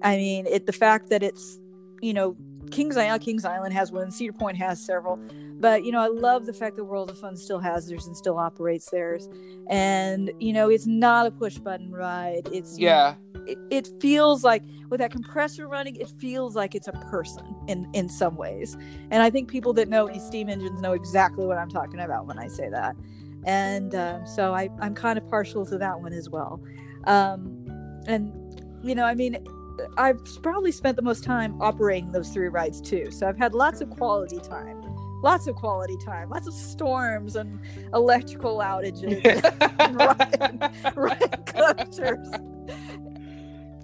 I 0.03 0.17
mean 0.17 0.47
it 0.47 0.67
the 0.67 0.73
fact 0.73 1.11
that 1.11 1.23
it's 1.23 1.59
you 2.01 2.15
know 2.15 2.37
kings 2.71 2.97
island 2.97 3.23
kings 3.23 3.45
island 3.45 3.73
has 3.73 3.93
one 3.93 4.11
cedar 4.11 4.33
point 4.33 4.57
has 4.57 4.85
several. 4.85 5.19
But 5.61 5.85
you 5.85 5.91
know 5.91 6.01
i 6.01 6.07
love 6.07 6.47
the 6.47 6.53
fact 6.53 6.77
that 6.77 6.85
world 6.85 7.11
of 7.11 7.19
fun 7.19 7.37
still 7.37 7.59
has 7.59 7.89
theirs 7.89 8.07
and 8.07 8.17
still 8.17 8.39
operates 8.39 8.91
theirs. 8.91 9.29
And 9.69 10.31
you 10.39 10.53
know 10.53 10.69
it's 10.69 10.87
not 10.87 11.27
a 11.27 11.31
push 11.31 11.59
button 11.59 11.91
ride. 11.91 12.49
It's 12.53 12.79
yeah. 12.79 13.17
it, 13.47 13.59
it 13.71 13.89
feels 14.01 14.45
like 14.45 14.63
with 14.89 15.01
that 15.01 15.11
compressor 15.11 15.69
running 15.69 15.97
it 15.97 16.09
feels 16.09 16.57
like 16.57 16.75
it's 16.75 16.89
a 16.89 16.93
person 16.93 17.45
in 17.67 17.89
in 17.93 18.09
some 18.09 18.37
ways. 18.37 18.77
And 19.11 19.23
i 19.23 19.31
think 19.31 19.49
people 19.49 19.73
that 19.75 19.89
know 19.89 20.11
steam 20.19 20.49
engines 20.49 20.81
know 20.81 20.93
exactly 20.93 21.47
what 21.47 21.59
i'm 21.59 21.71
talking 21.71 22.01
about 22.01 22.27
when 22.27 22.39
i 22.39 22.49
say 22.49 22.69
that. 22.71 22.97
And 23.45 23.95
um, 23.95 24.27
so 24.27 24.55
I, 24.55 24.69
i'm 24.81 24.95
kind 24.95 25.19
of 25.19 25.29
partial 25.29 25.65
to 25.67 25.79
that 25.79 26.01
one 26.01 26.13
as 26.13 26.29
well. 26.29 26.61
Um, 27.05 27.65
and 28.07 28.33
you 28.83 28.95
know 28.95 29.05
i 29.05 29.15
mean 29.15 29.37
i've 29.97 30.21
probably 30.43 30.73
spent 30.73 30.97
the 30.97 31.03
most 31.03 31.25
time 31.25 31.61
operating 31.61 32.11
those 32.13 32.31
three 32.31 32.49
rides 32.49 32.81
too 32.81 33.11
so 33.11 33.29
i've 33.29 33.39
had 33.39 33.55
lots 33.55 33.81
of 33.81 33.91
quality 33.91 34.39
time 34.41 34.83
lots 35.23 35.47
of 35.47 35.55
quality 35.57 35.97
time 36.05 36.29
lots 36.31 36.47
of 36.47 36.55
storms 36.55 37.37
and 37.37 37.61
electrical 37.95 38.59
outages 38.59 39.23
ride. 40.97 41.19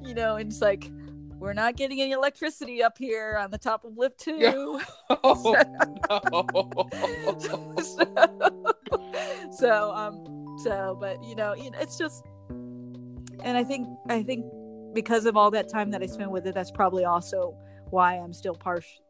You 0.07 0.14
know, 0.14 0.36
and 0.36 0.51
it's 0.51 0.61
like 0.61 0.90
we're 1.38 1.53
not 1.53 1.76
getting 1.76 2.01
any 2.01 2.12
electricity 2.12 2.82
up 2.82 2.97
here 2.97 3.36
on 3.38 3.51
the 3.51 3.59
top 3.59 3.84
of 3.84 3.97
lift 3.97 4.18
two. 4.18 4.80
Yeah. 5.11 5.18
oh, 5.22 6.88
no. 6.90 7.38
so, 7.38 7.74
so, 9.51 9.92
um, 9.92 10.57
so, 10.62 10.97
but 11.01 11.22
you 11.24 11.34
know, 11.34 11.55
you 11.55 11.70
know, 11.70 11.78
it's 11.78 11.99
just, 11.99 12.24
and 12.49 13.57
I 13.59 13.64
think, 13.64 13.86
I 14.09 14.22
think 14.22 14.45
because 14.95 15.26
of 15.26 15.36
all 15.36 15.51
that 15.51 15.68
time 15.68 15.90
that 15.90 16.03
I 16.03 16.07
spent 16.07 16.30
with 16.30 16.47
it, 16.47 16.55
that's 16.55 16.70
probably 16.70 17.05
also 17.05 17.57
why 17.90 18.14
I'm 18.16 18.32
still 18.32 18.55
partial. 18.55 19.01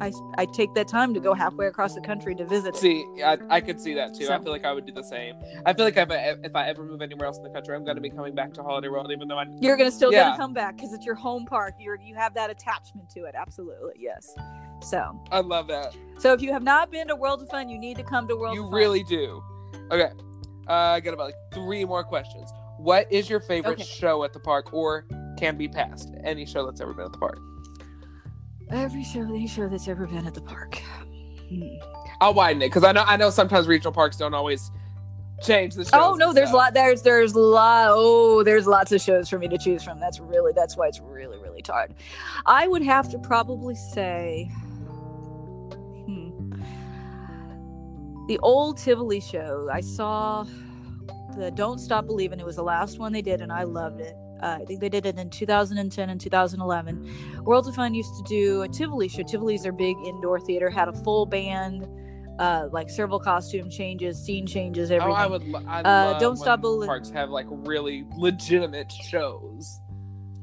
I, 0.00 0.10
I 0.36 0.46
take 0.46 0.74
that 0.74 0.88
time 0.88 1.14
to 1.14 1.20
go 1.20 1.32
halfway 1.32 1.66
across 1.68 1.94
the 1.94 2.00
country 2.00 2.34
to 2.34 2.44
visit. 2.44 2.74
See, 2.74 3.04
I, 3.24 3.38
I 3.48 3.60
could 3.60 3.80
see 3.80 3.94
that 3.94 4.14
too. 4.14 4.28
I 4.30 4.38
feel 4.40 4.50
like 4.50 4.64
I 4.64 4.72
would 4.72 4.84
do 4.84 4.92
the 4.92 5.02
same. 5.04 5.36
I 5.64 5.72
feel 5.74 5.84
like 5.84 5.96
if 5.96 6.10
I, 6.10 6.16
if 6.42 6.56
I 6.56 6.66
ever 6.68 6.82
move 6.82 7.02
anywhere 7.02 7.26
else 7.26 7.36
in 7.36 7.44
the 7.44 7.50
country, 7.50 7.76
I'm 7.76 7.84
going 7.84 7.94
to 7.94 8.00
be 8.00 8.10
coming 8.10 8.34
back 8.34 8.52
to 8.54 8.62
Holiday 8.64 8.88
World, 8.88 9.12
even 9.12 9.28
though 9.28 9.38
I. 9.38 9.44
You're 9.60 9.76
gonna 9.76 9.92
still 9.92 10.10
Yeah. 10.12 10.24
gonna 10.24 10.36
come 10.36 10.52
back 10.54 10.76
because 10.76 10.92
it's 10.92 11.06
your 11.06 11.14
home 11.14 11.46
park. 11.46 11.74
You're 11.78 12.00
you 12.00 12.16
have 12.16 12.34
that 12.34 12.50
attachment 12.50 13.10
to 13.10 13.20
it. 13.26 13.36
Absolutely, 13.38 13.94
yes. 13.98 14.34
So, 14.82 15.22
I 15.30 15.38
love 15.40 15.68
that. 15.68 15.94
so 16.18 16.32
if 16.32 16.42
you 16.42 16.52
have 16.52 16.64
not 16.64 16.90
been 16.90 17.06
to 17.06 17.14
World 17.14 17.40
of 17.42 17.48
Fun, 17.48 17.68
you 17.68 17.78
need 17.78 17.96
to 17.98 18.02
come 18.02 18.26
to 18.26 18.34
World 18.34 18.56
you 18.56 18.64
of 18.64 18.70
Fun. 18.70 18.74
really 18.78 19.04
do. 19.04 19.40
Okay, 19.92 20.10
uh, 20.66 20.72
I 20.72 20.98
got 21.00 21.14
about 21.14 21.26
like 21.26 21.36
three 21.54 21.84
more 21.84 22.02
questions. 22.02 22.50
What 22.78 23.06
is 23.12 23.30
your 23.30 23.38
favorite 23.38 23.74
Okay. 23.74 23.84
show 23.84 24.24
at 24.24 24.32
the 24.32 24.40
park, 24.40 24.72
or 24.74 25.06
can 25.42 25.56
be 25.56 25.66
passed. 25.66 26.14
any 26.22 26.46
show 26.46 26.64
that's 26.64 26.80
ever 26.80 26.94
been 26.94 27.06
at 27.06 27.12
the 27.12 27.18
park? 27.18 27.40
Every 28.70 29.02
show, 29.02 29.22
any 29.22 29.48
show 29.48 29.68
that's 29.68 29.88
ever 29.88 30.06
been 30.06 30.24
at 30.24 30.34
the 30.34 30.40
park. 30.40 30.80
Hmm. 31.48 31.66
I'll 32.20 32.32
widen 32.32 32.62
it 32.62 32.68
because 32.68 32.84
I 32.84 32.92
know 32.92 33.02
I 33.04 33.16
know 33.16 33.28
sometimes 33.28 33.66
regional 33.66 33.92
parks 33.92 34.16
don't 34.16 34.34
always 34.34 34.70
change 35.42 35.74
the 35.74 35.82
shows. 35.82 35.90
Oh 35.94 36.14
no, 36.14 36.32
there's 36.32 36.52
a 36.52 36.54
lot. 36.54 36.74
There's 36.74 37.02
there's 37.02 37.34
lot. 37.34 37.88
Oh, 37.90 38.44
there's 38.44 38.68
lots 38.68 38.92
of 38.92 39.00
shows 39.00 39.28
for 39.28 39.36
me 39.40 39.48
to 39.48 39.58
choose 39.58 39.82
from. 39.82 39.98
That's 39.98 40.20
really 40.20 40.52
that's 40.54 40.76
why 40.76 40.86
it's 40.86 41.00
really 41.00 41.38
really 41.38 41.62
hard. 41.66 41.94
I 42.46 42.68
would 42.68 42.82
have 42.82 43.10
to 43.10 43.18
probably 43.18 43.74
say, 43.74 44.48
hmm, 46.06 46.52
the 48.28 48.38
old 48.42 48.78
Tivoli 48.78 49.20
show. 49.20 49.68
I 49.72 49.80
saw 49.80 50.46
the 51.36 51.50
Don't 51.50 51.80
Stop 51.80 52.06
Believing. 52.06 52.38
It 52.38 52.46
was 52.46 52.56
the 52.56 52.62
last 52.62 53.00
one 53.00 53.12
they 53.12 53.22
did, 53.22 53.40
and 53.40 53.50
I 53.50 53.64
loved 53.64 54.00
it. 54.00 54.14
Uh, 54.42 54.58
I 54.60 54.64
think 54.64 54.80
they 54.80 54.88
did 54.88 55.06
it 55.06 55.16
in 55.18 55.30
2010 55.30 56.10
and 56.10 56.20
2011. 56.20 57.42
World 57.44 57.68
of 57.68 57.74
Fun 57.76 57.94
used 57.94 58.14
to 58.16 58.22
do 58.24 58.62
a 58.62 58.68
Tivoli 58.68 59.08
show. 59.08 59.22
Tivoli's 59.22 59.62
their 59.62 59.72
big 59.72 59.96
indoor 60.04 60.40
theater, 60.40 60.68
had 60.68 60.88
a 60.88 60.92
full 60.92 61.26
band, 61.26 61.86
uh, 62.40 62.68
like 62.72 62.90
several 62.90 63.20
costume 63.20 63.70
changes, 63.70 64.18
scene 64.18 64.46
changes, 64.46 64.90
everything. 64.90 65.12
Oh, 65.12 65.16
I 65.16 65.26
would. 65.28 65.44
lo- 65.46 65.62
I 65.68 65.80
Uh, 65.80 66.10
love 66.12 66.20
Don't 66.20 66.36
Stop 66.36 66.60
Belie- 66.60 66.86
Parks 66.86 67.10
have 67.10 67.30
like 67.30 67.46
really 67.50 68.04
legitimate 68.16 68.90
shows. 68.90 69.78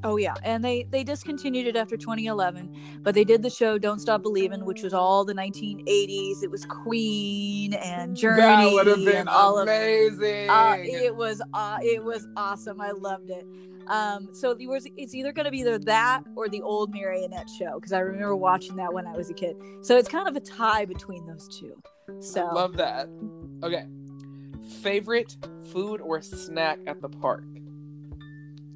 Oh 0.01 0.15
yeah, 0.15 0.33
and 0.43 0.63
they 0.63 0.83
they 0.83 1.03
discontinued 1.03 1.67
it 1.67 1.75
after 1.75 1.97
2011, 1.97 3.01
but 3.01 3.13
they 3.15 3.25
did 3.25 3.43
the 3.43 3.49
show 3.49 3.77
"Don't 3.77 3.99
Stop 3.99 4.21
Believing," 4.21 4.63
which 4.63 4.81
was 4.81 4.93
all 4.93 5.25
the 5.25 5.33
1980s. 5.33 6.41
It 6.41 6.49
was 6.49 6.63
Queen 6.63 7.73
and 7.73 8.15
Journey 8.15 8.39
that 8.39 8.71
would 8.71 8.87
have 8.87 8.95
been 9.03 9.15
and 9.17 9.27
all 9.27 9.57
of. 9.57 9.63
amazing. 9.67 10.49
Uh, 10.49 10.77
it 10.79 11.13
was 11.13 11.41
uh, 11.53 11.79
it 11.81 12.01
was 12.01 12.25
awesome. 12.37 12.79
I 12.79 12.91
loved 12.91 13.29
it. 13.29 13.45
Um, 13.89 14.29
so 14.33 14.51
it 14.51 14.67
was 14.67 14.85
it's 14.97 15.15
either 15.15 15.31
going 15.31 15.45
to 15.45 15.51
be 15.51 15.59
either 15.59 15.79
that 15.79 16.23
or 16.35 16.47
the 16.47 16.61
old 16.61 16.93
marionette 16.93 17.49
show 17.49 17.75
because 17.75 17.91
I 17.91 17.99
remember 17.99 18.35
watching 18.35 18.75
that 18.75 18.93
when 18.93 19.07
I 19.07 19.15
was 19.17 19.29
a 19.29 19.33
kid. 19.33 19.55
So 19.81 19.97
it's 19.97 20.09
kind 20.09 20.27
of 20.27 20.35
a 20.35 20.39
tie 20.39 20.85
between 20.85 21.25
those 21.25 21.47
two. 21.59 21.81
So 22.19 22.45
I 22.45 22.53
love 22.53 22.77
that. 22.77 23.09
Okay. 23.63 23.85
Favorite 24.81 25.35
food 25.71 26.01
or 26.01 26.21
snack 26.21 26.79
at 26.85 27.01
the 27.01 27.09
park? 27.09 27.43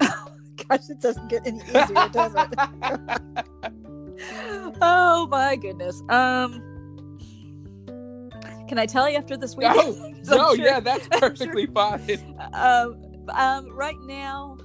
gosh, 0.00 0.88
it 0.90 1.00
doesn't 1.00 1.28
get 1.28 1.46
any 1.46 1.60
easier, 1.60 2.08
does 2.10 2.34
it? 2.34 2.48
oh 4.80 5.26
my 5.30 5.56
goodness. 5.56 6.02
Um, 6.08 6.60
can 8.68 8.78
I 8.78 8.86
tell 8.86 9.08
you 9.08 9.16
after 9.16 9.36
this 9.36 9.56
week? 9.56 9.68
no, 9.68 9.92
no, 10.26 10.54
sure- 10.54 10.64
yeah, 10.64 10.80
that's 10.80 11.06
I'm 11.12 11.20
sure- 11.20 11.30
perfectly 11.30 11.66
fine. 11.66 12.36
Um, 12.52 12.96
um, 13.30 13.68
right 13.70 13.96
now, 14.06 14.56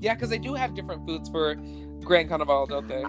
Yeah, 0.00 0.14
because 0.14 0.30
they 0.30 0.38
do 0.38 0.54
have 0.54 0.74
different 0.74 1.06
foods 1.06 1.28
for 1.28 1.56
Grand 2.04 2.28
Carnival, 2.28 2.66
don't 2.66 2.86
they? 2.88 3.04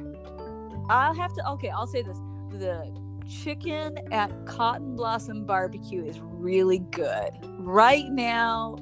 I'll 0.90 1.14
have 1.14 1.34
to. 1.34 1.50
Okay, 1.52 1.70
I'll 1.70 1.88
say 1.88 2.02
this: 2.02 2.18
the 2.50 2.92
chicken 3.30 4.00
at 4.12 4.32
Cotton 4.46 4.96
Blossom 4.96 5.46
Barbecue 5.46 6.04
is 6.04 6.20
really 6.20 6.80
good 6.80 7.32
right 7.60 8.10
now. 8.10 8.78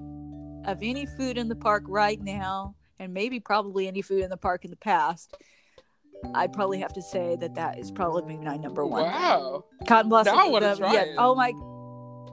Of 0.65 0.79
any 0.81 1.05
food 1.05 1.37
in 1.37 1.47
the 1.47 1.55
park 1.55 1.83
right 1.87 2.21
now, 2.21 2.75
and 2.99 3.13
maybe 3.13 3.39
probably 3.39 3.87
any 3.87 4.01
food 4.01 4.21
in 4.21 4.29
the 4.29 4.35
park 4.35 4.65
in 4.65 4.69
the 4.69 4.75
past, 4.75 5.37
I'd 6.33 6.51
probably 6.51 6.79
have 6.79 6.91
to 6.93 7.01
say 7.01 7.37
that 7.39 7.55
that 7.55 7.79
is 7.79 7.89
probably 7.89 8.37
my 8.37 8.57
number 8.57 8.85
one. 8.85 9.03
Wow. 9.03 9.63
Cotton 9.87 10.09
Blossom. 10.09 10.35
Now 10.35 10.45
I 10.45 10.49
wanna 10.49 10.71
the- 10.71 10.75
try 10.75 10.93
yeah, 10.93 11.01
it. 11.03 11.15
Oh 11.17 11.35
my. 11.35 11.53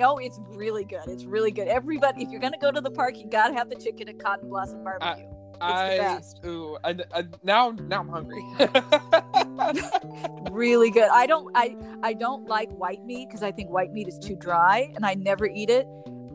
Oh, 0.00 0.18
it's 0.18 0.40
really 0.48 0.84
good. 0.84 1.06
It's 1.06 1.24
really 1.24 1.52
good. 1.52 1.68
Everybody, 1.68 2.24
if 2.24 2.30
you're 2.30 2.40
gonna 2.40 2.58
go 2.58 2.72
to 2.72 2.80
the 2.80 2.90
park, 2.90 3.16
you 3.16 3.28
gotta 3.28 3.54
have 3.54 3.70
the 3.70 3.76
chicken 3.76 4.08
at 4.08 4.18
Cotton 4.18 4.48
Blossom 4.48 4.82
Barbecue. 4.82 5.26
I 5.64 5.96
best. 5.98 6.40
ooh, 6.44 6.76
I, 6.84 6.96
I, 7.14 7.24
now 7.42 7.70
now 7.70 8.00
I'm 8.00 8.08
hungry. 8.08 8.42
really 10.50 10.90
good. 10.90 11.08
I 11.12 11.26
don't 11.26 11.50
I 11.54 11.76
I 12.02 12.12
don't 12.12 12.46
like 12.48 12.70
white 12.70 13.04
meat 13.04 13.28
because 13.28 13.42
I 13.42 13.52
think 13.52 13.70
white 13.70 13.92
meat 13.92 14.08
is 14.08 14.18
too 14.18 14.36
dry 14.36 14.92
and 14.94 15.04
I 15.04 15.14
never 15.14 15.46
eat 15.46 15.70
it. 15.70 15.86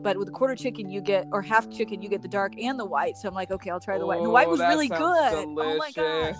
But 0.02 0.16
with 0.16 0.28
a 0.28 0.32
quarter 0.32 0.56
chicken, 0.56 0.88
you 0.88 1.02
get 1.02 1.26
or 1.30 1.42
half 1.42 1.70
chicken, 1.70 2.00
you 2.00 2.08
get 2.08 2.22
the 2.22 2.28
dark 2.28 2.58
and 2.58 2.78
the 2.78 2.86
white. 2.86 3.16
So 3.18 3.28
I'm 3.28 3.34
like, 3.34 3.50
okay, 3.50 3.70
I'll 3.70 3.80
try 3.80 3.98
the 3.98 4.06
white. 4.06 4.18
And 4.18 4.26
the 4.26 4.30
white 4.30 4.46
Oh, 4.46 4.52
was 4.52 4.60
really 4.60 4.88
good. 4.88 4.98
sounds 4.98 5.58
Oh 5.60 5.76
my 5.76 5.90
gosh. 5.94 6.36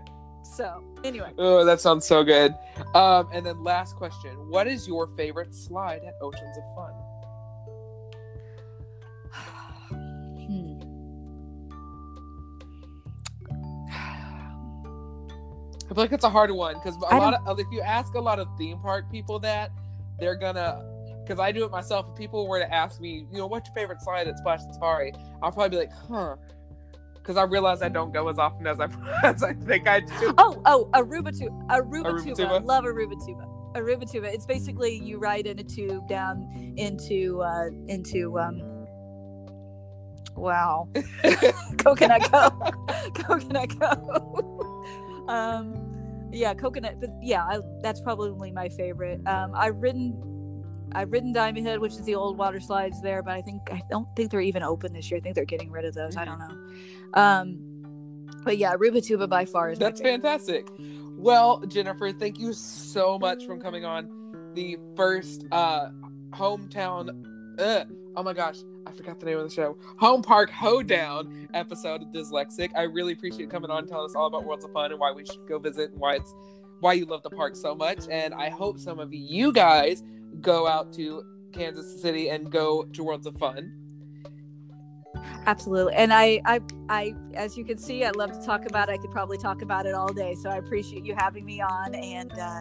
So 0.54 0.82
anyway, 1.02 1.32
oh, 1.38 1.64
that 1.64 1.80
sounds 1.80 2.06
so 2.06 2.22
good. 2.22 2.54
Um, 2.94 3.28
and 3.32 3.44
then 3.44 3.62
last 3.64 3.96
question: 3.96 4.30
What 4.48 4.66
is 4.66 4.86
your 4.86 5.08
favorite 5.16 5.54
slide 5.54 6.02
at 6.06 6.14
Oceans 6.22 6.56
of 6.56 6.62
Fun? 6.76 6.92
I 15.86 15.94
feel 15.94 16.02
like 16.02 16.12
it's 16.12 16.24
a 16.24 16.30
hard 16.30 16.50
one 16.50 16.74
because 16.74 16.96
a 16.96 17.06
I 17.06 17.18
lot 17.18 17.40
of 17.46 17.60
if 17.60 17.66
you 17.70 17.80
ask 17.80 18.14
a 18.14 18.20
lot 18.20 18.40
of 18.40 18.48
theme 18.58 18.80
park 18.80 19.10
people 19.10 19.38
that, 19.40 19.70
they're 20.18 20.34
gonna 20.34 20.84
because 21.22 21.40
I 21.40 21.52
do 21.52 21.64
it 21.64 21.70
myself. 21.70 22.06
If 22.10 22.16
people 22.16 22.48
were 22.48 22.58
to 22.58 22.72
ask 22.72 23.00
me, 23.00 23.26
you 23.30 23.38
know, 23.38 23.46
what's 23.46 23.68
your 23.68 23.74
favorite 23.74 24.00
slide 24.00 24.28
at 24.28 24.36
Splashin' 24.36 24.72
Safari, 24.72 25.12
I'll 25.42 25.52
probably 25.52 25.70
be 25.70 25.76
like, 25.76 25.92
huh. 25.92 26.36
Because 27.14 27.36
I 27.36 27.42
realize 27.42 27.82
I 27.82 27.88
don't 27.88 28.12
go 28.12 28.28
as 28.28 28.38
often 28.38 28.66
as 28.66 28.78
I 28.78 28.88
as 29.24 29.42
I 29.42 29.52
think 29.54 29.88
I 29.88 30.00
do. 30.00 30.34
Oh, 30.38 30.60
oh, 30.64 30.88
Aruba 30.92 31.36
tube. 31.36 31.52
Aruba, 31.68 32.04
Aruba 32.04 32.22
tuba. 32.22 32.36
tuba? 32.36 32.64
Love 32.64 32.84
Aruba 32.84 33.24
tuba. 33.24 33.46
Aruba 33.74 34.10
tuba. 34.10 34.32
It's 34.32 34.46
basically 34.46 34.96
you 34.98 35.18
ride 35.18 35.46
in 35.46 35.58
a 35.58 35.64
tube 35.64 36.08
down 36.08 36.74
into 36.76 37.42
uh 37.42 37.70
into 37.88 38.38
um 38.38 38.86
wow. 40.36 40.88
Coconut 41.78 42.30
Cove. 42.30 43.14
Coconut 43.14 43.80
Cove. 43.80 44.65
Um 45.28 46.28
yeah, 46.32 46.54
coconut 46.54 47.00
but 47.00 47.10
yeah, 47.22 47.44
I, 47.44 47.60
that's 47.82 48.00
probably 48.00 48.50
my 48.50 48.68
favorite. 48.68 49.20
Um 49.26 49.52
I've 49.54 49.76
ridden 49.76 50.22
I've 50.92 51.12
ridden 51.12 51.32
Diamond 51.32 51.66
Head, 51.66 51.80
which 51.80 51.92
is 51.92 52.02
the 52.02 52.14
old 52.14 52.38
water 52.38 52.60
slides 52.60 53.02
there, 53.02 53.22
but 53.22 53.34
I 53.34 53.42
think 53.42 53.62
I 53.70 53.82
don't 53.90 54.08
think 54.16 54.30
they're 54.30 54.40
even 54.40 54.62
open 54.62 54.92
this 54.92 55.10
year. 55.10 55.18
I 55.18 55.20
think 55.20 55.34
they're 55.34 55.44
getting 55.44 55.70
rid 55.70 55.84
of 55.84 55.94
those. 55.94 56.16
I 56.16 56.24
don't 56.24 56.38
know. 56.38 57.20
Um 57.20 57.58
but 58.44 58.58
yeah, 58.58 58.74
Aruba 58.74 59.04
tuba 59.04 59.26
by 59.26 59.44
far 59.44 59.70
is 59.70 59.78
That's 59.78 60.00
fantastic. 60.00 60.68
Well, 61.16 61.60
Jennifer, 61.66 62.12
thank 62.12 62.38
you 62.38 62.52
so 62.52 63.18
much 63.18 63.46
for 63.46 63.56
coming 63.56 63.84
on 63.84 64.08
the 64.54 64.76
first 64.96 65.44
uh 65.52 65.88
hometown. 66.30 67.24
Uh, 67.58 67.84
oh 68.14 68.22
my 68.22 68.32
gosh, 68.34 68.58
I 68.86 68.92
forgot 68.92 69.18
the 69.18 69.26
name 69.26 69.38
of 69.38 69.48
the 69.48 69.54
show. 69.54 69.76
Home 69.98 70.22
Park 70.22 70.48
Hoedown 70.50 71.48
episode 71.54 72.02
of 72.02 72.08
Dyslexic. 72.08 72.70
I 72.76 72.82
really 72.82 73.14
appreciate 73.14 73.50
coming 73.50 73.68
on 73.68 73.80
and 73.80 73.88
telling 73.88 74.06
us 74.06 74.14
all 74.14 74.26
about 74.28 74.44
Worlds 74.44 74.64
of 74.64 74.72
Fun 74.72 74.92
and 74.92 75.00
why 75.00 75.10
we 75.10 75.26
should 75.26 75.46
go 75.48 75.58
visit 75.58 75.90
and 75.90 76.00
why 76.00 76.14
it's 76.14 76.34
why 76.80 76.92
you 76.92 77.04
love 77.04 77.22
the 77.24 77.30
park 77.30 77.56
so 77.56 77.74
much. 77.74 78.06
And 78.08 78.32
I 78.32 78.48
hope 78.48 78.78
some 78.78 79.00
of 79.00 79.12
you 79.12 79.52
guys 79.52 80.04
go 80.40 80.68
out 80.68 80.92
to 80.94 81.24
Kansas 81.52 82.00
City 82.00 82.28
and 82.28 82.50
go 82.50 82.84
to 82.84 83.02
Worlds 83.02 83.26
of 83.26 83.36
Fun. 83.38 83.72
Absolutely. 85.46 85.94
And 85.94 86.12
I, 86.12 86.40
I, 86.44 86.60
I, 86.88 87.14
as 87.34 87.56
you 87.56 87.64
can 87.64 87.78
see, 87.78 88.04
I 88.04 88.10
love 88.10 88.38
to 88.38 88.46
talk 88.46 88.66
about 88.66 88.88
it. 88.88 88.92
I 88.92 88.96
could 88.98 89.10
probably 89.10 89.38
talk 89.38 89.62
about 89.62 89.86
it 89.86 89.94
all 89.94 90.12
day. 90.12 90.36
So 90.36 90.48
I 90.48 90.58
appreciate 90.58 91.04
you 91.04 91.14
having 91.16 91.44
me 91.44 91.60
on 91.60 91.94
and 91.94 92.32
uh, 92.38 92.60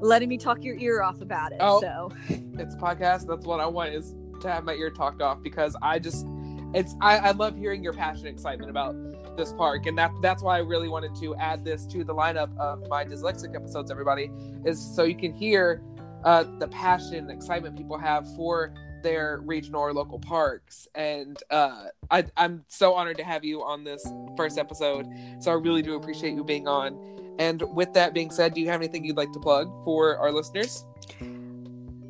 letting 0.00 0.28
me 0.28 0.38
talk 0.38 0.64
your 0.64 0.76
ear 0.76 1.02
off 1.02 1.20
about 1.20 1.52
it. 1.52 1.58
Oh. 1.60 1.80
So 1.80 2.12
it's 2.28 2.74
a 2.74 2.78
podcast. 2.78 3.26
That's 3.26 3.44
what 3.44 3.60
I 3.60 3.66
want 3.66 3.92
is 3.92 4.14
to 4.42 4.50
have 4.50 4.64
my 4.64 4.74
ear 4.74 4.90
talked 4.90 5.22
off 5.22 5.42
because 5.42 5.76
I 5.82 5.98
just 5.98 6.26
it's 6.74 6.94
I, 7.00 7.18
I 7.18 7.30
love 7.32 7.56
hearing 7.56 7.82
your 7.82 7.92
passion 7.92 8.26
excitement 8.26 8.70
about 8.70 8.94
this 9.36 9.52
park. 9.52 9.86
And 9.86 9.96
that 9.98 10.10
that's 10.20 10.42
why 10.42 10.56
I 10.56 10.60
really 10.60 10.88
wanted 10.88 11.14
to 11.16 11.34
add 11.36 11.64
this 11.64 11.86
to 11.86 12.04
the 12.04 12.14
lineup 12.14 12.56
of 12.58 12.86
my 12.88 13.04
dyslexic 13.04 13.54
episodes 13.54 13.90
everybody 13.90 14.30
is 14.64 14.80
so 14.94 15.04
you 15.04 15.16
can 15.16 15.32
hear 15.32 15.82
uh, 16.24 16.44
the 16.58 16.68
passion 16.68 17.16
and 17.16 17.30
excitement 17.30 17.76
people 17.76 17.98
have 17.98 18.26
for 18.36 18.72
their 19.02 19.40
regional 19.44 19.80
or 19.80 19.92
local 19.92 20.18
parks. 20.18 20.86
And 20.94 21.36
uh, 21.50 21.86
I, 22.10 22.24
I'm 22.36 22.64
so 22.68 22.94
honored 22.94 23.16
to 23.16 23.24
have 23.24 23.44
you 23.44 23.62
on 23.62 23.82
this 23.82 24.06
first 24.36 24.58
episode. 24.58 25.08
So 25.40 25.50
I 25.50 25.54
really 25.54 25.82
do 25.82 25.96
appreciate 25.96 26.34
you 26.34 26.44
being 26.44 26.68
on. 26.68 27.34
And 27.38 27.62
with 27.74 27.92
that 27.94 28.14
being 28.14 28.30
said 28.30 28.54
do 28.54 28.60
you 28.60 28.68
have 28.68 28.80
anything 28.80 29.04
you'd 29.04 29.16
like 29.16 29.32
to 29.32 29.40
plug 29.40 29.66
for 29.84 30.16
our 30.18 30.30
listeners 30.30 30.84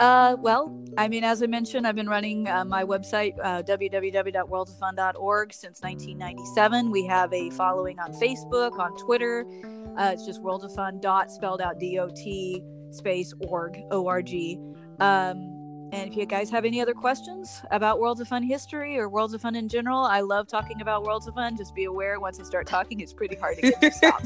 Uh, 0.03 0.35
well, 0.41 0.77
I 0.99 1.07
mean, 1.07 1.23
as 1.23 1.45
I 1.45 1.47
mentioned, 1.47 1.87
I've 1.87 1.95
been 1.95 2.09
running 2.09 2.49
uh, 2.49 2.65
my 2.65 2.83
website, 2.83 3.35
uh, 3.41 3.63
www.worldsofun.org, 3.63 5.53
since 5.53 5.81
1997. 5.81 6.91
We 6.91 7.07
have 7.07 7.33
a 7.33 7.51
following 7.51 8.01
on 8.01 8.13
Facebook, 8.15 8.81
on 8.81 8.97
Twitter. 8.97 9.47
Uh, 9.97 10.11
it's 10.13 10.27
just 10.27 10.43
Worlds 10.43 10.65
of 10.65 10.75
Fun 10.75 10.99
dot 10.99 11.31
spelled 11.31 11.61
out 11.61 11.79
D 11.79 12.01
O 12.01 12.09
T 12.09 12.65
space 12.91 13.33
org 13.43 13.79
O 13.93 14.09
R 14.09 14.23
G. 14.23 14.59
Um, 14.99 15.89
and 15.93 16.11
if 16.11 16.17
you 16.17 16.27
guys 16.27 16.51
have 16.51 16.65
any 16.65 16.81
other 16.81 16.95
questions 16.95 17.63
about 17.71 18.01
Worlds 18.01 18.21
of 18.21 18.27
Fun 18.27 18.43
history 18.43 18.99
or 18.99 19.09
Worlds 19.09 19.35
of 19.35 19.43
Fun 19.43 19.55
in 19.55 19.69
general, 19.69 20.01
I 20.01 20.19
love 20.19 20.49
talking 20.49 20.81
about 20.81 21.05
Worlds 21.05 21.29
of 21.29 21.35
Fun. 21.35 21.57
Just 21.57 21.77
be 21.77 21.85
aware 21.85 22.19
once 22.19 22.41
I 22.41 22.43
start 22.43 22.67
talking, 22.67 22.99
it's 22.99 23.13
pretty 23.13 23.37
hard 23.37 23.59
to 23.59 23.71
get 23.71 23.95
stop. 23.95 24.21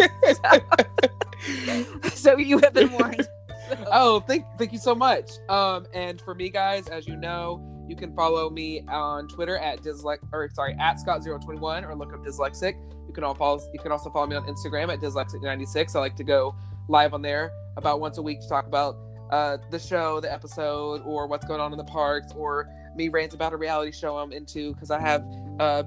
so 2.14 2.38
you 2.38 2.60
have 2.60 2.72
been 2.72 2.90
warned. 2.92 3.28
oh 3.92 4.20
thank 4.20 4.44
thank 4.58 4.72
you 4.72 4.78
so 4.78 4.94
much. 4.94 5.30
Um 5.48 5.86
and 5.94 6.20
for 6.20 6.34
me 6.34 6.48
guys 6.48 6.88
as 6.88 7.06
you 7.06 7.16
know 7.16 7.62
you 7.88 7.96
can 7.96 8.14
follow 8.14 8.50
me 8.50 8.82
on 8.88 9.28
twitter 9.28 9.58
at 9.58 9.80
dyslex 9.82 10.18
or 10.32 10.48
sorry 10.52 10.76
at 10.80 10.96
scott021 10.96 11.88
or 11.88 11.94
look 11.94 12.12
up 12.12 12.24
dyslexic. 12.24 12.74
You 13.06 13.12
can 13.12 13.24
all 13.24 13.34
follow 13.34 13.60
you 13.72 13.78
can 13.78 13.92
also 13.92 14.10
follow 14.10 14.26
me 14.26 14.36
on 14.36 14.44
instagram 14.46 14.92
at 14.92 15.00
dyslexic96 15.00 15.94
i 15.94 16.00
like 16.00 16.16
to 16.16 16.24
go 16.24 16.54
live 16.88 17.14
on 17.14 17.22
there 17.22 17.50
about 17.76 18.00
once 18.00 18.18
a 18.18 18.22
week 18.22 18.40
to 18.40 18.48
talk 18.48 18.66
about 18.66 18.96
uh 19.30 19.58
the 19.70 19.78
show 19.78 20.20
the 20.20 20.32
episode 20.32 21.02
or 21.04 21.26
what's 21.26 21.46
going 21.46 21.60
on 21.60 21.72
in 21.72 21.78
the 21.78 21.84
parks 21.84 22.32
or 22.36 22.68
me 22.96 23.08
rant 23.08 23.34
about 23.34 23.52
a 23.52 23.56
reality 23.56 23.92
show 23.92 24.16
i'm 24.18 24.32
into 24.32 24.72
because 24.74 24.90
i 24.90 25.00
have 25.00 25.24
uh 25.60 25.82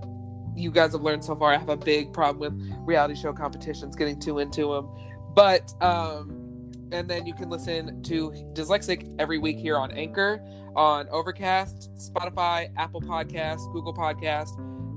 you 0.55 0.71
guys 0.71 0.91
have 0.93 1.01
learned 1.01 1.23
so 1.23 1.35
far 1.35 1.53
i 1.53 1.57
have 1.57 1.69
a 1.69 1.77
big 1.77 2.11
problem 2.13 2.39
with 2.39 2.77
reality 2.85 3.15
show 3.15 3.31
competitions 3.31 3.95
getting 3.95 4.19
too 4.19 4.39
into 4.39 4.73
them 4.73 4.89
but 5.35 5.73
um 5.81 6.38
and 6.91 7.09
then 7.09 7.25
you 7.25 7.33
can 7.33 7.49
listen 7.49 8.01
to 8.03 8.31
Dyslexic 8.53 9.15
every 9.19 9.37
week 9.37 9.57
here 9.57 9.77
on 9.77 9.91
Anchor, 9.91 10.41
on 10.75 11.07
Overcast, 11.09 11.91
Spotify, 11.95 12.71
Apple 12.77 13.01
Podcasts, 13.01 13.71
Google 13.73 13.93
Podcast, 13.93 14.49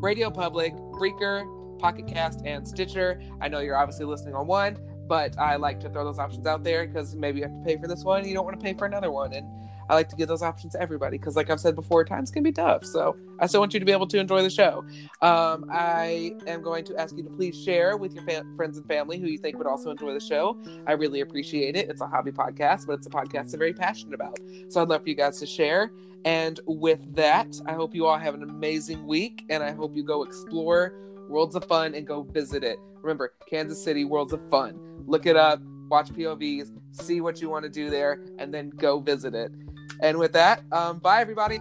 Radio 0.02 0.30
Public, 0.30 0.74
Breaker, 0.98 1.44
Pocket 1.78 2.06
Cast, 2.06 2.44
and 2.44 2.66
Stitcher. 2.66 3.20
I 3.40 3.48
know 3.48 3.60
you're 3.60 3.76
obviously 3.76 4.06
listening 4.06 4.34
on 4.34 4.46
one, 4.46 4.78
but 5.08 5.38
I 5.38 5.56
like 5.56 5.80
to 5.80 5.90
throw 5.90 6.04
those 6.04 6.18
options 6.18 6.46
out 6.46 6.64
there 6.64 6.86
because 6.86 7.14
maybe 7.14 7.40
you 7.40 7.44
have 7.44 7.54
to 7.54 7.64
pay 7.64 7.76
for 7.76 7.88
this 7.88 8.04
one 8.04 8.20
and 8.20 8.28
you 8.28 8.34
don't 8.34 8.44
want 8.44 8.58
to 8.58 8.64
pay 8.64 8.74
for 8.74 8.86
another 8.86 9.10
one. 9.10 9.32
And 9.32 9.46
I 9.92 9.94
like 9.94 10.08
to 10.08 10.16
give 10.16 10.26
those 10.26 10.40
options 10.40 10.72
to 10.72 10.80
everybody 10.80 11.18
because, 11.18 11.36
like 11.36 11.50
I've 11.50 11.60
said 11.60 11.74
before, 11.74 12.02
times 12.02 12.30
can 12.30 12.42
be 12.42 12.50
tough. 12.50 12.82
So 12.82 13.14
I 13.38 13.46
still 13.46 13.60
want 13.60 13.74
you 13.74 13.80
to 13.80 13.84
be 13.84 13.92
able 13.92 14.06
to 14.06 14.18
enjoy 14.18 14.40
the 14.40 14.48
show. 14.48 14.86
Um, 15.20 15.66
I 15.70 16.34
am 16.46 16.62
going 16.62 16.86
to 16.86 16.96
ask 16.96 17.14
you 17.14 17.22
to 17.22 17.28
please 17.28 17.62
share 17.62 17.98
with 17.98 18.14
your 18.14 18.24
fa- 18.24 18.46
friends 18.56 18.78
and 18.78 18.88
family 18.88 19.18
who 19.18 19.26
you 19.26 19.36
think 19.36 19.58
would 19.58 19.66
also 19.66 19.90
enjoy 19.90 20.14
the 20.14 20.20
show. 20.20 20.56
I 20.86 20.92
really 20.92 21.20
appreciate 21.20 21.76
it. 21.76 21.90
It's 21.90 22.00
a 22.00 22.06
hobby 22.06 22.32
podcast, 22.32 22.86
but 22.86 22.94
it's 22.94 23.06
a 23.06 23.10
podcast 23.10 23.52
I'm 23.52 23.58
very 23.58 23.74
passionate 23.74 24.14
about. 24.14 24.38
So 24.70 24.80
I'd 24.80 24.88
love 24.88 25.02
for 25.02 25.10
you 25.10 25.14
guys 25.14 25.38
to 25.40 25.46
share. 25.46 25.92
And 26.24 26.58
with 26.66 27.14
that, 27.14 27.54
I 27.66 27.74
hope 27.74 27.94
you 27.94 28.06
all 28.06 28.18
have 28.18 28.32
an 28.32 28.44
amazing 28.44 29.06
week 29.06 29.44
and 29.50 29.62
I 29.62 29.72
hope 29.72 29.94
you 29.94 30.04
go 30.04 30.22
explore 30.22 30.94
Worlds 31.28 31.54
of 31.54 31.66
Fun 31.66 31.94
and 31.94 32.06
go 32.06 32.22
visit 32.22 32.64
it. 32.64 32.78
Remember, 33.02 33.34
Kansas 33.46 33.84
City, 33.84 34.06
Worlds 34.06 34.32
of 34.32 34.40
Fun. 34.48 34.80
Look 35.06 35.26
it 35.26 35.36
up, 35.36 35.60
watch 35.90 36.08
POVs, 36.14 36.70
see 36.92 37.20
what 37.20 37.42
you 37.42 37.50
want 37.50 37.64
to 37.64 37.68
do 37.68 37.90
there, 37.90 38.24
and 38.38 38.54
then 38.54 38.70
go 38.70 38.98
visit 38.98 39.34
it. 39.34 39.52
And 40.02 40.18
with 40.18 40.32
that, 40.34 40.64
um, 40.72 40.98
bye 40.98 41.22
everybody. 41.22 41.60